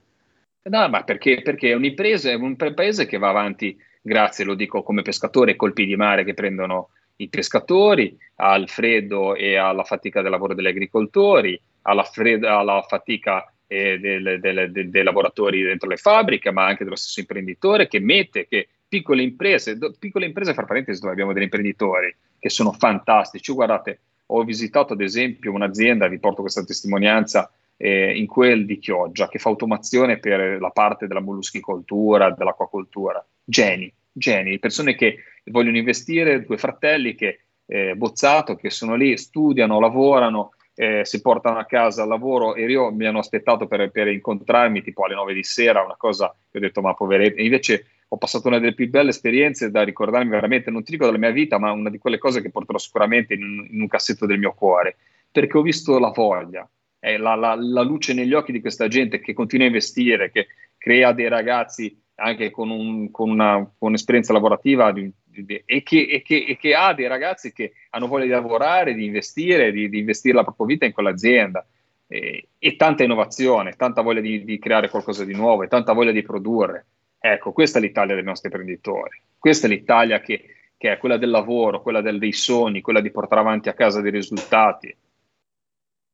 No, 0.62 0.88
ma 0.88 1.02
perché, 1.02 1.40
perché 1.42 1.70
è 1.70 1.74
un'impresa, 1.74 2.30
è 2.30 2.34
un 2.34 2.56
paese 2.56 3.06
che 3.06 3.18
va 3.18 3.30
avanti, 3.30 3.76
grazie, 4.02 4.44
lo 4.44 4.54
dico 4.54 4.82
come 4.82 5.02
pescatore, 5.02 5.52
ai 5.52 5.56
colpi 5.56 5.86
di 5.86 5.96
mare 5.96 6.24
che 6.24 6.34
prendono 6.34 6.90
i 7.16 7.28
pescatori, 7.28 8.16
al 8.36 8.68
freddo 8.68 9.34
e 9.34 9.56
alla 9.56 9.84
fatica 9.84 10.20
del 10.22 10.30
lavoro 10.30 10.54
degli 10.54 10.66
agricoltori, 10.66 11.60
alla, 11.82 12.04
freddo, 12.04 12.48
alla 12.48 12.82
fatica 12.82 13.50
eh, 13.66 13.98
del, 13.98 14.40
del, 14.40 14.70
del, 14.70 14.90
dei 14.90 15.02
lavoratori 15.02 15.62
dentro 15.62 15.88
le 15.88 15.96
fabbriche, 15.96 16.50
ma 16.50 16.66
anche 16.66 16.84
dello 16.84 16.96
stesso 16.96 17.20
imprenditore 17.20 17.88
che 17.88 17.98
mette 17.98 18.46
che 18.46 18.68
piccole 18.88 19.22
imprese, 19.22 19.76
do, 19.76 19.94
piccole 19.98 20.26
imprese, 20.26 20.54
fra 20.54 20.64
parentesi, 20.64 21.00
dove 21.00 21.12
abbiamo 21.12 21.32
degli 21.32 21.44
imprenditori 21.44 22.14
che 22.38 22.50
sono 22.50 22.72
fantastici. 22.72 23.52
Guardate, 23.52 24.00
ho 24.30 24.44
visitato 24.44 24.92
ad 24.92 25.00
esempio 25.00 25.52
un'azienda, 25.52 26.08
vi 26.08 26.18
porto 26.18 26.42
questa 26.42 26.64
testimonianza, 26.64 27.50
eh, 27.76 28.16
in 28.16 28.26
quel 28.26 28.66
di 28.66 28.78
Chioggia, 28.78 29.28
che 29.28 29.38
fa 29.38 29.48
automazione 29.48 30.18
per 30.18 30.60
la 30.60 30.70
parte 30.70 31.06
della 31.06 31.20
molluschicoltura, 31.20 32.32
dell'acquacoltura. 32.32 33.24
Geni, 33.44 33.92
geni, 34.12 34.58
persone 34.58 34.94
che 34.94 35.18
vogliono 35.44 35.76
investire, 35.76 36.44
due 36.44 36.58
fratelli 36.58 37.14
che 37.14 37.40
eh, 37.66 37.94
bozzato, 37.94 38.56
che 38.56 38.70
sono 38.70 38.94
lì, 38.94 39.16
studiano, 39.16 39.80
lavorano, 39.80 40.52
eh, 40.74 41.04
si 41.04 41.20
portano 41.20 41.58
a 41.58 41.64
casa 41.64 42.02
al 42.02 42.08
lavoro 42.08 42.54
e 42.54 42.64
io 42.64 42.92
mi 42.92 43.06
hanno 43.06 43.18
aspettato 43.18 43.66
per, 43.66 43.90
per 43.90 44.08
incontrarmi 44.08 44.82
tipo 44.82 45.04
alle 45.04 45.14
9 45.14 45.34
di 45.34 45.42
sera, 45.42 45.82
una 45.82 45.96
cosa 45.96 46.34
che 46.50 46.58
ho 46.58 46.60
detto 46.60 46.80
ma 46.80 46.94
poveretti, 46.94 47.44
invece 47.44 47.86
ho 48.10 48.16
passato 48.16 48.48
una 48.48 48.58
delle 48.58 48.74
più 48.74 48.88
belle 48.88 49.10
esperienze 49.10 49.70
da 49.70 49.82
ricordarmi 49.82 50.30
veramente, 50.30 50.70
non 50.70 50.82
ti 50.82 50.92
dico 50.92 51.04
della 51.04 51.18
mia 51.18 51.30
vita, 51.30 51.58
ma 51.58 51.72
una 51.72 51.90
di 51.90 51.98
quelle 51.98 52.18
cose 52.18 52.40
che 52.40 52.50
porterò 52.50 52.78
sicuramente 52.78 53.34
in, 53.34 53.66
in 53.70 53.80
un 53.80 53.86
cassetto 53.86 54.24
del 54.24 54.38
mio 54.38 54.54
cuore, 54.54 54.96
perché 55.30 55.58
ho 55.58 55.62
visto 55.62 55.98
la 55.98 56.10
voglia, 56.10 56.68
eh, 57.00 57.18
la, 57.18 57.34
la, 57.34 57.54
la, 57.54 57.82
luce 57.82 58.14
negli 58.14 58.32
occhi 58.32 58.52
di 58.52 58.60
questa 58.60 58.88
gente 58.88 59.20
che 59.20 59.34
continua 59.34 59.66
a 59.66 59.68
investire, 59.68 60.30
che 60.30 60.46
crea 60.78 61.12
dei 61.12 61.28
ragazzi 61.28 62.00
anche 62.16 62.50
con, 62.50 62.70
un, 62.70 63.10
con, 63.10 63.30
una, 63.30 63.56
con 63.56 63.88
un'esperienza 63.88 64.32
lavorativa 64.32 64.90
di, 64.90 65.10
di, 65.22 65.44
di, 65.44 65.62
e, 65.64 65.82
che, 65.82 66.06
e, 66.10 66.22
che, 66.22 66.46
e, 66.48 66.56
che, 66.56 66.74
ha 66.74 66.94
dei 66.94 67.06
ragazzi 67.06 67.52
che 67.52 67.72
hanno 67.90 68.08
voglia 68.08 68.24
di 68.24 68.30
lavorare, 68.30 68.94
di 68.94 69.04
investire, 69.04 69.70
di, 69.70 69.88
investire 69.98 70.34
la 70.34 70.44
propria 70.44 70.66
vita 70.66 70.86
in 70.86 70.92
quell'azienda. 70.92 71.64
e, 72.08 72.48
e 72.58 72.76
tanta 72.76 73.04
innovazione, 73.04 73.74
tanta 73.76 74.00
voglia 74.00 74.20
di, 74.20 74.42
di, 74.44 74.58
creare 74.58 74.88
qualcosa 74.88 75.24
di 75.24 75.34
nuovo 75.34 75.62
e 75.62 75.68
tanta 75.68 75.92
voglia 75.92 76.10
di 76.10 76.22
produrre. 76.22 76.86
Ecco, 77.20 77.52
questa 77.52 77.78
è 77.78 77.82
l'Italia 77.82 78.14
dei 78.14 78.24
nostri 78.24 78.48
imprenditori, 78.48 79.20
questa 79.38 79.66
è 79.66 79.70
l'Italia 79.70 80.20
che, 80.20 80.72
che 80.76 80.92
è 80.92 80.98
quella 80.98 81.16
del 81.16 81.30
lavoro, 81.30 81.82
quella 81.82 82.00
del, 82.00 82.18
dei 82.18 82.32
sogni, 82.32 82.80
quella 82.80 83.00
di 83.00 83.10
portare 83.10 83.40
avanti 83.40 83.68
a 83.68 83.74
casa 83.74 84.00
dei 84.00 84.12
risultati, 84.12 84.96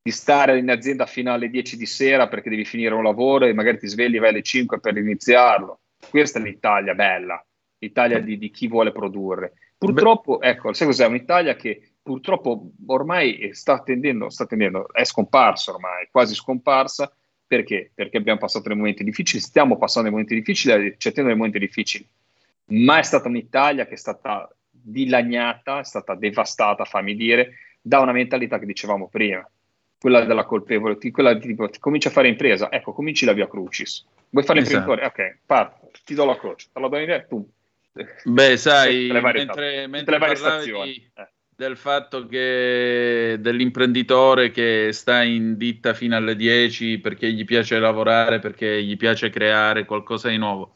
di 0.02 0.10
stare 0.10 0.58
in 0.58 0.70
azienda 0.70 1.06
fino 1.06 1.32
alle 1.32 1.48
10 1.48 1.76
di 1.76 1.86
sera 1.86 2.28
perché 2.28 2.50
devi 2.50 2.64
finire 2.64 2.94
un 2.94 3.02
lavoro 3.02 3.46
e 3.46 3.54
magari 3.54 3.78
ti 3.78 3.86
svegli 3.86 4.16
e 4.16 4.18
vai 4.18 4.30
alle 4.30 4.42
5 4.42 4.80
per 4.80 4.96
iniziarlo. 4.96 5.80
Questa 6.10 6.38
è 6.38 6.42
l'Italia 6.42 6.94
bella, 6.94 7.42
l'Italia 7.78 8.20
di, 8.20 8.36
di 8.36 8.50
chi 8.50 8.68
vuole 8.68 8.92
produrre. 8.92 9.54
Purtroppo, 9.78 10.40
ecco, 10.40 10.72
sai 10.72 10.86
cos'è? 10.86 11.06
Un'Italia 11.06 11.56
che 11.56 11.94
purtroppo 12.02 12.72
ormai 12.86 13.50
sta 13.52 13.82
tendendo, 13.82 14.28
sta 14.28 14.46
tendendo, 14.46 14.92
è 14.92 15.04
scomparsa 15.04 15.72
ormai, 15.72 16.08
quasi 16.10 16.34
scomparsa. 16.34 17.10
Perché? 17.54 17.90
Perché 17.94 18.16
abbiamo 18.16 18.38
passato 18.38 18.68
dei 18.68 18.76
momenti 18.76 19.04
difficili, 19.04 19.40
stiamo 19.40 19.76
passando 19.76 20.08
dei 20.08 20.10
momenti 20.10 20.34
difficili, 20.34 20.94
ci 20.98 21.08
attendono 21.08 21.28
dei 21.28 21.36
momenti 21.36 21.58
difficili. 21.58 22.06
Ma 22.66 22.98
è 22.98 23.02
stata 23.02 23.28
un'Italia 23.28 23.86
che 23.86 23.94
è 23.94 23.96
stata 23.96 24.48
dilagnata, 24.70 25.78
è 25.78 25.84
stata 25.84 26.14
devastata, 26.14 26.84
fammi 26.84 27.14
dire, 27.14 27.58
da 27.80 28.00
una 28.00 28.12
mentalità 28.12 28.58
che 28.58 28.66
dicevamo 28.66 29.08
prima, 29.08 29.48
quella 30.00 30.24
della 30.24 30.44
colpevole, 30.44 30.98
quella 31.12 31.34
di 31.34 31.46
tipo, 31.46 31.68
comincia 31.78 32.08
a 32.08 32.12
fare 32.12 32.28
impresa, 32.28 32.72
ecco, 32.72 32.92
cominci 32.92 33.24
la 33.24 33.32
via 33.32 33.46
Crucis. 33.46 34.04
Vuoi 34.30 34.44
fare 34.44 34.60
esatto. 34.60 34.76
l'imprenditore? 34.76 35.06
Ok, 35.06 35.38
parto, 35.46 35.90
ti 36.04 36.14
do 36.14 36.24
la 36.24 36.36
croce, 36.36 36.68
te 36.72 36.80
la 36.80 36.88
do 36.88 36.96
in 36.96 37.02
idea, 37.02 37.22
tu. 37.22 37.48
Beh, 38.24 38.56
sai, 38.58 39.10
mentre, 39.12 39.86
mentre 39.86 40.18
parlavi, 40.18 41.10
eh 41.14 41.28
del 41.56 41.76
fatto 41.76 42.26
che 42.26 43.36
dell'imprenditore 43.38 44.50
che 44.50 44.90
sta 44.92 45.22
in 45.22 45.56
ditta 45.56 45.94
fino 45.94 46.16
alle 46.16 46.34
10 46.36 46.98
perché 46.98 47.32
gli 47.32 47.44
piace 47.44 47.78
lavorare, 47.78 48.40
perché 48.40 48.82
gli 48.82 48.96
piace 48.96 49.30
creare 49.30 49.84
qualcosa 49.84 50.28
di 50.28 50.36
nuovo. 50.36 50.74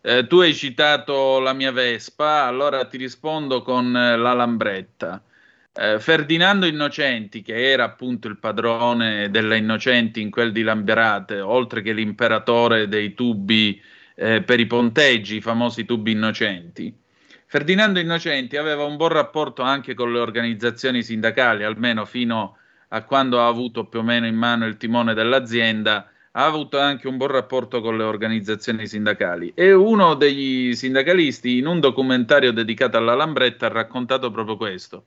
Eh, 0.00 0.26
tu 0.26 0.38
hai 0.38 0.54
citato 0.54 1.40
la 1.40 1.52
mia 1.52 1.72
Vespa, 1.72 2.44
allora 2.44 2.86
ti 2.86 2.96
rispondo 2.96 3.62
con 3.62 3.94
eh, 3.94 4.16
la 4.16 4.32
Lambretta. 4.32 5.22
Eh, 5.74 6.00
Ferdinando 6.00 6.66
Innocenti, 6.66 7.42
che 7.42 7.70
era 7.70 7.84
appunto 7.84 8.28
il 8.28 8.38
padrone 8.38 9.30
delle 9.30 9.58
Innocenti 9.58 10.20
in 10.20 10.30
quel 10.30 10.52
di 10.52 10.62
Lamberate, 10.62 11.40
oltre 11.40 11.82
che 11.82 11.92
l'imperatore 11.92 12.88
dei 12.88 13.12
tubi 13.14 13.80
eh, 14.14 14.42
per 14.42 14.60
i 14.60 14.66
ponteggi, 14.66 15.36
i 15.36 15.40
famosi 15.40 15.84
tubi 15.84 16.12
innocenti, 16.12 16.92
Ferdinando 17.50 17.98
Innocenti 17.98 18.58
aveva 18.58 18.84
un 18.84 18.98
buon 18.98 19.08
rapporto 19.08 19.62
anche 19.62 19.94
con 19.94 20.12
le 20.12 20.18
organizzazioni 20.18 21.02
sindacali, 21.02 21.64
almeno 21.64 22.04
fino 22.04 22.58
a 22.88 23.02
quando 23.04 23.40
ha 23.40 23.46
avuto 23.46 23.86
più 23.86 24.00
o 24.00 24.02
meno 24.02 24.26
in 24.26 24.34
mano 24.34 24.66
il 24.66 24.76
timone 24.76 25.14
dell'azienda, 25.14 26.10
ha 26.32 26.44
avuto 26.44 26.78
anche 26.78 27.08
un 27.08 27.16
buon 27.16 27.30
rapporto 27.30 27.80
con 27.80 27.96
le 27.96 28.02
organizzazioni 28.02 28.86
sindacali. 28.86 29.52
E 29.54 29.72
uno 29.72 30.12
degli 30.12 30.74
sindacalisti, 30.74 31.56
in 31.56 31.66
un 31.66 31.80
documentario 31.80 32.52
dedicato 32.52 32.98
alla 32.98 33.14
Lambretta, 33.14 33.64
ha 33.64 33.70
raccontato 33.70 34.30
proprio 34.30 34.58
questo. 34.58 35.06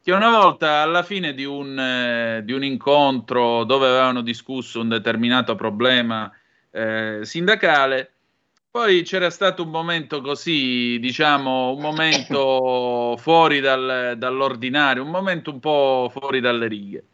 Che 0.00 0.12
una 0.12 0.30
volta 0.30 0.82
alla 0.82 1.02
fine 1.02 1.34
di 1.34 1.44
un, 1.44 1.76
eh, 1.76 2.42
di 2.44 2.52
un 2.52 2.62
incontro 2.62 3.64
dove 3.64 3.88
avevano 3.88 4.20
discusso 4.20 4.80
un 4.80 4.90
determinato 4.90 5.56
problema 5.56 6.30
eh, 6.70 7.18
sindacale, 7.22 8.12
poi 8.70 9.02
c'era 9.02 9.30
stato 9.30 9.64
un 9.64 9.70
momento 9.70 10.20
così, 10.20 10.98
diciamo, 11.00 11.72
un 11.72 11.80
momento 11.80 13.16
fuori 13.18 13.58
dal, 13.60 14.14
dall'ordinario, 14.16 15.02
un 15.02 15.10
momento 15.10 15.50
un 15.50 15.58
po' 15.58 16.08
fuori 16.12 16.40
dalle 16.40 16.68
righe. 16.68 17.04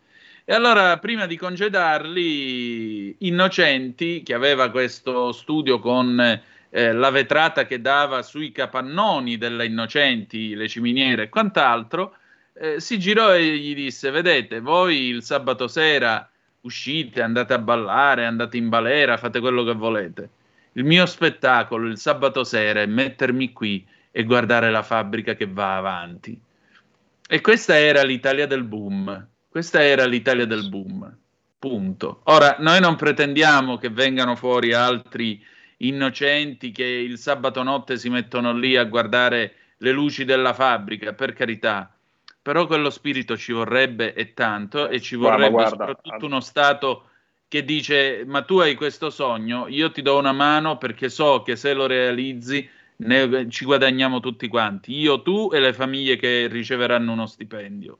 E 0.45 0.55
allora, 0.55 0.99
prima 0.99 1.27
di 1.27 1.37
congedarli, 1.37 3.17
Innocenti, 3.27 4.23
che 4.23 4.35
aveva 4.35 4.71
questo 4.71 5.33
studio 5.33 5.79
con 5.79 6.21
eh, 6.71 6.93
la 6.93 7.11
vetrata 7.11 7.65
che 7.65 7.81
dava 7.81 8.23
sui 8.23 8.53
capannoni 8.53 9.39
delle 9.39 9.65
Innocenti, 9.65 10.55
le 10.55 10.69
ciminiere 10.69 11.25
e 11.25 11.29
quant'altro, 11.31 12.17
eh, 12.53 12.81
si 12.81 12.99
girò 12.99 13.35
e 13.35 13.57
gli 13.57 13.75
disse: 13.75 14.11
Vedete, 14.11 14.61
voi 14.61 15.07
il 15.07 15.23
sabato 15.23 15.69
sera 15.69 16.29
uscite, 16.61 17.23
andate 17.23 17.55
a 17.55 17.59
ballare, 17.59 18.27
andate 18.27 18.57
in 18.59 18.69
balera, 18.69 19.17
fate 19.17 19.41
quello 19.41 19.65
che 19.65 19.73
volete 19.73 20.31
il 20.77 20.85
mio 20.85 21.07
spettacolo 21.07 21.87
il 21.87 21.99
sabato 21.99 22.45
sera 22.45 22.83
è 22.83 22.87
mettermi 22.87 23.53
qui 23.53 23.87
e 24.11 24.25
guardare 24.25 24.71
la 24.71 24.83
fabbrica 24.83 25.35
che 25.35 25.47
va 25.47 25.77
avanti. 25.77 26.39
E 27.29 27.41
questa 27.41 27.79
era 27.79 28.03
l'Italia 28.03 28.47
del 28.47 28.63
boom. 28.63 29.29
Questa 29.49 29.83
era 29.83 30.05
l'Italia 30.05 30.47
del 30.47 30.69
boom. 30.69 31.17
Punto. 31.59 32.21
Ora, 32.25 32.57
noi 32.59 32.81
non 32.81 32.95
pretendiamo 32.97 33.79
che 33.79 33.89
vengano 33.89 34.37
fuori 34.37 34.75
altri 34.75 35.43
innocenti 35.79 36.71
che 36.73 36.85
il 36.85 37.19
sabato 37.19 37.63
notte 37.63 37.97
si 37.97 38.11
mettono 38.11 38.53
lì 38.53 38.77
a 38.77 38.85
guardare 38.85 39.55
le 39.79 39.93
luci 39.93 40.25
della 40.25 40.53
fabbrica, 40.53 41.15
per 41.15 41.33
carità. 41.33 41.91
Però 42.41 42.67
quello 42.67 42.91
spirito 42.91 43.37
ci 43.37 43.53
vorrebbe 43.53 44.13
e 44.13 44.35
tanto 44.35 44.89
e 44.89 45.01
ci 45.01 45.17
vorrebbe 45.17 45.51
guarda, 45.51 45.75
guarda, 45.75 45.95
soprattutto 45.95 46.27
uno 46.27 46.41
Stato 46.41 47.09
che 47.49 47.65
dice 47.65 48.25
ma 48.27 48.43
tu 48.43 48.59
hai 48.59 48.75
questo 48.75 49.11
sogno, 49.11 49.69
io 49.69 49.91
ti 49.91 50.03
do 50.03 50.19
una 50.19 50.33
mano 50.33 50.79
perché 50.79 51.09
so 51.09 51.43
che 51.43 51.57
se 51.57 51.73
lo 51.75 51.87
realizzi 51.87 52.69
ne, 52.99 53.49
ci 53.51 53.65
guadagniamo 53.65 54.21
tutti 54.21 54.49
quanti, 54.49 54.95
io, 54.95 55.23
tu 55.23 55.51
e 55.53 55.61
le 55.61 55.73
famiglie 55.73 56.17
che 56.17 56.47
riceveranno 56.49 57.13
uno 57.13 57.27
stipendio. 57.27 57.99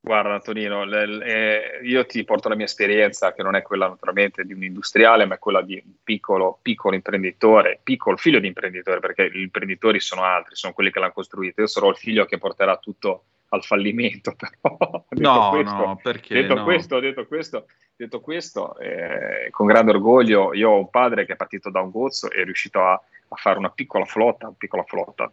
Guarda 0.00 0.34
Antonino, 0.34 0.84
le, 0.84 1.06
le, 1.06 1.80
io 1.82 2.06
ti 2.06 2.24
porto 2.24 2.48
la 2.48 2.54
mia 2.54 2.64
esperienza 2.64 3.34
che 3.34 3.42
non 3.42 3.56
è 3.56 3.62
quella 3.62 3.88
naturalmente 3.88 4.44
di 4.44 4.54
un 4.54 4.62
industriale, 4.62 5.26
ma 5.26 5.34
è 5.34 5.38
quella 5.38 5.60
di 5.60 5.82
un 5.84 5.92
piccolo, 6.02 6.58
piccolo 6.62 6.94
imprenditore, 6.94 7.80
piccolo 7.82 8.16
figlio 8.16 8.38
di 8.38 8.46
imprenditore, 8.46 9.00
perché 9.00 9.28
gli 9.30 9.40
imprenditori 9.40 10.00
sono 10.00 10.22
altri, 10.22 10.54
sono 10.54 10.72
quelli 10.72 10.90
che 10.92 11.00
l'hanno 11.00 11.12
costruito. 11.12 11.60
Io 11.60 11.66
sarò 11.66 11.90
il 11.90 11.96
figlio 11.96 12.24
che 12.24 12.38
porterà 12.38 12.78
tutto 12.78 13.24
al 13.48 13.64
fallimento, 13.64 14.34
però. 14.36 15.04
no, 15.08 15.50
questo, 15.50 15.76
no, 15.76 16.00
perché? 16.02 16.34
Detto 16.34 16.54
no. 16.54 16.64
questo, 16.64 17.00
detto 17.00 17.26
questo, 17.26 17.66
detto 17.96 18.20
questo 18.20 18.78
eh, 18.78 19.48
con 19.50 19.66
grande 19.66 19.92
orgoglio, 19.92 20.52
io 20.54 20.70
ho 20.70 20.78
un 20.78 20.90
padre 20.90 21.24
che 21.24 21.32
è 21.32 21.36
partito 21.36 21.70
da 21.70 21.80
un 21.80 21.90
gozzo 21.90 22.30
e 22.30 22.42
è 22.42 22.44
riuscito 22.44 22.80
a, 22.80 22.92
a 22.92 23.36
fare 23.36 23.58
una 23.58 23.70
piccola 23.70 24.04
flotta, 24.04 24.46
una 24.46 24.56
piccola 24.58 24.82
flotta, 24.82 25.30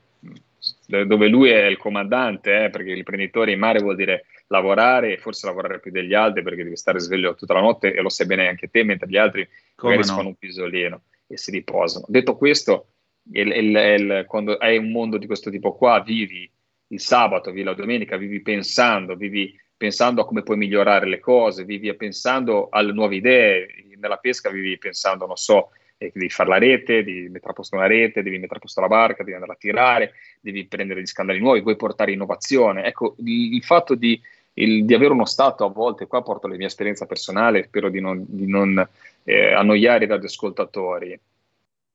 dove 0.88 1.28
lui 1.28 1.50
è 1.50 1.66
il 1.66 1.78
comandante, 1.78 2.66
eh, 2.66 2.70
perché 2.70 2.94
l'imprenditore 2.94 3.52
in 3.52 3.60
mare 3.60 3.80
vuol 3.80 3.96
dire 3.96 4.26
lavorare 4.48 5.14
e 5.14 5.18
forse 5.18 5.48
lavorare 5.48 5.80
più 5.80 5.92
degli 5.92 6.14
altri 6.14 6.44
perché 6.44 6.64
devi 6.64 6.78
stare 6.78 7.00
sveglio 7.00 7.36
tutta 7.36 7.56
la 7.56 7.62
notte 7.62 7.94
e 7.94 8.02
lo 8.02 8.10
sai 8.10 8.28
bene 8.28 8.48
anche 8.48 8.70
te, 8.70 8.84
mentre 8.84 9.10
gli 9.10 9.18
altri 9.18 9.48
Come 9.76 9.96
magari 9.96 10.10
no? 10.10 10.16
fanno 10.18 10.30
un 10.30 10.36
pisolino 10.36 11.02
e 11.28 11.38
si 11.38 11.52
riposano. 11.52 12.06
Detto 12.08 12.38
questo, 12.38 12.88
il, 13.32 13.48
il, 13.52 13.76
il, 13.76 14.26
quando 14.28 14.56
hai 14.58 14.78
un 14.78 14.92
mondo 14.92 15.18
di 15.18 15.26
questo 15.26 15.50
tipo 15.50 15.76
qua, 15.76 16.02
vivi 16.02 16.50
il 16.96 17.02
sabato, 17.02 17.52
vivi 17.52 17.64
la 17.64 17.74
domenica, 17.74 18.18
vivi 18.18 18.42
pensando, 18.42 19.16
vivi 19.16 19.58
pensando 19.78 20.22
a 20.22 20.26
come 20.26 20.44
puoi 20.44 20.58
migliorare 20.58 21.08
le 21.08 21.20
cose, 21.20 21.66
vivi 21.66 21.94
pensando 21.96 22.70
alle 22.70 22.94
nuove 22.94 23.16
idee, 23.16 23.68
nella 23.98 24.18
pesca 24.18 24.50
vivi 24.50 24.78
pensando, 24.78 25.26
non 25.26 25.36
so, 25.36 25.70
eh, 25.98 26.12
devi 26.14 26.30
fare 26.30 26.50
la 26.50 26.58
rete, 26.58 27.04
devi 27.04 27.30
mettere 27.30 27.52
a 27.52 27.54
posto 27.54 27.76
una 27.76 27.88
rete, 27.88 28.24
devi 28.24 28.38
mettere 28.38 28.58
a 28.58 28.62
posto 28.62 28.82
la 28.82 28.88
barca, 28.88 29.24
devi 29.24 29.34
andare 29.34 29.54
a 29.54 29.58
tirare, 29.58 30.14
devi 30.42 30.66
prendere 30.66 31.02
gli 31.02 31.06
scandali 31.06 31.40
nuovi, 31.40 31.62
vuoi 31.62 31.76
portare 31.76 32.12
innovazione. 32.12 32.86
Ecco, 32.86 33.16
il, 33.20 33.56
il 33.56 33.64
fatto 33.64 33.96
di, 33.96 34.20
il, 34.54 34.86
di, 34.86 34.94
avere 34.94 35.14
uno 35.14 35.26
Stato 35.26 35.66
a 35.66 35.70
volte, 35.70 36.08
qua 36.08 36.22
porto 36.24 36.48
la 36.48 36.56
mia 36.56 36.68
esperienza 36.68 37.06
personale, 37.06 37.64
spero 37.64 37.90
di 37.90 38.00
non, 38.00 38.24
di 38.28 38.48
non 38.48 38.88
eh, 39.24 39.54
annoiare 39.54 40.06
i 40.06 40.08
radioascoltatori, 40.08 41.20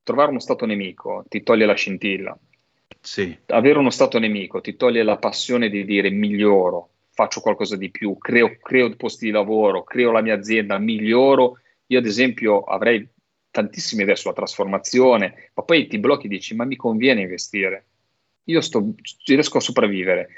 trovare 0.03 0.31
uno 0.31 0.41
Stato 0.41 0.67
nemico 0.67 1.25
ti 1.29 1.43
toglie 1.43 1.67
la 1.67 1.75
scintilla, 1.75 2.37
sì. 3.01 3.37
Avere 3.47 3.79
uno 3.79 3.91
stato 3.91 4.19
nemico 4.19 4.61
ti 4.61 4.77
toglie 4.77 5.03
la 5.03 5.19
passione 5.19 5.69
di 5.69 5.85
dire 5.85 6.11
miglioro, 6.11 6.91
faccio 7.13 7.41
qualcosa 7.41 7.77
di 7.77 7.91
più, 7.91 8.17
creo, 8.19 8.57
creo 8.59 8.95
posti 8.97 9.27
di 9.27 9.31
lavoro, 9.31 9.85
creo 9.85 10.11
la 10.11 10.23
mia 10.23 10.35
azienda, 10.35 10.79
miglioro. 10.79 11.59
Io 11.87 11.99
ad 11.99 12.07
esempio 12.07 12.63
avrei 12.63 13.07
tantissime 13.51 14.03
idee 14.03 14.17
sulla 14.17 14.33
trasformazione, 14.33 15.51
ma 15.55 15.63
poi 15.63 15.87
ti 15.87 15.99
blocchi 15.99 16.27
e 16.27 16.29
dici 16.29 16.55
ma 16.55 16.65
mi 16.65 16.77
conviene 16.77 17.23
investire. 17.23 17.87
Io 18.45 18.61
sto, 18.61 18.95
riesco 19.27 19.59
a 19.59 19.61
sopravvivere. 19.61 20.29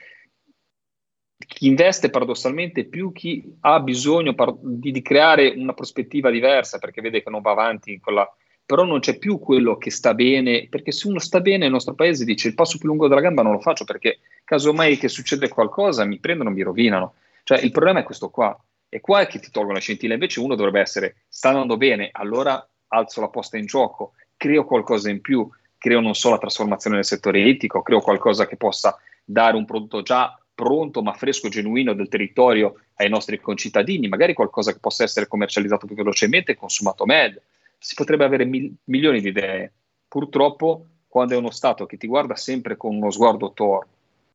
Chi 1.36 1.66
investe 1.66 2.10
paradossalmente 2.10 2.84
più 2.84 3.12
chi 3.12 3.56
ha 3.60 3.80
bisogno 3.80 4.34
par- 4.34 4.56
di, 4.60 4.92
di, 4.92 5.02
creare 5.02 5.48
una 5.48 5.74
prospettiva 5.74 6.30
diversa 6.30 6.78
perché 6.78 7.00
vede 7.00 7.22
che 7.22 7.30
non 7.30 7.42
va 7.42 7.50
avanti 7.50 7.92
in 7.92 8.00
quella, 8.00 8.28
però 8.64 8.84
non 8.84 9.00
c'è 9.00 9.18
più 9.18 9.38
quello 9.38 9.76
che 9.76 9.90
sta 9.90 10.14
bene, 10.14 10.66
perché 10.68 10.92
se 10.92 11.08
uno 11.08 11.18
sta 11.18 11.40
bene 11.40 11.58
nel 11.58 11.70
nostro 11.70 11.94
paese 11.94 12.24
dice 12.24 12.48
il 12.48 12.54
passo 12.54 12.78
più 12.78 12.88
lungo 12.88 13.08
della 13.08 13.20
gamba 13.20 13.42
non 13.42 13.52
lo 13.52 13.60
faccio 13.60 13.84
perché 13.84 14.20
casomai 14.44 14.96
che 14.96 15.08
succede 15.08 15.48
qualcosa 15.48 16.04
mi 16.04 16.18
prendono, 16.18 16.50
mi 16.50 16.62
rovinano. 16.62 17.14
Cioè 17.42 17.58
il 17.58 17.72
problema 17.72 18.00
è 18.00 18.04
questo 18.04 18.30
qua, 18.30 18.58
e 18.88 19.00
qua 19.00 19.20
è 19.20 19.26
che 19.26 19.40
ti 19.40 19.50
tolgono 19.50 19.74
la 19.74 19.80
scintilla, 19.80 20.14
invece 20.14 20.40
uno 20.40 20.54
dovrebbe 20.54 20.80
essere 20.80 21.16
sta 21.28 21.48
andando 21.48 21.76
bene, 21.76 22.10
allora 22.12 22.66
alzo 22.88 23.20
la 23.20 23.28
posta 23.28 23.56
in 23.56 23.66
gioco, 23.66 24.12
creo 24.36 24.64
qualcosa 24.64 25.10
in 25.10 25.20
più, 25.20 25.48
creo 25.78 26.00
non 26.00 26.14
solo 26.14 26.34
la 26.34 26.40
trasformazione 26.40 26.96
nel 26.96 27.04
settore 27.04 27.44
etico, 27.44 27.82
creo 27.82 28.00
qualcosa 28.00 28.46
che 28.46 28.56
possa 28.56 28.96
dare 29.24 29.56
un 29.56 29.64
prodotto 29.64 30.02
già 30.02 30.38
pronto 30.54 31.02
ma 31.02 31.12
fresco, 31.14 31.48
genuino 31.48 31.94
del 31.94 32.08
territorio 32.08 32.80
ai 32.96 33.08
nostri 33.08 33.40
concittadini, 33.40 34.08
magari 34.08 34.34
qualcosa 34.34 34.72
che 34.72 34.78
possa 34.78 35.02
essere 35.02 35.26
commercializzato 35.26 35.86
più 35.86 35.96
velocemente 35.96 36.52
e 36.52 36.56
consumato 36.56 37.04
meglio. 37.04 37.40
Si 37.82 37.96
potrebbe 37.96 38.24
avere 38.24 38.44
mil- 38.44 38.72
milioni 38.84 39.20
di 39.20 39.28
idee. 39.28 39.72
Purtroppo, 40.06 40.86
quando 41.08 41.34
è 41.34 41.36
uno 41.36 41.50
Stato 41.50 41.84
che 41.84 41.96
ti 41.96 42.06
guarda 42.06 42.36
sempre 42.36 42.76
con 42.76 42.94
uno 42.94 43.10
sguardo 43.10 43.52
torvo, 43.52 43.90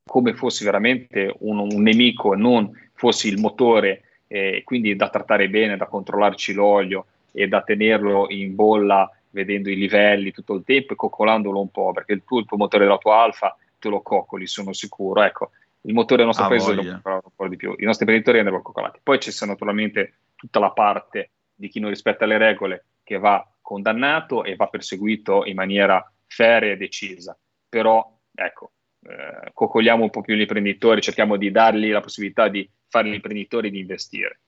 come 0.06 0.34
fossi 0.34 0.65
veramente 0.65 1.34
un, 1.40 1.60
un 1.60 1.82
nemico 1.82 2.34
e 2.34 2.38
non 2.38 2.69
fossi 2.94 3.30
il 3.30 3.40
motore, 3.40 4.03
eh, 4.28 4.64
quindi 4.65 4.95
da 4.98 5.10
trattare 5.10 5.48
bene, 5.49 5.78
da 5.78 5.86
controllarci 5.86 6.52
l'olio 6.53 7.06
e 7.32 7.48
da 7.48 7.61
tenerlo 7.61 8.28
in 8.30 8.53
bolla 8.53 9.10
vedendo 9.30 9.69
i 9.69 9.76
livelli 9.78 10.32
tutto 10.32 10.53
il 10.53 10.64
tempo 10.65 10.91
e 10.94 10.95
coccolandolo 10.98 11.60
un 11.60 11.69
po', 11.72 11.94
perché 11.94 12.14
il 12.14 12.24
tuo, 12.26 12.40
il 12.40 12.45
tuo 12.45 12.57
motore 12.57 12.84
della 12.84 12.98
tua 12.98 13.22
alfa 13.22 13.56
te 13.80 13.88
lo 13.88 14.02
coccoli, 14.02 14.45
sono 14.45 14.74
sicuro. 14.74 15.22
Ecco, 15.24 15.52
il 15.82 15.94
motore 15.94 16.18
del 16.18 16.26
nostro 16.26 16.45
Ah, 16.45 16.49
paese 16.49 16.74
lo 16.74 16.82
voglia. 16.82 16.95
coccolano 16.95 17.22
un 17.24 17.32
po' 17.34 17.48
di 17.48 17.56
più. 17.56 17.69
I 17.78 17.86
nostri 17.86 18.02
imprenditori 18.03 18.40
andrebbero 18.40 18.64
coccolati. 18.64 18.99
Poi 19.02 19.18
c'è 19.19 19.45
naturalmente 19.45 20.14
tutta 20.36 20.60
la 20.60 20.72
parte 20.72 21.30
di 21.56 21.69
chi 21.69 21.80
non 21.80 21.90
rispetta 21.91 22.26
le 22.26 22.38
regole 22.38 22.86
che 23.08 23.20
va 23.20 23.42
condannato 23.62 24.44
e 24.44 24.58
va 24.58 24.68
perseguito 24.68 25.46
in 25.46 25.56
maniera 25.56 26.06
ferrea 26.26 26.74
e 26.74 26.78
decisa. 26.78 27.40
Però, 27.70 28.20
ecco, 28.36 28.74
eh, 29.00 29.52
coccoliamo 29.54 30.04
un 30.04 30.10
po' 30.10 30.20
più 30.20 30.36
gli 30.36 30.42
imprenditori, 30.42 31.00
cerchiamo 31.00 31.38
di 31.38 31.50
dargli 31.50 31.90
la 31.90 32.02
possibilità 32.02 32.50
di 32.50 32.70
fare 32.90 33.08
gli 33.08 33.14
imprenditori 33.14 33.72
di 33.72 33.80
investire. 33.80 34.42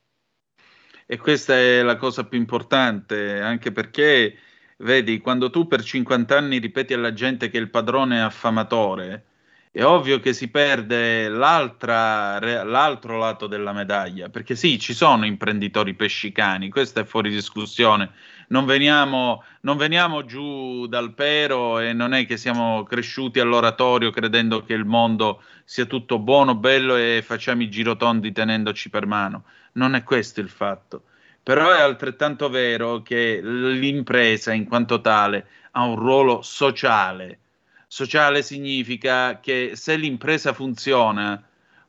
E 1.06 1.16
questa 1.16 1.56
è 1.56 1.80
la 1.80 1.96
cosa 1.96 2.26
più 2.26 2.38
importante, 2.38 3.40
anche 3.40 3.72
perché, 3.72 4.36
vedi, 4.78 5.18
quando 5.20 5.48
tu 5.48 5.66
per 5.66 5.82
50 5.82 6.36
anni 6.36 6.58
ripeti 6.58 6.92
alla 6.92 7.14
gente 7.14 7.48
che 7.48 7.56
il 7.56 7.70
padrone 7.70 8.18
è 8.18 8.20
affamatore, 8.20 9.24
è 9.72 9.84
ovvio 9.84 10.18
che 10.18 10.32
si 10.32 10.50
perde 10.50 11.28
l'altro 11.28 13.18
lato 13.18 13.46
della 13.46 13.72
medaglia, 13.72 14.28
perché 14.28 14.56
sì, 14.56 14.78
ci 14.78 14.92
sono 14.92 15.24
imprenditori 15.24 15.94
pescicani, 15.94 16.68
questo 16.68 17.00
è 17.00 17.04
fuori 17.04 17.30
discussione. 17.30 18.10
Non 18.50 18.64
veniamo, 18.64 19.44
non 19.60 19.76
veniamo 19.76 20.24
giù 20.24 20.86
dal 20.86 21.14
pero 21.14 21.78
e 21.78 21.92
non 21.92 22.14
è 22.14 22.26
che 22.26 22.36
siamo 22.36 22.82
cresciuti 22.82 23.38
all'oratorio 23.38 24.10
credendo 24.10 24.64
che 24.64 24.72
il 24.72 24.84
mondo 24.84 25.42
sia 25.64 25.84
tutto 25.84 26.18
buono, 26.18 26.56
bello 26.56 26.96
e 26.96 27.22
facciamo 27.24 27.62
i 27.62 27.70
girotondi 27.70 28.32
tenendoci 28.32 28.90
per 28.90 29.06
mano. 29.06 29.44
Non 29.74 29.94
è 29.94 30.02
questo 30.02 30.40
il 30.40 30.48
fatto. 30.48 31.04
Però 31.44 31.70
è 31.70 31.80
altrettanto 31.80 32.48
vero 32.48 33.02
che 33.02 33.40
l'impresa 33.40 34.52
in 34.52 34.66
quanto 34.66 35.00
tale 35.00 35.46
ha 35.70 35.84
un 35.84 35.94
ruolo 35.94 36.42
sociale. 36.42 37.38
Sociale 37.86 38.42
significa 38.42 39.38
che 39.38 39.72
se 39.74 39.94
l'impresa 39.94 40.52
funziona 40.52 41.40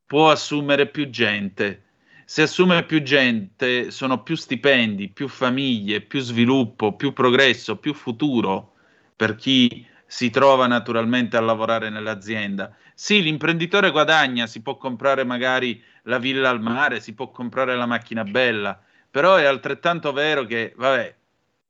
può 0.06 0.30
assumere 0.30 0.86
più 0.86 1.10
gente. 1.10 1.86
Se 2.32 2.44
assume 2.44 2.86
più 2.86 3.02
gente 3.02 3.92
sono 3.92 4.24
più 4.24 4.36
stipendi, 4.36 5.10
più 5.10 5.28
famiglie, 5.28 6.00
più 6.00 6.22
sviluppo, 6.22 6.96
più 6.96 7.12
progresso, 7.12 7.76
più 7.76 7.94
futuro 7.94 8.76
per 9.18 9.36
chi 9.36 9.86
si 10.06 10.30
trova 10.30 10.66
naturalmente 10.66 11.36
a 11.36 11.42
lavorare 11.42 11.90
nell'azienda. 11.90 12.74
Sì, 12.94 13.22
l'imprenditore 13.22 13.92
guadagna, 13.92 14.48
si 14.48 14.62
può 14.62 14.78
comprare 14.78 15.26
magari 15.26 15.84
la 16.04 16.20
villa 16.20 16.50
al 16.50 16.62
mare, 16.62 17.02
si 17.02 17.14
può 17.14 17.32
comprare 17.32 17.76
la 17.76 17.86
macchina 17.86 18.24
bella, 18.24 18.82
però 19.12 19.36
è 19.36 19.44
altrettanto 19.44 20.14
vero 20.14 20.46
che, 20.46 20.72
vabbè, 20.74 21.14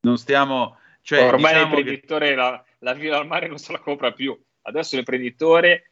non 0.01 0.19
stiamo... 0.19 0.77
Cioè, 1.01 1.23
Ormai 1.23 1.53
diciamo 1.53 1.69
che- 1.69 1.75
l'imprenditore 1.77 2.35
la, 2.35 2.63
la 2.77 2.93
villa 2.93 3.17
al 3.17 3.25
mare 3.25 3.47
non 3.47 3.57
se 3.57 3.71
la 3.71 3.79
compra 3.79 4.11
più. 4.11 4.39
Adesso 4.61 4.95
l'imprenditore 4.95 5.90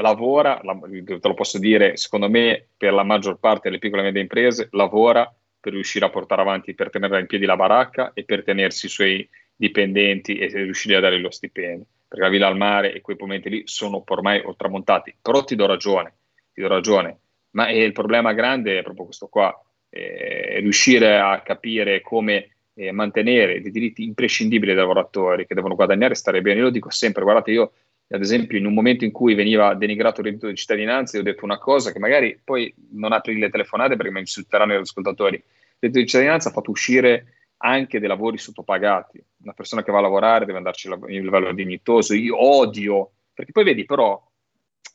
lavora, 0.00 0.60
la- 0.62 0.78
te 0.80 1.18
lo 1.20 1.34
posso 1.34 1.58
dire, 1.58 1.96
secondo 1.96 2.28
me 2.28 2.68
per 2.76 2.92
la 2.92 3.02
maggior 3.02 3.38
parte 3.38 3.68
delle 3.68 3.78
piccole 3.78 4.02
e 4.02 4.04
medie 4.06 4.22
imprese, 4.22 4.68
lavora 4.72 5.32
per 5.60 5.72
riuscire 5.72 6.04
a 6.04 6.10
portare 6.10 6.40
avanti, 6.40 6.74
per 6.74 6.90
tenere 6.90 7.20
in 7.20 7.26
piedi 7.26 7.44
la 7.44 7.56
baracca 7.56 8.12
e 8.14 8.24
per 8.24 8.42
tenersi 8.42 8.86
i 8.86 8.88
suoi 8.88 9.28
dipendenti 9.54 10.38
e 10.38 10.46
riuscire 10.46 10.96
a 10.96 11.00
dare 11.00 11.18
lo 11.18 11.30
stipendio. 11.30 11.86
Perché 12.08 12.24
la 12.24 12.30
villa 12.30 12.46
al 12.46 12.56
mare 12.56 12.92
e 12.92 13.00
quei 13.02 13.16
momenti 13.18 13.50
lì 13.50 13.62
sono 13.66 14.02
ormai 14.06 14.42
tramontati. 14.56 15.14
Però 15.20 15.44
ti 15.44 15.54
do 15.54 15.66
ragione, 15.66 16.14
ti 16.52 16.60
do 16.60 16.68
ragione. 16.68 17.18
Ma 17.50 17.70
il 17.70 17.92
problema 17.92 18.32
grande 18.32 18.78
è 18.78 18.82
proprio 18.82 19.04
questo 19.04 19.28
qua, 19.28 19.56
eh, 19.90 20.58
riuscire 20.60 21.18
a 21.18 21.40
capire 21.42 22.00
come 22.00 22.48
eh, 22.74 22.92
mantenere 22.92 23.60
dei 23.60 23.70
diritti 23.70 24.04
imprescindibili 24.04 24.72
dei 24.72 24.80
lavoratori 24.80 25.46
che 25.46 25.54
devono 25.54 25.74
guadagnare 25.74 26.14
e 26.14 26.16
stare 26.16 26.40
bene. 26.40 26.58
Io 26.58 26.64
lo 26.64 26.70
dico 26.70 26.90
sempre, 26.90 27.22
guardate, 27.22 27.50
io 27.50 27.72
ad 28.12 28.20
esempio 28.20 28.58
in 28.58 28.66
un 28.66 28.74
momento 28.74 29.04
in 29.04 29.12
cui 29.12 29.34
veniva 29.34 29.74
denigrato 29.74 30.20
il 30.20 30.26
reddito 30.26 30.48
di 30.48 30.56
cittadinanza, 30.56 31.16
io 31.16 31.22
ho 31.22 31.26
detto 31.26 31.44
una 31.44 31.58
cosa 31.58 31.92
che 31.92 32.00
magari 32.00 32.40
poi 32.42 32.72
non 32.92 33.12
apri 33.12 33.38
le 33.38 33.50
telefonate 33.50 33.96
perché 33.96 34.10
mi 34.10 34.20
insulteranno 34.20 34.72
gli 34.72 34.78
ascoltatori. 34.78 35.36
Il 35.36 35.42
reddito 35.78 36.00
di 36.00 36.06
cittadinanza 36.06 36.48
ha 36.48 36.52
fatto 36.52 36.70
uscire 36.70 37.34
anche 37.58 38.00
dei 38.00 38.08
lavori 38.08 38.38
sottopagati. 38.38 39.22
Una 39.42 39.52
persona 39.52 39.84
che 39.84 39.92
va 39.92 39.98
a 39.98 40.02
lavorare 40.02 40.44
deve 40.44 40.58
andarci 40.58 40.88
in 40.88 41.22
livello 41.22 41.52
dignitoso. 41.52 42.14
Io 42.14 42.42
odio, 42.42 43.10
perché 43.32 43.52
poi 43.52 43.64
vedi 43.64 43.84
però, 43.84 44.20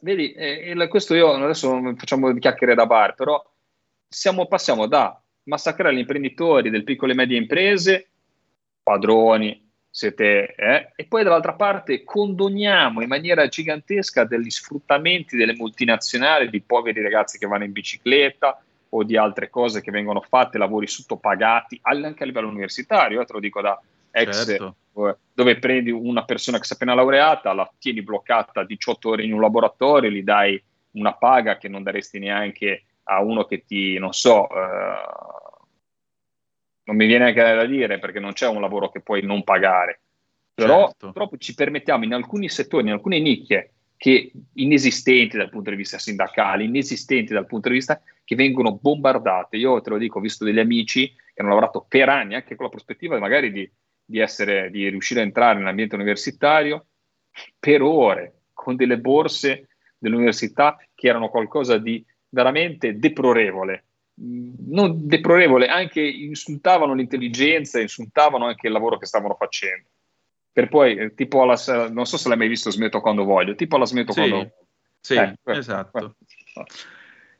vedi, 0.02 0.34
eh, 0.34 0.88
questo 0.90 1.16
io 1.16 1.32
adesso 1.32 1.94
facciamo 1.96 2.34
chiacchiere 2.34 2.76
da 2.76 2.86
bar, 2.86 3.16
però 3.16 3.42
siamo, 4.08 4.46
passiamo 4.48 4.88
da 4.88 5.22
massacrare 5.44 5.96
gli 5.96 6.00
imprenditori 6.00 6.70
delle 6.70 6.84
piccole 6.84 7.14
e 7.14 7.16
medie 7.16 7.38
imprese, 7.38 8.10
padroni, 8.84 9.65
siete, 9.96 10.54
eh, 10.56 10.92
e 10.94 11.06
poi 11.06 11.24
dall'altra 11.24 11.54
parte 11.54 12.04
condoniamo 12.04 13.02
in 13.02 13.08
maniera 13.08 13.48
gigantesca 13.48 14.26
degli 14.26 14.50
sfruttamenti 14.50 15.38
delle 15.38 15.56
multinazionali 15.56 16.50
di 16.50 16.60
poveri 16.62 17.02
ragazzi 17.02 17.38
che 17.38 17.48
vanno 17.48 17.64
in 17.64 17.72
bicicletta 17.72 18.62
o 18.90 19.04
di 19.06 19.16
altre 19.16 19.50
cose 19.50 19.80
che 19.80 19.92
vengono 19.92 20.20
fatte, 20.20 20.58
lavori 20.58 20.86
sottopagati 20.86 21.80
anche 21.84 22.24
a 22.24 22.26
livello 22.26 22.50
universitario, 22.50 23.22
eh, 23.22 23.26
te 23.26 23.32
lo 23.32 23.40
dico 23.40 23.62
da 23.62 23.82
ex, 24.12 24.46
Certo. 24.46 24.76
eh, 25.08 25.16
dove 25.34 25.60
prendi 25.60 25.92
una 25.92 26.26
persona 26.26 26.58
che 26.58 26.66
si 26.66 26.74
è 26.74 26.76
appena 26.76 26.94
laureata, 26.94 27.54
la 27.54 27.72
tieni 27.80 28.02
bloccata 28.02 28.66
18 28.66 29.10
ore 29.10 29.24
in 29.24 29.32
un 29.32 29.40
laboratorio, 29.40 30.10
gli 30.10 30.24
dai 30.24 30.62
una 30.92 31.14
paga 31.14 31.58
che 31.58 31.70
non 31.70 31.84
daresti 31.84 32.20
neanche 32.20 32.84
a 33.04 33.22
uno 33.22 33.46
che 33.46 33.64
ti, 33.66 33.98
non 33.98 34.12
so, 34.12 34.50
eh, 34.50 35.45
non 36.86 36.95
mi 36.95 37.06
viene 37.06 37.32
neanche 37.32 37.41
da 37.41 37.66
dire 37.66 37.99
perché 37.99 38.20
non 38.20 38.34
c'è 38.34 38.48
un 38.48 38.62
lavoro 38.62 38.90
che 38.90 39.02
puoi 39.02 39.22
non 39.24 39.44
pagare. 39.44 40.02
Però 40.53 40.86
Certo. 40.86 41.07
purtroppo 41.07 41.38
ci 41.38 41.53
permettiamo 41.53 42.06
in 42.06 42.14
alcuni 42.14 42.48
settori, 42.48 42.88
in 42.88 42.94
alcune 42.94 43.20
nicchie 43.20 43.72
che 43.98 44.32
inesistenti 44.53 45.38
dal 45.38 45.49
punto 45.49 45.70
di 45.70 45.76
vista 45.76 45.98
sindacale, 45.98 46.64
inesistenti 46.64 47.34
dal 47.34 47.45
punto 47.45 47.70
di 47.70 47.76
vista 47.76 48.02
che 48.24 48.36
vengono 48.36 48.78
bombardate. 48.78 49.57
Io 49.57 49.82
te 49.82 49.90
lo 49.90 49.98
dico, 49.98 50.20
ho 50.20 50.22
visto 50.22 50.45
degli 50.45 50.60
amici 50.60 51.07
che 51.07 51.41
hanno 51.41 51.49
lavorato 51.49 51.86
per 51.88 52.10
anni 52.10 52.36
anche 52.36 52.56
con 52.56 52.66
la 52.66 52.72
prospettiva 52.72 53.20
magari 53.20 53.52
di, 53.52 53.70
di 54.03 54.20
essere, 54.20 54.70
di 54.70 54.88
riuscire 54.90 55.22
a 55.22 55.24
entrare 55.24 55.57
nell'ambiente 55.57 55.95
universitario 55.95 56.86
per 57.60 57.82
ore 57.82 58.44
con 58.53 58.76
delle 58.76 58.99
borse 58.99 59.70
dell'università 59.98 60.78
che 60.94 61.07
erano 61.07 61.30
qualcosa 61.30 61.78
di 61.78 62.06
veramente 62.30 62.98
deplorevole. 62.98 63.85
Non 64.18 65.08
deplorevole, 65.08 65.68
anche 65.68 66.02
insultavano 66.02 66.94
l'intelligenza, 66.94 67.82
insultavano 67.82 68.46
anche 68.46 68.68
il 68.68 68.74
lavoro 68.74 68.98
che 68.98 69.06
stavano 69.06 69.36
facendo. 69.36 69.90
Per 70.52 70.70
poi, 70.70 70.96
eh, 70.96 71.14
tipo 71.16 71.42
alla, 71.42 71.58
non 71.90 72.06
so 72.06 72.18
se 72.18 72.30
l'hai 72.30 72.38
mai 72.38 72.48
visto 72.48 72.72
Smetto 72.72 73.02
quando 73.02 73.26
voglio, 73.26 73.56
tipo 73.56 73.76
alla 73.76 73.86
Smetto 73.86 74.14
Sì, 74.14 74.20
quando 74.20 74.52
sì, 75.02 75.16
Eh, 75.16 75.38
esatto. 75.44 75.92
questo. 75.92 76.16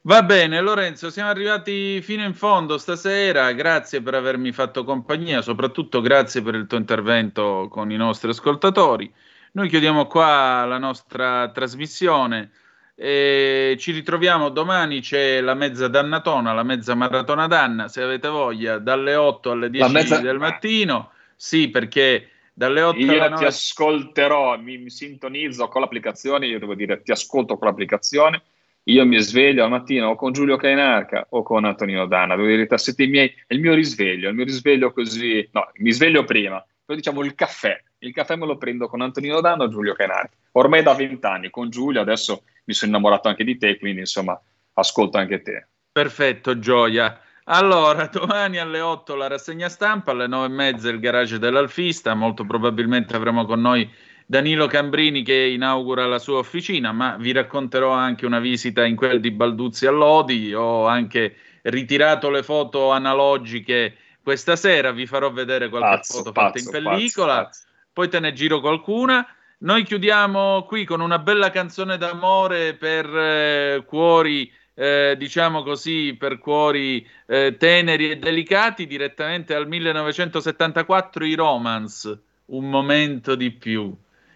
Va 0.02 0.22
bene, 0.22 0.62
Lorenzo, 0.62 1.10
siamo 1.10 1.30
arrivati 1.30 2.00
fino 2.02 2.24
in 2.24 2.36
fondo 2.36 2.78
stasera. 2.78 3.52
Grazie 3.54 4.02
per 4.02 4.14
avermi 4.14 4.52
fatto 4.52 4.84
compagnia, 4.84 5.42
soprattutto 5.42 6.02
grazie 6.02 6.44
per 6.44 6.56
il 6.56 6.68
tuo 6.68 6.78
intervento 6.78 7.68
con 7.72 7.90
i 7.90 7.96
nostri 7.96 8.30
ascoltatori. 8.30 9.12
Noi 9.54 9.70
chiudiamo 9.70 10.06
qua 10.06 10.66
la 10.66 10.78
nostra 10.78 11.50
trasmissione 11.52 12.52
e 12.96 13.76
ci 13.78 13.92
ritroviamo 13.92 14.50
domani. 14.50 15.02
C'è 15.02 15.42
la 15.42 15.54
mezza 15.54 15.88
dannatona, 15.88 16.54
la 16.54 16.64
mezza 16.64 16.96
maratona 16.96 17.48
danna, 17.48 17.88
se 17.90 18.02
avete 18.02 18.30
voglia, 18.30 18.80
dalle 18.80 19.16
8 19.16 19.52
alle 19.52 19.70
10 19.70 19.92
mezza- 19.92 20.20
del 20.20 20.40
mattino. 20.40 21.12
Sì, 21.36 21.70
perché 21.70 22.30
dalle 22.54 22.82
8 22.82 22.98
alle 22.98 23.14
Io 23.14 23.30
9 23.30 23.36
ti 23.36 23.46
ascolterò, 23.46 24.58
mi, 24.58 24.78
mi 24.78 24.90
sintonizzo 24.90 25.68
con 25.68 25.82
l'applicazione, 25.82 26.48
io 26.48 26.60
devo 26.60 26.74
dire 26.74 27.02
ti 27.02 27.12
ascolto 27.12 27.58
con 27.58 27.68
l'applicazione, 27.68 28.42
io 28.84 29.06
mi 29.06 29.20
sveglio 29.20 29.64
al 29.64 29.70
mattino 29.70 30.10
o 30.10 30.16
con 30.16 30.32
Giulio 30.32 30.56
Cainarca 30.56 31.28
o 31.30 31.44
con 31.44 31.66
Antonino 31.66 32.06
Danna, 32.06 32.36
devo 32.36 32.48
dire, 32.48 32.78
siete 32.78 33.04
i 33.04 33.08
miei, 33.08 33.28
è 33.46 33.54
il 33.54 33.60
mio 33.60 33.74
risveglio, 33.74 34.30
il 34.30 34.36
mio 34.36 34.46
risveglio 34.46 34.94
così, 34.94 35.48
no, 35.52 35.70
mi 35.80 35.92
sveglio 35.92 36.24
prima, 36.24 36.64
poi 36.86 36.96
diciamo 36.96 37.24
il 37.24 37.36
caffè, 37.36 37.82
il 38.00 38.14
caffè 38.14 38.36
me 38.36 38.46
lo 38.46 38.58
prendo 38.58 38.88
con 38.88 39.02
Antonino 39.02 39.42
Danna 39.42 39.64
o 39.64 39.70
Giulio 39.70 39.94
Cainarca, 39.94 40.36
ormai 40.54 40.84
da 40.84 40.94
vent'anni 40.94 41.50
con 41.50 41.70
Giulio, 41.70 42.00
adesso 42.00 42.44
mi 42.66 42.74
sono 42.74 42.92
innamorato 42.92 43.28
anche 43.28 43.44
di 43.44 43.58
te, 43.58 43.78
quindi 43.78 44.02
insomma 44.02 44.40
ascolto 44.74 45.18
anche 45.18 45.42
te. 45.42 45.68
Perfetto, 45.92 46.60
gioia. 46.60 47.20
Allora, 47.46 48.08
domani 48.08 48.58
alle 48.58 48.82
8 48.82 49.16
la 49.16 49.28
rassegna 49.28 49.70
stampa, 49.70 50.12
alle 50.12 50.28
9 50.28 50.46
e 50.46 50.50
mezza 50.50 50.90
il 50.90 51.00
garage 51.00 51.40
dell'Alfista, 51.40 52.14
molto 52.16 52.44
probabilmente 52.44 53.16
avremo 53.16 53.46
con 53.46 53.62
noi 53.62 53.90
Danilo 54.26 54.66
Cambrini 54.66 55.22
che 55.22 55.36
inaugura 55.36 56.08
la 56.08 56.18
sua 56.18 56.40
officina, 56.40 56.92
ma 56.92 57.16
vi 57.18 57.32
racconterò 57.32 57.92
anche 57.92 58.26
una 58.26 58.40
visita 58.40 58.84
in 58.84 58.96
quel 58.96 59.20
di 59.20 59.30
Balduzzi 59.30 59.86
a 59.86 59.92
Lodi, 59.92 60.54
ho 60.54 60.88
anche 60.88 61.36
ritirato 61.62 62.32
le 62.32 62.42
foto 62.42 62.92
analogiche 62.92 63.98
questa 64.24 64.56
sera, 64.56 64.92
vi 64.92 65.06
farò 65.06 65.32
vedere 65.32 65.70
qualche 65.70 65.98
Pazzo, 65.98 66.18
foto 66.18 66.32
fatta 66.34 66.54
pazzo, 66.54 66.66
in 66.66 66.72
pellicola, 66.72 67.44
pazzo. 67.44 67.68
poi 67.94 68.10
te 68.10 68.20
ne 68.20 68.34
giro 68.34 68.60
qualcuna. 68.60 69.26
Noi 69.66 69.84
chiudiamo 69.84 70.64
qui 70.66 70.86
con 70.86 71.02
una 71.02 71.18
bella 71.18 71.50
canzone 71.50 71.98
d'amore 71.98 72.76
per 72.76 73.06
eh, 73.08 73.84
cuori, 73.84 74.52
eh, 74.76 75.16
diciamo 75.18 75.64
così, 75.64 76.16
per 76.20 76.38
cuori 76.38 77.04
eh, 77.26 77.56
teneri 77.58 78.12
e 78.12 78.18
delicati, 78.18 78.86
direttamente 78.86 79.56
al 79.56 79.68
1974 79.68 81.26
i 81.26 81.34
Romance, 81.34 82.22
un 82.46 82.70
momento 82.70 83.34
di 83.34 83.50
più 83.50 83.92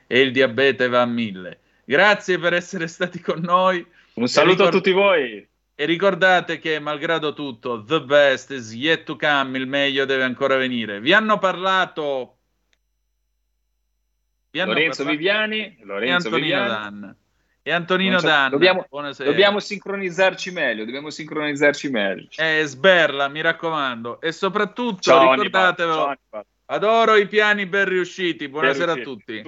e 0.07 0.19
il 0.19 0.31
diabete 0.31 0.87
va 0.87 1.01
a 1.01 1.05
mille. 1.05 1.59
Grazie 1.85 2.39
per 2.39 2.53
essere 2.53 2.87
stati 2.87 3.21
con 3.21 3.39
noi. 3.39 3.85
Un 4.13 4.27
saluto 4.27 4.63
E 4.63 4.67
a 4.67 4.69
tutti 4.71 4.91
voi. 4.91 5.47
E 5.75 5.85
ricordate 5.85 6.57
che, 6.57 6.79
malgrado 6.79 7.33
tutto, 7.33 7.83
the 7.83 8.01
best 8.01 8.49
is 8.49 8.73
yet 8.73 9.03
to 9.03 9.15
come, 9.15 9.59
il 9.59 9.67
meglio 9.67 10.05
deve 10.05 10.23
ancora 10.23 10.57
venire. 10.57 10.99
Vi 10.99 11.13
hanno 11.13 11.37
parlato 11.37 12.38
Lorenzo 14.51 15.03
parlato- 15.03 15.17
Viviani, 15.17 15.59
e 15.59 15.77
Lorenzo 15.83 16.27
Antonino 16.27 16.47
Viviani. 16.47 16.67
Danna. 16.69 17.15
E 17.61 17.71
Antonino 17.71 18.19
Danna. 18.19 18.49
Dobbiamo, 18.49 18.85
Buonasera. 18.89 19.29
dobbiamo 19.29 19.59
sincronizzarci 19.59 20.51
meglio, 20.51 20.85
dobbiamo 20.85 21.09
sincronizzarci 21.11 21.89
meglio. 21.89 22.27
Eh, 22.37 22.63
sberla, 22.65 23.27
mi 23.27 23.41
raccomando. 23.41 24.19
E 24.21 24.31
soprattutto 24.31 25.01
Ciao, 25.01 25.33
ricordatevelo, 25.33 26.15
ciao, 26.29 26.45
adoro 26.65 27.15
i 27.15 27.27
piani 27.27 27.65
ben 27.67 27.85
riusciti. 27.85 28.47
Buonasera 28.47 28.93
Ben 28.93 29.01
a 29.01 29.05
tutti. 29.05 29.43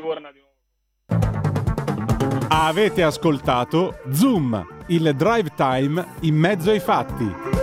Avete 2.49 3.01
ascoltato 3.01 4.01
Zoom, 4.11 4.83
il 4.87 5.15
drive 5.15 5.49
time 5.55 6.05
in 6.21 6.35
mezzo 6.35 6.69
ai 6.69 6.79
fatti. 6.79 7.60